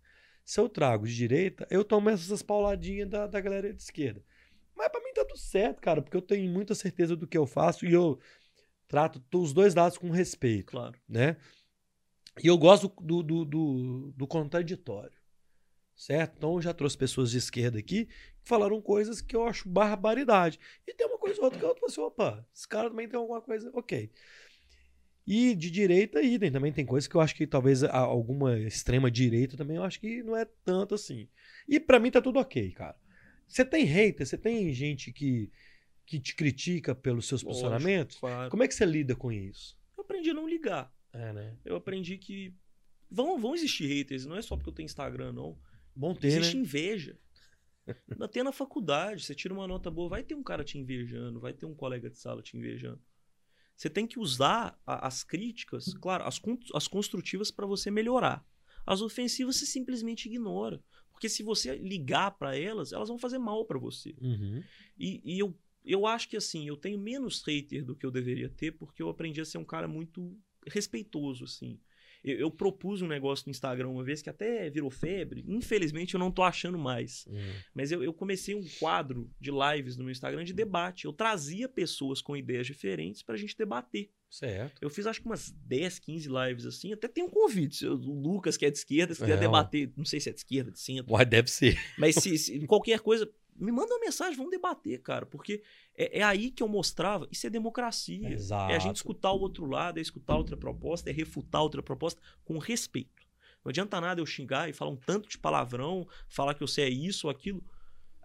Se 0.46 0.60
eu 0.60 0.70
trago 0.70 1.06
de 1.06 1.16
direita, 1.16 1.68
eu 1.70 1.84
tomo 1.84 2.10
essas 2.10 2.42
pauladinhas 2.42 3.10
da, 3.10 3.28
da 3.28 3.42
galera 3.42 3.74
de 3.74 3.82
esquerda. 3.82 4.22
Mas 4.76 4.90
pra 4.90 5.02
mim 5.02 5.14
tá 5.14 5.24
tudo 5.26 5.38
certo, 5.38 5.82
cara, 5.82 6.02
porque 6.02 6.18
eu 6.18 6.22
tenho 6.22 6.52
muita 6.52 6.74
certeza 6.76 7.16
do 7.16 7.28
que 7.28 7.38
eu 7.38 7.46
faço 7.46 7.86
e 7.86 7.94
eu 7.94 8.20
trato 8.88 9.22
os 9.34 9.54
dois 9.54 9.76
lados 9.76 9.98
com 9.98 10.10
respeito. 10.10 10.72
Claro. 10.72 10.98
Né? 11.08 11.38
E 12.42 12.48
eu 12.48 12.58
gosto 12.58 12.92
do, 13.02 13.22
do, 13.22 13.46
do, 13.46 14.14
do 14.16 14.28
contraditório. 14.28 15.18
Certo? 15.96 16.36
Então 16.38 16.56
eu 16.56 16.62
já 16.62 16.74
trouxe 16.74 16.98
pessoas 16.98 17.32
de 17.32 17.38
esquerda 17.38 17.78
aqui 17.78 18.06
que 18.06 18.50
falaram 18.50 18.82
coisas 18.82 19.22
que 19.22 19.36
eu 19.36 19.46
acho 19.46 19.70
barbaridade. 19.70 20.60
E 20.88 20.94
tem 20.94 21.08
uma 21.08 21.18
coisa 21.18 21.40
ou 21.40 21.46
outra 21.46 21.60
que 21.60 21.66
eu 21.66 21.76
falo 21.76 21.86
assim, 21.86 22.02
opa, 22.02 22.48
esse 22.54 22.68
cara 22.68 22.90
também 22.90 23.08
tem 23.08 23.18
alguma 23.18 23.42
coisa, 23.42 23.70
ok. 23.74 24.10
E 25.26 25.56
de 25.56 25.72
direita, 25.72 26.22
idem. 26.22 26.52
Também 26.52 26.74
tem 26.74 26.86
coisas 26.86 27.08
que 27.08 27.16
eu 27.16 27.22
acho 27.22 27.36
que 27.36 27.48
talvez 27.48 27.84
alguma 27.84 28.60
extrema 28.60 29.10
direita 29.10 29.56
também 29.56 29.78
eu 29.78 29.84
acho 29.84 30.00
que 30.00 30.22
não 30.24 30.36
é 30.36 30.46
tanto 30.66 30.96
assim. 30.96 31.30
E 31.68 31.80
para 31.80 32.00
mim 32.00 32.12
tá 32.12 32.22
tudo 32.22 32.40
ok, 32.40 32.72
cara. 32.72 32.98
Você 33.48 33.64
tem 33.64 33.86
hater, 33.86 34.26
você 34.26 34.38
tem 34.38 34.74
gente 34.74 35.14
que, 35.14 35.52
que 36.06 36.20
te 36.20 36.36
critica 36.36 36.94
pelos 36.94 37.28
seus 37.28 37.44
Lógico, 37.44 37.62
posicionamentos. 37.62 38.18
Claro. 38.18 38.50
Como 38.50 38.64
é 38.64 38.68
que 38.68 38.74
você 38.74 38.86
lida 38.86 39.16
com 39.16 39.32
isso? 39.32 39.78
Eu 39.98 40.04
aprendi 40.04 40.30
a 40.30 40.34
não 40.34 40.48
ligar. 40.48 40.94
É, 41.12 41.32
né? 41.32 41.58
Eu 41.64 41.76
aprendi 41.76 42.18
que 42.18 42.54
vão, 43.10 43.40
vão 43.40 43.54
existir 43.54 43.88
haters, 43.88 44.26
não 44.26 44.36
é 44.36 44.42
só 44.42 44.56
porque 44.56 44.70
eu 44.70 44.74
tenho 44.74 44.86
Instagram, 44.86 45.32
não. 45.32 45.58
Bom 45.96 46.16
ter, 46.16 46.28
Existe 46.28 46.56
né? 46.56 46.62
inveja. 46.62 47.18
Até 48.20 48.42
na 48.42 48.52
faculdade, 48.52 49.24
você 49.24 49.36
tira 49.36 49.54
uma 49.54 49.68
nota 49.68 49.92
boa, 49.92 50.10
vai 50.10 50.24
ter 50.24 50.36
um 50.36 50.44
cara 50.44 50.64
te 50.64 50.78
invejando, 50.78 51.40
vai 51.40 51.54
ter 51.54 51.66
um 51.66 51.76
colega 51.76 52.10
de 52.10 52.18
sala 52.18 52.42
te 52.42 52.58
invejando. 52.58 53.02
Você 53.76 53.90
tem 53.90 54.08
que 54.08 54.20
usar 54.20 54.80
a, 54.86 55.08
as 55.08 55.24
críticas, 55.24 55.94
claro, 55.96 56.24
as, 56.26 56.42
as 56.74 56.88
construtivas 56.88 57.52
para 57.52 57.66
você 57.66 57.92
melhorar. 57.92 58.46
As 58.86 59.02
ofensivas 59.02 59.58
você 59.58 59.66
simplesmente 59.66 60.28
ignora. 60.28 60.82
Porque 61.12 61.30
se 61.30 61.44
você 61.44 61.76
ligar 61.78 62.32
para 62.32 62.58
elas, 62.58 62.92
elas 62.92 63.08
vão 63.08 63.18
fazer 63.18 63.38
mal 63.38 63.66
para 63.66 63.80
você. 63.80 64.16
Uhum. 64.22 64.64
E, 64.98 65.22
e, 65.24 65.40
eu, 65.40 65.56
eu 65.86 66.06
acho 66.06 66.30
que 66.30 66.38
assim, 66.38 66.68
eu 66.68 66.78
tenho 66.78 67.00
menos 67.00 67.44
hater 67.46 67.84
do 67.84 67.96
que 67.96 68.06
eu 68.06 68.12
deveria 68.12 68.50
ter, 68.50 68.72
porque 68.72 69.02
eu 69.02 69.10
aprendi 69.10 69.42
a 69.42 69.46
ser 69.46 69.58
um 69.58 69.66
cara 69.66 69.88
muito 69.88 70.38
respeitoso, 70.68 71.44
assim. 71.44 71.80
Eu, 72.24 72.38
eu, 72.38 72.52
propus 72.52 73.02
um 73.02 73.08
negócio 73.08 73.46
no 73.48 73.52
Instagram 73.52 73.90
uma 73.90 74.04
vez 74.04 74.22
que 74.22 74.30
até 74.30 74.70
virou 74.70 74.90
febre. 74.90 75.44
Infelizmente 75.46 76.14
eu 76.14 76.20
não 76.20 76.32
tô 76.32 76.42
achando 76.42 76.80
mais. 76.80 77.26
Uhum. 77.28 77.54
Mas 77.74 77.92
eu, 77.92 78.02
eu, 78.02 78.14
comecei 78.14 78.56
um 78.56 78.64
quadro 78.80 79.30
de 79.40 79.52
lives 79.52 79.98
no 79.98 80.06
meu 80.06 80.12
Instagram 80.12 80.46
de 80.46 80.54
debate. 80.54 81.04
Eu 81.04 81.12
trazia 81.12 81.68
pessoas 81.68 82.22
com 82.22 82.38
ideias 82.38 82.66
diferentes 82.66 83.22
pra 83.22 83.36
gente 83.36 83.58
debater. 83.58 84.10
Certo. 84.30 84.82
Eu 84.82 84.90
fiz 84.90 85.06
acho 85.06 85.20
que 85.20 85.26
umas 85.26 85.52
10, 85.52 86.00
15 86.00 86.30
lives 86.30 86.66
assim. 86.66 86.94
Até 86.94 87.10
tem 87.10 87.26
um 87.26 87.30
convite. 87.30 87.86
O 87.86 87.94
Lucas, 87.94 88.56
que 88.56 88.66
é 88.66 88.72
de 88.72 88.78
esquerda, 88.78 89.14
se 89.14 89.20
quiser 89.20 89.38
é, 89.38 89.40
debater, 89.42 89.92
não 89.98 90.06
sei 90.06 90.22
se 90.22 90.30
é 90.30 90.32
de 90.32 90.40
esquerda, 90.40 90.72
de 90.72 90.80
centro. 90.80 91.14
Ué, 91.14 91.26
deve 91.26 91.52
ser. 91.52 91.78
Mas 91.98 92.16
se, 92.16 92.38
se 92.38 92.66
qualquer 92.66 93.02
coisa, 93.02 93.30
me 93.56 93.72
manda 93.72 93.94
uma 93.94 94.00
mensagem, 94.00 94.36
vamos 94.36 94.52
debater, 94.52 95.02
cara. 95.02 95.26
Porque 95.26 95.64
é, 95.96 96.20
é, 96.20 96.24
aí 96.24 96.52
que 96.52 96.64
eu 96.64 96.68
mostrava, 96.68 97.28
isso 97.32 97.46
é 97.48 97.50
democracia. 97.50 98.30
Exato. 98.30 98.72
É 98.72 98.76
a 98.76 98.80
gente 98.80 98.98
escutar 98.98 99.32
o 99.32 99.40
outro 99.40 99.66
lado, 99.66 100.00
é 100.00 100.02
escutar 100.02 100.36
outra 100.36 100.58
proposta, 100.58 101.10
é 101.10 101.14
refutar 101.14 101.62
outra 101.62 101.82
proposta 101.82 102.22
com 102.44 102.58
respeito. 102.58 103.24
Não 103.64 103.70
adianta 103.70 104.00
nada 104.02 104.20
eu 104.20 104.26
xingar 104.26 104.70
e 104.70 104.74
falar 104.74 104.92
um 104.92 104.98
tanto 104.98 105.30
de 105.30 105.38
palavrão, 105.38 106.08
falar 106.28 106.54
que 106.54 106.62
você 106.62 106.82
é 106.82 106.90
isso 106.90 107.28
ou 107.28 107.32
aquilo. 107.32 107.64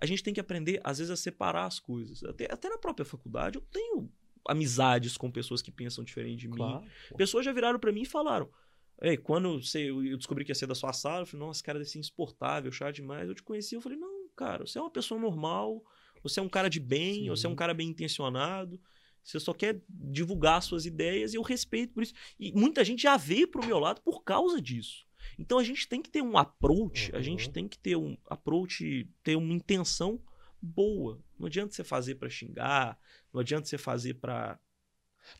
A 0.00 0.06
gente 0.06 0.22
tem 0.22 0.34
que 0.34 0.40
aprender, 0.40 0.80
às 0.82 0.98
vezes, 0.98 1.10
a 1.10 1.16
separar 1.16 1.66
as 1.66 1.78
coisas. 1.78 2.24
Até, 2.24 2.52
até 2.52 2.68
na 2.68 2.78
própria 2.78 3.04
faculdade, 3.04 3.56
eu 3.56 3.62
tenho 3.70 4.10
amizades 4.46 5.16
com 5.16 5.30
pessoas 5.30 5.62
que 5.62 5.70
pensam 5.70 6.02
diferente 6.02 6.40
de 6.40 6.48
claro. 6.48 6.80
mim. 6.80 6.88
Pessoas 7.16 7.44
já 7.44 7.52
viraram 7.52 7.78
para 7.78 7.92
mim 7.92 8.02
e 8.02 8.06
falaram: 8.06 8.48
Ei, 9.00 9.16
quando 9.16 9.62
você, 9.62 9.90
eu 9.90 10.16
descobri 10.16 10.44
que 10.44 10.50
ia 10.50 10.54
ser 10.54 10.66
da 10.66 10.74
sua 10.74 10.92
sala, 10.92 11.22
eu 11.22 11.26
falei, 11.26 11.46
nossa, 11.46 11.58
esse 11.58 11.64
cara 11.64 11.78
deve 11.78 11.90
ser 11.90 12.00
insuportável, 12.00 12.72
chato 12.72 12.96
demais. 12.96 13.28
Eu 13.28 13.34
te 13.34 13.42
conheci, 13.42 13.76
eu 13.76 13.80
falei, 13.80 13.96
não, 13.96 14.17
cara, 14.38 14.64
você 14.64 14.78
é 14.78 14.80
uma 14.80 14.90
pessoa 14.90 15.20
normal, 15.20 15.84
você 16.22 16.38
é 16.38 16.42
um 16.42 16.48
cara 16.48 16.70
de 16.70 16.78
bem, 16.78 17.22
Sim. 17.22 17.28
você 17.30 17.46
é 17.46 17.50
um 17.50 17.56
cara 17.56 17.74
bem 17.74 17.88
intencionado, 17.88 18.80
você 19.24 19.40
só 19.40 19.52
quer 19.52 19.82
divulgar 19.88 20.62
suas 20.62 20.86
ideias 20.86 21.34
e 21.34 21.36
eu 21.36 21.42
respeito 21.42 21.92
por 21.92 22.02
isso. 22.02 22.14
E 22.38 22.52
muita 22.52 22.84
gente 22.84 23.02
já 23.02 23.16
veio 23.16 23.48
pro 23.48 23.66
meu 23.66 23.78
lado 23.78 24.00
por 24.00 24.22
causa 24.22 24.62
disso. 24.62 25.04
Então 25.36 25.58
a 25.58 25.64
gente 25.64 25.88
tem 25.88 26.00
que 26.00 26.08
ter 26.08 26.22
um 26.22 26.38
approach, 26.38 27.10
uhum. 27.10 27.18
a 27.18 27.20
gente 27.20 27.46
uhum. 27.48 27.52
tem 27.52 27.68
que 27.68 27.78
ter 27.78 27.96
um 27.96 28.16
approach, 28.26 29.08
ter 29.22 29.36
uma 29.36 29.52
intenção 29.52 30.20
boa. 30.62 31.20
Não 31.38 31.46
adianta 31.46 31.74
você 31.74 31.82
fazer 31.82 32.14
para 32.14 32.30
xingar, 32.30 32.96
não 33.32 33.40
adianta 33.40 33.66
você 33.66 33.76
fazer 33.76 34.14
para 34.14 34.58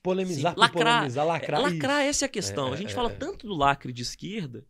Polemizar 0.02 0.54
Sim, 0.54 0.60
lacrar, 0.60 0.96
polemizar, 0.96 1.26
lacrar. 1.26 1.60
lacrar, 1.60 2.02
essa 2.02 2.24
é 2.24 2.26
a 2.26 2.28
questão. 2.28 2.68
É, 2.68 2.72
a 2.72 2.76
gente 2.76 2.92
é, 2.92 2.94
fala 2.94 3.10
é. 3.10 3.14
tanto 3.14 3.46
do 3.46 3.54
lacre 3.54 3.92
de 3.92 4.02
esquerda, 4.02 4.66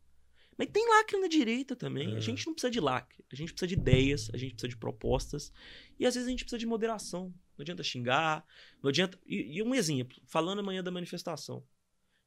mas 0.59 0.69
tem 0.73 0.89
lacre 0.89 1.17
na 1.21 1.29
direita 1.29 1.77
também. 1.77 2.15
A 2.15 2.19
é. 2.19 2.21
gente 2.21 2.45
não 2.45 2.53
precisa 2.53 2.71
de 2.71 2.81
lacre. 2.81 3.25
A 3.33 3.37
gente 3.37 3.53
precisa 3.53 3.69
de 3.69 3.75
ideias, 3.75 4.29
a 4.35 4.37
gente 4.37 4.55
precisa 4.55 4.69
de 4.69 4.77
propostas. 4.77 5.53
E 6.01 6.05
às 6.05 6.15
vezes 6.15 6.27
a 6.27 6.31
gente 6.31 6.45
precisa 6.45 6.59
de 6.59 6.67
moderação. 6.67 7.33
Não 7.57 7.63
adianta 7.63 7.83
xingar, 7.85 8.45
não 8.83 8.89
adianta. 8.89 9.17
E, 9.25 9.57
e 9.57 9.63
um 9.63 9.73
exemplo, 9.73 10.21
falando 10.27 10.59
amanhã 10.59 10.83
da 10.83 10.91
manifestação. 10.91 11.65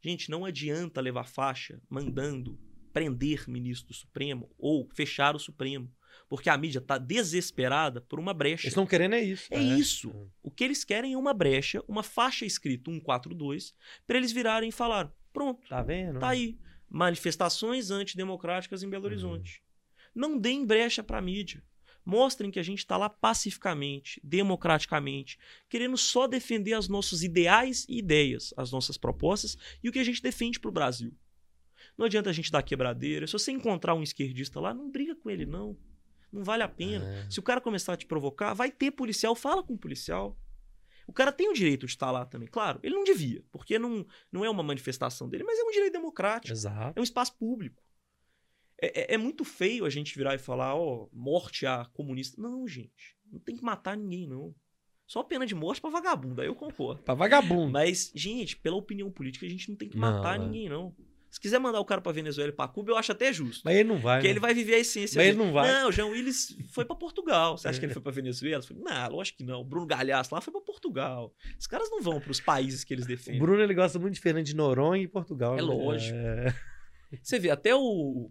Gente, 0.02 0.32
não 0.32 0.46
adianta 0.46 1.02
levar 1.02 1.26
faixa 1.26 1.82
mandando 1.90 2.58
prender 2.94 3.50
ministro 3.50 3.90
do 3.90 3.94
Supremo 3.94 4.50
ou 4.58 4.90
fechar 4.94 5.36
o 5.36 5.40
Supremo. 5.40 5.92
Porque 6.30 6.50
a 6.50 6.58
mídia 6.58 6.80
está 6.80 6.98
desesperada 6.98 8.00
por 8.00 8.18
uma 8.18 8.34
brecha. 8.34 8.64
Eles 8.64 8.72
estão 8.72 8.88
querendo 8.88 9.16
é 9.16 9.22
isso. 9.22 9.48
É, 9.52 9.58
é, 9.58 9.62
isso. 9.62 10.10
É. 10.10 10.28
O 10.42 10.50
que 10.50 10.64
eles 10.64 10.86
querem 10.86 11.14
é 11.14 11.18
uma 11.18 11.34
brecha, 11.34 11.84
uma 11.88 12.04
faixa 12.04 12.46
escrita 12.46 12.90
142, 12.90 13.74
para 14.08 14.18
eles 14.18 14.32
virarem 14.32 14.70
e 14.70 14.72
falar: 14.72 15.14
pronto. 15.34 15.68
Tá 15.68 15.82
vendo? 15.82 16.20
Tá 16.20 16.30
aí. 16.30 16.58
Manifestações 16.94 17.90
antidemocráticas 17.90 18.84
em 18.84 18.90
Belo 18.90 19.06
uhum. 19.06 19.12
Horizonte. 19.12 19.64
Uhum. 20.14 20.22
Não 20.22 20.38
deem 20.38 20.66
brecha 20.66 21.02
para 21.02 21.20
a 21.20 21.22
mídia. 21.22 21.64
Mostrem 22.04 22.52
que 22.52 22.60
a 22.60 22.64
gente 22.64 22.80
está 22.80 22.98
lá 22.98 23.10
pacificamente, 23.10 24.20
democraticamente, 24.24 25.40
querendo 25.70 25.96
só 25.96 26.28
defender 26.28 26.78
os 26.78 26.90
nossos 26.90 27.24
ideais 27.24 27.86
e 27.88 28.00
ideias, 28.00 28.54
as 28.58 28.72
nossas 28.72 28.98
propostas 28.98 29.58
e 29.84 29.88
o 29.88 29.92
que 29.92 30.00
a 30.00 30.04
gente 30.04 30.22
defende 30.22 30.60
para 30.60 30.70
o 30.70 30.74
Brasil. 30.74 31.14
Não 31.98 32.08
adianta 32.08 32.30
a 32.30 32.34
gente 32.34 32.52
dar 32.52 32.64
quebradeira. 32.64 33.26
Se 33.28 33.34
você 33.34 33.52
encontrar 33.52 33.94
um 33.94 34.04
esquerdista 34.04 34.60
lá, 34.60 34.74
não 34.74 34.90
briga 34.90 35.16
com 35.16 35.30
ele, 35.30 35.46
não. 35.46 35.78
Não 36.32 36.44
vale 36.44 36.64
a 36.64 36.68
pena. 36.68 37.06
É. 37.06 37.30
Se 37.30 37.40
o 37.40 37.44
cara 37.44 37.62
começar 37.62 37.94
a 37.94 37.98
te 37.98 38.06
provocar, 38.06 38.54
vai 38.54 38.72
ter 38.72 38.92
policial, 38.92 39.36
fala 39.36 39.64
com 39.64 39.74
o 39.74 39.78
policial. 39.78 40.38
O 41.08 41.14
cara 41.14 41.32
tem 41.32 41.50
o 41.50 41.54
direito 41.54 41.86
de 41.86 41.92
estar 41.92 42.12
lá 42.12 42.26
também. 42.26 42.48
Claro, 42.48 42.80
ele 42.84 42.96
não 42.96 43.04
devia, 43.04 43.44
porque 43.52 43.78
não, 43.78 44.06
não 44.32 44.46
é 44.46 44.50
uma 44.50 44.64
manifestação 44.64 45.28
dele, 45.30 45.44
mas 45.44 45.60
é 45.60 45.64
um 45.64 45.72
direito 45.72 45.94
democrático. 45.94 46.54
Exato. 46.54 46.98
É 46.98 47.00
um 47.00 47.04
espaço 47.04 47.36
público. 47.38 47.84
É, 48.82 49.14
é, 49.14 49.16
é 49.16 49.18
muito 49.18 49.46
feio 49.46 49.86
a 49.86 49.90
gente 49.90 50.18
virar 50.18 50.36
e 50.36 50.40
falar, 50.40 50.76
ó, 50.76 51.04
oh, 51.04 51.10
morte 51.14 51.66
a 51.66 51.86
comunista. 51.94 52.42
Não, 52.42 52.68
gente. 52.68 53.16
Não 53.32 53.40
tem 53.40 53.56
que 53.56 53.64
matar 53.64 53.96
ninguém, 53.96 54.28
não. 54.28 54.56
Só 55.06 55.24
pena 55.24 55.46
de 55.46 55.54
morte 55.54 55.82
pra 55.82 55.90
vagabundo, 55.90 56.42
aí 56.42 56.48
eu 56.48 56.56
concordo. 56.56 57.04
Pra 57.04 57.14
vagabundo. 57.14 57.72
Mas, 57.72 58.12
gente, 58.16 58.56
pela 58.58 58.78
opinião 58.78 59.12
política, 59.12 59.46
a 59.46 59.50
gente 59.50 59.70
não 59.70 59.76
tem 59.76 59.90
que 59.90 59.98
matar 59.98 60.40
não, 60.40 60.46
é. 60.46 60.48
ninguém, 60.48 60.70
não. 60.70 60.96
Se 61.32 61.40
quiser 61.40 61.60
mandar 61.60 61.80
o 61.80 61.86
cara 61.86 62.02
pra 62.02 62.12
Venezuela 62.12 62.50
e 62.50 62.54
pra 62.54 62.68
Cuba, 62.68 62.92
eu 62.92 62.98
acho 62.98 63.14
até 63.14 63.32
justo. 63.32 63.62
Mas 63.64 63.78
ele 63.78 63.88
não 63.88 63.98
vai. 63.98 64.18
Porque 64.18 64.28
né? 64.28 64.34
ele 64.34 64.40
vai 64.42 64.54
viver 64.54 64.76
a 64.76 64.80
essência. 64.80 65.18
Mas 65.18 65.28
dele. 65.28 65.30
ele 65.30 65.38
não 65.38 65.54
vai. 65.54 65.72
Não, 65.72 65.88
o 65.88 65.92
João 65.92 66.10
Willis 66.10 66.58
foi 66.72 66.84
pra 66.84 66.94
Portugal. 66.94 67.58
Você 67.58 67.70
acha 67.70 67.78
é. 67.78 67.80
que 67.80 67.86
ele 67.86 67.94
foi 67.94 68.02
pra 68.02 68.12
Venezuela? 68.12 68.62
Falei, 68.62 68.84
não, 68.84 69.10
lógico 69.16 69.38
que 69.38 69.44
não. 69.46 69.62
O 69.62 69.64
Bruno 69.64 69.88
Galhaço 69.88 70.36
lá 70.36 70.42
foi 70.42 70.52
pra 70.52 70.62
Portugal. 70.62 71.34
Os 71.58 71.68
caras 71.68 71.90
não 71.90 72.02
vão 72.02 72.20
pros 72.20 72.42
países 72.42 72.84
que 72.84 72.94
eles 72.94 73.06
defendem. 73.06 73.40
O 73.40 73.46
Bruno 73.46 73.64
ele 73.64 73.74
gosta 73.74 73.98
muito 73.98 74.16
de 74.16 74.20
Fernando 74.20 74.46
de 74.46 74.54
Noronha 74.54 75.04
e 75.04 75.08
Portugal. 75.08 75.54
É 75.54 75.62
né? 75.62 75.64
lógico. 75.64 76.18
É... 76.18 76.54
Você 77.24 77.40
vê, 77.40 77.50
até 77.50 77.74
o. 77.74 78.30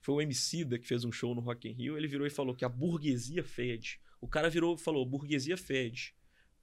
Foi 0.00 0.14
o 0.14 0.22
Emicida 0.22 0.78
que 0.78 0.86
fez 0.86 1.04
um 1.04 1.10
show 1.10 1.34
no 1.34 1.40
Rock 1.40 1.68
in 1.68 1.72
Rio. 1.72 1.96
Ele 1.96 2.06
virou 2.06 2.24
e 2.24 2.30
falou 2.30 2.54
que 2.54 2.64
a 2.64 2.68
burguesia 2.68 3.42
fede. 3.42 4.00
O 4.20 4.28
cara 4.28 4.48
virou 4.48 4.76
e 4.76 4.78
falou: 4.78 5.04
burguesia 5.04 5.56
fede 5.56 6.14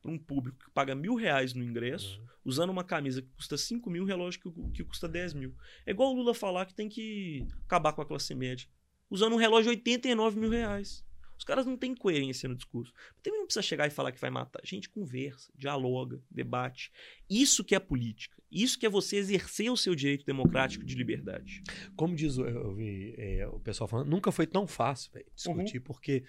para 0.02 0.12
um 0.12 0.18
público 0.18 0.58
que 0.66 0.72
paga 0.72 0.96
mil 0.96 1.16
reais 1.16 1.54
no 1.54 1.64
ingresso, 1.64 2.20
uhum. 2.20 2.28
usando 2.46 2.70
uma 2.70 2.84
camisa 2.84 3.22
que 3.22 3.30
custa 3.30 3.58
5 3.58 3.90
mil, 3.90 4.04
um 4.04 4.08
relógio 4.08 4.40
que, 4.40 4.52
que 4.72 4.84
custa 4.84 5.08
10 5.08 5.34
mil. 5.34 5.56
É 5.86 5.92
igual 5.92 6.12
o 6.12 6.16
Lula 6.16 6.34
falar 6.34 6.66
que 6.66 6.74
tem 6.74 6.88
que 6.88 7.48
acabar 7.66 7.94
com 7.94 8.02
a 8.02 8.06
classe 8.06 8.34
média, 8.34 8.68
usando 9.10 9.34
um 9.34 9.38
relógio 9.38 9.72
de 9.72 9.80
89 9.80 10.40
mil 10.40 10.50
reais. 10.50 11.04
Os 11.40 11.46
caras 11.46 11.66
não 11.66 11.78
têm 11.78 11.96
coerência 11.96 12.50
no 12.50 12.56
discurso. 12.56 12.92
Também 13.24 13.40
não 13.40 13.46
precisa 13.46 13.64
chegar 13.64 13.88
e 13.88 13.90
falar 13.90 14.12
que 14.12 14.20
vai 14.20 14.30
matar. 14.30 14.60
Gente, 14.66 14.90
conversa, 14.90 15.50
dialoga, 15.56 16.22
debate. 16.30 16.92
Isso 17.30 17.64
que 17.64 17.74
é 17.74 17.80
política. 17.80 18.38
Isso 18.52 18.78
que 18.78 18.86
é 18.86 18.90
você 18.90 19.16
exercer 19.16 19.72
o 19.72 19.78
seu 19.78 19.96
direito 19.96 20.26
democrático 20.26 20.84
de 20.84 20.96
liberdade. 20.96 21.64
Como 21.96 22.14
diz 22.14 22.38
eu 22.38 22.76
vi 22.76 23.16
é, 23.18 23.48
o 23.48 23.60
pessoal 23.60 23.88
falando, 23.88 24.10
nunca 24.10 24.34
foi 24.34 24.46
tão 24.46 24.68
fácil 24.68 25.14
véio, 25.14 25.28
discutir, 25.34 25.78
uhum. 25.78 25.84
porque 25.86 26.26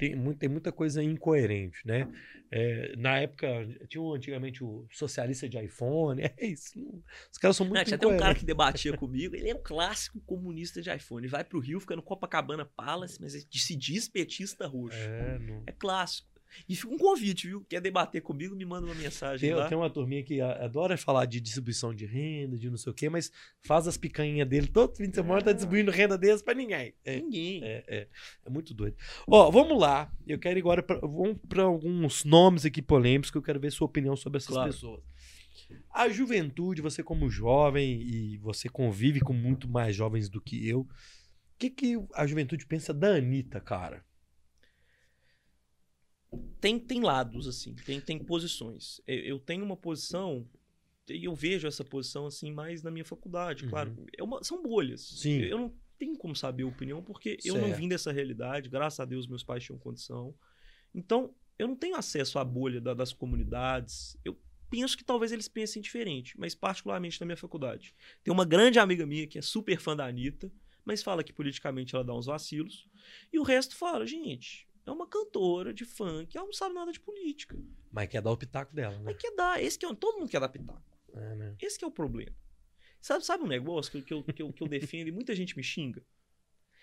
tem, 0.00 0.16
muito, 0.16 0.38
tem 0.38 0.48
muita 0.48 0.72
coisa 0.72 1.02
incoerente, 1.02 1.86
né? 1.86 2.08
É, 2.50 2.96
na 2.96 3.18
época, 3.18 3.46
tinha 3.86 4.02
antigamente 4.02 4.64
o 4.64 4.86
socialista 4.90 5.46
de 5.46 5.62
iPhone, 5.62 6.22
é 6.24 6.46
isso. 6.46 6.72
Os 7.30 7.36
caras 7.36 7.56
são 7.56 7.66
muito 7.66 7.76
Não, 7.76 7.84
Tinha 7.84 7.96
até 7.96 8.06
um 8.06 8.16
cara 8.16 8.34
que 8.34 8.44
debatia 8.44 8.96
comigo, 8.98 9.36
ele 9.36 9.50
é 9.50 9.54
um 9.54 9.62
clássico 9.62 10.18
comunista 10.20 10.80
de 10.80 10.90
iPhone. 10.90 11.26
Ele 11.26 11.30
vai 11.30 11.44
pro 11.44 11.60
Rio, 11.60 11.78
fica 11.78 11.94
no 11.94 12.02
Copacabana 12.02 12.64
Palace, 12.64 13.20
mas 13.20 13.46
se 13.50 13.76
diz 13.76 14.08
petista 14.08 14.66
roxo. 14.66 14.98
É, 14.98 15.38
não... 15.38 15.62
é 15.66 15.72
clássico. 15.72 16.29
E 16.68 16.74
fica 16.76 16.92
um 16.92 16.98
convite, 16.98 17.46
viu? 17.48 17.64
Quer 17.68 17.80
debater 17.80 18.20
comigo, 18.22 18.54
me 18.56 18.64
manda 18.64 18.86
uma 18.86 18.94
mensagem 18.94 19.48
Tem, 19.48 19.56
lá. 19.56 19.68
tem 19.68 19.76
uma 19.78 19.88
turminha 19.90 20.22
que 20.22 20.40
adora 20.40 20.96
falar 20.96 21.24
de 21.26 21.40
distribuição 21.40 21.94
de 21.94 22.06
renda, 22.06 22.56
de 22.58 22.68
não 22.70 22.76
sei 22.76 22.90
o 22.90 22.94
quê, 22.94 23.08
mas 23.08 23.30
faz 23.62 23.86
as 23.86 23.96
picanhas 23.96 24.48
dele 24.48 24.66
todo 24.66 24.96
fim 24.96 25.08
de 25.08 25.14
semana, 25.16 25.42
tá 25.42 25.52
distribuindo 25.52 25.90
renda 25.90 26.16
deles 26.18 26.42
pra 26.42 26.54
ninguém. 26.54 26.94
É, 27.04 27.16
Ninguém. 27.20 27.62
é, 27.64 27.84
é, 27.86 28.08
é 28.46 28.50
muito 28.50 28.74
doido. 28.74 28.96
Ó, 29.28 29.50
vamos 29.50 29.78
lá. 29.80 30.12
Eu 30.26 30.38
quero 30.38 30.58
agora 30.58 30.82
pra, 30.82 30.98
vamos 30.98 31.38
para 31.48 31.62
alguns 31.62 32.24
nomes 32.24 32.64
aqui 32.64 32.82
polêmicos 32.82 33.30
que 33.30 33.38
eu 33.38 33.42
quero 33.42 33.60
ver 33.60 33.70
sua 33.70 33.86
opinião 33.86 34.16
sobre 34.16 34.38
essas 34.38 34.50
Claro. 34.54 34.70
pessoas. 34.72 35.02
A 35.92 36.08
juventude, 36.08 36.82
você 36.82 37.02
como 37.02 37.30
jovem 37.30 38.00
e 38.02 38.38
você 38.38 38.68
convive 38.68 39.20
com 39.20 39.32
muito 39.32 39.68
mais 39.68 39.94
jovens 39.94 40.28
do 40.28 40.40
que 40.40 40.68
eu, 40.68 40.80
o 40.80 40.88
que, 41.58 41.70
que 41.70 41.96
a 42.14 42.26
juventude 42.26 42.66
pensa 42.66 42.92
da 42.94 43.14
Anitta, 43.16 43.60
cara? 43.60 44.04
Tem, 46.60 46.78
tem 46.78 47.00
lados, 47.02 47.46
assim, 47.48 47.74
tem, 47.74 48.00
tem 48.00 48.18
posições. 48.18 49.00
Eu, 49.06 49.38
tenho 49.38 49.64
uma 49.64 49.76
posição, 49.76 50.46
e 51.08 51.24
eu 51.24 51.34
vejo 51.34 51.66
essa 51.66 51.84
posição, 51.84 52.26
assim, 52.26 52.52
mais 52.52 52.82
na 52.82 52.90
minha 52.90 53.04
faculdade, 53.04 53.64
Uhum. 53.64 53.70
claro. 53.70 54.06
É 54.16 54.22
uma- 54.22 54.42
são 54.44 54.62
bolhas. 54.62 55.00
Sim. 55.00 55.40
Eu 55.40 55.58
não 55.58 55.74
tenho 55.98 56.16
como 56.16 56.34
saber 56.36 56.62
a 56.62 56.66
opinião, 56.66 57.02
porque 57.02 57.36
eu 57.44 57.54
não 57.54 57.68
Certo. 57.68 57.78
vim 57.78 57.88
dessa 57.88 58.12
realidade, 58.12 58.68
graças 58.68 59.00
a 59.00 59.04
Deus 59.04 59.26
meus 59.26 59.42
pais 59.42 59.64
tinham 59.64 59.78
condição. 59.78 60.34
Então, 60.94 61.34
eu 61.58 61.68
não 61.68 61.76
tenho 61.76 61.96
acesso 61.96 62.38
à 62.38 62.44
bolha 62.44 62.80
da- 62.80 62.94
das 62.94 63.12
comunidades. 63.12 64.16
Eu 64.24 64.38
penso 64.70 64.96
que 64.96 65.04
talvez 65.04 65.32
eles 65.32 65.48
pensem 65.48 65.82
diferente, 65.82 66.38
mas 66.38 66.54
particularmente 66.54 67.20
na 67.20 67.26
minha 67.26 67.36
faculdade. 67.36 67.94
Tem 68.22 68.32
uma 68.32 68.44
grande 68.44 68.78
amiga 68.78 69.04
minha 69.04 69.26
que 69.26 69.38
é 69.38 69.42
super 69.42 69.78
fã 69.80 69.96
da 69.96 70.06
Anitta, 70.06 70.50
mas 70.84 71.02
fala 71.02 71.22
que 71.24 71.32
politicamente 71.32 71.94
ela 71.94 72.04
dá 72.04 72.14
uns 72.14 72.26
vacilos. 72.26 72.88
E 73.32 73.38
o 73.38 73.42
resto 73.42 73.76
fala, 73.76 74.06
gente, 74.06 74.66
é 74.86 74.90
uma 74.90 75.06
cantora 75.06 75.72
de 75.72 75.84
funk, 75.84 76.36
ela 76.36 76.46
não 76.46 76.52
sabe 76.52 76.74
nada 76.74 76.92
de 76.92 77.00
política. 77.00 77.56
Mas 77.92 78.08
quer 78.08 78.22
dar 78.22 78.30
o 78.32 78.36
pitaco 78.36 78.74
dela, 78.74 78.96
né? 78.98 79.02
Mas 79.04 79.16
quer 79.16 79.34
dar, 79.34 79.62
esse 79.62 79.78
que 79.78 79.84
é, 79.86 79.94
todo 79.94 80.18
mundo 80.18 80.28
quer 80.30 80.40
dar 80.40 80.48
pitaco. 80.48 80.82
É, 81.14 81.34
né? 81.36 81.54
Esse 81.60 81.78
que 81.78 81.84
é 81.84 81.88
o 81.88 81.90
problema. 81.90 82.34
Sabe, 83.00 83.24
sabe 83.24 83.44
um 83.44 83.48
negócio 83.48 83.90
que, 83.92 84.02
que, 84.02 84.12
eu, 84.14 84.22
que, 84.22 84.42
eu, 84.42 84.52
que 84.52 84.62
eu 84.62 84.68
defendo 84.68 85.08
e 85.08 85.12
muita 85.12 85.34
gente 85.34 85.56
me 85.56 85.62
xinga? 85.62 86.02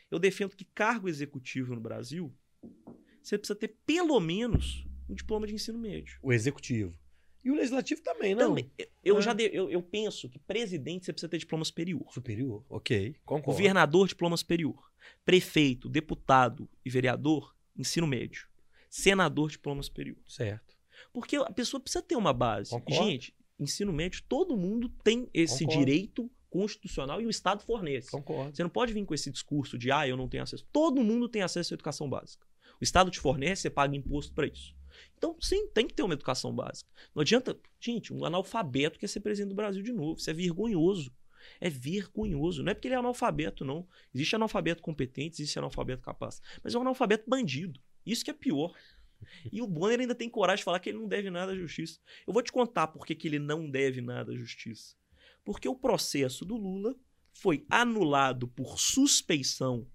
Eu 0.10 0.20
defendo 0.20 0.56
que 0.56 0.66
cargo 0.66 1.08
executivo 1.10 1.76
no 1.76 1.82
Brasil, 1.82 2.34
você 3.22 3.38
precisa 3.38 3.58
ter 3.58 3.76
pelo 3.86 4.20
menos 4.20 4.86
um 5.10 5.14
diploma 5.14 5.46
de 5.48 5.54
ensino 5.54 5.78
médio. 5.78 6.18
O 6.22 6.32
executivo. 6.34 6.98
E 7.44 7.52
o 7.52 7.56
legislativo 7.56 8.02
também, 8.02 8.34
não? 8.36 8.50
Também, 8.50 8.70
eu- 9.04 9.18
Ah. 9.18 9.22
já 9.22 9.34
de- 9.34 9.50
eu, 9.54 9.70
eu 9.70 9.82
penso 9.82 10.28
que 10.28 10.38
presidente 10.40 11.06
você 11.06 11.14
precisa 11.14 11.30
ter 11.30 11.38
diploma 11.38 11.64
superior. 11.64 12.06
Superior, 12.12 12.66
ok. 12.68 13.16
Concordo. 13.26 13.52
Governador, 13.52 14.08
diploma 14.08 14.36
superior. 14.36 14.92
Prefeito, 15.24 15.88
deputado 15.88 16.68
e 16.84 16.90
vereador, 16.90 17.56
ensino 17.78 18.08
médio. 18.08 18.48
Senador, 18.90 19.50
diploma 19.50 19.84
superior. 19.84 20.18
Certo. 20.28 20.76
Porque 21.14 21.36
a 21.36 21.52
pessoa 21.52 21.80
precisa 21.80 22.02
ter 22.02 22.16
uma 22.16 22.34
base. 22.34 22.72
Concordo. 22.72 23.04
Gente, 23.04 23.36
ensino 23.60 23.94
médio, 23.94 24.24
todo 24.28 24.58
mundo 24.58 24.90
tem 25.04 25.30
esse 25.34 25.66
Concordo. 25.66 25.86
direito 25.86 26.32
constitucional 26.50 27.22
e 27.22 27.26
o 27.26 27.30
Estado 27.30 27.64
fornece. 27.64 28.10
Concordo. 28.10 28.56
Você 28.56 28.64
não 28.64 28.70
pode 28.70 28.94
vir 28.94 29.06
com 29.06 29.14
esse 29.14 29.30
discurso 29.30 29.78
de, 29.78 29.92
ah, 29.92 30.08
eu 30.08 30.18
não 30.18 30.28
tenho 30.28 30.44
acesso. 30.44 30.66
Todo 30.72 31.04
mundo 31.04 31.28
tem 31.28 31.42
acesso 31.42 31.74
à 31.74 31.76
educação 31.76 32.10
básica. 32.10 32.46
O 32.80 32.84
Estado 32.84 33.12
te 33.12 33.20
fornece, 33.20 33.64
você 33.64 33.70
paga 33.70 33.96
imposto 33.96 34.34
para 34.34 34.48
isso. 34.48 34.76
Então, 35.18 35.36
sim, 35.40 35.68
tem 35.68 35.86
que 35.86 35.94
ter 35.94 36.04
uma 36.04 36.14
educação 36.14 36.54
básica. 36.54 36.90
Não 37.14 37.22
adianta, 37.22 37.58
gente, 37.80 38.14
um 38.14 38.24
analfabeto 38.24 39.00
quer 39.00 39.08
ser 39.08 39.20
presidente 39.20 39.50
do 39.50 39.56
Brasil 39.56 39.84
de 39.84 39.92
novo. 39.92 40.20
Isso 40.20 40.30
é 40.30 40.34
vergonhoso. 40.34 41.12
É 41.60 41.70
vergonhoso. 41.70 42.64
Não 42.64 42.72
é 42.72 42.74
porque 42.74 42.88
ele 42.88 42.96
é 42.96 42.98
analfabeto, 42.98 43.66
não. 43.66 43.88
Existe 44.14 44.36
analfabeto 44.36 44.82
competente, 44.82 45.42
existe 45.42 45.58
analfabeto 45.60 46.02
capaz. 46.02 46.42
Mas 46.64 46.76
é 46.76 46.78
um 46.78 46.82
analfabeto 46.82 47.30
bandido. 47.30 47.80
Isso 48.06 48.24
que 48.24 48.32
é 48.32 48.34
pior. 48.34 48.74
E 49.52 49.62
o 49.62 49.68
Bonner 49.68 50.00
ainda 50.00 50.16
tem 50.16 50.30
coragem 50.30 50.60
de 50.60 50.64
falar 50.64 50.80
que 50.80 50.90
ele 50.90 51.00
não 51.00 51.08
deve 51.08 51.30
nada 51.30 51.52
à 51.52 51.56
justiça. 51.56 52.00
Eu 52.26 52.34
vou 52.34 52.42
te 52.42 52.52
contar 52.52 52.88
por 52.88 53.06
que, 53.06 53.28
ele 53.28 53.40
não 53.40 53.70
deve 53.70 54.02
nada 54.02 54.32
à 54.32 54.36
justiça. 54.36 54.96
Porque 55.44 55.68
o 55.68 55.76
processo 55.76 56.46
do 56.46 56.56
Lula 56.56 56.96
foi 57.34 57.66
anulado 57.70 58.48
por 58.48 58.80
suspeição 58.80 59.88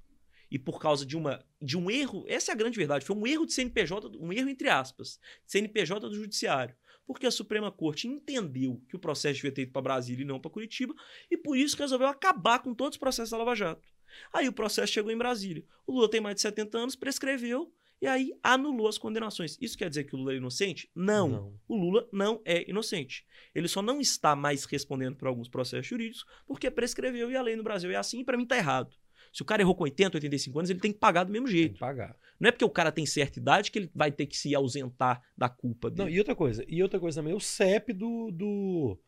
e 0.51 0.59
por 0.59 0.79
causa 0.79 1.05
de, 1.05 1.17
uma, 1.17 1.45
de 1.61 1.77
um 1.77 1.91
erro. 1.91 2.25
Essa 2.29 2.53
é 2.53 2.55
a 2.55 2.57
grande 2.57 2.77
verdade. 2.77 3.05
Foi 3.05 3.17
um 3.17 3.27
erro 3.27 3.47
de 3.47 3.53
CNPJ, 3.53 4.17
um 4.19 4.33
erro 4.33 4.49
entre 4.49 4.69
aspas, 4.69 5.19
CNPJ 5.47 6.09
do 6.09 6.15
Judiciário. 6.15 6.75
Porque 7.13 7.27
a 7.27 7.31
Suprema 7.31 7.71
Corte 7.71 8.09
entendeu 8.09 8.83
que 8.89 8.97
o 8.97 8.99
processo 8.99 9.37
devia 9.37 9.53
ter 9.53 9.63
ido 9.63 9.73
para 9.73 9.83
Brasília 9.83 10.23
e 10.23 10.27
não 10.27 10.41
para 10.41 10.51
Curitiba, 10.51 10.95
e 11.31 11.37
por 11.37 11.57
isso 11.57 11.77
resolveu 11.77 12.09
acabar 12.09 12.61
com 12.61 12.75
todos 12.75 12.97
os 12.97 13.01
processos 13.01 13.31
da 13.31 13.37
Lava 13.37 13.55
Jato. 13.55 13.87
Aí 14.33 14.49
o 14.49 14.53
processo 14.53 14.93
chegou 14.93 15.13
em 15.13 15.17
Brasília. 15.17 15.65
O 15.87 15.93
Lula 15.93 16.11
tem 16.11 16.21
mais 16.21 16.37
de 16.37 16.43
70 16.43 16.79
anos, 16.79 16.97
prescreveu 16.97 17.73
e 18.01 18.07
aí 18.07 18.33
anulou 18.43 18.89
as 18.89 18.99
condenações. 18.99 19.57
Isso 19.61 19.79
quer 19.79 19.89
dizer 19.89 20.05
que 20.05 20.15
o 20.15 20.19
Lula 20.19 20.33
é 20.33 20.37
inocente? 20.37 20.91
Não. 20.95 21.29
Não. 21.29 21.61
O 21.69 21.77
Lula 21.77 22.09
não 22.13 22.43
é 22.45 22.69
inocente. 22.69 23.25
Ele 23.55 23.69
só 23.69 23.81
não 23.81 24.01
está 24.01 24.35
mais 24.35 24.65
respondendo 24.65 25.17
por 25.17 25.29
alguns 25.29 25.49
processos 25.49 25.87
jurídicos 25.87 26.27
porque 26.47 26.71
prescreveu 26.71 27.31
e 27.31 27.37
a 27.37 27.43
lei 27.43 27.57
no 27.57 27.63
Brasil 27.63 27.91
é 27.91 27.97
assim 27.97 28.21
e 28.21 28.25
para 28.25 28.37
mim 28.37 28.47
tá 28.47 28.57
errado. 28.57 28.97
Se 29.33 29.43
o 29.43 29.45
cara 29.45 29.63
errou 29.63 29.75
com 29.75 29.85
80, 29.85 30.17
85 30.17 30.59
anos, 30.59 30.71
ele 30.71 30.81
tem 30.81 30.93
que 30.93 30.99
pagar 30.99 31.25
do 31.25 31.33
mesmo 31.33 31.47
Tem 31.49 31.57
jeito. 31.57 31.75
que 31.75 31.81
pagar. 31.81 32.17
Não 32.41 32.49
é 32.49 32.53
porque 32.53 32.65
o 32.65 32.71
cara 32.71 32.91
tem 32.91 33.05
certa 33.07 33.39
idade 33.39 33.71
que 33.71 33.79
ele 33.79 33.91
vai 33.95 34.11
ter 34.11 34.27
que 34.27 34.37
se 34.37 34.55
ausentar 34.55 35.23
da 35.37 35.49
culpa 35.49 35.89
Não, 35.91 36.05
dele. 36.07 36.17
e 36.17 36.19
outra 36.19 36.35
coisa, 36.35 36.65
e 36.67 36.83
outra 36.83 36.99
coisa 36.99 37.21
também, 37.21 37.35
o 37.35 37.41
CEP 37.41 37.93
do, 37.93 38.31
do, 38.33 38.99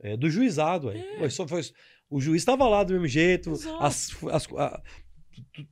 é, 0.00 0.16
do 0.16 0.28
juizado. 0.30 0.90
É. 0.90 1.28
Só 1.30 1.46
foi- 1.48 1.62
o 2.10 2.20
juiz 2.20 2.42
estava 2.42 2.68
lá 2.68 2.84
do 2.84 2.92
mesmo 2.92 3.08
jeito, 3.08 3.50
as, 3.80 4.24
as- 4.30 4.46
a- 4.54 4.82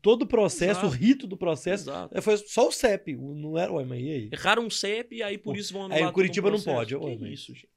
todo 0.00 0.22
o 0.22 0.26
processo, 0.26 0.80
Exato. 0.80 0.86
o 0.86 0.90
rito 0.90 1.26
do 1.26 1.36
processo, 1.36 1.84
Exato. 1.90 2.16
é, 2.18 2.20
foi 2.20 2.36
só 2.38 2.66
o 2.68 2.72
CEP, 2.72 3.14
não 3.16 3.56
era 3.56 3.72
o 3.72 3.80
e 3.80 3.92
aí? 3.92 4.28
Erraram 4.32 4.64
um 4.66 4.70
CEP 4.70 5.16
e 5.16 5.22
aí 5.22 5.38
por 5.38 5.56
isso 5.56 5.72
vão 5.72 5.84
aí 5.86 5.92
anular 5.92 6.10
o 6.10 6.12
Curitiba 6.12 6.48
um 6.48 6.52
não 6.52 6.60
pode, 6.60 6.98
Que 6.98 7.16
mas- 7.16 7.30
isso, 7.32 7.54
gente? 7.54 7.68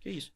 Que 0.00 0.10
isso? 0.10 0.32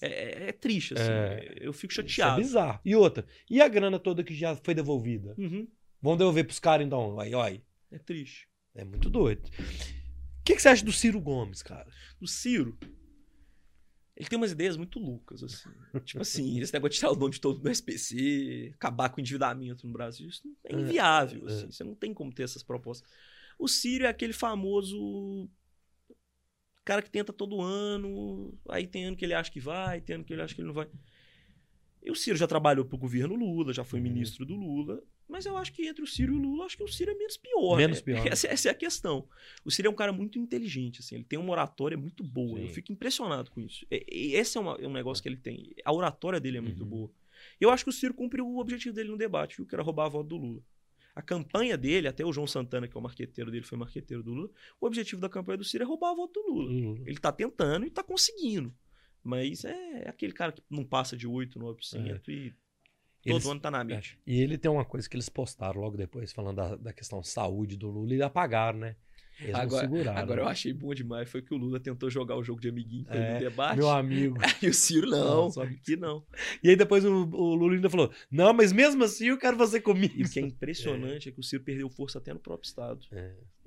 É, 0.00 0.06
é- 0.08 0.48
é 0.48 0.52
triste, 0.52 0.94
assim. 0.94 1.10
É. 1.10 1.54
Eu 1.60 1.72
fico 1.72 1.92
Isso 1.92 2.00
é 2.00 2.08
chateado. 2.08 2.40
bizarro. 2.42 2.80
E 2.84 2.94
outra, 2.96 3.26
e 3.48 3.60
a 3.60 3.68
grana 3.68 3.98
toda 3.98 4.22
que 4.24 4.34
já 4.34 4.54
foi 4.56 4.74
devolvida? 4.74 5.34
Uhum. 5.38 5.66
Vão 6.02 6.16
devolver 6.16 6.44
pros 6.46 6.58
caras 6.58 6.86
então? 6.86 7.18
Aí, 7.20 7.34
olha, 7.34 7.62
É 7.90 7.98
triste. 7.98 8.48
é 8.74 8.84
muito 8.84 9.10
doido. 9.10 9.42
O 9.48 10.42
que, 10.44 10.54
que 10.56 10.62
você 10.62 10.68
acha 10.68 10.84
do 10.84 10.92
Ciro 10.92 11.20
Gomes, 11.20 11.62
cara? 11.62 11.90
O 12.20 12.26
Ciro, 12.26 12.78
ele 14.16 14.28
tem 14.28 14.36
umas 14.36 14.52
ideias 14.52 14.76
muito 14.76 14.98
loucas, 14.98 15.42
assim. 15.42 15.68
tipo 16.04 16.20
assim, 16.20 16.58
esse 16.60 16.72
negócio 16.72 16.92
de 16.92 16.98
tirar 16.98 17.12
o 17.12 17.16
nome 17.16 17.32
de 17.32 17.40
todo 17.40 17.58
do 17.60 17.70
SPC, 17.70 18.72
acabar 18.74 19.08
com 19.10 19.18
o 19.18 19.20
endividamento 19.20 19.86
no 19.86 19.92
Brasil, 19.92 20.28
isso 20.28 20.42
é 20.64 20.74
É, 20.74 20.78
inviável, 20.78 21.46
é. 21.48 21.52
assim. 21.52 21.70
Você 21.70 21.84
não 21.84 21.94
tem 21.94 22.12
como 22.12 22.32
ter 22.32 22.42
essas 22.44 22.62
propostas. 22.62 23.08
O 23.58 23.68
Ciro 23.68 24.04
é 24.04 24.08
aquele 24.08 24.32
famoso 24.32 25.48
cara 26.90 27.02
que 27.02 27.10
tenta 27.10 27.32
todo 27.32 27.60
ano, 27.60 28.52
aí 28.68 28.84
tem 28.86 29.04
ano 29.04 29.16
que 29.16 29.24
ele 29.24 29.34
acha 29.34 29.50
que 29.50 29.60
vai, 29.60 30.00
tem 30.00 30.16
ano 30.16 30.24
que 30.24 30.32
ele 30.32 30.42
acha 30.42 30.54
que 30.54 30.60
ele 30.60 30.66
não 30.68 30.74
vai. 30.74 30.88
E 32.02 32.10
o 32.10 32.14
Ciro 32.16 32.36
já 32.36 32.46
trabalhou 32.46 32.84
pro 32.84 32.98
governo 32.98 33.34
Lula, 33.34 33.72
já 33.72 33.84
foi 33.84 33.98
Uhum. 34.00 34.04
ministro 34.10 34.44
do 34.44 34.54
Lula, 34.56 35.02
mas 35.28 35.46
eu 35.46 35.56
acho 35.56 35.72
que 35.72 35.86
entre 35.86 36.02
o 36.02 36.06
Ciro 36.06 36.32
e 36.32 36.36
o 36.36 36.40
Lula, 36.40 36.64
acho 36.64 36.76
que 36.76 36.82
o 36.82 36.88
Ciro 36.88 37.10
é 37.12 37.14
menos 37.14 37.36
pior. 37.36 37.76
Menos 37.76 37.98
né? 37.98 38.04
pior. 38.04 38.26
Essa, 38.32 38.48
essa 38.48 38.68
é 38.68 38.72
a 38.72 38.74
questão. 38.74 39.28
O 39.64 39.70
Ciro 39.70 39.86
é 39.88 39.90
um 39.90 39.94
cara 39.94 40.12
muito 40.12 40.38
inteligente, 40.38 41.00
assim, 41.00 41.14
ele 41.16 41.24
tem 41.24 41.38
uma 41.38 41.52
oratória 41.52 41.96
muito 41.96 42.24
boa. 42.24 42.58
Sim. 42.58 42.66
Eu 42.66 42.70
fico 42.72 42.90
impressionado 42.92 43.50
com 43.50 43.60
isso. 43.60 43.86
E, 43.90 44.04
e 44.10 44.34
esse 44.34 44.56
é, 44.58 44.60
uma- 44.60 44.76
é 44.80 44.86
um 44.88 44.92
negócio 44.92 45.22
que 45.22 45.28
ele 45.28 45.36
tem. 45.36 45.72
A 45.84 45.92
oratória 45.92 46.40
dele 46.40 46.58
é 46.58 46.60
muito 46.60 46.82
Uhum. 46.82 46.88
boa. 46.90 47.10
Eu 47.60 47.70
acho 47.70 47.84
que 47.84 47.90
o 47.90 47.92
Ciro 47.92 48.12
cumpriu 48.14 48.46
o 48.46 48.58
objetivo 48.58 48.94
dele 48.94 49.10
no 49.10 49.16
debate, 49.16 49.56
viu? 49.58 49.66
Que 49.66 49.74
era 49.74 49.82
roubar 49.82 50.06
a 50.06 50.08
voto 50.08 50.28
do 50.30 50.36
Lula. 50.36 50.62
A 51.14 51.22
campanha 51.22 51.76
dele, 51.76 52.06
até 52.08 52.24
o 52.24 52.32
João 52.32 52.46
Santana, 52.46 52.86
que 52.88 52.96
é 52.96 53.00
o 53.00 53.02
marqueteiro 53.02 53.50
dele, 53.50 53.64
foi 53.64 53.76
marqueteiro 53.76 54.22
do 54.22 54.32
Lula. 54.32 54.50
O 54.80 54.86
objetivo 54.86 55.20
da 55.20 55.28
campanha 55.28 55.58
do 55.58 55.64
Ciro 55.64 55.84
é 55.84 55.86
roubar 55.86 56.12
a 56.12 56.14
voto 56.14 56.40
do 56.40 56.52
Lula. 56.52 56.70
Lula. 56.72 57.00
Ele 57.06 57.18
tá 57.18 57.32
tentando 57.32 57.84
e 57.86 57.90
tá 57.90 58.02
conseguindo. 58.02 58.74
Mas 59.22 59.64
é, 59.64 60.04
é 60.04 60.08
aquele 60.08 60.32
cara 60.32 60.52
que 60.52 60.62
não 60.70 60.84
passa 60.84 61.16
de 61.16 61.26
8, 61.26 61.58
9% 61.58 62.28
e 62.28 62.50
todo 63.22 63.34
Eles- 63.34 63.46
ano 63.46 63.60
tá 63.60 63.70
na 63.70 63.80
É. 63.80 63.84
mídia. 63.84 64.16
E 64.26 64.40
ele 64.40 64.56
tem 64.56 64.70
uma 64.70 64.84
coisa 64.84 65.08
que 65.08 65.14
eles 65.14 65.28
postaram 65.28 65.80
logo 65.80 65.96
depois, 65.96 66.32
falando 66.32 66.56
da, 66.56 66.76
da 66.76 66.92
questão 66.92 67.22
saúde 67.22 67.76
do 67.76 67.90
Lula, 67.90 68.14
e 68.14 68.22
apagaram, 68.22 68.78
né? 68.78 68.96
Eles 69.40 69.54
Agora- 69.54 69.82
seguraram. 69.88 70.18
Agora 70.18 70.40
eu 70.42 70.48
achei 70.48 70.72
bom 70.72 70.92
demais 70.94 71.30
foi 71.30 71.40
que 71.42 71.54
o 71.54 71.56
Lula 71.56 71.80
tentou 71.80 72.10
jogar 72.10 72.36
o 72.36 72.42
jogo 72.44 72.60
de 72.60 72.68
amiguinho 72.68 73.06
É, 73.08 73.34
no 73.34 73.40
debate. 73.40 73.76
Meu 73.78 73.88
amigo. 73.90 74.36
E 74.62 74.68
o 74.68 74.74
Ciro, 74.74 75.08
não, 75.10 75.24
Não, 75.44 75.50
sabe? 75.50 75.74
aqui 75.76 75.96
não. 75.96 76.22
E 76.62 76.68
aí 76.70 76.76
depois 76.76 77.04
o, 77.04 77.10
o 77.10 77.54
Lula 77.54 77.74
ainda 77.74 77.88
falou: 77.88 78.12
Não, 78.30 78.52
mas 78.52 78.72
mesmo 78.72 79.02
assim 79.04 79.26
eu 79.28 79.38
quero 79.38 79.56
fazer 79.56 79.80
comigo. 79.80 80.14
E 80.16 80.22
o 80.24 80.28
que 80.30 80.38
é 80.38 80.42
impressionante 80.42 81.28
é. 81.28 81.32
que 81.32 81.40
o 81.40 81.42
Ciro 81.42 81.62
perdeu 81.64 81.88
força 81.88 82.18
até 82.18 82.32
no 82.34 82.40
próprio 82.40 82.66
Estado. 82.68 83.00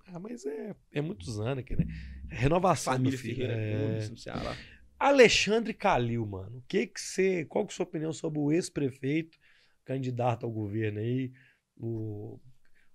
Ah, 0.05 0.19
mas 0.19 0.45
é, 0.45 0.75
é 0.91 1.01
muitos 1.01 1.39
anos 1.39 1.59
aqui, 1.59 1.75
né? 1.75 1.85
Renovação. 2.29 2.93
Família 2.93 3.17
filho. 3.17 3.35
Ferreira 3.37 3.53
É. 3.53 4.07
No 4.09 4.17
Ceará. 4.17 4.55
Alexandre 4.99 5.73
Calil, 5.73 6.25
mano. 6.25 6.57
O 6.59 6.63
que 6.67 6.87
que 6.87 7.01
você. 7.01 7.45
Qual 7.45 7.65
que 7.65 7.71
é 7.71 7.73
a 7.73 7.75
sua 7.77 7.83
opinião 7.85 8.13
sobre 8.13 8.39
o 8.39 8.51
ex-prefeito, 8.51 9.37
candidato 9.83 10.45
ao 10.45 10.51
governo 10.51 10.99
aí? 10.99 11.31
O 11.77 12.39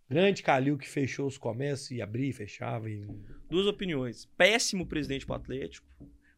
grande 0.09 0.43
Calil 0.43 0.79
que 0.79 0.89
fechou 0.89 1.27
os 1.27 1.39
comércios 1.39 1.91
e 1.91 2.03
abria 2.03 2.31
e 2.31 2.33
fechava. 2.33 2.91
E... 2.91 3.07
Duas 3.51 3.67
opiniões. 3.67 4.27
Péssimo 4.37 4.87
presidente 4.87 5.27
pro 5.27 5.35
Atlético. 5.35 5.87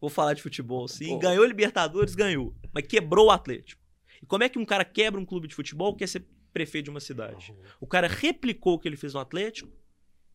Vou 0.00 0.10
falar 0.10 0.34
de 0.34 0.42
futebol 0.42 0.88
sim. 0.88 1.08
Pô. 1.08 1.18
Ganhou 1.18 1.44
Libertadores, 1.44 2.14
ganhou. 2.14 2.54
Mas 2.72 2.86
quebrou 2.86 3.26
o 3.26 3.30
Atlético. 3.30 3.82
E 4.22 4.26
como 4.26 4.44
é 4.44 4.48
que 4.48 4.58
um 4.58 4.64
cara 4.64 4.84
quebra 4.84 5.20
um 5.20 5.24
clube 5.24 5.46
de 5.46 5.54
futebol 5.54 5.94
quer 5.94 6.08
ser 6.08 6.26
prefeito 6.52 6.84
de 6.84 6.90
uma 6.90 7.00
cidade? 7.00 7.54
O 7.80 7.86
cara 7.86 8.08
replicou 8.08 8.74
o 8.74 8.78
que 8.78 8.88
ele 8.88 8.96
fez 8.96 9.14
no 9.14 9.20
Atlético 9.20 9.70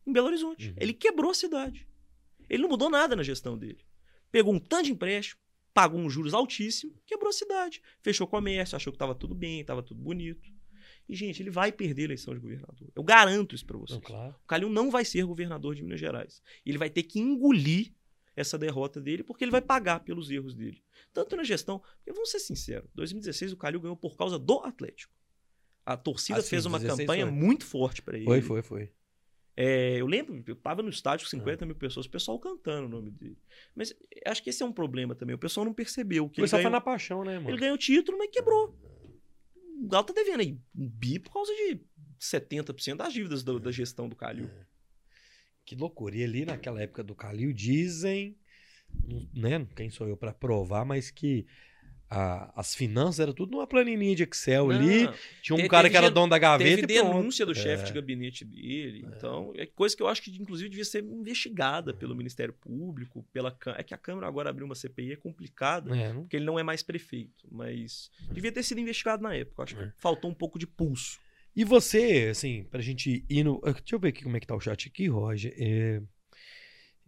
em 0.06 0.12
Belo 0.12 0.28
Horizonte. 0.28 0.68
Uhum. 0.68 0.74
Ele 0.76 0.92
quebrou 0.92 1.30
a 1.30 1.34
cidade. 1.34 1.86
Ele 2.48 2.62
não 2.62 2.68
mudou 2.68 2.88
nada 2.88 3.16
na 3.16 3.22
gestão 3.22 3.58
dele. 3.58 3.84
Pegou 4.30 4.54
um 4.54 4.58
tanto 4.58 4.84
de 4.84 4.92
empréstimo, 4.92 5.40
pagou 5.74 5.98
um 5.98 6.08
juros 6.08 6.32
altíssimo, 6.32 6.94
quebrou 7.04 7.30
a 7.30 7.32
cidade. 7.32 7.82
Fechou 8.00 8.26
comércio, 8.26 8.76
achou 8.76 8.92
que 8.92 8.96
estava 8.96 9.14
tudo 9.14 9.34
bem, 9.34 9.60
estava 9.60 9.82
tudo 9.82 10.00
bonito. 10.00 10.48
E, 11.08 11.14
gente, 11.14 11.42
ele 11.42 11.50
vai 11.50 11.70
perder 11.70 12.02
a 12.02 12.04
eleição 12.06 12.34
de 12.34 12.40
governador. 12.40 12.88
Eu 12.94 13.02
garanto 13.02 13.54
isso 13.54 13.64
para 13.64 13.78
vocês. 13.78 14.00
Não, 14.00 14.06
claro. 14.06 14.34
O 14.42 14.46
Calil 14.46 14.68
não 14.68 14.90
vai 14.90 15.04
ser 15.04 15.24
governador 15.24 15.74
de 15.74 15.82
Minas 15.82 16.00
Gerais. 16.00 16.42
Ele 16.64 16.78
vai 16.78 16.90
ter 16.90 17.04
que 17.04 17.20
engolir 17.20 17.92
essa 18.34 18.58
derrota 18.58 19.00
dele, 19.00 19.22
porque 19.22 19.44
ele 19.44 19.50
vai 19.50 19.62
pagar 19.62 20.00
pelos 20.00 20.30
erros 20.30 20.54
dele. 20.54 20.82
Tanto 21.12 21.36
na 21.36 21.42
gestão, 21.42 21.78
porque 21.78 22.12
vamos 22.12 22.30
ser 22.30 22.38
sinceros, 22.38 22.90
2016 22.94 23.52
o 23.52 23.56
Calil 23.56 23.80
ganhou 23.80 23.96
por 23.96 24.16
causa 24.16 24.38
do 24.38 24.60
Atlético. 24.60 25.14
A 25.86 25.96
torcida 25.96 26.40
assim, 26.40 26.50
fez 26.50 26.66
uma 26.66 26.80
campanha 26.80 27.26
foi. 27.26 27.34
muito 27.34 27.64
forte 27.64 28.02
para 28.02 28.16
ele. 28.16 28.26
Foi, 28.26 28.42
foi, 28.42 28.62
foi. 28.62 28.90
É, 29.56 29.96
eu 29.98 30.06
lembro, 30.06 30.42
eu 30.46 30.56
tava 30.56 30.82
no 30.82 30.90
estádio 30.90 31.24
com 31.24 31.30
50 31.30 31.64
é. 31.64 31.66
mil 31.66 31.76
pessoas, 31.76 32.04
o 32.04 32.10
pessoal 32.10 32.38
cantando 32.38 32.86
o 32.86 32.90
nome 32.90 33.10
dele. 33.10 33.38
Mas 33.74 33.94
acho 34.26 34.42
que 34.42 34.50
esse 34.50 34.62
é 34.62 34.66
um 34.66 34.72
problema 34.72 35.14
também. 35.14 35.34
O 35.34 35.38
pessoal 35.38 35.64
não 35.64 35.72
percebeu. 35.72 36.28
Que 36.28 36.40
o 36.40 36.44
pessoal 36.44 36.60
ganhou, 36.60 36.70
foi 36.70 36.78
na 36.78 36.80
paixão, 36.80 37.24
né, 37.24 37.38
mano? 37.38 37.48
Ele 37.48 37.56
ganhou 37.56 37.74
o 37.74 37.78
título, 37.78 38.18
mas 38.18 38.28
quebrou. 38.30 38.76
O 39.82 39.88
Galo 39.88 40.04
tá 40.04 40.12
devendo 40.12 40.40
aí 40.40 40.58
um 40.74 40.88
bi 40.88 41.18
por 41.18 41.32
causa 41.32 41.52
de 41.52 41.80
70% 42.20 42.96
das 42.96 43.12
dívidas 43.12 43.42
do, 43.42 43.60
da 43.60 43.70
gestão 43.70 44.08
do 44.08 44.16
Calil. 44.16 44.46
É. 44.46 44.66
Que 45.64 45.74
loucura. 45.74 46.16
E 46.16 46.24
ali 46.24 46.44
naquela 46.44 46.80
época 46.80 47.02
do 47.02 47.14
Calil 47.14 47.52
dizem, 47.52 48.38
né, 49.34 49.66
quem 49.76 49.90
sou 49.90 50.08
eu 50.08 50.16
para 50.16 50.32
provar, 50.32 50.84
mas 50.84 51.10
que 51.10 51.46
a, 52.08 52.52
as 52.58 52.74
finanças 52.74 53.20
era 53.20 53.32
tudo 53.32 53.52
numa 53.52 53.66
planilha 53.66 54.14
de 54.14 54.22
Excel 54.22 54.68
não, 54.68 54.76
ali. 54.76 55.08
Tinha 55.42 55.56
um 55.56 55.62
te, 55.62 55.68
cara 55.68 55.90
que 55.90 55.96
era 55.96 56.10
dono 56.10 56.30
da 56.30 56.38
gaveta 56.38 56.70
teve 56.70 56.82
e 56.82 57.02
denúncia 57.02 57.44
do 57.44 57.54
chefe 57.54 57.82
é. 57.82 57.86
de 57.86 57.92
gabinete 57.92 58.44
dele. 58.44 59.04
É. 59.04 59.16
Então, 59.16 59.52
é 59.56 59.66
coisa 59.66 59.96
que 59.96 60.02
eu 60.02 60.08
acho 60.08 60.22
que, 60.22 60.30
inclusive, 60.40 60.68
devia 60.68 60.84
ser 60.84 61.02
investigada 61.02 61.92
pelo 61.92 62.14
Ministério 62.14 62.54
Público, 62.54 63.26
pela 63.32 63.56
É 63.76 63.82
que 63.82 63.94
a 63.94 63.98
Câmara 63.98 64.26
agora 64.26 64.50
abriu 64.50 64.66
uma 64.66 64.74
CPI, 64.74 65.12
é 65.12 65.16
complicado, 65.16 65.92
é, 65.94 66.12
porque 66.12 66.36
ele 66.36 66.44
não 66.44 66.58
é 66.58 66.62
mais 66.62 66.82
prefeito. 66.82 67.46
Mas 67.50 68.10
devia 68.30 68.52
ter 68.52 68.62
sido 68.62 68.80
investigado 68.80 69.22
na 69.22 69.34
época. 69.34 69.64
Acho 69.64 69.76
que 69.76 69.82
é. 69.82 69.92
faltou 69.96 70.30
um 70.30 70.34
pouco 70.34 70.58
de 70.58 70.66
pulso. 70.66 71.18
E 71.54 71.64
você, 71.64 72.28
assim, 72.30 72.64
pra 72.64 72.82
gente 72.82 73.24
ir 73.28 73.42
no. 73.42 73.60
Deixa 73.62 73.94
eu 73.94 73.98
ver 73.98 74.08
aqui 74.08 74.22
como 74.22 74.36
é 74.36 74.40
que 74.40 74.46
tá 74.46 74.54
o 74.54 74.60
chat 74.60 74.88
aqui, 74.88 75.08
Roger. 75.08 75.54
É... 75.56 76.02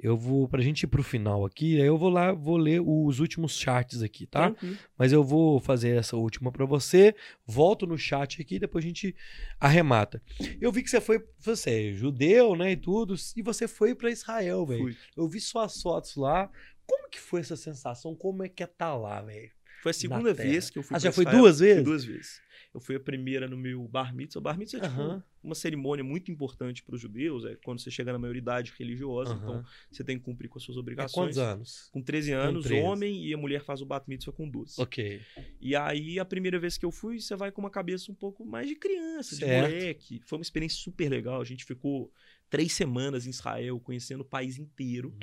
Eu 0.01 0.17
vou, 0.17 0.49
pra 0.49 0.63
gente 0.63 0.85
ir 0.85 0.87
pro 0.87 1.03
final 1.03 1.45
aqui, 1.45 1.81
aí 1.81 1.87
eu 1.87 1.99
vou 1.99 2.09
lá, 2.09 2.33
vou 2.33 2.57
ler 2.57 2.81
os 2.81 3.19
últimos 3.19 3.59
chats 3.59 4.01
aqui, 4.01 4.27
tá? 4.27 4.55
Uhum. 4.63 4.77
Mas 4.97 5.13
eu 5.13 5.25
vou 5.25 5.59
fazer 5.59 5.97
essa 5.97 6.17
última 6.17 6.53
para 6.53 6.65
você, 6.65 7.15
volto 7.45 7.85
no 7.85 7.99
chat 7.99 8.41
aqui, 8.41 8.61
depois 8.61 8.85
a 8.85 8.89
gente 8.89 9.17
arremata. 9.59 10.23
Eu 10.61 10.71
vi 10.71 10.83
que 10.83 10.91
você 10.91 11.01
foi, 11.01 11.25
você 11.41 11.89
é 11.89 11.93
judeu, 11.93 12.55
né, 12.55 12.73
e 12.73 12.77
tudo, 12.77 13.17
e 13.37 13.43
você 13.43 13.67
foi 13.67 13.95
para 13.95 14.11
Israel, 14.11 14.65
velho. 14.65 14.97
Eu 15.17 15.29
vi 15.29 15.41
suas 15.41 15.83
fotos 15.83 16.15
lá. 16.15 16.49
Como 16.87 17.11
que 17.11 17.19
foi 17.21 17.41
essa 17.41 17.57
sensação? 17.57 18.15
Como 18.15 18.45
é 18.45 18.49
que 18.49 18.63
é 18.63 18.67
tá 18.67 18.95
lá, 18.95 19.21
velho? 19.21 19.51
Foi 19.83 19.91
a 19.91 19.95
segunda 19.95 20.35
vez 20.35 20.71
que 20.71 20.79
eu 20.79 20.83
fui 20.83 20.97
Ah, 20.97 20.99
já 20.99 21.13
foi 21.13 21.25
duas 21.25 21.61
vezes? 21.61 21.85
duas 21.85 22.05
vezes. 22.05 22.41
Eu 22.75 22.81
fui 22.81 22.97
a 22.97 23.01
primeira 23.01 23.49
no 23.49 23.57
meu 23.57 23.87
bar 23.89 24.15
mitzvah. 24.15 24.41
Bar 24.41 24.59
mitzvah 24.59 24.85
é 24.85 24.89
tipo 24.89 25.01
uhum. 25.01 25.23
uma 25.43 25.55
cerimônia 25.55 26.05
muito 26.05 26.31
importante 26.31 26.83
para 26.83 26.95
os 26.95 27.01
judeus, 27.01 27.45
é 27.45 27.57
quando 27.65 27.81
você 27.81 27.91
chega 27.91 28.13
na 28.13 28.19
maioridade 28.19 28.73
religiosa, 28.79 29.33
uhum. 29.33 29.39
então 29.39 29.65
você 29.91 30.05
tem 30.05 30.19
que 30.19 30.25
cumprir 30.25 30.49
com 30.49 30.59
as 30.59 30.65
suas 30.65 30.77
obrigações. 30.77 31.13
É 31.15 31.21
quantos 31.21 31.39
anos? 31.39 31.89
Com 31.91 32.03
13 32.03 32.33
anos, 32.33 32.63
com 32.65 32.69
13. 32.69 32.87
homem, 32.87 33.27
e 33.27 33.33
a 33.33 33.39
mulher 33.39 33.63
faz 33.65 33.81
o 33.81 33.87
bat 33.87 34.07
mitzvah 34.09 34.33
com 34.33 34.49
12. 34.49 34.81
Ok. 34.81 35.21
E 35.61 35.75
aí, 35.75 36.19
a 36.19 36.25
primeira 36.25 36.59
vez 36.59 36.77
que 36.77 36.85
eu 36.85 36.93
fui, 36.93 37.21
você 37.21 37.35
vai 37.35 37.51
com 37.51 37.61
uma 37.61 37.71
cabeça 37.71 38.13
um 38.13 38.15
pouco 38.15 38.45
mais 38.45 38.69
de 38.69 38.77
criança, 38.77 39.35
certo. 39.35 39.67
de 39.67 39.75
moleque. 39.75 40.21
Foi 40.27 40.39
uma 40.39 40.43
experiência 40.43 40.79
super 40.79 41.09
legal. 41.09 41.41
A 41.41 41.45
gente 41.45 41.65
ficou 41.65 42.13
três 42.51 42.73
semanas 42.73 43.27
em 43.27 43.31
Israel, 43.31 43.81
conhecendo 43.81 44.21
o 44.21 44.27
país 44.27 44.59
inteiro. 44.59 45.17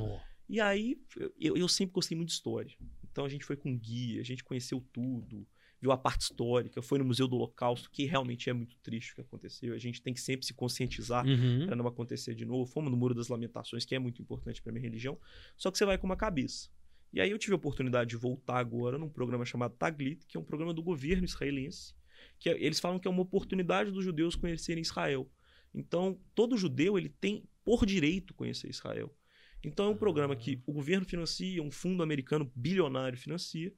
E 0.50 0.60
aí, 0.60 1.00
eu, 1.40 1.56
eu 1.56 1.68
sempre 1.68 1.94
gostei 1.94 2.18
muito 2.18 2.30
de 2.30 2.36
história. 2.36 2.76
Então 3.12 3.24
a 3.24 3.30
gente 3.30 3.46
foi 3.46 3.56
com 3.56 3.78
guia, 3.78 4.20
a 4.20 4.26
gente 4.26 4.44
conheceu 4.44 4.84
tudo 4.92 5.48
viu 5.86 5.92
a 5.92 5.98
parte 5.98 6.22
histórica, 6.22 6.82
foi 6.82 6.98
no 6.98 7.06
Museu 7.06 7.28
do 7.28 7.36
Holocausto, 7.36 7.92
que 7.92 8.06
realmente 8.06 8.50
é 8.50 8.54
muito 8.54 8.76
triste 8.80 9.12
o 9.12 9.16
que 9.16 9.22
aconteceu. 9.22 9.74
A 9.74 9.78
gente 9.78 10.02
tem 10.02 10.14
que 10.14 10.20
sempre 10.20 10.46
se 10.46 10.54
conscientizar 10.54 11.26
uhum. 11.26 11.68
para 11.68 11.76
não 11.76 11.86
acontecer 11.86 12.34
de 12.34 12.44
novo. 12.44 12.66
Fomos 12.66 12.90
no 12.90 12.98
Muro 12.98 13.14
das 13.14 13.28
Lamentações, 13.28 13.86
que 13.86 13.94
é 13.94 14.00
muito 14.00 14.20
importante 14.22 14.62
para 14.62 14.72
minha 14.72 14.82
religião. 14.82 15.18
Só 15.56 15.70
que 15.70 15.78
você 15.78 15.86
vai 15.86 15.98
com 15.98 16.08
uma 16.08 16.18
cabeça. 16.18 16.70
E 17.14 17.22
aí 17.22 17.30
eu 17.30 17.38
tive 17.38 17.54
a 17.54 17.56
oportunidade 17.56 18.10
de 18.10 18.18
voltar 18.18 18.58
agora 18.58 18.98
num 18.98 19.08
programa 19.08 19.46
chamado 19.46 19.76
Taglit, 19.76 20.26
que 20.28 20.36
é 20.36 20.40
um 20.40 20.44
programa 20.44 20.74
do 20.74 20.82
governo 20.82 21.24
israelense, 21.24 21.94
que 22.40 22.50
é, 22.50 22.60
eles 22.60 22.80
falam 22.80 22.98
que 22.98 23.08
é 23.08 23.12
uma 23.12 23.22
oportunidade 23.22 23.92
dos 23.92 24.04
judeus 24.04 24.36
conhecerem 24.36 24.82
Israel. 24.82 25.30
Então, 25.74 26.20
todo 26.34 26.58
judeu 26.58 26.98
ele 26.98 27.10
tem 27.10 27.44
por 27.64 27.86
direito 27.86 28.34
conhecer 28.34 28.70
Israel. 28.70 29.16
Então 29.64 29.88
é 29.88 29.90
um 29.90 29.98
programa 29.98 30.36
que 30.36 30.62
o 30.66 30.74
governo 30.74 31.06
financia, 31.06 31.62
um 31.62 31.72
fundo 31.72 32.04
americano 32.04 32.52
bilionário 32.56 33.18
financia, 33.18 33.74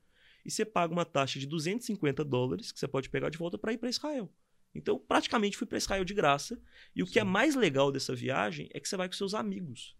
e 0.47 0.51
você 0.51 0.63
paga 0.63 0.93
uma 0.93 1.03
taxa 1.03 1.37
de 1.37 1.45
250 1.45 2.23
dólares 2.23 2.71
que 2.71 2.79
você 2.79 2.87
pode 2.87 3.09
pegar 3.09 3.29
de 3.29 3.37
volta 3.37 3.57
para 3.57 3.73
ir 3.73 3.77
para 3.77 3.89
Israel. 3.89 4.33
Então, 4.73 4.97
praticamente 4.97 5.57
fui 5.57 5.67
para 5.67 5.77
Israel 5.77 6.05
de 6.05 6.13
graça. 6.13 6.57
E 6.95 7.03
o 7.03 7.05
Sim. 7.05 7.13
que 7.13 7.19
é 7.19 7.23
mais 7.25 7.53
legal 7.53 7.91
dessa 7.91 8.15
viagem 8.15 8.69
é 8.73 8.79
que 8.79 8.87
você 8.87 8.95
vai 8.95 9.09
com 9.09 9.13
seus 9.13 9.33
amigos. 9.33 9.97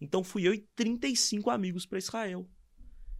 Então, 0.00 0.24
fui 0.24 0.48
eu 0.48 0.54
e 0.54 0.66
35 0.74 1.50
amigos 1.50 1.84
para 1.84 1.98
Israel. 1.98 2.48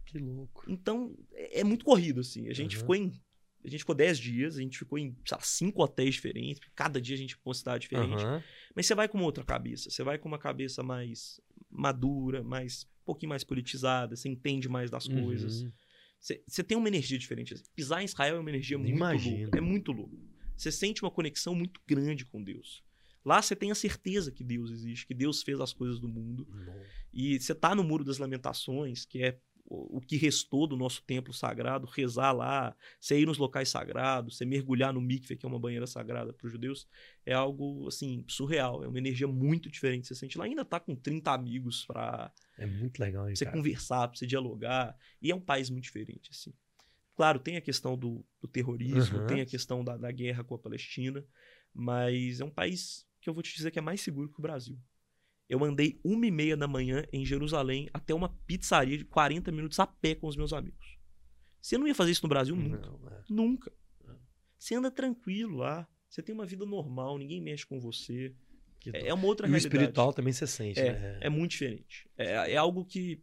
Que 0.07 0.17
louco. 0.17 0.63
Então, 0.67 1.15
é, 1.33 1.59
é 1.59 1.63
muito 1.63 1.85
corrido, 1.85 2.21
assim. 2.21 2.49
A 2.49 2.53
gente 2.53 2.75
uhum. 2.75 2.81
ficou 2.81 2.95
em. 2.95 3.21
A 3.63 3.69
gente 3.69 3.81
ficou 3.81 3.93
10 3.93 4.17
dias, 4.17 4.57
a 4.57 4.61
gente 4.61 4.79
ficou 4.79 4.97
em 4.97 5.15
lá, 5.31 5.39
cinco 5.39 5.83
hotéis 5.83 6.15
diferentes, 6.15 6.59
cada 6.73 6.99
dia 6.99 7.13
a 7.13 7.17
gente 7.17 7.35
ficou 7.35 7.51
uma 7.51 7.55
cidade 7.55 7.83
diferente. 7.83 8.23
Uhum. 8.23 8.41
Mas 8.75 8.87
você 8.87 8.95
vai 8.95 9.07
com 9.07 9.21
outra 9.21 9.43
cabeça, 9.43 9.91
você 9.91 10.01
vai 10.01 10.17
com 10.17 10.27
uma 10.27 10.39
cabeça 10.39 10.81
mais 10.81 11.39
madura, 11.69 12.41
mais 12.41 12.87
um 13.03 13.05
pouquinho 13.05 13.29
mais 13.29 13.43
politizada, 13.43 14.15
você 14.15 14.27
entende 14.27 14.67
mais 14.67 14.89
das 14.89 15.05
uhum. 15.05 15.25
coisas. 15.25 15.63
Você 16.21 16.63
tem 16.63 16.77
uma 16.77 16.87
energia 16.87 17.17
diferente. 17.17 17.55
Pisar 17.75 18.01
em 18.01 18.05
Israel 18.05 18.37
é 18.37 18.39
uma 18.39 18.49
energia 18.49 18.77
muito 18.77 18.95
Imagino. 18.95 19.43
louca. 19.43 19.57
É 19.57 19.61
muito 19.61 19.91
louco. 19.91 20.15
Você 20.55 20.71
sente 20.71 21.01
uma 21.01 21.09
conexão 21.09 21.55
muito 21.55 21.81
grande 21.87 22.25
com 22.25 22.43
Deus. 22.43 22.83
Lá 23.25 23.41
você 23.41 23.55
tem 23.55 23.71
a 23.71 23.75
certeza 23.75 24.31
que 24.31 24.43
Deus 24.43 24.71
existe, 24.71 25.07
que 25.07 25.13
Deus 25.13 25.41
fez 25.41 25.59
as 25.59 25.73
coisas 25.73 25.99
do 25.99 26.07
mundo. 26.07 26.47
E 27.11 27.39
você 27.39 27.53
tá 27.55 27.73
no 27.73 27.83
Muro 27.83 28.03
das 28.03 28.19
Lamentações, 28.19 29.05
que 29.05 29.23
é 29.23 29.39
o 29.65 30.01
que 30.01 30.17
restou 30.17 30.67
do 30.67 30.75
nosso 30.75 31.01
templo 31.03 31.33
sagrado, 31.33 31.87
rezar 31.87 32.31
lá, 32.31 32.75
você 32.99 33.19
ir 33.19 33.25
nos 33.25 33.37
locais 33.37 33.69
sagrados, 33.69 34.37
você 34.37 34.45
mergulhar 34.45 34.93
no 34.93 35.01
mikveh, 35.01 35.35
que 35.35 35.45
é 35.45 35.49
uma 35.49 35.59
banheira 35.59 35.87
sagrada 35.87 36.33
para 36.33 36.45
os 36.45 36.51
judeus, 36.51 36.87
é 37.25 37.33
algo 37.33 37.87
assim 37.87 38.25
surreal, 38.27 38.83
é 38.83 38.87
uma 38.87 38.97
energia 38.97 39.27
muito 39.27 39.69
diferente. 39.69 40.07
Você 40.07 40.15
sente 40.15 40.37
lá, 40.37 40.45
ainda 40.45 40.65
tá 40.65 40.79
com 40.79 40.95
30 40.95 41.31
amigos 41.31 41.85
para 41.85 42.31
É 42.57 42.65
muito 42.65 42.99
legal, 42.99 43.29
hein, 43.29 43.35
Você 43.35 43.45
cara. 43.45 43.55
conversar, 43.55 44.07
para 44.07 44.17
você 44.17 44.27
dialogar, 44.27 44.95
e 45.21 45.31
é 45.31 45.35
um 45.35 45.41
país 45.41 45.69
muito 45.69 45.83
diferente 45.83 46.29
assim. 46.31 46.53
Claro, 47.15 47.39
tem 47.39 47.57
a 47.57 47.61
questão 47.61 47.97
do, 47.97 48.25
do 48.41 48.47
terrorismo, 48.47 49.19
uhum. 49.19 49.27
tem 49.27 49.41
a 49.41 49.45
questão 49.45 49.83
da, 49.83 49.95
da 49.95 50.11
guerra 50.11 50.43
com 50.43 50.55
a 50.55 50.59
Palestina, 50.59 51.25
mas 51.73 52.39
é 52.39 52.45
um 52.45 52.49
país 52.49 53.05
que 53.21 53.29
eu 53.29 53.33
vou 53.33 53.43
te 53.43 53.55
dizer 53.55 53.71
que 53.71 53.79
é 53.79 53.81
mais 53.81 54.01
seguro 54.01 54.29
que 54.29 54.39
o 54.39 54.41
Brasil 54.41 54.77
eu 55.51 55.65
andei 55.65 55.99
uma 56.01 56.25
e 56.25 56.31
meia 56.31 56.55
da 56.55 56.65
manhã 56.65 57.03
em 57.11 57.25
Jerusalém 57.25 57.89
até 57.93 58.15
uma 58.15 58.29
pizzaria 58.47 58.97
de 58.97 59.03
40 59.03 59.51
minutos 59.51 59.77
a 59.81 59.85
pé 59.85 60.15
com 60.15 60.25
os 60.27 60.37
meus 60.37 60.53
amigos. 60.53 60.97
Você 61.61 61.77
não 61.77 61.85
ia 61.85 61.93
fazer 61.93 62.11
isso 62.11 62.23
no 62.23 62.29
Brasil 62.29 62.55
nunca. 62.55 62.87
Não, 62.87 63.09
é. 63.09 63.23
Nunca. 63.29 63.71
É. 64.07 64.13
Você 64.57 64.75
anda 64.75 64.89
tranquilo 64.89 65.57
lá. 65.57 65.85
Você 66.07 66.21
tem 66.21 66.33
uma 66.33 66.45
vida 66.45 66.65
normal, 66.65 67.17
ninguém 67.17 67.41
mexe 67.41 67.65
com 67.65 67.81
você. 67.81 68.33
É, 68.93 69.09
é 69.09 69.13
uma 69.13 69.25
outra 69.25 69.45
e 69.45 69.49
realidade. 69.49 69.75
O 69.75 69.77
espiritual 69.77 70.13
também 70.13 70.31
você 70.31 70.47
sente, 70.47 70.79
é, 70.79 70.93
né? 70.93 71.17
É 71.19 71.29
muito 71.29 71.51
diferente. 71.51 72.09
É, 72.17 72.53
é 72.53 72.55
algo 72.55 72.85
que. 72.85 73.21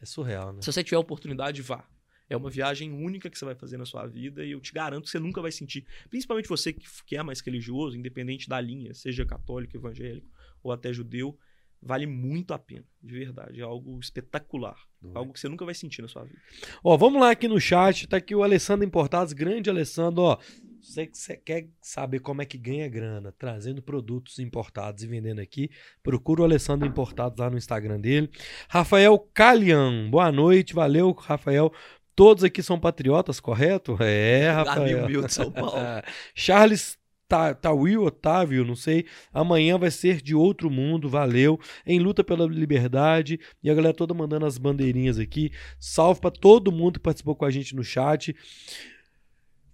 É 0.00 0.06
surreal, 0.06 0.52
né? 0.52 0.62
Se 0.62 0.72
você 0.72 0.84
tiver 0.84 0.98
a 0.98 1.00
oportunidade, 1.00 1.62
vá. 1.62 1.84
É 2.30 2.36
uma 2.36 2.48
viagem 2.48 2.92
única 2.92 3.28
que 3.28 3.36
você 3.36 3.44
vai 3.44 3.56
fazer 3.56 3.76
na 3.76 3.84
sua 3.84 4.06
vida 4.06 4.44
e 4.44 4.52
eu 4.52 4.60
te 4.60 4.72
garanto 4.72 5.04
que 5.04 5.10
você 5.10 5.18
nunca 5.18 5.42
vai 5.42 5.50
sentir. 5.50 5.84
Principalmente 6.08 6.48
você 6.48 6.72
que 6.72 7.16
é 7.16 7.22
mais 7.24 7.40
religioso, 7.40 7.96
independente 7.96 8.48
da 8.48 8.60
linha, 8.60 8.94
seja 8.94 9.26
católico, 9.26 9.76
evangélico 9.76 10.28
ou 10.62 10.70
até 10.70 10.92
judeu, 10.92 11.36
vale 11.82 12.06
muito 12.06 12.52
a 12.52 12.58
pena, 12.58 12.84
de 13.02 13.12
verdade. 13.18 13.60
É 13.60 13.64
algo 13.64 13.98
espetacular. 14.00 14.76
Algo 15.14 15.32
que 15.32 15.40
você 15.40 15.48
nunca 15.48 15.64
vai 15.64 15.74
sentir 15.74 16.02
na 16.02 16.08
sua 16.08 16.24
vida. 16.24 16.38
Ó, 16.82 16.96
vamos 16.96 17.20
lá 17.20 17.30
aqui 17.30 17.46
no 17.46 17.60
chat, 17.60 18.08
tá 18.08 18.16
aqui 18.16 18.34
o 18.34 18.42
Alessandro 18.42 18.84
Importados, 18.84 19.32
grande 19.32 19.70
Alessandro, 19.70 20.22
ó. 20.22 20.38
Você, 20.80 21.08
você 21.12 21.36
quer 21.36 21.68
saber 21.80 22.20
como 22.20 22.42
é 22.42 22.44
que 22.44 22.56
ganha 22.56 22.88
grana 22.88 23.32
trazendo 23.36 23.82
produtos 23.82 24.38
importados 24.38 25.02
e 25.02 25.06
vendendo 25.06 25.40
aqui, 25.40 25.70
procura 26.02 26.42
o 26.42 26.44
Alessandro 26.44 26.86
Importados 26.86 27.38
lá 27.38 27.50
no 27.50 27.58
Instagram 27.58 28.00
dele. 28.00 28.30
Rafael 28.68 29.18
Calian, 29.32 30.10
boa 30.10 30.30
noite, 30.30 30.74
valeu, 30.74 31.12
Rafael. 31.12 31.72
Todos 32.14 32.44
aqui 32.44 32.62
são 32.62 32.80
patriotas, 32.80 33.40
correto? 33.40 33.96
É, 34.00 34.50
Rafael. 34.50 35.04
Amigo 35.04 35.08
meu 35.10 35.26
de 35.26 35.32
São 35.32 35.52
Paulo. 35.52 35.72
Charles 36.34 36.98
Tá, 37.28 37.52
tá 37.54 37.72
Will 37.72 38.04
Otávio, 38.04 38.64
não 38.64 38.76
sei. 38.76 39.04
Amanhã 39.32 39.76
vai 39.76 39.90
ser 39.90 40.22
de 40.22 40.34
outro 40.34 40.70
mundo, 40.70 41.08
valeu. 41.08 41.58
Em 41.84 41.98
luta 41.98 42.22
pela 42.22 42.46
liberdade. 42.46 43.40
E 43.62 43.68
a 43.68 43.74
galera 43.74 43.92
toda 43.94 44.14
mandando 44.14 44.46
as 44.46 44.58
bandeirinhas 44.58 45.18
aqui. 45.18 45.50
Salve 45.80 46.20
para 46.20 46.30
todo 46.30 46.70
mundo 46.70 46.94
que 46.94 47.00
participou 47.00 47.34
com 47.34 47.44
a 47.44 47.50
gente 47.50 47.74
no 47.74 47.82
chat. 47.82 48.34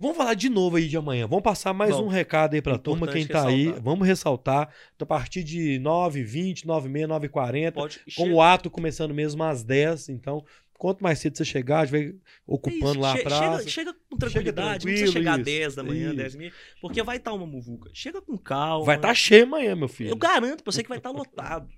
Vamos 0.00 0.16
falar 0.16 0.34
de 0.34 0.48
novo 0.48 0.76
aí 0.76 0.88
de 0.88 0.96
amanhã. 0.96 1.28
Vamos 1.28 1.44
passar 1.44 1.72
mais 1.72 1.92
Vamos. 1.92 2.06
um 2.06 2.10
recado 2.10 2.54
aí 2.54 2.62
pra 2.62 2.76
turma, 2.76 3.06
quem 3.06 3.24
tá 3.24 3.46
aí. 3.46 3.58
ressaltar. 3.66 3.82
Vamos 3.84 4.08
ressaltar. 4.08 4.68
A 5.00 5.06
partir 5.06 5.44
de 5.44 5.78
9h20, 5.80 6.64
9h30, 6.64 7.06
9h40. 7.06 7.72
Pode, 7.72 7.98
Com 8.00 8.10
chega- 8.24 8.34
o 8.34 8.40
ato 8.42 8.68
começando 8.70 9.14
mesmo 9.14 9.44
às 9.44 9.62
10. 9.62 10.08
Então, 10.08 10.44
quanto 10.82 11.00
mais 11.00 11.20
cedo 11.20 11.36
você 11.36 11.44
chegar, 11.44 11.78
a 11.82 11.84
gente 11.84 11.92
vai 11.92 12.14
ocupando 12.44 12.84
É 12.86 12.90
isso, 12.90 12.98
lá 12.98 13.12
a 13.12 13.16
che- 13.16 13.22
praça. 13.22 13.58
Chega, 13.58 13.70
chega 13.70 13.94
com 14.10 14.16
tranquilidade, 14.16 14.66
não 14.66 14.72
tranquilo, 14.72 14.96
precisa 14.98 15.12
chegar 15.12 15.34
isso, 15.36 15.44
10 15.44 15.74
da 15.76 15.82
manhã, 15.84 16.08
isso. 16.08 16.16
10 16.16 16.34
e 16.34 16.38
meia, 16.38 16.52
porque 16.80 17.02
vai 17.04 17.16
estar 17.18 17.32
uma 17.32 17.46
muvuca. 17.46 17.88
Chega 17.94 18.20
com 18.20 18.36
calma. 18.36 18.84
Vai 18.84 18.96
estar 18.96 19.08
tá 19.08 19.14
cheio 19.14 19.44
amanhã, 19.44 19.76
meu 19.76 19.86
filho. 19.86 20.10
Eu 20.10 20.16
garanto 20.16 20.64
pra 20.64 20.72
você 20.72 20.82
que 20.82 20.88
vai 20.88 20.98
estar 20.98 21.12
lotado. 21.12 21.68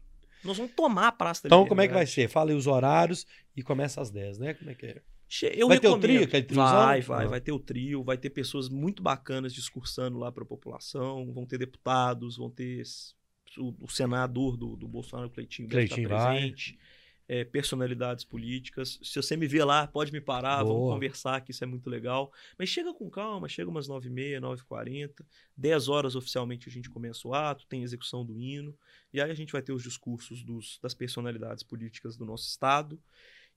Nós 0.43 0.57
vamos 0.57 0.73
tomar 0.73 1.09
a 1.09 1.13
Praça 1.13 1.43
da 1.43 1.49
Então, 1.49 1.67
como 1.69 1.83
é 1.83 1.87
que 1.87 1.93
vai 1.93 2.07
ser? 2.07 2.29
Fala 2.31 2.51
aí 2.51 2.57
os 2.57 2.67
horários 2.67 3.27
e 3.55 3.63
começa 3.63 4.01
às 4.01 4.11
10, 4.11 4.39
né? 4.39 4.55
Como 4.55 4.71
é 4.71 4.75
que 4.75 4.87
é? 4.87 5.03
Eu 5.55 5.69
Vai 5.69 5.79
ter 5.79 5.89
o 5.89 5.91
recomendo. 5.91 6.01
trio, 6.03 6.25
aquele 6.25 6.43
triozão? 6.45 6.73
Vai, 6.73 7.01
vai, 7.03 7.25
Ah. 7.27 7.29
vai 7.29 7.41
ter 7.43 7.53
o 7.53 7.59
trio, 7.59 8.03
vai 8.05 8.17
ter 8.17 8.31
pessoas 8.31 8.71
muito 8.71 9.03
bacanas 9.03 9.53
discursando 9.53 10.17
lá 10.17 10.33
para 10.33 10.45
a 10.45 10.47
população, 10.47 11.31
vão 11.31 11.45
ter 11.45 11.59
deputados, 11.59 12.39
vão 12.39 12.49
ter 12.51 12.83
o, 13.59 13.75
o 13.85 13.89
senador 13.91 14.57
do, 14.57 14.77
do 14.77 14.89
Bolsonaro, 14.89 15.29
o 15.29 15.31
Cleitinho, 15.31 15.69
Cleitinho 15.69 16.05
estar 16.07 16.17
vai. 16.25 16.55
É, 17.27 17.45
personalidades 17.45 18.25
políticas. 18.25 18.99
Se 19.03 19.21
você 19.21 19.37
me 19.37 19.47
ver 19.47 19.65
lá, 19.65 19.87
pode 19.87 20.13
me 20.13 20.21
parar, 20.21 20.59
vamos 20.59 20.83
Boa. 20.83 20.95
conversar, 20.95 21.41
que 21.41 21.51
isso 21.51 21.65
é 21.65 21.67
muito 21.67 21.89
legal. 21.89 22.33
Mas 22.59 22.69
chega 22.69 22.93
com 22.93 23.09
calma, 23.09 23.49
chega 23.49 23.71
umas 23.71 23.89
9h30, 23.89 24.41
9h40, 24.41 25.25
10 25.57 25.89
horas 25.89 26.15
oficialmente 26.15 26.69
a 26.69 26.73
gente 26.73 26.91
começa 26.91 27.27
o 27.27 27.35
ato, 27.35 27.67
tem 27.67 27.83
execução 27.83 28.25
do 28.25 28.39
hino, 28.39 28.77
e 29.13 29.21
aí 29.21 29.31
a 29.31 29.35
gente 29.35 29.53
vai 29.53 29.63
ter 29.63 29.73
os 29.73 29.83
discursos 29.83 30.43
dos, 30.43 30.79
das 30.83 30.95
personalidades 30.95 31.63
políticas 31.63 32.17
do 32.17 32.25
nosso 32.25 32.47
estado. 32.49 33.01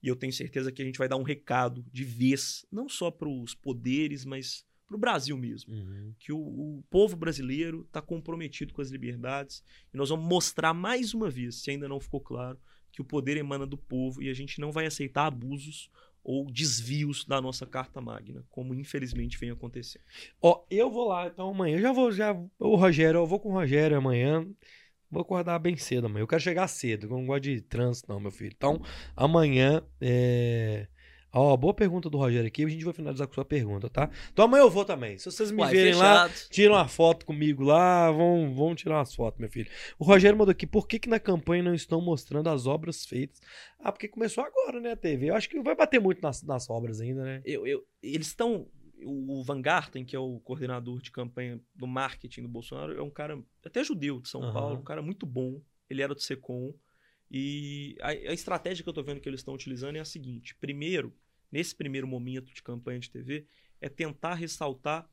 E 0.01 0.07
eu 0.07 0.15
tenho 0.15 0.31
certeza 0.31 0.71
que 0.71 0.81
a 0.81 0.85
gente 0.85 0.99
vai 0.99 1.07
dar 1.07 1.17
um 1.17 1.23
recado 1.23 1.83
de 1.91 2.03
vez, 2.03 2.65
não 2.71 2.87
só 2.87 3.09
para 3.09 3.27
os 3.27 3.55
poderes, 3.55 4.23
mas 4.25 4.65
para 4.85 4.95
o 4.95 4.99
Brasil 4.99 5.37
mesmo. 5.37 5.73
Uhum. 5.73 6.13
Que 6.17 6.31
o, 6.31 6.37
o 6.37 6.83
povo 6.89 7.15
brasileiro 7.15 7.81
está 7.81 8.01
comprometido 8.01 8.73
com 8.73 8.81
as 8.81 8.89
liberdades 8.89 9.61
e 9.93 9.97
nós 9.97 10.09
vamos 10.09 10.25
mostrar 10.25 10.73
mais 10.73 11.13
uma 11.13 11.29
vez, 11.29 11.55
se 11.55 11.71
ainda 11.71 11.89
não 11.89 11.99
ficou 11.99 12.21
claro, 12.21 12.57
que 12.97 13.01
o 13.01 13.05
poder 13.05 13.37
emana 13.37 13.67
do 13.67 13.77
povo 13.77 14.23
e 14.23 14.27
a 14.29 14.33
gente 14.33 14.59
não 14.59 14.71
vai 14.71 14.87
aceitar 14.87 15.27
abusos 15.27 15.91
ou 16.23 16.49
desvios 16.51 17.23
da 17.23 17.39
nossa 17.39 17.63
Carta 17.63 18.01
Magna, 18.01 18.43
como 18.49 18.73
infelizmente 18.73 19.37
vem 19.37 19.51
acontecendo. 19.51 20.01
Ó, 20.41 20.65
eu 20.67 20.89
vou 20.89 21.07
lá, 21.07 21.27
então 21.27 21.47
amanhã. 21.51 21.77
Eu 21.77 21.81
já 21.81 21.91
vou, 21.91 22.11
já. 22.11 22.33
O 22.57 22.75
Rogério, 22.75 23.19
eu 23.19 23.27
vou 23.27 23.39
com 23.39 23.49
o 23.49 23.53
Rogério 23.53 23.95
amanhã. 23.95 24.43
Vou 25.11 25.21
acordar 25.21 25.59
bem 25.59 25.77
cedo 25.77 26.07
amanhã. 26.07 26.23
Eu 26.23 26.27
quero 26.27 26.41
chegar 26.41 26.67
cedo, 26.67 27.05
eu 27.05 27.09
não 27.11 27.27
gosto 27.27 27.43
de 27.43 27.61
trânsito, 27.61 28.11
não, 28.11 28.19
meu 28.19 28.31
filho. 28.31 28.53
Então, 28.57 28.81
amanhã. 29.15 29.83
É... 30.01 30.87
Ó, 31.39 31.55
boa 31.55 31.73
pergunta 31.73 32.09
do 32.09 32.17
Rogério 32.17 32.47
aqui. 32.47 32.63
A 32.65 32.67
gente 32.69 32.83
vai 32.85 32.93
finalizar 32.93 33.27
com 33.27 33.33
sua 33.33 33.45
pergunta, 33.45 33.89
tá? 33.89 34.09
Então 34.31 34.45
amanhã 34.45 34.63
eu 34.63 34.69
vou 34.69 34.83
também. 34.83 35.17
Se 35.17 35.25
vocês 35.25 35.51
me 35.51 35.61
Uai, 35.61 35.71
verem 35.71 35.93
lá, 35.95 36.27
fechado. 36.29 36.49
tiram 36.49 36.73
uma 36.75 36.87
foto 36.87 37.25
comigo 37.25 37.63
lá, 37.63 38.11
vão, 38.11 38.53
vão 38.53 38.73
tirar 38.75 38.95
umas 38.97 39.13
fotos, 39.13 39.39
meu 39.39 39.49
filho. 39.49 39.69
O 39.99 40.03
Rogério 40.03 40.37
mandou 40.37 40.51
aqui, 40.51 40.65
por 40.65 40.87
que, 40.87 40.99
que 40.99 41.09
na 41.09 41.19
campanha 41.19 41.63
não 41.63 41.73
estão 41.73 42.01
mostrando 42.01 42.49
as 42.49 42.65
obras 42.65 43.05
feitas? 43.05 43.39
Ah, 43.79 43.91
porque 43.91 44.07
começou 44.07 44.43
agora, 44.43 44.79
né, 44.79 44.91
a 44.91 44.95
TV. 44.97 45.29
Eu 45.29 45.35
acho 45.35 45.49
que 45.49 45.61
vai 45.61 45.75
bater 45.75 45.99
muito 45.99 46.21
nas, 46.21 46.41
nas 46.43 46.69
obras 46.69 46.99
ainda, 47.01 47.23
né? 47.23 47.41
Eu, 47.45 47.65
eu- 47.67 47.85
eles 48.01 48.27
estão. 48.27 48.67
O 49.05 49.43
Van 49.43 49.61
Garten, 49.61 50.03
que 50.03 50.15
é 50.15 50.19
o 50.19 50.39
coordenador 50.39 50.99
de 51.03 51.11
campanha 51.11 51.61
do 51.75 51.85
marketing 51.85 52.41
do 52.41 52.47
Bolsonaro, 52.47 52.97
é 52.97 53.01
um 53.01 53.11
cara 53.11 53.39
até 53.63 53.83
judeu 53.83 54.19
de 54.19 54.27
São 54.27 54.41
Aham. 54.41 54.53
Paulo, 54.53 54.75
um 54.79 54.83
cara 54.83 55.03
muito 55.03 55.23
bom. 55.23 55.61
Ele 55.87 56.01
era 56.01 56.15
do 56.15 56.19
SECOM. 56.21 56.73
E 57.29 57.95
a, 58.01 58.07
a 58.07 58.33
estratégia 58.33 58.83
que 58.83 58.89
eu 58.89 58.93
tô 58.93 59.03
vendo 59.03 59.19
que 59.19 59.29
eles 59.29 59.41
estão 59.41 59.53
utilizando 59.53 59.97
é 59.97 59.99
a 59.99 60.05
seguinte: 60.05 60.55
primeiro, 60.55 61.13
nesse 61.51 61.75
primeiro 61.75 62.07
momento 62.07 62.53
de 62.53 62.61
campanha 62.63 62.99
de 62.99 63.09
TV, 63.09 63.45
é 63.81 63.87
tentar 63.89 64.33
ressaltar 64.35 65.09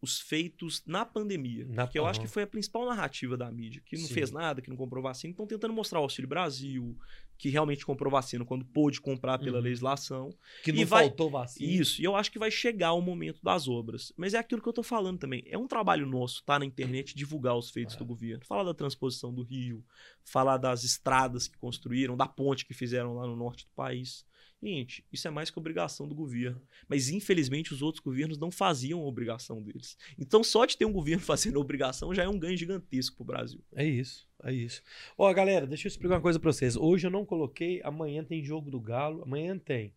os 0.00 0.18
feitos 0.18 0.82
na 0.84 1.04
pandemia. 1.06 1.64
Na- 1.68 1.86
que 1.86 1.96
eu 1.96 2.04
acho 2.04 2.20
que 2.20 2.26
foi 2.26 2.42
a 2.42 2.46
principal 2.46 2.84
narrativa 2.86 3.36
da 3.36 3.48
mídia, 3.52 3.80
que 3.86 3.96
não 3.96 4.06
Sim. 4.08 4.14
fez 4.14 4.32
nada, 4.32 4.60
que 4.60 4.68
não 4.68 4.76
comprou 4.76 5.00
vacina. 5.00 5.30
Estão 5.30 5.46
tentando 5.46 5.72
mostrar 5.72 6.00
o 6.00 6.02
Auxílio 6.02 6.28
Brasil, 6.28 6.98
que 7.38 7.48
realmente 7.48 7.86
comprou 7.86 8.10
vacina 8.10 8.44
quando 8.44 8.64
pôde 8.64 9.00
comprar 9.00 9.38
pela 9.38 9.58
Uhum. 9.58 9.62
legislação. 9.62 10.36
Que 10.64 10.72
não 10.72 10.84
vai- 10.84 11.06
faltou 11.06 11.30
vacina. 11.30 11.70
Isso, 11.70 12.02
e 12.02 12.04
eu 12.04 12.16
acho 12.16 12.32
que 12.32 12.38
vai 12.38 12.50
chegar 12.50 12.94
o 12.94 13.00
momento 13.00 13.40
das 13.44 13.68
obras. 13.68 14.12
Mas 14.16 14.34
é 14.34 14.38
aquilo 14.38 14.60
que 14.60 14.68
eu 14.68 14.72
tô 14.72 14.82
falando 14.82 15.20
também. 15.20 15.44
É 15.46 15.56
um 15.56 15.68
trabalho 15.68 16.04
nosso, 16.04 16.42
tá 16.44 16.58
na 16.58 16.64
internet, 16.64 17.14
divulgar 17.14 17.56
os 17.56 17.70
feitos 17.70 17.94
É. 17.94 17.98
do 17.98 18.04
governo. 18.04 18.44
Falar 18.44 18.64
da 18.64 18.74
transposição 18.74 19.32
do 19.32 19.42
Rio, 19.44 19.84
falar 20.24 20.56
das 20.56 20.82
estradas 20.82 21.46
que 21.46 21.56
construíram, 21.58 22.16
da 22.16 22.26
ponte 22.26 22.66
que 22.66 22.74
fizeram 22.74 23.14
lá 23.14 23.24
no 23.24 23.36
norte 23.36 23.66
do 23.66 23.70
país. 23.76 24.26
Gente, 24.62 25.04
isso 25.12 25.26
é 25.26 25.30
mais 25.30 25.50
que 25.50 25.58
obrigação 25.58 26.06
do 26.06 26.14
governo. 26.14 26.62
Mas 26.88 27.08
infelizmente 27.08 27.74
os 27.74 27.82
outros 27.82 28.02
governos 28.02 28.38
não 28.38 28.50
faziam 28.50 29.00
a 29.00 29.04
obrigação 29.04 29.60
deles. 29.60 29.98
Então 30.16 30.44
só 30.44 30.64
de 30.64 30.76
ter 30.76 30.84
um 30.84 30.92
governo 30.92 31.20
fazendo 31.24 31.58
a 31.58 31.60
obrigação 31.60 32.14
já 32.14 32.22
é 32.22 32.28
um 32.28 32.38
ganho 32.38 32.56
gigantesco 32.56 33.16
pro 33.16 33.24
Brasil. 33.24 33.60
É 33.74 33.84
isso, 33.84 34.28
é 34.44 34.52
isso. 34.52 34.80
Ó, 35.18 35.32
galera, 35.34 35.66
deixa 35.66 35.88
eu 35.88 35.90
explicar 35.90 36.14
uma 36.14 36.20
coisa 36.20 36.38
pra 36.38 36.52
vocês. 36.52 36.76
Hoje 36.76 37.08
eu 37.08 37.10
não 37.10 37.26
coloquei, 37.26 37.80
amanhã 37.82 38.22
tem 38.22 38.44
jogo 38.44 38.70
do 38.70 38.80
Galo, 38.80 39.22
amanhã 39.22 39.58
tem 39.58 39.92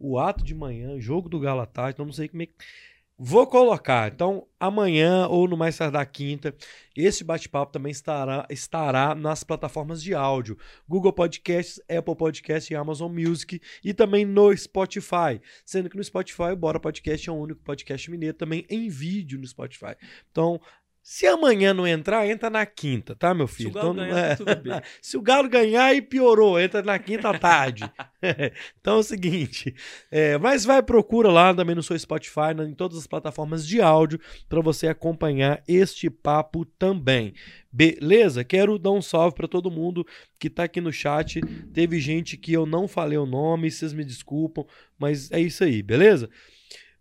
o 0.00 0.18
ato 0.18 0.44
de 0.44 0.54
manhã, 0.54 0.98
jogo 1.00 1.28
do 1.28 1.38
Galo 1.38 1.60
à 1.60 1.66
tarde, 1.66 1.94
então 1.94 2.06
não 2.06 2.12
sei 2.12 2.28
como 2.28 2.42
é 2.42 2.46
que... 2.46 2.54
Vou 3.20 3.48
colocar, 3.48 4.12
então 4.12 4.46
amanhã 4.60 5.26
ou 5.26 5.48
no 5.48 5.56
mais 5.56 5.76
tardar 5.76 6.06
quinta, 6.08 6.54
esse 6.94 7.24
bate-papo 7.24 7.72
também 7.72 7.90
estará, 7.90 8.46
estará 8.48 9.12
nas 9.12 9.42
plataformas 9.42 10.00
de 10.00 10.14
áudio, 10.14 10.56
Google 10.86 11.12
Podcasts, 11.12 11.80
Apple 11.90 12.14
Podcasts 12.14 12.70
e 12.70 12.76
Amazon 12.76 13.12
Music 13.12 13.60
e 13.82 13.92
também 13.92 14.24
no 14.24 14.56
Spotify, 14.56 15.40
sendo 15.66 15.90
que 15.90 15.96
no 15.96 16.04
Spotify 16.04 16.52
o 16.52 16.56
Bora 16.56 16.78
Podcast 16.78 17.28
é 17.28 17.32
o 17.32 17.34
único 17.34 17.60
podcast 17.64 18.08
mineiro 18.08 18.36
também 18.36 18.64
em 18.70 18.88
vídeo 18.88 19.36
no 19.36 19.46
Spotify. 19.48 19.96
Então, 20.30 20.60
se 21.10 21.26
amanhã 21.26 21.72
não 21.72 21.86
entrar, 21.86 22.28
entra 22.28 22.50
na 22.50 22.66
quinta, 22.66 23.16
tá, 23.16 23.32
meu 23.32 23.48
Se 23.48 23.54
filho? 23.54 23.70
o 23.70 23.72
Galo 23.72 23.92
Então, 23.94 24.04
ganhar, 24.04 24.18
é, 24.18 24.28
tá 24.28 24.36
tudo 24.36 24.56
bem. 24.56 24.80
se 25.00 25.16
o 25.16 25.22
Galo 25.22 25.48
ganhar, 25.48 25.84
aí 25.86 26.02
piorou, 26.02 26.60
entra 26.60 26.82
na 26.82 26.98
quinta 26.98 27.30
à 27.30 27.38
tarde. 27.38 27.90
então 28.78 28.96
é 28.96 28.98
o 28.98 29.02
seguinte, 29.02 29.74
é, 30.10 30.36
mas 30.36 30.66
vai, 30.66 30.82
procura 30.82 31.30
lá 31.30 31.54
também 31.54 31.74
no 31.74 31.82
seu 31.82 31.98
Spotify, 31.98 32.52
em 32.68 32.74
todas 32.74 32.98
as 32.98 33.06
plataformas 33.06 33.66
de 33.66 33.80
áudio, 33.80 34.20
para 34.50 34.60
você 34.60 34.86
acompanhar 34.86 35.62
este 35.66 36.10
papo 36.10 36.66
também. 36.78 37.32
Beleza? 37.72 38.44
Quero 38.44 38.78
dar 38.78 38.90
um 38.90 39.00
salve 39.00 39.34
para 39.34 39.48
todo 39.48 39.70
mundo 39.70 40.06
que 40.38 40.50
tá 40.50 40.64
aqui 40.64 40.78
no 40.78 40.92
chat. 40.92 41.40
Teve 41.72 41.98
gente 42.00 42.36
que 42.36 42.52
eu 42.52 42.66
não 42.66 42.86
falei 42.86 43.16
o 43.16 43.24
nome, 43.24 43.70
vocês 43.70 43.94
me 43.94 44.04
desculpam, 44.04 44.66
mas 44.98 45.30
é 45.30 45.40
isso 45.40 45.64
aí, 45.64 45.82
beleza? 45.82 46.28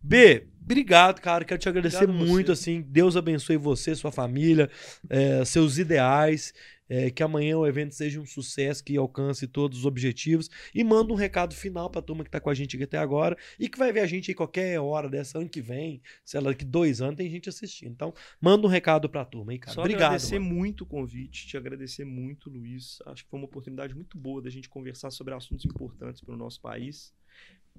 B, 0.01 0.47
obrigado, 0.61 1.21
cara. 1.21 1.43
Quero 1.45 1.59
te 1.59 1.69
agradecer 1.69 2.03
Obrigado 2.03 2.23
a 2.23 2.25
muito, 2.25 2.51
assim. 2.51 2.81
Deus 2.81 3.15
abençoe 3.15 3.57
você, 3.57 3.95
sua 3.95 4.11
família, 4.11 4.69
é, 5.09 5.43
seus 5.45 5.77
ideais. 5.77 6.53
é, 6.89 7.09
que 7.11 7.21
amanhã 7.21 7.57
o 7.57 7.67
evento 7.67 7.93
seja 7.93 8.19
um 8.19 8.25
sucesso, 8.25 8.83
que 8.83 8.97
alcance 8.97 9.47
todos 9.47 9.79
os 9.79 9.85
objetivos. 9.85 10.49
E 10.73 10.83
manda 10.83 11.11
um 11.11 11.15
recado 11.15 11.53
final 11.53 11.89
pra 11.89 12.01
turma 12.01 12.23
que 12.23 12.29
tá 12.29 12.39
com 12.39 12.49
a 12.49 12.53
gente 12.53 12.75
aqui 12.75 12.83
até 12.83 12.97
agora 12.97 13.37
e 13.59 13.67
que 13.67 13.77
vai 13.77 13.91
ver 13.91 14.01
a 14.01 14.07
gente 14.07 14.31
aí 14.31 14.35
qualquer 14.35 14.79
hora 14.79 15.09
dessa, 15.09 15.37
ano 15.39 15.49
que 15.49 15.61
vem, 15.61 16.01
sei 16.23 16.39
lá, 16.39 16.49
daqui 16.49 16.65
dois 16.65 17.01
anos 17.01 17.17
tem 17.17 17.29
gente 17.29 17.49
assistindo. 17.49 17.91
Então, 17.91 18.13
manda 18.39 18.65
um 18.65 18.69
recado 18.69 19.09
pra 19.09 19.25
turma 19.25 19.51
aí, 19.51 19.59
cara. 19.59 19.73
Só 19.73 19.81
Obrigado. 19.81 20.03
agradecer 20.03 20.39
mano. 20.39 20.55
muito 20.55 20.83
o 20.83 20.87
convite, 20.87 21.47
te 21.47 21.57
agradecer 21.57 22.05
muito, 22.05 22.49
Luiz. 22.49 22.99
Acho 23.05 23.23
que 23.23 23.29
foi 23.29 23.39
uma 23.39 23.45
oportunidade 23.45 23.93
muito 23.93 24.17
boa 24.17 24.41
da 24.41 24.49
gente 24.49 24.69
conversar 24.69 25.11
sobre 25.11 25.33
assuntos 25.33 25.65
importantes 25.65 26.21
para 26.21 26.33
o 26.33 26.37
nosso 26.37 26.61
país. 26.61 27.13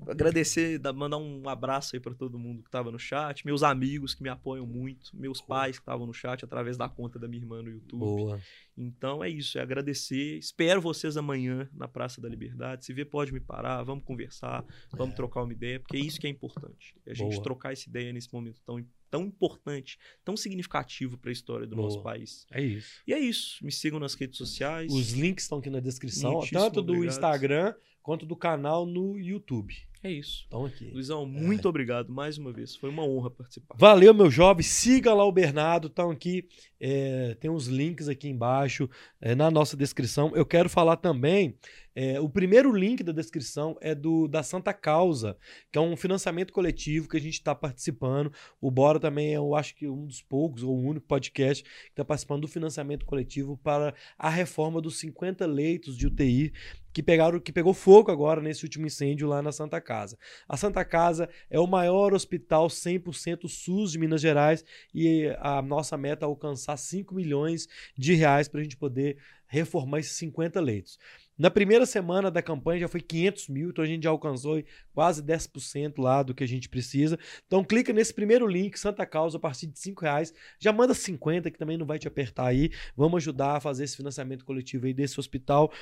Agradecer, 0.06 0.78
da- 0.78 0.92
mandar 0.92 1.18
um 1.18 1.48
abraço 1.48 1.94
aí 1.96 2.00
para 2.00 2.14
todo 2.14 2.38
mundo 2.38 2.62
que 2.62 2.68
estava 2.68 2.90
no 2.90 2.98
chat, 2.98 3.44
meus 3.44 3.62
amigos 3.62 4.14
que 4.14 4.22
me 4.22 4.28
apoiam 4.28 4.66
muito, 4.66 5.10
meus 5.14 5.40
pais 5.40 5.76
que 5.78 5.82
estavam 5.82 6.06
no 6.06 6.14
chat 6.14 6.44
através 6.44 6.76
da 6.76 6.88
conta 6.88 7.18
da 7.18 7.26
minha 7.28 7.42
irmã 7.42 7.62
no 7.62 7.70
YouTube. 7.70 7.98
Boa. 8.00 8.40
Então 8.76 9.22
é 9.22 9.28
isso, 9.28 9.58
é 9.58 9.62
agradecer. 9.62 10.38
Espero 10.38 10.80
vocês 10.80 11.16
amanhã 11.16 11.68
na 11.74 11.88
Praça 11.88 12.20
da 12.20 12.28
Liberdade. 12.28 12.84
Se 12.84 12.92
ver, 12.92 13.06
pode 13.06 13.32
me 13.32 13.40
parar, 13.40 13.82
vamos 13.82 14.04
conversar, 14.04 14.64
vamos 14.92 15.12
É. 15.14 15.16
trocar 15.16 15.42
uma 15.42 15.52
ideia, 15.52 15.80
porque 15.80 15.96
é 15.96 16.00
isso 16.00 16.20
que 16.20 16.26
é 16.26 16.30
importante. 16.30 16.94
É 17.04 17.10
a 17.10 17.14
gente 17.14 17.32
Boa. 17.32 17.42
trocar 17.42 17.72
essa 17.72 17.88
ideia 17.88 18.12
nesse 18.12 18.32
momento 18.32 18.60
tão, 18.64 18.84
tão 19.10 19.24
importante, 19.24 19.98
tão 20.24 20.36
significativo 20.36 21.18
para 21.18 21.30
a 21.30 21.32
história 21.32 21.66
do 21.66 21.74
nosso 21.74 21.96
Boa. 21.96 22.04
país. 22.04 22.46
É 22.52 22.62
isso. 22.62 23.02
E 23.06 23.12
é 23.12 23.18
isso. 23.18 23.64
Me 23.64 23.72
sigam 23.72 23.98
nas 23.98 24.14
redes 24.14 24.38
sociais. 24.38 24.92
Os 24.92 25.12
links 25.12 25.44
estão 25.44 25.58
aqui 25.58 25.70
na 25.70 25.80
descrição, 25.80 26.32
Muitíssimo 26.34 26.60
tanto 26.60 26.82
do 26.82 26.92
obrigado. 26.92 27.14
Instagram 27.14 27.74
quanto 28.02 28.24
do 28.24 28.36
canal 28.36 28.86
no 28.86 29.18
YouTube. 29.18 29.74
É 30.02 30.10
isso. 30.10 30.42
Estão 30.44 30.64
aqui. 30.64 30.90
Luizão, 30.92 31.26
muito 31.26 31.68
obrigado 31.68 32.12
mais 32.12 32.38
uma 32.38 32.52
vez. 32.52 32.76
Foi 32.76 32.88
uma 32.88 33.04
honra 33.04 33.30
participar. 33.30 33.74
Valeu, 33.76 34.14
meu 34.14 34.30
jovem. 34.30 34.62
Siga 34.62 35.12
lá 35.12 35.24
o 35.24 35.32
Bernardo. 35.32 35.88
Estão 35.88 36.10
aqui. 36.10 36.46
é, 36.80 37.36
tem 37.40 37.50
uns 37.50 37.66
links 37.66 38.08
aqui 38.08 38.28
embaixo 38.28 38.88
é, 39.20 39.34
na 39.34 39.50
nossa 39.50 39.76
descrição. 39.76 40.32
Eu 40.36 40.46
quero 40.46 40.68
falar 40.68 40.96
também 40.96 41.56
É, 42.00 42.20
o 42.20 42.28
primeiro 42.28 42.72
link 42.72 43.02
da 43.02 43.10
descrição 43.10 43.76
é 43.80 43.92
do 43.92 44.28
da 44.28 44.40
Santa 44.40 44.72
Causa, 44.72 45.36
que 45.72 45.76
é 45.76 45.80
um 45.82 45.96
financiamento 45.96 46.52
coletivo 46.52 47.08
que 47.08 47.16
a 47.16 47.20
gente 47.20 47.32
está 47.32 47.56
participando. 47.56 48.32
O 48.60 48.70
Bora 48.70 49.00
também 49.00 49.32
é, 49.32 49.36
eu 49.36 49.52
acho 49.56 49.74
que 49.74 49.88
um 49.88 50.06
dos 50.06 50.22
poucos, 50.22 50.62
ou 50.62 50.76
o 50.76 50.80
único 50.80 51.08
podcast 51.08 51.64
que 51.64 51.90
está 51.90 52.04
participando 52.04 52.42
do 52.42 52.46
financiamento 52.46 53.04
coletivo 53.04 53.56
para 53.56 53.92
a 54.16 54.30
reforma 54.30 54.80
dos 54.80 55.00
50 55.00 55.44
leitos 55.44 55.96
de 55.96 56.06
UTI 56.06 56.52
que 56.92 57.02
pegaram 57.02 57.40
que 57.40 57.52
pegou 57.52 57.74
fogo 57.74 58.12
agora 58.12 58.40
nesse 58.40 58.64
último 58.64 58.86
incêndio 58.86 59.26
lá 59.26 59.42
na 59.42 59.50
Santa 59.50 59.80
Casa. 59.80 60.16
A 60.48 60.56
Santa 60.56 60.84
Casa 60.84 61.28
é 61.50 61.58
o 61.58 61.66
maior 61.66 62.14
hospital 62.14 62.68
100% 62.68 63.48
SUS 63.48 63.90
de 63.90 63.98
Minas 63.98 64.20
Gerais 64.20 64.64
e 64.94 65.34
a 65.40 65.60
nossa 65.60 65.96
meta 65.96 66.24
é 66.24 66.26
alcançar 66.26 66.76
5 66.76 67.12
milhões 67.12 67.66
de 67.96 68.14
reais 68.14 68.46
para 68.46 68.60
a 68.60 68.62
gente 68.62 68.76
poder 68.76 69.18
reformar 69.48 69.98
esses 69.98 70.12
50 70.12 70.60
leitos. 70.60 70.96
Na 71.38 71.50
primeira 71.50 71.86
semana 71.86 72.30
da 72.30 72.42
campanha 72.42 72.80
já 72.80 72.88
foi 72.88 73.00
500 73.00 73.48
mil, 73.48 73.70
então 73.70 73.84
a 73.84 73.86
gente 73.86 74.02
já 74.02 74.10
alcançou 74.10 74.60
quase 74.92 75.22
10% 75.22 75.94
lá 75.98 76.22
do 76.22 76.34
que 76.34 76.42
a 76.42 76.48
gente 76.48 76.68
precisa. 76.68 77.16
Então 77.46 77.62
clica 77.62 77.92
nesse 77.92 78.12
primeiro 78.12 78.46
link, 78.46 78.76
Santa 78.76 79.06
Causa, 79.06 79.36
a 79.36 79.40
partir 79.40 79.68
de 79.68 79.78
5 79.78 80.02
reais. 80.02 80.34
Já 80.58 80.72
manda 80.72 80.92
50, 80.94 81.48
que 81.50 81.58
também 81.58 81.78
não 81.78 81.86
vai 81.86 81.98
te 81.98 82.08
apertar 82.08 82.46
aí. 82.46 82.70
Vamos 82.96 83.22
ajudar 83.22 83.56
a 83.56 83.60
fazer 83.60 83.84
esse 83.84 83.96
financiamento 83.96 84.44
coletivo 84.44 84.86
aí 84.86 84.92
desse 84.92 85.20
hospital, 85.20 85.72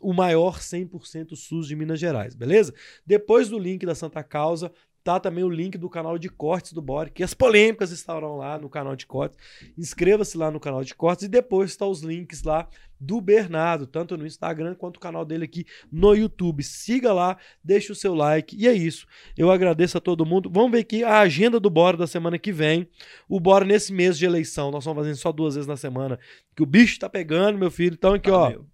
o 0.00 0.14
maior 0.14 0.58
100% 0.58 1.36
SUS 1.36 1.66
de 1.66 1.76
Minas 1.76 2.00
Gerais, 2.00 2.34
beleza? 2.34 2.72
Depois 3.04 3.50
do 3.50 3.58
link 3.58 3.84
da 3.84 3.94
Santa 3.94 4.22
Causa, 4.22 4.72
tá 5.02 5.18
também 5.18 5.42
o 5.44 5.48
link 5.50 5.76
do 5.76 5.88
canal 5.88 6.18
de 6.18 6.28
cortes 6.28 6.72
do 6.72 6.80
Bore, 6.80 7.10
que 7.10 7.22
as 7.22 7.34
polêmicas 7.34 7.90
estarão 7.90 8.36
lá 8.36 8.58
no 8.58 8.68
canal 8.68 8.94
de 8.94 9.06
cortes. 9.06 9.36
Inscreva-se 9.76 10.36
lá 10.36 10.50
no 10.50 10.60
canal 10.60 10.84
de 10.84 10.94
cortes 10.94 11.24
e 11.24 11.28
depois 11.28 11.70
está 11.70 11.86
os 11.86 12.00
links 12.02 12.42
lá 12.42 12.68
do 13.00 13.20
Bernardo, 13.20 13.84
tanto 13.84 14.16
no 14.16 14.24
Instagram 14.24 14.76
quanto 14.76 14.98
o 14.98 15.00
canal 15.00 15.24
dele 15.24 15.44
aqui 15.44 15.66
no 15.90 16.14
YouTube. 16.14 16.62
Siga 16.62 17.12
lá, 17.12 17.36
deixe 17.62 17.90
o 17.90 17.96
seu 17.96 18.14
like 18.14 18.56
e 18.56 18.68
é 18.68 18.72
isso. 18.72 19.06
Eu 19.36 19.50
agradeço 19.50 19.98
a 19.98 20.00
todo 20.00 20.24
mundo. 20.24 20.48
Vamos 20.48 20.70
ver 20.70 20.78
aqui 20.78 21.02
a 21.02 21.18
agenda 21.18 21.58
do 21.58 21.68
Bora 21.68 21.96
da 21.96 22.06
semana 22.06 22.38
que 22.38 22.52
vem. 22.52 22.88
O 23.28 23.40
Bora 23.40 23.64
nesse 23.64 23.92
mês 23.92 24.16
de 24.16 24.24
eleição, 24.24 24.70
nós 24.70 24.84
estamos 24.84 25.02
fazendo 25.02 25.16
só 25.16 25.32
duas 25.32 25.54
vezes 25.56 25.66
na 25.66 25.76
semana, 25.76 26.18
que 26.54 26.62
o 26.62 26.66
bicho 26.66 27.00
tá 27.00 27.08
pegando, 27.08 27.58
meu 27.58 27.70
filho. 27.70 27.94
Então 27.94 28.14
aqui, 28.14 28.30
Valeu. 28.30 28.66
ó. 28.68 28.71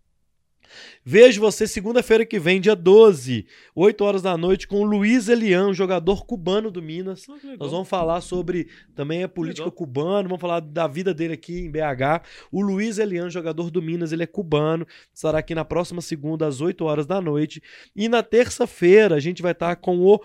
Vejo 1.05 1.41
você 1.41 1.67
segunda-feira 1.67 2.25
que 2.27 2.39
vem, 2.39 2.61
dia 2.61 2.77
12, 2.77 3.47
8 3.75 4.05
horas 4.05 4.23
da 4.23 4.37
noite, 4.37 4.67
com 4.67 4.81
o 4.81 4.85
Luiz 4.85 5.29
Elian, 5.29 5.73
jogador 5.73 6.27
cubano 6.27 6.71
do 6.71 6.83
Minas. 6.83 7.27
Ah, 7.29 7.57
Nós 7.59 7.71
vamos 7.71 7.89
falar 7.89 8.21
sobre 8.21 8.69
também 8.95 9.23
a 9.23 9.29
política 9.29 9.71
cubana, 9.71 10.29
vamos 10.29 10.41
falar 10.41 10.61
da 10.61 10.87
vida 10.87 11.15
dele 11.15 11.35
aqui 11.35 11.61
em 11.61 11.71
BH. 11.71 12.25
O 12.53 12.61
Luiz 12.61 12.99
Elian, 12.99 13.31
jogador 13.31 13.71
do 13.71 13.81
Minas, 13.81 14.13
ele 14.13 14.23
é 14.23 14.27
cubano, 14.27 14.87
estará 15.13 15.39
aqui 15.39 15.55
na 15.55 15.65
próxima 15.65 16.01
segunda, 16.01 16.47
às 16.47 16.61
8 16.61 16.85
horas 16.85 17.07
da 17.07 17.21
noite. 17.21 17.63
E 17.95 18.09
na 18.09 18.23
terça-feira, 18.23 19.15
a 19.15 19.21
gente 19.21 19.43
vai 19.43 19.53
estar 19.53 19.77
com 19.77 19.99
o 20.01 20.21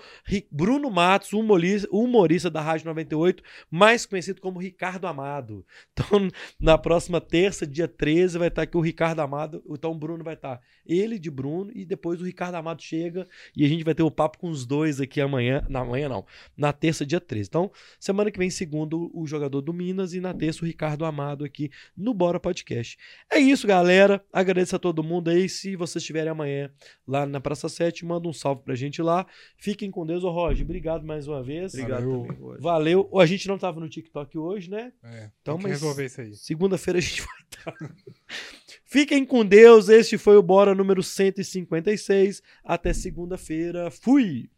Bruno 0.52 0.90
Matos, 0.90 1.34
humorista, 1.34 1.88
humorista 1.92 2.50
da 2.50 2.62
Rádio 2.62 2.88
98, 2.88 3.44
mais 3.70 4.06
conhecido 4.06 4.42
como 4.42 4.60
Ricardo 4.60 5.08
Amado. 5.08 5.66
Então, 5.92 6.28
na 6.60 6.78
próxima 6.78 7.22
terça, 7.22 7.66
dia 7.66 7.88
13, 7.88 8.38
vai 8.38 8.48
estar 8.48 8.64
aqui 8.64 8.78
o 8.78 8.82
Ricardo 8.82 9.20
Amado. 9.20 9.64
Então, 9.70 9.92
o 9.92 9.96
Bruno 9.96 10.24
vai 10.24 10.33
estar 10.34 10.62
ele 10.86 11.18
de 11.18 11.32
Bruno 11.32 11.72
e 11.74 11.86
depois 11.86 12.22
o 12.22 12.26
Ricardo 12.26 12.56
Amado 12.56 12.82
chega 12.82 13.28
e 13.56 13.66
a 13.66 13.68
gente 13.68 13.84
vai 13.84 13.96
ter 13.96 14.04
o 14.04 14.08
um 14.08 14.12
papo 14.12 14.38
com 14.38 14.50
os 14.50 14.66
dois 14.66 15.00
aqui 15.00 15.22
amanhã, 15.22 15.66
na 15.70 15.84
manhã 15.84 16.10
não, 16.10 16.26
na 16.58 16.74
terça, 16.74 17.06
dia 17.06 17.20
13. 17.20 17.48
Então, 17.48 17.72
semana 18.00 18.32
que 18.32 18.38
vem, 18.38 18.50
segundo 18.50 19.12
o 19.14 19.26
jogador 19.26 19.62
do 19.62 19.74
Minas 19.74 20.14
e 20.14 20.20
na 20.20 20.34
terça 20.34 20.64
o 20.64 20.68
Ricardo 20.68 21.06
Amado 21.06 21.44
aqui 21.46 21.72
no 21.96 22.14
Bora 22.14 22.40
Podcast. 22.40 22.98
É 23.32 23.40
isso, 23.40 23.66
galera. 23.68 24.24
Agradeço 24.32 24.76
a 24.76 24.80
todo 24.80 25.04
mundo 25.04 25.30
aí. 25.30 25.48
Se 25.48 25.76
vocês 25.76 26.02
estiverem 26.02 26.30
amanhã 26.30 26.72
lá 27.08 27.26
na 27.26 27.40
Praça 27.40 27.70
7, 27.70 28.06
manda 28.06 28.28
um 28.28 28.34
salve 28.34 28.64
pra 28.64 28.76
gente 28.76 29.02
lá. 29.02 29.26
Fiquem 29.58 29.90
com 29.90 30.06
Deus, 30.06 30.24
ô 30.24 30.32
Roger. 30.32 30.66
Obrigado 30.66 31.06
mais 31.06 31.28
uma 31.28 31.44
vez. 31.44 31.74
Obrigado 31.74 32.04
Valeu. 32.04 32.28
também. 32.28 32.62
Valeu. 32.62 33.10
A 33.20 33.26
gente 33.26 33.48
não 33.48 33.58
tava 33.58 33.80
no 33.80 33.90
TikTok 33.90 34.38
hoje, 34.38 34.70
né? 34.70 34.92
É, 35.04 35.30
então, 35.42 35.58
mas 35.58 35.72
resolver 35.72 36.06
isso 36.06 36.22
aí. 36.22 36.36
Segunda-feira 36.36 37.00
a 37.00 37.02
gente 37.02 37.22
vai 37.66 37.74
estar. 37.74 37.96
Fiquem 38.86 39.26
com 39.26 39.44
Deus. 39.46 39.90
Este 39.90 40.18
foi 40.24 40.38
o 40.38 40.42
Bora 40.42 40.74
número 40.74 41.04
156. 41.04 42.42
Até 42.64 42.94
segunda-feira. 42.94 43.92
Fui! 43.92 44.50